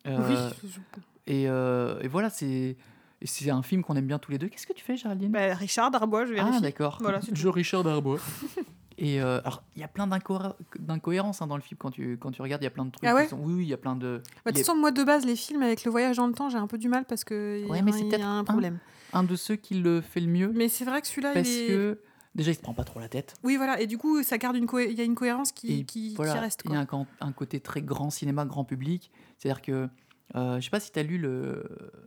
Euh, 0.08 0.18
Oui. 0.30 0.70
je- 0.70 0.80
et, 1.28 1.50
euh, 1.50 2.00
et 2.02 2.08
voilà, 2.08 2.30
c'est 2.30 2.76
et 3.24 3.28
c'est 3.28 3.52
un 3.52 3.62
film 3.62 3.84
qu'on 3.84 3.96
aime 3.96 4.08
bien 4.08 4.18
tous 4.18 4.32
les 4.32 4.40
deux. 4.40 4.48
Qu'est-ce 4.48 4.66
que 4.66 4.74
tu 4.74 4.84
fais, 4.84 4.98
Géraldine? 4.98 5.32
Bah, 5.32 5.54
Richard 5.54 5.92
Darbois, 5.92 6.26
je 6.26 6.34
vérifie. 6.34 6.56
Ah, 6.58 6.60
d'accord. 6.60 6.98
Voilà, 7.02 7.20
Je 7.32 7.48
Richard 7.50 7.84
Darbois. 7.84 8.18
Et 8.98 9.22
euh, 9.22 9.40
alors, 9.42 9.64
il 9.76 9.82
y 9.82 9.84
a 9.84 9.88
plein 9.88 10.06
d'incohé- 10.08 10.54
d'incohérences 10.80 11.42
hein, 11.42 11.48
dans 11.48 11.56
le 11.56 11.62
film 11.62 11.78
quand 11.80 11.92
tu, 11.92 12.18
quand 12.20 12.32
tu 12.32 12.42
regardes. 12.42 12.62
Il 12.62 12.66
y 12.66 12.68
a 12.68 12.72
plein 12.72 12.86
de 12.86 12.92
trucs. 12.92 13.08
Ah 13.08 13.14
ouais 13.16 13.24
qui 13.26 13.30
sont- 13.30 13.40
Oui, 13.40 13.54
oui, 13.54 13.64
il 13.66 13.70
y 13.70 13.74
a 13.74 13.78
plein 13.78 13.96
de. 13.96 14.22
Bah, 14.46 14.52
de 14.52 14.58
toute 14.58 14.66
façon, 14.66 14.78
moi, 14.78 14.92
de 14.92 15.04
base, 15.04 15.26
les 15.26 15.36
films 15.36 15.62
avec 15.64 15.84
le 15.86 15.92
voyage 15.92 16.18
dans 16.18 16.28
le 16.28 16.34
temps, 16.34 16.50
j'ai 16.50 16.58
un 16.58 16.68
peu 16.68 16.78
du 16.78 16.88
mal 16.90 17.06
parce 17.06 17.24
que 17.24 17.64
Ouais, 17.68 17.82
mais 17.82 17.92
y 17.92 17.94
a- 17.94 17.98
c'est 17.98 18.04
il 18.04 18.08
y 18.08 18.10
peut-être 18.10 18.26
a 18.26 18.28
un 18.30 18.40
un- 18.40 18.44
problème. 18.44 18.80
un 19.14 19.24
de 19.24 19.36
ceux 19.36 19.56
qui 19.56 19.76
le 19.76 20.02
fait 20.02 20.20
le 20.20 20.28
mieux 20.28 20.52
Mais 20.56 20.68
c'est 20.68 20.86
vrai 20.86 21.02
que 21.02 21.08
celui-là, 21.08 21.32
parce 21.34 21.48
il 21.50 21.64
est... 21.64 21.68
que 21.68 22.00
déjà, 22.36 22.52
il 22.52 22.56
se 22.56 22.62
prend 22.62 22.74
pas 22.74 22.84
trop 22.84 23.00
la 23.00 23.10
tête. 23.10 23.36
Oui, 23.44 23.58
voilà. 23.58 23.80
Et 23.82 23.88
du 23.88 23.98
coup, 23.98 24.22
ça 24.24 24.38
garde 24.38 24.56
une, 24.56 24.68
il 24.90 24.94
y 24.98 25.02
a 25.02 25.04
une 25.04 25.16
cohérence 25.16 25.52
qui, 25.52 25.86
qui, 25.86 26.16
reste. 26.18 26.62
il 26.66 26.72
y 26.72 26.76
a 26.76 26.86
un, 27.20 27.32
côté 27.32 27.60
très 27.60 27.82
grand 27.82 28.10
cinéma, 28.10 28.46
grand 28.46 28.64
public. 28.66 29.12
C'est-à-dire 29.38 29.62
que, 29.62 29.90
euh, 30.36 30.60
je 30.60 30.64
sais 30.66 30.70
pas 30.70 30.80
si 30.80 30.92
tu 30.92 31.00
as 31.00 31.04
lu 31.04 31.18
le. 31.18 31.64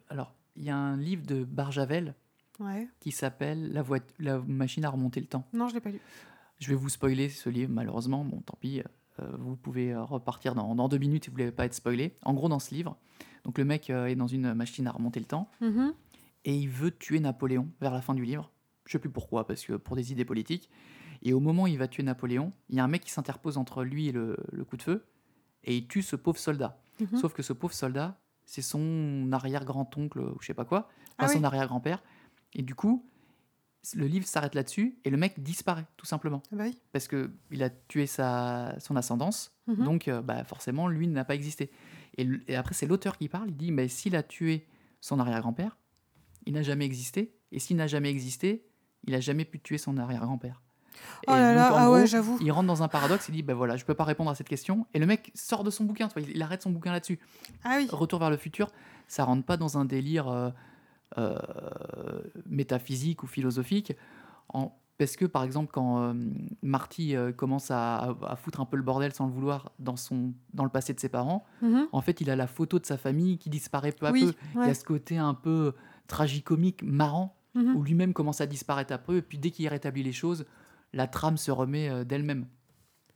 Alors, 0.08 0.34
il 0.56 0.64
y 0.64 0.70
a 0.70 0.76
un 0.76 0.96
livre 0.96 1.26
de 1.26 1.44
Barjavel 1.44 2.14
Ouais. 2.60 2.88
qui 3.00 3.10
s'appelle 3.10 3.72
la, 3.72 3.82
la 4.20 4.38
machine 4.38 4.84
à 4.84 4.90
remonter 4.90 5.18
le 5.20 5.26
temps. 5.26 5.44
Non, 5.52 5.66
je 5.68 5.74
l'ai 5.74 5.80
pas 5.80 5.90
lu. 5.90 6.00
Je 6.60 6.68
vais 6.68 6.76
vous 6.76 6.88
spoiler 6.88 7.28
ce 7.28 7.48
livre, 7.48 7.72
malheureusement. 7.72 8.24
Bon, 8.24 8.40
tant 8.42 8.56
pis. 8.60 8.80
euh, 9.20 9.26
vous 9.40 9.56
pouvez 9.56 9.92
euh, 9.92 10.04
repartir 10.04 10.54
dans, 10.54 10.74
dans 10.76 10.88
deux 10.88 10.98
minutes 10.98 11.24
si 11.24 11.30
vous 11.30 11.34
voulez 11.36 11.50
pas 11.50 11.64
être 11.66 11.74
spoilé. 11.74 12.16
En 12.24 12.32
gros, 12.32 12.48
dans 12.48 12.60
ce 12.60 12.72
livre, 12.72 12.96
donc 13.44 13.58
le 13.58 13.64
mec 13.64 13.90
euh, 13.90 14.06
est 14.06 14.14
dans 14.14 14.28
une 14.28 14.54
machine 14.54 14.86
à 14.86 14.92
remonter 14.92 15.18
le 15.18 15.26
temps 15.26 15.50
Mhm. 15.60 15.92
et 16.44 16.54
il 16.56 16.68
veut 16.68 16.92
tuer 16.92 17.18
Napoléon 17.18 17.68
vers 17.80 17.92
la 17.92 18.00
fin 18.00 18.14
du 18.14 18.24
livre. 18.24 18.52
Je 18.86 18.92
sais 18.92 18.98
plus 18.98 19.10
pourquoi, 19.10 19.46
parce 19.46 19.64
que 19.64 19.74
pour 19.74 19.96
des 19.96 20.12
idées 20.12 20.24
politiques. 20.24 20.68
Et 21.22 21.32
au 21.32 21.40
moment 21.40 21.62
où 21.64 21.66
il 21.66 21.78
va 21.78 21.88
tuer 21.88 22.02
Napoléon, 22.02 22.52
il 22.68 22.76
y 22.76 22.80
a 22.80 22.84
un 22.84 22.88
mec 22.88 23.02
qui 23.02 23.10
s'interpose 23.10 23.56
entre 23.56 23.82
lui 23.82 24.08
et 24.08 24.12
le, 24.12 24.36
le 24.52 24.64
coup 24.64 24.76
de 24.76 24.82
feu 24.82 25.06
et 25.64 25.76
il 25.76 25.86
tue 25.88 26.02
ce 26.02 26.16
pauvre 26.16 26.38
soldat. 26.38 26.82
Mhm. 27.00 27.18
Sauf 27.18 27.32
que 27.32 27.42
ce 27.42 27.52
pauvre 27.54 27.72
soldat, 27.72 28.20
c'est 28.44 28.60
son 28.62 29.30
arrière-grand-oncle 29.32 30.18
ou 30.20 30.36
je 30.40 30.46
sais 30.46 30.54
pas 30.54 30.66
quoi, 30.66 30.88
Ah 31.18 31.24
enfin, 31.24 31.32
son 31.32 31.38
oui. 31.38 31.44
arrière-grand-père. 31.46 32.02
Et 32.52 32.60
du 32.62 32.74
coup, 32.74 33.08
le 33.94 34.06
livre 34.06 34.26
s'arrête 34.26 34.54
là-dessus 34.54 34.98
et 35.04 35.10
le 35.10 35.16
mec 35.16 35.42
disparaît, 35.42 35.86
tout 35.96 36.04
simplement. 36.06 36.42
Ah 36.52 36.56
bah 36.56 36.64
oui. 36.66 36.78
Parce 36.92 37.08
qu'il 37.08 37.62
a 37.62 37.70
tué 37.70 38.06
sa, 38.06 38.74
son 38.80 38.96
ascendance, 38.96 39.52
Mhm. 39.66 39.84
donc 39.84 40.08
euh, 40.08 40.20
bah, 40.20 40.44
forcément, 40.44 40.88
lui 40.88 41.08
n'a 41.08 41.24
pas 41.24 41.34
existé. 41.34 41.70
Et 42.18 42.54
après, 42.54 42.74
c'est 42.74 42.86
l'auteur 42.86 43.16
qui 43.16 43.28
parle, 43.28 43.48
il 43.48 43.56
dit, 43.56 43.72
mais 43.72 43.88
s'il 43.88 44.14
a 44.14 44.22
tué 44.22 44.66
son 45.00 45.18
arrière-grand-père, 45.18 45.78
il 46.46 46.52
n'a 46.52 46.62
jamais 46.62 46.84
existé. 46.84 47.34
Et 47.50 47.58
s'il 47.58 47.76
n'a 47.76 47.86
jamais 47.86 48.10
existé, 48.10 48.66
il 49.06 49.12
n'a 49.12 49.20
jamais 49.20 49.44
pu 49.44 49.60
tuer 49.60 49.78
son 49.78 49.96
arrière-grand-père. 49.98 50.60
Oh 51.26 51.32
Et 51.32 51.36
là 51.36 51.48
donc, 51.48 51.56
là, 51.56 51.74
en 51.74 51.76
ah 51.78 51.90
ouais, 51.90 52.06
j'avoue. 52.06 52.38
il 52.40 52.50
rentre 52.52 52.66
dans 52.68 52.82
un 52.82 52.88
paradoxe, 52.88 53.28
il 53.28 53.32
dit, 53.32 53.42
ben 53.42 53.54
voilà, 53.54 53.76
je 53.76 53.84
peux 53.84 53.94
pas 53.94 54.04
répondre 54.04 54.30
à 54.30 54.34
cette 54.34 54.48
question. 54.48 54.86
Et 54.94 54.98
le 54.98 55.06
mec 55.06 55.30
sort 55.34 55.64
de 55.64 55.70
son 55.70 55.84
bouquin, 55.84 56.06
tu 56.08 56.14
vois, 56.14 56.22
il, 56.22 56.36
il 56.36 56.42
arrête 56.42 56.62
son 56.62 56.70
bouquin 56.70 56.92
là-dessus. 56.92 57.18
Ah 57.64 57.74
oui. 57.78 57.88
Retour 57.90 58.20
vers 58.20 58.30
le 58.30 58.36
futur, 58.36 58.68
ça 59.08 59.24
rentre 59.24 59.44
pas 59.44 59.56
dans 59.56 59.76
un 59.78 59.84
délire 59.84 60.28
euh, 60.28 60.50
euh, 61.18 61.38
métaphysique 62.46 63.22
ou 63.22 63.26
philosophique. 63.26 63.92
En- 64.48 64.76
parce 64.96 65.16
que, 65.16 65.24
par 65.24 65.42
exemple, 65.42 65.72
quand 65.72 66.02
euh, 66.02 66.14
Marty 66.62 67.16
commence 67.36 67.72
à, 67.72 68.14
foutre 68.36 68.60
un 68.60 68.64
peu 68.64 68.76
le 68.76 68.82
bordel 68.84 69.12
sans 69.12 69.26
le 69.26 69.32
vouloir 69.32 69.72
dans, 69.80 69.96
son, 69.96 70.32
dans 70.52 70.62
le 70.62 70.70
passé 70.70 70.94
de 70.94 71.00
ses 71.00 71.08
parents, 71.08 71.44
Mhm. 71.62 71.88
en 71.90 72.00
fait, 72.00 72.20
il 72.20 72.30
a 72.30 72.36
la 72.36 72.46
photo 72.46 72.78
de 72.78 72.86
sa 72.86 72.96
famille 72.96 73.38
qui 73.38 73.50
disparaît 73.50 73.90
peu 73.90 74.06
à 74.06 74.12
Oui, 74.12 74.26
peu. 74.26 74.34
Il 74.62 74.68
y 74.68 74.70
a 74.70 74.74
ce 74.74 74.84
côté 74.84 75.18
un 75.18 75.34
peu 75.34 75.72
tragicomique, 76.06 76.82
marrant, 76.84 77.34
Mhm. 77.54 77.76
où 77.76 77.82
lui-même 77.82 78.12
commence 78.12 78.40
à 78.40 78.46
disparaître 78.46 78.92
un 78.92 78.98
peu, 78.98 79.16
et 79.18 79.22
puis 79.22 79.38
dès 79.38 79.50
qu'il 79.50 79.68
rétablit 79.68 80.02
les 80.02 80.12
choses, 80.12 80.44
la 80.92 81.06
trame 81.06 81.36
se 81.36 81.50
remet 81.50 81.88
euh, 81.88 82.04
d'elle-même. 82.04 82.46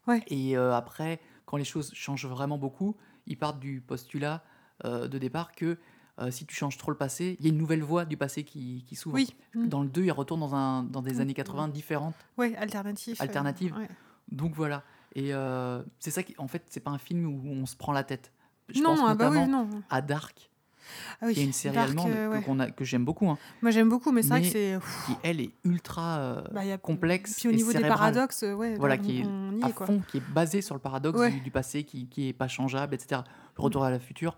Ouais. 0.06 0.22
Et 0.28 0.56
euh, 0.56 0.74
après, 0.74 1.20
quand 1.44 1.56
les 1.56 1.64
choses 1.64 1.92
changent 1.94 2.26
vraiment 2.26 2.58
beaucoup, 2.58 2.96
ils 3.26 3.36
partent 3.38 3.60
du 3.60 3.80
postulat 3.80 4.42
euh, 4.84 5.08
de 5.08 5.18
départ 5.18 5.52
que 5.52 5.76
euh, 6.20 6.30
si 6.30 6.46
tu 6.46 6.54
changes 6.54 6.76
trop 6.78 6.90
le 6.90 6.96
passé, 6.96 7.36
il 7.38 7.44
y 7.46 7.48
a 7.48 7.52
une 7.52 7.58
nouvelle 7.58 7.82
voie 7.82 8.04
du 8.04 8.16
passé 8.16 8.42
qui, 8.42 8.84
qui 8.86 8.96
s'ouvre. 8.96 9.16
Oui. 9.16 9.28
Mhm. 9.54 9.68
Dans 9.68 9.82
le 9.82 9.88
2, 9.88 10.04
il 10.04 10.10
retourne 10.12 10.40
dans, 10.40 10.54
un, 10.54 10.82
dans 10.82 11.02
des 11.02 11.14
Mm. 11.14 11.20
années 11.20 11.34
80 11.34 11.68
différentes. 11.68 12.14
Euh, 12.40 12.50
Alternative. 12.58 13.76
ouais. 13.76 13.88
Donc 14.30 14.54
voilà. 14.54 14.82
Et 15.14 15.32
c'est 15.98 16.10
ça 16.10 16.22
qui, 16.22 16.34
en 16.38 16.48
fait, 16.48 16.62
c'est 16.68 16.80
pas 16.80 16.90
un 16.90 16.98
film 16.98 17.26
où 17.26 17.42
on 17.50 17.66
se 17.66 17.76
prend 17.76 17.92
la 17.92 18.04
tête. 18.04 18.32
Je 18.68 18.80
non, 18.80 18.90
pense 18.96 19.00
ah 19.08 19.14
bah 19.14 19.30
oui, 19.30 19.46
non. 19.48 19.68
à 19.90 20.02
Dark, 20.02 20.50
Ah 21.20 21.26
oui, 21.26 21.34
qui 21.34 21.40
est 21.40 21.44
une 21.44 21.52
série 21.52 21.74
Dark, 21.74 21.88
allemande 21.88 22.10
euh, 22.10 22.40
que, 22.40 22.50
ouais. 22.50 22.60
a- 22.60 22.70
que 22.70 22.84
j'aime 22.84 23.04
beaucoup, 23.04 23.28
hein, 23.28 23.38
Moi 23.62 23.70
j'aime 23.70 23.88
beaucoup, 23.88 24.12
mais 24.12 24.22
c'est 24.22 24.28
vrai 24.30 24.42
que 24.42 24.46
c'est. 24.48 24.78
qui 25.06 25.12
elle 25.22 25.40
est 25.40 25.50
ultra 25.64 26.18
euh, 26.18 26.42
bah, 26.52 26.60
a- 26.62 26.78
complexe 26.78 27.34
Puis 27.40 27.48
au 27.48 27.52
et 27.52 27.56
niveau 27.56 27.72
des 27.72 27.80
paradoxes, 27.80 28.42
ouais, 28.42 28.76
Voilà, 28.76 28.94
on, 28.94 28.98
qui 28.98 29.20
est 29.20 29.24
on 29.26 29.60
à 29.62 29.68
est 29.68 29.72
fond, 29.72 30.00
qui 30.08 30.18
est 30.18 30.22
basé 30.32 30.60
sur 30.62 30.74
le 30.74 30.80
paradoxe 30.80 31.18
Ouais. 31.18 31.30
du, 31.30 31.40
du 31.40 31.50
passé, 31.50 31.84
qui, 31.84 32.06
qui 32.08 32.28
est 32.28 32.32
pas 32.32 32.48
changeable, 32.48 32.94
etc. 32.94 33.22
Le 33.56 33.62
retour 33.62 33.84
à 33.84 33.90
la 33.90 33.98
future, 33.98 34.36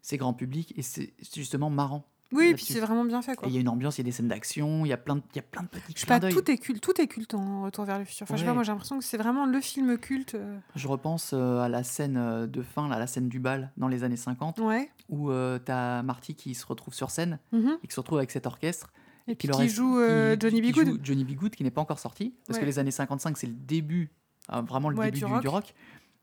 c'est 0.00 0.16
grand 0.16 0.32
public 0.32 0.72
et 0.76 0.82
c'est 0.82 1.12
justement 1.34 1.70
marrant. 1.70 2.04
Oui, 2.32 2.46
et 2.48 2.54
puis 2.54 2.64
c'est 2.64 2.80
vraiment 2.80 3.04
bien 3.04 3.20
fait 3.22 3.36
il 3.46 3.52
y 3.52 3.56
a 3.56 3.60
une 3.60 3.68
ambiance, 3.68 3.98
il 3.98 4.00
y 4.00 4.02
a 4.02 4.04
des 4.04 4.12
scènes 4.12 4.28
d'action, 4.28 4.84
il 4.84 4.88
y 4.88 4.92
a 4.92 4.96
plein 4.96 5.16
de, 5.16 5.22
il 5.32 5.36
y 5.36 5.38
a 5.38 5.42
plein 5.42 5.62
de 5.62 5.68
petits 5.68 5.92
Je 5.94 6.00
sais 6.00 6.06
pas, 6.06 6.18
tout 6.20 6.50
est 6.50 6.56
culte, 6.58 6.80
tout 6.82 7.00
est 7.00 7.06
culte 7.06 7.34
en 7.34 7.62
Retour 7.62 7.84
vers 7.84 7.98
le 7.98 8.04
futur. 8.04 8.24
Enfin, 8.24 8.36
je 8.36 8.40
sais 8.40 8.46
pas, 8.46 8.54
moi 8.54 8.62
j'ai 8.62 8.72
l'impression 8.72 8.98
que 8.98 9.04
c'est 9.04 9.16
vraiment 9.18 9.46
le 9.46 9.60
film 9.60 9.98
culte. 9.98 10.34
euh, 10.34 10.58
Je 10.74 10.88
repense 10.88 11.32
euh, 11.34 11.60
à 11.60 11.68
la 11.68 11.82
scène 11.82 12.16
euh, 12.16 12.46
de 12.46 12.62
fin, 12.62 12.88
là, 12.88 12.98
la 12.98 13.06
scène 13.06 13.28
du 13.28 13.38
bal 13.40 13.70
dans 13.76 13.88
les 13.88 14.04
années 14.04 14.16
50, 14.16 14.58
Ouais. 14.60 14.90
où 15.08 15.30
tu 15.30 15.70
as 15.72 16.02
Marty 16.02 16.34
qui 16.34 16.54
se 16.54 16.64
retrouve 16.66 16.94
sur 16.94 17.10
scène 17.10 17.38
Mhm. 17.52 17.78
et 17.82 17.86
qui 17.86 17.94
se 17.94 18.00
retrouve 18.00 18.18
avec 18.18 18.30
cet 18.30 18.46
orchestre. 18.46 18.92
Et 19.28 19.34
puis 19.36 19.48
qui 19.48 19.56
reste- 19.56 19.74
joue 19.76 19.98
euh, 20.00 20.34
qui- 20.34 20.40
Johnny 20.40 20.60
qui 20.72 20.72
joue 20.84 20.98
Johnny 21.02 21.24
B. 21.24 21.32
Good, 21.36 21.54
qui 21.54 21.62
n'est 21.62 21.70
pas 21.70 21.80
encore 21.80 21.98
sorti, 22.00 22.34
parce 22.46 22.58
que 22.58 22.64
les 22.64 22.78
années 22.80 22.90
55, 22.90 23.36
c'est 23.38 23.46
le 23.46 23.52
début, 23.52 24.10
euh, 24.52 24.62
vraiment 24.62 24.88
le 24.88 24.96
début 24.96 25.10
du 25.12 25.20
du, 25.20 25.26
du 25.26 25.48
rock. 25.48 25.64
rock. 25.66 25.74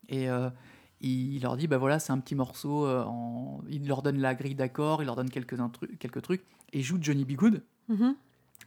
Et, 0.08 0.28
euh, 0.28 0.50
il 1.00 1.40
leur 1.42 1.56
dit 1.56 1.66
bah 1.66 1.78
voilà 1.78 1.98
c'est 1.98 2.12
un 2.12 2.18
petit 2.18 2.34
morceau 2.34 2.86
euh, 2.86 3.04
en... 3.04 3.60
il 3.70 3.86
leur 3.88 4.02
donne 4.02 4.18
la 4.18 4.34
grille 4.34 4.54
d'accords 4.54 5.02
il 5.02 5.06
leur 5.06 5.16
donne 5.16 5.30
quelques, 5.30 5.58
intru- 5.58 5.96
quelques 5.98 6.22
trucs 6.22 6.42
et 6.72 6.82
joue 6.82 6.98
Johnny 7.00 7.24
B. 7.24 7.32
Good 7.32 7.62
Mhm. 7.88 8.14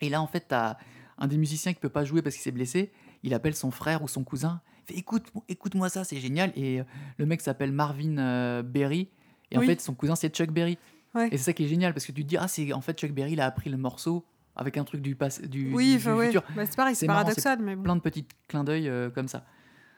et 0.01 0.09
là 0.09 0.21
en 0.21 0.27
fait 0.27 0.45
t'as 0.47 0.77
un 1.17 1.27
des 1.27 1.37
musiciens 1.37 1.73
qui 1.73 1.79
peut 1.79 1.89
pas 1.89 2.03
jouer 2.05 2.21
parce 2.21 2.35
qu'il 2.35 2.43
s'est 2.43 2.51
blessé 2.51 2.91
il 3.23 3.33
appelle 3.33 3.55
son 3.55 3.71
frère 3.71 4.01
ou 4.03 4.07
son 4.07 4.23
cousin 4.23 4.61
il 4.89 4.93
fait 4.93 4.99
écoute 4.99 5.31
écoute 5.47 5.75
moi 5.75 5.87
ça 5.89 6.03
c'est 6.03 6.17
génial 6.17 6.51
et 6.55 6.79
euh, 6.81 6.83
le 7.17 7.25
mec 7.25 7.39
s'appelle 7.41 7.71
Marvin 7.71 8.17
euh, 8.17 8.63
Berry 8.63 9.09
et 9.51 9.57
en 9.57 9.61
fait 9.61 9.79
son 9.79 9.93
cousin 9.93 10.15
c'est 10.15 10.33
Chuck 10.35 10.49
Berry 10.51 10.77
Ouais. 11.15 11.27
et 11.31 11.37
c'est 11.37 11.43
ça 11.43 11.53
qui 11.53 11.63
est 11.63 11.67
génial 11.67 11.93
parce 11.93 12.07
que 12.07 12.11
tu 12.11 12.23
te 12.23 12.27
dis 12.27 12.37
ah 12.37 12.47
c'est 12.47 12.73
en 12.73 12.81
fait 12.81 12.97
Chuck 12.99 13.11
Berry 13.11 13.33
il 13.33 13.39
a 13.39 13.45
appris 13.45 13.69
le 13.69 13.77
morceau 13.77 14.25
avec 14.55 14.77
un 14.77 14.83
truc 14.83 14.99
du 15.03 15.15
passé 15.15 15.47
du, 15.47 15.71
Oui, 15.71 15.97
du- 15.97 16.03
du 16.03 16.09
ouais. 16.11 16.25
futur 16.25 16.41
Bah, 16.55 16.65
c'est 16.65 16.75
pareil, 16.75 16.95
C'est 16.95 17.05
marrant, 17.05 17.21
paradoxal, 17.21 17.59
mais 17.61 17.75
bon. 17.75 17.83
plein 17.83 17.95
de 17.95 18.01
petits 18.01 18.25
clins 18.47 18.63
d'œil 18.63 18.89
euh, 18.89 19.11
comme 19.11 19.27
ça. 19.27 19.45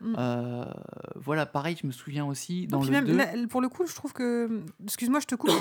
Mm. 0.02 0.16
Euh, 0.18 0.66
voilà, 1.16 1.46
pareil, 1.46 1.78
je 1.82 1.88
me 1.88 1.92
souviens 1.92 2.26
aussi 2.26 2.68
dans 2.68 2.84
le 2.84 2.90
même, 2.90 3.06
2. 3.06 3.16
là, 3.16 3.26
pour 3.50 3.62
le 3.62 3.70
coup, 3.70 3.86
je 3.88 3.96
trouve 3.96 4.14
que. 4.14 4.62
Excuse-moi, 4.84 5.20
je 5.20 5.26
te 5.26 5.36
coupe. 5.36 5.52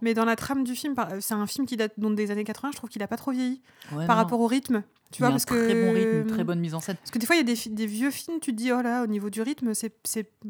Mais 0.00 0.14
dans 0.14 0.24
la 0.24 0.36
trame 0.36 0.64
du 0.64 0.74
film, 0.74 0.94
c'est 1.20 1.34
un 1.34 1.46
film 1.46 1.66
qui 1.66 1.76
date 1.76 1.92
donc 1.98 2.14
des 2.16 2.30
années 2.30 2.44
80, 2.44 2.70
je 2.72 2.76
trouve 2.76 2.90
qu'il 2.90 3.02
a 3.02 3.08
pas 3.08 3.16
trop 3.16 3.30
vieilli. 3.32 3.60
Ouais, 3.92 4.06
par 4.06 4.16
non, 4.16 4.22
rapport 4.22 4.40
au 4.40 4.46
rythme. 4.46 4.82
Tu 5.10 5.20
il 5.20 5.22
y 5.22 5.24
a 5.24 5.28
vois, 5.28 5.28
un 5.28 5.30
parce 5.32 5.44
très 5.44 5.56
que. 5.56 5.84
bon 5.86 5.92
rythme, 5.92 6.26
très 6.26 6.44
bonne 6.44 6.60
mise 6.60 6.74
en 6.74 6.80
scène. 6.80 6.96
Parce 6.96 7.10
que 7.10 7.18
des 7.18 7.26
fois, 7.26 7.36
il 7.36 7.46
y 7.46 7.52
a 7.52 7.68
des, 7.68 7.86
vieux 7.86 8.10
films, 8.10 8.40
tu 8.40 8.52
te 8.52 8.56
dis, 8.56 8.72
oh 8.72 8.80
là, 8.80 9.02
au 9.02 9.06
niveau 9.06 9.28
du 9.28 9.42
rythme, 9.42 9.72
c'est, 9.74 9.92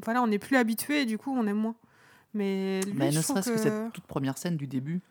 voilà, 0.04 0.22
on 0.22 0.28
n'est 0.28 0.38
plus 0.38 0.56
habitué 0.56 1.02
et 1.02 1.04
du 1.04 1.18
coup, 1.18 1.34
on 1.36 1.46
aime 1.48 1.56
moins. 1.56 1.74
Mais 2.34 2.80
lui, 2.82 3.10
je 3.10 3.16
ne 3.18 3.22
serait-ce 3.22 3.50
que... 3.50 3.56
cette 3.58 3.92
toute 3.92 4.06
première 4.06 4.38
scène 4.38 4.56
du 4.56 4.66
début, 4.68 5.02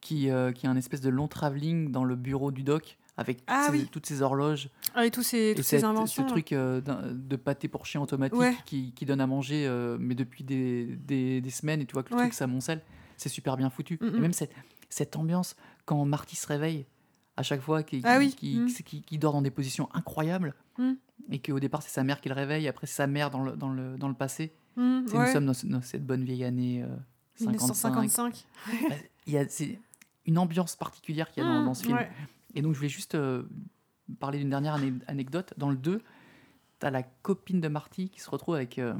qui, 0.00 0.30
euh, 0.30 0.52
qui 0.52 0.66
est 0.66 0.68
un 0.68 0.76
espèce 0.76 1.00
de 1.02 1.10
long 1.10 1.28
travelling 1.28 1.92
dans 1.92 2.04
le 2.04 2.16
bureau 2.16 2.50
du 2.50 2.62
doc, 2.62 2.96
avec 3.18 3.40
Ah 3.46 3.66
ces- 3.66 3.72
oui. 3.72 3.88
toutes 3.92 4.06
ces 4.06 4.22
horloges, 4.22 4.70
Ah, 4.94 5.06
et 5.06 5.10
tous 5.10 5.22
ces, 5.22 5.54
toutes 5.56 5.72
inventions. 5.84 6.24
ce 6.24 6.28
truc 6.28 6.52
euh, 6.52 6.80
de 6.80 7.36
pâté 7.36 7.68
pour 7.68 7.86
chien 7.86 8.00
automatique 8.00 8.38
Ouais. 8.38 8.54
qui, 8.64 8.92
qui 8.92 9.04
donne 9.06 9.20
à 9.20 9.26
manger, 9.26 9.66
euh, 9.66 9.96
mais 10.00 10.14
depuis 10.14 10.44
des, 10.44 10.84
des, 10.96 11.40
des 11.40 11.50
semaines, 11.50 11.80
et 11.80 11.86
tu 11.86 11.92
vois 11.94 12.02
que 12.02 12.10
le 12.10 12.16
Ouais. 12.16 12.22
truc 12.22 12.34
s'amoncelle, 12.34 12.82
c'est 13.16 13.28
super 13.28 13.56
bien 13.56 13.70
foutu. 13.70 13.98
Mm, 14.00 14.06
Et 14.06 14.10
mm. 14.10 14.18
même 14.20 14.32
cette, 14.32 14.52
cette 14.88 15.16
ambiance, 15.16 15.56
quand 15.84 16.04
Marty 16.04 16.36
se 16.36 16.46
réveille, 16.46 16.86
à 17.36 17.42
chaque 17.42 17.60
fois, 17.62 17.82
qui, 17.82 18.02
Ah 18.04 18.18
qui- 18.18 18.26
oui. 18.26 18.34
qui, 18.34 18.58
Mm. 18.58 18.66
qui- 18.84 19.02
qui 19.02 19.18
dort 19.18 19.32
dans 19.32 19.42
des 19.42 19.50
positions 19.50 19.88
incroyables, 19.94 20.54
Mm. 20.78 20.92
et 21.30 21.38
qu'au 21.40 21.60
départ, 21.60 21.82
c'est 21.82 21.90
sa 21.90 22.04
mère 22.04 22.20
qui 22.20 22.28
le 22.28 22.34
réveille, 22.34 22.68
après, 22.68 22.86
c'est 22.86 22.94
sa 22.96 23.06
mère 23.06 23.30
dans 23.30 23.42
le, 23.42 23.52
dans 23.56 23.70
le, 23.70 23.96
dans 23.96 24.08
le 24.08 24.14
passé. 24.14 24.52
Ouais, 24.76 24.82
Nous 24.84 25.26
sommes 25.32 25.46
dans, 25.46 25.54
ce- 25.54 25.66
dans 25.66 25.82
cette 25.82 26.04
bonne 26.06 26.24
vieille 26.24 26.44
année 26.44 26.82
euh, 26.82 26.88
55. 27.36 27.50
1955. 28.08 28.46
Bah, 28.88 28.96
Il 29.26 29.32
y 29.34 29.38
a 29.38 29.46
c'est 29.48 29.78
une 30.26 30.38
ambiance 30.38 30.76
particulière 30.76 31.30
qu'il 31.30 31.42
y 31.42 31.46
a 31.46 31.48
dans, 31.48 31.64
dans 31.64 31.74
ce 31.74 31.84
film. 31.84 31.98
Et 32.54 32.62
donc, 32.62 32.72
je 32.72 32.78
voulais 32.78 32.88
juste 32.88 33.14
euh, 33.14 33.42
parler 34.20 34.38
d'une 34.38 34.50
dernière 34.50 34.74
ane- 34.76 35.00
anecdote. 35.06 35.54
Dans 35.56 35.70
le 35.70 35.76
2, 35.76 36.00
tu 36.80 36.86
as 36.86 36.90
la 36.90 37.02
copine 37.02 37.60
de 37.60 37.68
Marty 37.68 38.08
qui 38.10 38.20
se 38.20 38.28
retrouve 38.30 38.54
avec 38.54 38.78
euh, 38.78 38.94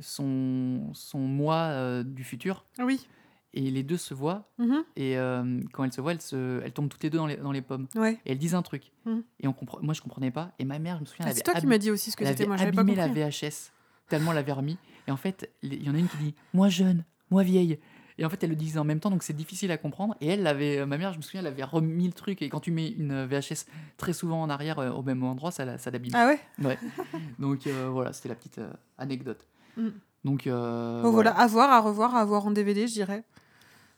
son, 0.00 0.90
son 0.94 1.18
moi 1.18 1.56
euh, 1.56 2.02
du 2.02 2.24
futur. 2.24 2.64
Oui. 2.78 3.06
Et 3.54 3.70
les 3.70 3.82
deux 3.82 3.96
se 3.96 4.12
voient. 4.12 4.50
Mhm. 4.58 4.84
Et 4.96 5.16
euh, 5.16 5.60
quand 5.72 5.84
elles 5.84 5.92
se 5.92 6.00
voient, 6.00 6.12
elles, 6.12 6.20
se, 6.20 6.60
elles 6.62 6.72
tombent 6.72 6.88
toutes 6.90 7.02
les 7.04 7.10
deux 7.10 7.18
dans 7.18 7.26
les, 7.26 7.36
dans 7.36 7.52
les 7.52 7.62
pommes. 7.62 7.86
Ouais. 7.94 8.20
Et 8.26 8.32
elles 8.32 8.38
disent 8.38 8.54
un 8.54 8.62
truc. 8.62 8.92
Mhm. 9.06 9.22
Et 9.40 9.48
on 9.48 9.52
comprend, 9.52 9.78
moi, 9.80 9.94
je 9.94 10.02
comprenais 10.02 10.30
pas. 10.30 10.52
Et 10.58 10.64
ma 10.64 10.78
mère, 10.78 10.96
je 10.96 11.00
me 11.02 11.06
souviens, 11.06 11.26
Ah, 11.28 11.32
c'est 11.34 11.42
toi 11.42 11.54
qui 11.54 11.66
m'as 11.66 11.78
dit 11.78 11.90
aussi 11.90 12.10
ce 12.10 12.16
que 12.16 12.24
c'était. 12.26 12.46
Moi, 12.46 12.56
j'avais 12.56 12.72
pas 12.72 12.82
compris. 12.84 12.96
la 12.96 13.08
VHS, 13.08 13.72
tellement 14.08 14.32
elle 14.32 14.36
l'avait 14.36 14.52
remis. 14.52 14.76
Et 15.06 15.10
en 15.10 15.16
fait, 15.16 15.50
il 15.62 15.82
y 15.82 15.88
en 15.88 15.94
a 15.94 15.98
une 15.98 16.08
qui 16.08 16.16
dit 16.18 16.34
Moi 16.52 16.68
jeune, 16.68 17.04
moi 17.30 17.42
vieille. 17.44 17.78
Et 18.18 18.24
en 18.24 18.30
fait, 18.30 18.42
elle 18.42 18.50
le 18.50 18.56
disait 18.56 18.78
en 18.78 18.84
même 18.84 19.00
temps, 19.00 19.10
donc 19.10 19.22
c'est 19.22 19.34
difficile 19.36 19.70
à 19.70 19.76
comprendre. 19.76 20.16
Et 20.20 20.28
elle, 20.28 20.42
l'avait, 20.42 20.78
euh, 20.78 20.86
ma 20.86 20.96
mère, 20.96 21.12
je 21.12 21.18
me 21.18 21.22
souviens, 21.22 21.40
elle 21.40 21.46
avait 21.46 21.64
remis 21.64 22.06
le 22.06 22.12
truc. 22.12 22.40
Et 22.40 22.48
quand 22.48 22.60
tu 22.60 22.70
mets 22.70 22.88
une 22.88 23.12
euh, 23.12 23.26
VHS 23.26 23.66
très 23.98 24.12
souvent 24.12 24.40
en 24.40 24.48
arrière 24.48 24.78
euh, 24.78 24.90
au 24.90 25.02
même 25.02 25.22
endroit, 25.22 25.50
ça, 25.50 25.76
ça 25.78 25.90
l'abîme. 25.90 26.12
Ah 26.14 26.26
ouais? 26.26 26.40
Ouais. 26.62 26.78
Donc 27.38 27.66
euh, 27.66 27.88
voilà, 27.90 28.12
c'était 28.12 28.30
la 28.30 28.34
petite 28.34 28.60
anecdote. 28.98 29.46
Mm. 29.76 29.88
Donc 30.24 30.46
euh, 30.46 31.02
Bon, 31.02 31.10
voilà, 31.10 31.30
à 31.30 31.46
voir, 31.46 31.70
à 31.70 31.80
revoir, 31.80 32.16
à 32.16 32.24
voir 32.24 32.46
en 32.46 32.50
DVD, 32.50 32.88
je 32.88 32.94
dirais. 32.94 33.22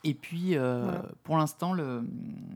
Et 0.08 0.14
puis, 0.14 0.56
euh, 0.56 0.84
Voilà. 0.84 1.02
pour 1.22 1.36
l'instant, 1.36 1.74
le 1.74 2.02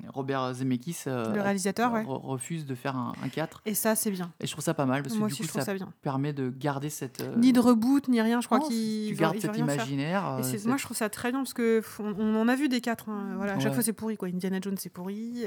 Robert 0.08 0.54
Zemeckis 0.54 0.96
euh, 1.06 1.34
Le 1.34 1.42
réalisateur, 1.42 1.92
ouais. 1.92 2.02
refuse 2.06 2.64
de 2.64 2.74
faire 2.74 2.96
un, 2.96 3.12
un 3.22 3.28
4. 3.28 3.60
Et 3.66 3.74
ça, 3.74 3.94
c'est 3.94 4.10
bien. 4.10 4.32
Et 4.40 4.46
je 4.46 4.52
trouve 4.52 4.64
ça 4.64 4.72
pas 4.72 4.86
mal 4.86 5.02
parce 5.02 5.14
que 5.14 5.26
du 5.26 5.34
coup, 5.48 5.58
ça, 5.60 5.74
permet 6.00 6.32
de 6.32 6.48
garder 6.50 6.88
cette. 6.88 7.20
euh, 7.20 7.36
Ni 7.36 7.52
de 7.52 7.60
reboot, 7.60 8.08
ni 8.08 8.20
rien, 8.22 8.40
je 8.40 8.46
crois 8.46 8.60
qu'il 8.60 9.08
Tu 9.08 9.14
gardes 9.14 9.38
cet 9.38 9.56
imaginaire. 9.58 10.38
Et 10.40 10.42
cette- 10.44 10.64
moi, 10.66 10.76
je 10.78 10.84
trouve 10.84 10.96
ça 10.96 11.10
très 11.10 11.30
bien 11.30 11.40
parce 11.40 11.52
que 11.52 11.82
on, 11.98 12.14
on 12.18 12.40
en 12.40 12.48
a 12.48 12.56
vu 12.56 12.68
des 12.70 12.80
quatre. 12.80 13.08
hein. 13.10 13.34
Voilà, 13.36 13.54
à 13.54 13.58
chaque 13.60 13.74
fois, 13.74 13.82
c'est 13.82 13.92
pourri. 13.92 14.16
Quoi. 14.16 14.28
Indiana 14.28 14.58
Jones, 14.62 14.76
c'est 14.78 14.88
pourri. 14.90 15.44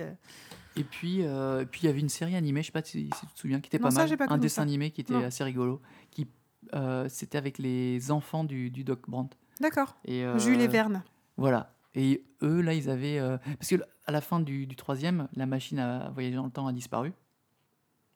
Et 0.77 0.83
puis, 0.83 1.21
et 1.21 1.65
puis 1.71 1.81
il 1.83 1.85
y 1.85 1.89
avait 1.89 2.01
une 2.01 2.09
série 2.09 2.35
animée, 2.35 2.61
je 2.61 2.67
sais 2.67 2.71
pas 2.71 2.83
si, 2.83 3.09
si 3.15 3.25
tu 3.27 3.33
te 3.33 3.39
souviens, 3.39 3.59
qui 3.61 3.67
était 3.67 3.77
Non, 3.79 3.85
pas 3.85 3.91
ça, 3.91 4.05
mal. 4.05 4.17
pas 4.17 4.25
un 4.29 4.37
dessin 4.37 4.57
ça. 4.57 4.61
animé 4.63 4.91
qui 4.91 5.01
était 5.01 5.13
Non. 5.13 5.23
assez 5.23 5.43
rigolo. 5.43 5.81
Qui, 6.11 6.27
c'était 7.07 7.37
avec 7.37 7.57
les 7.57 8.11
enfants 8.11 8.43
du, 8.43 8.69
du 8.69 8.83
Doc 8.83 9.09
Brandt. 9.09 9.35
D'accord. 9.61 9.95
Jules 10.05 10.59
et 10.61 10.67
Verne. 10.67 11.03
Voilà. 11.37 11.74
Et 11.95 12.23
eux, 12.41 12.61
là, 12.61 12.73
ils 12.73 12.89
avaient. 12.89 13.19
euh, 13.19 13.37
parce 13.59 13.69
que 13.69 13.75
à 14.05 14.11
la 14.11 14.21
fin 14.21 14.39
du, 14.39 14.67
du 14.67 14.75
troisième, 14.75 15.27
la 15.35 15.45
machine 15.45 15.79
à 15.79 16.09
voyager 16.11 16.35
dans 16.35 16.45
le 16.45 16.51
temps 16.51 16.67
a 16.67 16.73
disparu. 16.73 17.13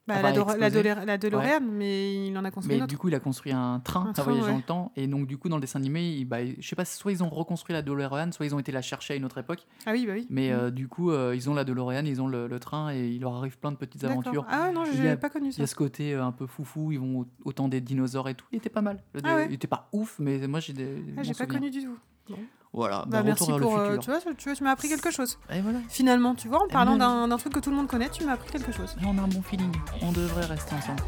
Bah, 0.07 0.15
Enfin, 0.17 0.57
la, 0.57 0.69
la, 1.05 1.17
DeLorean, 1.19 1.59
mais 1.61 2.27
il 2.29 2.35
en 2.35 2.43
a 2.43 2.49
construit 2.49 2.73
Mais 2.73 2.77
une 2.77 2.83
autre. 2.83 2.89
du 2.89 2.97
coup, 2.97 3.09
il 3.09 3.13
a 3.15 3.19
construit 3.19 3.51
un 3.51 3.79
train 3.79 4.07
Un 4.07 4.19
à 4.19 4.23
voyager 4.23 4.47
dans 4.49 4.57
le 4.57 4.63
temps. 4.63 4.91
Et 4.95 5.05
donc, 5.05 5.27
du 5.27 5.37
coup, 5.37 5.49
dans 5.49 5.57
le 5.57 5.61
dessin 5.61 5.77
animé, 5.77 6.03
il- 6.13 6.25
bah, 6.25 6.37
je 6.43 6.67
sais 6.67 6.75
pas, 6.75 6.83
soit 6.83 7.11
ils 7.11 7.23
ont 7.23 7.29
reconstruit 7.29 7.73
la 7.73 7.83
DeLorean, 7.83 8.31
soit 8.31 8.47
ils 8.47 8.55
ont 8.55 8.59
été 8.59 8.71
la 8.71 8.81
chercher 8.81 9.13
à 9.13 9.17
une 9.17 9.23
autre 9.25 9.37
époque. 9.37 9.67
Ah 9.85 9.91
oui, 9.91 10.07
bah 10.07 10.13
oui. 10.15 10.25
Mais 10.31 10.49
Mm. 10.49 10.53
euh, 10.55 10.71
du 10.71 10.87
coup, 10.87 11.11
euh, 11.11 11.33
ils 11.35 11.47
ont 11.47 11.53
la 11.53 11.63
DeLorean, 11.63 12.05
ils 12.05 12.23
ont 12.23 12.27
le, 12.27 12.47
le 12.47 12.59
train 12.59 12.91
et 12.91 13.07
il 13.07 13.21
leur 13.21 13.35
arrive 13.35 13.59
plein 13.59 13.71
de 13.71 13.77
petites 13.77 14.03
aventures. 14.03 14.47
Ah 14.49 14.71
non, 14.71 14.83
j'ai 14.83 15.09
a- 15.09 15.17
pas 15.17 15.29
connu 15.29 15.49
Il 15.49 15.51
y 15.51 15.53
ça. 15.53 15.63
a 15.63 15.67
ce 15.67 15.75
côté 15.75 16.15
un 16.15 16.31
peu 16.31 16.47
foufou, 16.47 16.91
ils 16.91 16.99
vont 16.99 17.19
au, 17.19 17.27
au 17.45 17.53
temps 17.53 17.67
des 17.67 17.79
dinosaures 17.79 18.29
et 18.29 18.33
tout. 18.33 18.47
Il 18.51 18.57
était 18.57 18.69
pas 18.69 18.81
mal. 18.81 19.03
Le 19.13 19.21
Ah 19.23 19.35
ouais. 19.35 19.45
Il 19.47 19.53
était 19.53 19.67
pas 19.67 19.89
ouf, 19.91 20.17
mais 20.17 20.47
moi 20.47 20.59
j'ai 20.59 20.73
des. 20.73 21.03
Ah, 21.17 21.21
j'ai 21.21 21.35
pas 21.35 21.45
connu 21.45 21.69
du 21.69 21.83
tout. 21.83 22.35
Voilà, 22.71 22.99
Bah, 23.07 23.17
bah, 23.17 23.23
merci 23.23 23.47
pour. 23.47 23.57
le 23.59 23.65
euh, 23.65 23.85
futur. 23.95 23.99
tu, 24.03 24.11
vois, 24.11 24.33
tu 24.35 24.43
vois, 24.49 24.55
tu 24.55 24.63
m'as 24.63 24.71
appris 24.71 24.89
quelque 24.89 25.09
chose. 25.11 25.39
Et 25.51 25.59
voilà, 25.61 25.79
Finalement, 25.89 26.35
tu 26.35 26.47
vois, 26.47 26.63
en 26.63 26.67
parlant 26.67 26.97
d'un 26.97 27.37
truc 27.37 27.53
que 27.53 27.59
tout 27.59 27.71
le 27.71 27.75
monde 27.75 27.87
connaît, 27.87 28.09
tu 28.09 28.23
m'as 28.25 28.33
appris 28.33 28.51
quelque 28.51 28.71
chose. 28.71 28.95
Là, 29.01 29.07
on 29.07 29.17
a 29.17 29.21
un 29.21 29.27
bon 29.27 29.41
feeling. 29.41 29.71
On 30.01 30.11
devrait 30.11 30.45
rester 30.45 30.75
ensemble. 30.75 31.01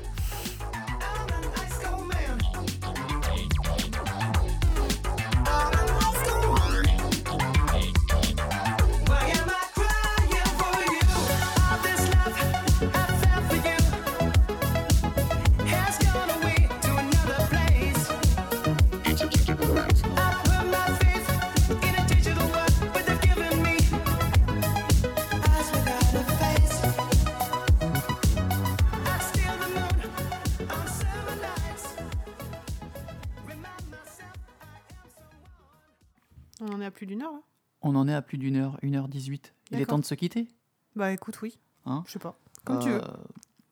En 36.82 36.84
est 36.84 36.86
à 36.86 36.92
plus 36.92 37.06
d'une 37.06 37.22
heure, 37.22 37.32
là 37.34 37.42
On 37.82 37.96
en 37.96 38.08
est 38.08 38.14
à 38.14 38.22
plus 38.22 38.38
d'une 38.38 38.56
heure, 38.58 38.78
1h18. 38.84 39.52
Il 39.72 39.82
est 39.82 39.86
temps 39.86 40.00
de 40.00 40.06
se 40.06 40.16
quitter? 40.16 40.48
Bah 40.96 41.12
écoute, 41.12 41.42
oui. 41.42 41.58
Hein? 41.86 42.04
Je 42.08 42.12
sais 42.14 42.20
pas. 42.20 42.38
Comme 42.66 42.80
tu 42.80 42.90
veux. 42.90 43.02
Euh, 43.02 43.08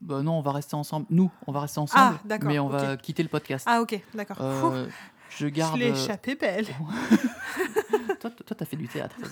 Bah 0.02 0.22
non, 0.24 0.38
on 0.40 0.42
va 0.42 0.52
rester 0.54 0.76
ensemble. 0.76 1.06
Nous, 1.10 1.30
on 1.48 1.52
va 1.52 1.62
rester 1.62 1.80
ensemble, 1.80 2.16
Ah, 2.18 2.22
d'accord, 2.26 2.48
mais 2.50 2.60
on 2.60 2.70
va 2.70 2.96
quitter 2.98 3.22
le 3.24 3.30
podcast. 3.30 3.66
Ah 3.70 3.82
ok, 3.82 4.02
d'accord. 4.14 4.38
Euh, 4.40 4.88
je 5.30 5.48
garde. 5.48 5.76
Je 5.76 5.80
l'ai 5.84 5.90
échappé 5.90 6.36
belle. 6.36 6.66
toi, 8.20 8.30
toi, 8.30 8.56
t'as 8.58 8.66
fait 8.66 8.78
du 8.78 8.88
théâtre. 8.88 9.16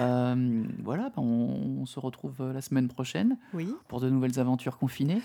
Euh, 0.00 0.64
voilà, 0.82 1.10
bah, 1.10 1.16
on, 1.18 1.78
on 1.82 1.86
se 1.86 2.00
retrouve 2.00 2.40
euh, 2.40 2.52
la 2.54 2.62
semaine 2.62 2.88
prochaine 2.88 3.36
Oui. 3.52 3.72
pour 3.88 4.00
de 4.00 4.08
nouvelles 4.08 4.40
aventures 4.40 4.78
confinées. 4.78 5.20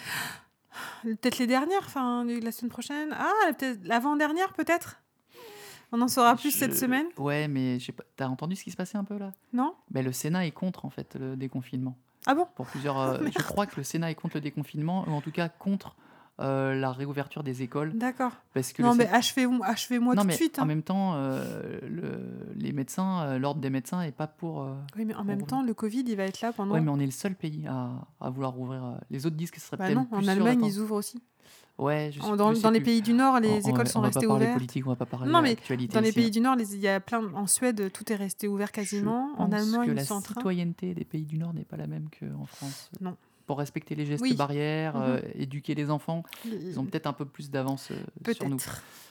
Peut-être 1.04 1.38
les 1.40 1.48
dernières, 1.48 1.80
enfin 1.86 2.26
la 2.26 2.52
semaine 2.52 2.70
prochaine. 2.70 3.16
Ah, 3.18 3.32
peut-être 3.58 3.80
l'avant-dernière 3.86 4.54
peut-être? 4.54 5.02
On 5.92 6.02
en 6.02 6.08
saura 6.08 6.36
plus 6.36 6.52
Je- 6.52 6.58
cette 6.58 6.76
semaine 6.76 7.06
Ouais, 7.18 7.48
mais 7.48 7.78
pas. 7.96 8.04
T'as 8.16 8.28
entendu 8.28 8.56
ce 8.56 8.64
qui 8.64 8.72
se 8.72 8.76
passait 8.78 8.98
un 8.98 9.04
peu 9.04 9.18
là? 9.18 9.32
Non 9.54 9.74
ben, 9.92 10.04
Le 10.04 10.12
Sénat 10.12 10.46
est 10.46 10.52
contre 10.52 10.86
en 10.86 10.90
fait 10.90 11.16
le 11.20 11.36
déconfinement. 11.38 11.98
Ah 12.26 12.36
bon? 12.36 12.46
Pour 12.56 12.66
plusieurs. 12.66 13.00
euh, 13.00 13.20
je 13.38 13.42
crois 13.44 13.66
que 13.66 13.76
le 13.78 13.84
Sénat 13.84 14.12
est 14.12 14.16
contre 14.16 14.36
le 14.36 14.42
déconfinement, 14.42 15.06
ou 15.08 15.12
en 15.12 15.22
tout 15.22 15.32
cas 15.32 15.48
contre 15.48 15.96
euh, 16.40 16.76
la 16.76 16.92
réouverture 16.92 17.42
des 17.42 17.64
écoles, 17.64 17.94
D'accord. 17.98 18.32
parce 18.54 18.72
que 18.74 18.84
Non 18.84 18.94
mais 18.94 19.06
achevez- 19.06 19.48
achevez-moi 19.64 20.14
non, 20.14 20.22
tout 20.22 20.28
de 20.28 20.34
suite. 20.34 20.60
en 20.60 20.64
hein. 20.64 20.66
même 20.66 20.84
temps, 20.84 21.14
euh, 21.16 21.80
le- 21.82 22.54
les 22.56 22.74
médecins, 22.74 23.40
l'ordre 23.40 23.60
des 23.60 23.70
médecins 23.72 24.02
est 24.04 24.12
pas 24.12 24.28
pour. 24.28 24.62
euh, 24.62 24.76
Oui, 24.98 25.06
mais 25.06 25.16
en 25.16 25.24
même 25.24 25.48
temps, 25.48 25.64
le 25.64 25.74
Covid, 25.74 26.04
il 26.06 26.16
va 26.16 26.24
être 26.26 26.42
là 26.42 26.52
pendant. 26.54 26.74
Ouais, 26.76 26.82
mais 26.82 26.92
on 26.92 27.00
est 27.00 27.06
le 27.06 27.12
seul 27.12 27.34
pays 27.34 27.66
à, 27.68 27.90
à 28.22 28.30
vouloir 28.30 28.52
rouvrir. 28.52 28.84
euh, 28.86 28.96
Les 29.10 29.26
autres 29.26 29.36
disent 29.38 29.50
que 29.50 29.60
ce 29.60 29.66
serait 29.68 29.78
Bah 29.78 29.86
peut-être 29.86 29.98
non, 29.98 30.06
plus 30.06 30.26
en 30.26 30.28
Allemagne, 30.28 30.64
ils 30.64 30.80
ouvrent 30.80 30.96
aussi. 30.98 31.24
Ouais, 31.78 32.10
je 32.12 32.20
sais- 32.20 32.26
En- 32.26 32.36
dans 32.36 32.50
je 32.52 32.56
sais 32.56 32.62
dans 32.64 32.72
les 32.72 32.82
pays 32.82 33.02
du 33.04 33.14
Nord, 33.14 33.40
les 33.40 33.50
On- 33.66 33.70
écoles 33.70 33.88
sont 33.88 34.00
on 34.00 34.02
va 34.02 34.08
restées 34.08 34.22
pas 34.26 34.28
parler 34.34 34.46
ouvertes. 34.46 34.58
politique, 34.58 34.86
on 34.88 34.90
va 34.90 34.96
pas 34.96 35.06
parler 35.06 35.32
Non, 35.32 35.40
de 35.40 35.44
mais 35.44 35.56
Dans 35.88 36.00
les 36.02 36.10
ici, 36.10 36.16
pays 36.16 36.32
du 36.32 36.40
Nord, 36.42 36.56
il 36.60 36.80
y 36.80 36.88
a 36.88 37.00
plein. 37.00 37.32
En 37.36 37.46
Suède, 37.46 37.92
tout 37.92 38.12
est 38.12 38.16
resté 38.16 38.48
ouvert 38.48 38.72
quasiment. 38.72 39.30
Je 39.38 39.42
En 39.44 39.52
Allemagne, 39.52 39.86
que 39.86 39.92
ils 39.92 39.96
la 39.96 40.04
sont 40.04 40.16
en 40.16 40.22
train. 40.22 40.34
citoyenneté 40.36 40.96
des 40.96 41.06
pays 41.06 41.26
du 41.26 41.38
Nord 41.38 41.54
n'est 41.54 41.66
pas 41.66 41.78
la 41.78 41.86
même 41.88 42.08
qu'en 42.20 42.46
France. 42.48 42.90
pour 43.46 43.60
respecter 43.60 43.96
les 43.96 44.06
gestes 44.06 44.22
Oui. 44.24 44.34
barrières, 44.36 44.98
Mhm. 44.98 45.04
euh, 45.06 45.20
éduquer 45.36 45.74
les 45.74 45.90
enfants. 45.90 46.24
Ils 46.44 46.78
ont 46.82 46.84
peut-être 46.86 47.08
un 47.08 47.14
peu 47.14 47.24
plus 47.24 47.50
d'avance 47.50 47.92
euh, 47.92 48.34
sur 48.34 48.50
nous. 48.50 48.58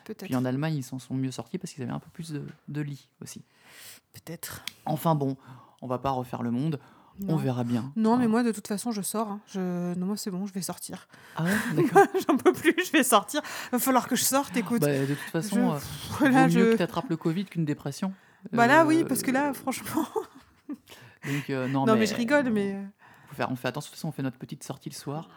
Peut-être. 0.04 0.24
Puis 0.26 0.36
en 0.36 0.44
Allemagne, 0.44 0.74
ils 0.76 0.82
s'en 0.82 0.98
sont 0.98 1.14
mieux 1.14 1.30
sortis 1.30 1.56
parce 1.56 1.72
qu'ils 1.72 1.82
avaient 1.84 1.92
un 1.92 1.98
peu 2.00 2.10
plus 2.12 2.32
de, 2.32 2.42
de 2.68 2.80
lits 2.82 3.08
aussi. 3.22 3.40
Peut-être. 4.12 4.62
Enfin 4.84 5.14
bon, 5.14 5.36
on 5.80 5.86
va 5.86 5.98
pas 5.98 6.10
refaire 6.10 6.42
le 6.42 6.50
monde, 6.50 6.78
on 7.28 7.36
verra 7.36 7.64
bien. 7.64 7.92
Non, 7.96 8.16
mais 8.16 8.24
Hein. 8.24 8.28
moi, 8.28 8.42
de 8.42 8.52
toute 8.52 8.66
façon, 8.68 8.90
je 8.92 9.02
sors. 9.02 9.28
hein. 9.28 9.40
Je... 9.52 9.94
Non, 9.94 10.06
moi, 10.06 10.16
c'est 10.16 10.30
bon, 10.30 10.46
je 10.46 10.52
vais 10.52 10.62
sortir. 10.62 11.08
Ah 11.36 11.44
ouais, 11.44 11.50
d'accord. 11.76 12.06
J'en 12.28 12.36
peux 12.36 12.52
plus, 12.52 12.74
je 12.86 12.92
vais 12.92 13.02
sortir. 13.02 13.40
Va 13.72 13.78
falloir 13.78 14.08
que 14.08 14.16
je 14.16 14.24
sorte, 14.24 14.56
écoute. 14.56 14.80
Bah, 14.82 14.98
de 15.00 15.06
toute 15.14 15.18
façon, 15.32 15.56
je- 15.56 15.76
euh, 15.76 15.78
Voilà, 16.18 16.46
vaut 16.46 16.54
mieux 16.54 16.64
je- 16.66 16.72
que 16.72 16.76
tu 16.76 16.82
attrapes 16.82 17.08
le 17.10 17.16
Covid 17.16 17.44
qu'une 17.46 17.64
dépression. 17.64 18.12
Bah 18.52 18.66
là, 18.66 18.82
Euh, 18.82 18.86
oui, 18.86 19.04
parce 19.08 19.22
que 19.22 19.30
là, 19.30 19.52
franchement. 19.54 20.06
Donc, 20.68 21.50
euh, 21.50 21.66
non, 21.68 21.86
Non, 21.86 21.94
mais, 21.94 22.00
mais, 22.00 22.06
je 22.06 22.14
rigole, 22.14 22.50
mais. 22.50 22.74
euh, 22.74 22.82
faire- 23.34 23.50
on 23.50 23.56
fait 23.56 23.68
attention, 23.68 23.88
de 23.88 23.90
toute 23.92 23.98
façon, 23.98 24.08
on 24.08 24.12
fait 24.12 24.22
notre 24.22 24.38
petite 24.38 24.62
sortie 24.62 24.88
le 24.90 24.94
soir. 24.94 25.28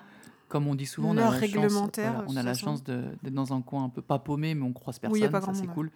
Comme 0.48 0.68
on 0.68 0.74
dit 0.76 0.86
souvent, 0.88 1.10
on 1.10 1.18
a 1.18 1.30
la 1.32 1.48
chance, 1.48 1.72
voilà, 1.96 2.24
on 2.28 2.36
a 2.36 2.42
la 2.44 2.54
chance 2.56 2.84
de- 2.84 3.04
d'être 3.22 3.34
dans 3.36 3.54
un 3.54 3.62
coin 3.62 3.84
un 3.84 3.90
peu 3.90 4.02
pas 4.02 4.18
paumé, 4.18 4.56
mais 4.56 4.64
on 4.64 4.74
croise 4.74 4.98
personne. 4.98 5.14
Oui, 5.14 5.20
y 5.22 5.26
a 5.26 5.30
pas 5.30 5.42
ça 5.42 5.54
c'est 5.54 5.68
cool. 5.68 5.92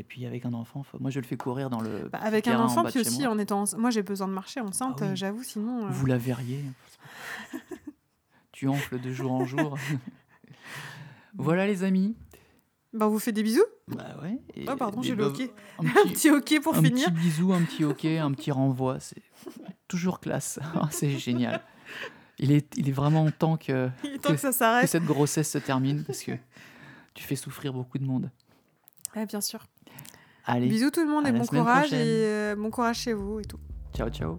Et 0.00 0.04
puis 0.04 0.24
avec 0.26 0.46
un 0.46 0.54
enfant, 0.54 0.84
faut- 0.84 0.98
moi 1.00 1.10
je 1.10 1.18
le 1.18 1.26
fais 1.26 1.36
courir 1.36 1.70
dans 1.70 1.80
le. 1.80 2.08
bah, 2.12 2.20
avec 2.22 2.46
un 2.46 2.60
en 2.60 2.66
enfant, 2.66 2.84
puis 2.84 3.00
aussi 3.00 3.22
moi. 3.22 3.30
en 3.32 3.38
étant. 3.38 3.64
Moi, 3.76 3.90
j'ai 3.90 4.02
besoin 4.04 4.28
de 4.28 4.32
marcher 4.32 4.60
enceinte, 4.60 5.00
Ah 5.02 5.06
oui. 5.10 5.16
j'avoue, 5.16 5.42
sinon. 5.42 5.86
euh, 5.86 5.90
Vous 5.90 6.06
la 6.06 6.16
verriez. 6.18 6.62
tu 8.52 8.68
enfles 8.68 9.00
de 9.00 9.12
jour 9.12 9.32
en 9.32 9.44
jour. 9.44 9.76
voilà 11.36 11.66
les 11.66 11.82
amis. 11.84 12.16
Bah, 12.92 13.06
on 13.06 13.10
vous 13.10 13.18
fait 13.18 13.32
des 13.32 13.42
bisous. 13.42 13.64
Bah 13.88 14.16
ouais. 14.22 14.38
et- 14.54 14.66
Oh, 14.68 14.76
pardon, 14.76 15.02
j'ai 15.02 15.14
le 15.14 15.24
hockey. 15.24 15.50
Un 15.78 15.84
Un 15.86 15.90
petit, 16.04 16.12
petit 16.14 16.30
hockey 16.30 16.60
pour 16.60 16.74
un 16.76 16.82
finir. 16.82 17.06
petit 17.12 17.20
bisou, 17.20 17.52
un 17.52 17.62
petit 17.62 17.84
hockey, 17.84 18.18
un 18.18 18.32
petit 18.32 18.50
renvoi, 18.50 18.98
c'est 19.00 19.22
toujours 19.88 20.20
classe. 20.20 20.58
Ah, 20.74 20.88
c'est 20.90 21.10
génial. 21.18 21.60
Il 22.38 22.52
est, 22.52 22.72
il 22.76 22.88
est 22.88 22.92
vraiment 22.92 23.28
temps 23.30 23.56
que, 23.56 23.88
temps 24.22 24.34
que- 24.34 24.40
que 24.40 24.52
ça 24.52 24.80
que 24.80 24.86
cette 24.86 25.04
grossesse 25.04 25.50
se 25.50 25.58
termine 25.58 26.04
parce 26.04 26.22
que 26.22 26.32
tu 27.14 27.24
fais 27.24 27.36
souffrir 27.36 27.72
beaucoup 27.72 27.98
de 27.98 28.04
monde. 28.04 28.30
Ouais, 29.16 29.26
bien 29.26 29.40
sûr. 29.40 29.60
Allez, 30.50 30.66
Bisous 30.68 30.90
tout 30.90 31.04
le 31.04 31.10
monde 31.10 31.26
et 31.28 31.32
bon 31.32 31.44
courage. 31.44 31.88
prochaine. 31.88 32.00
Et 32.00 32.24
euh, 32.24 32.56
bon 32.56 32.70
courage 32.70 32.96
chez 33.00 33.12
vous 33.12 33.38
et 33.38 33.44
tout. 33.44 33.58
ciao 33.94 34.08
ciao. 34.08 34.38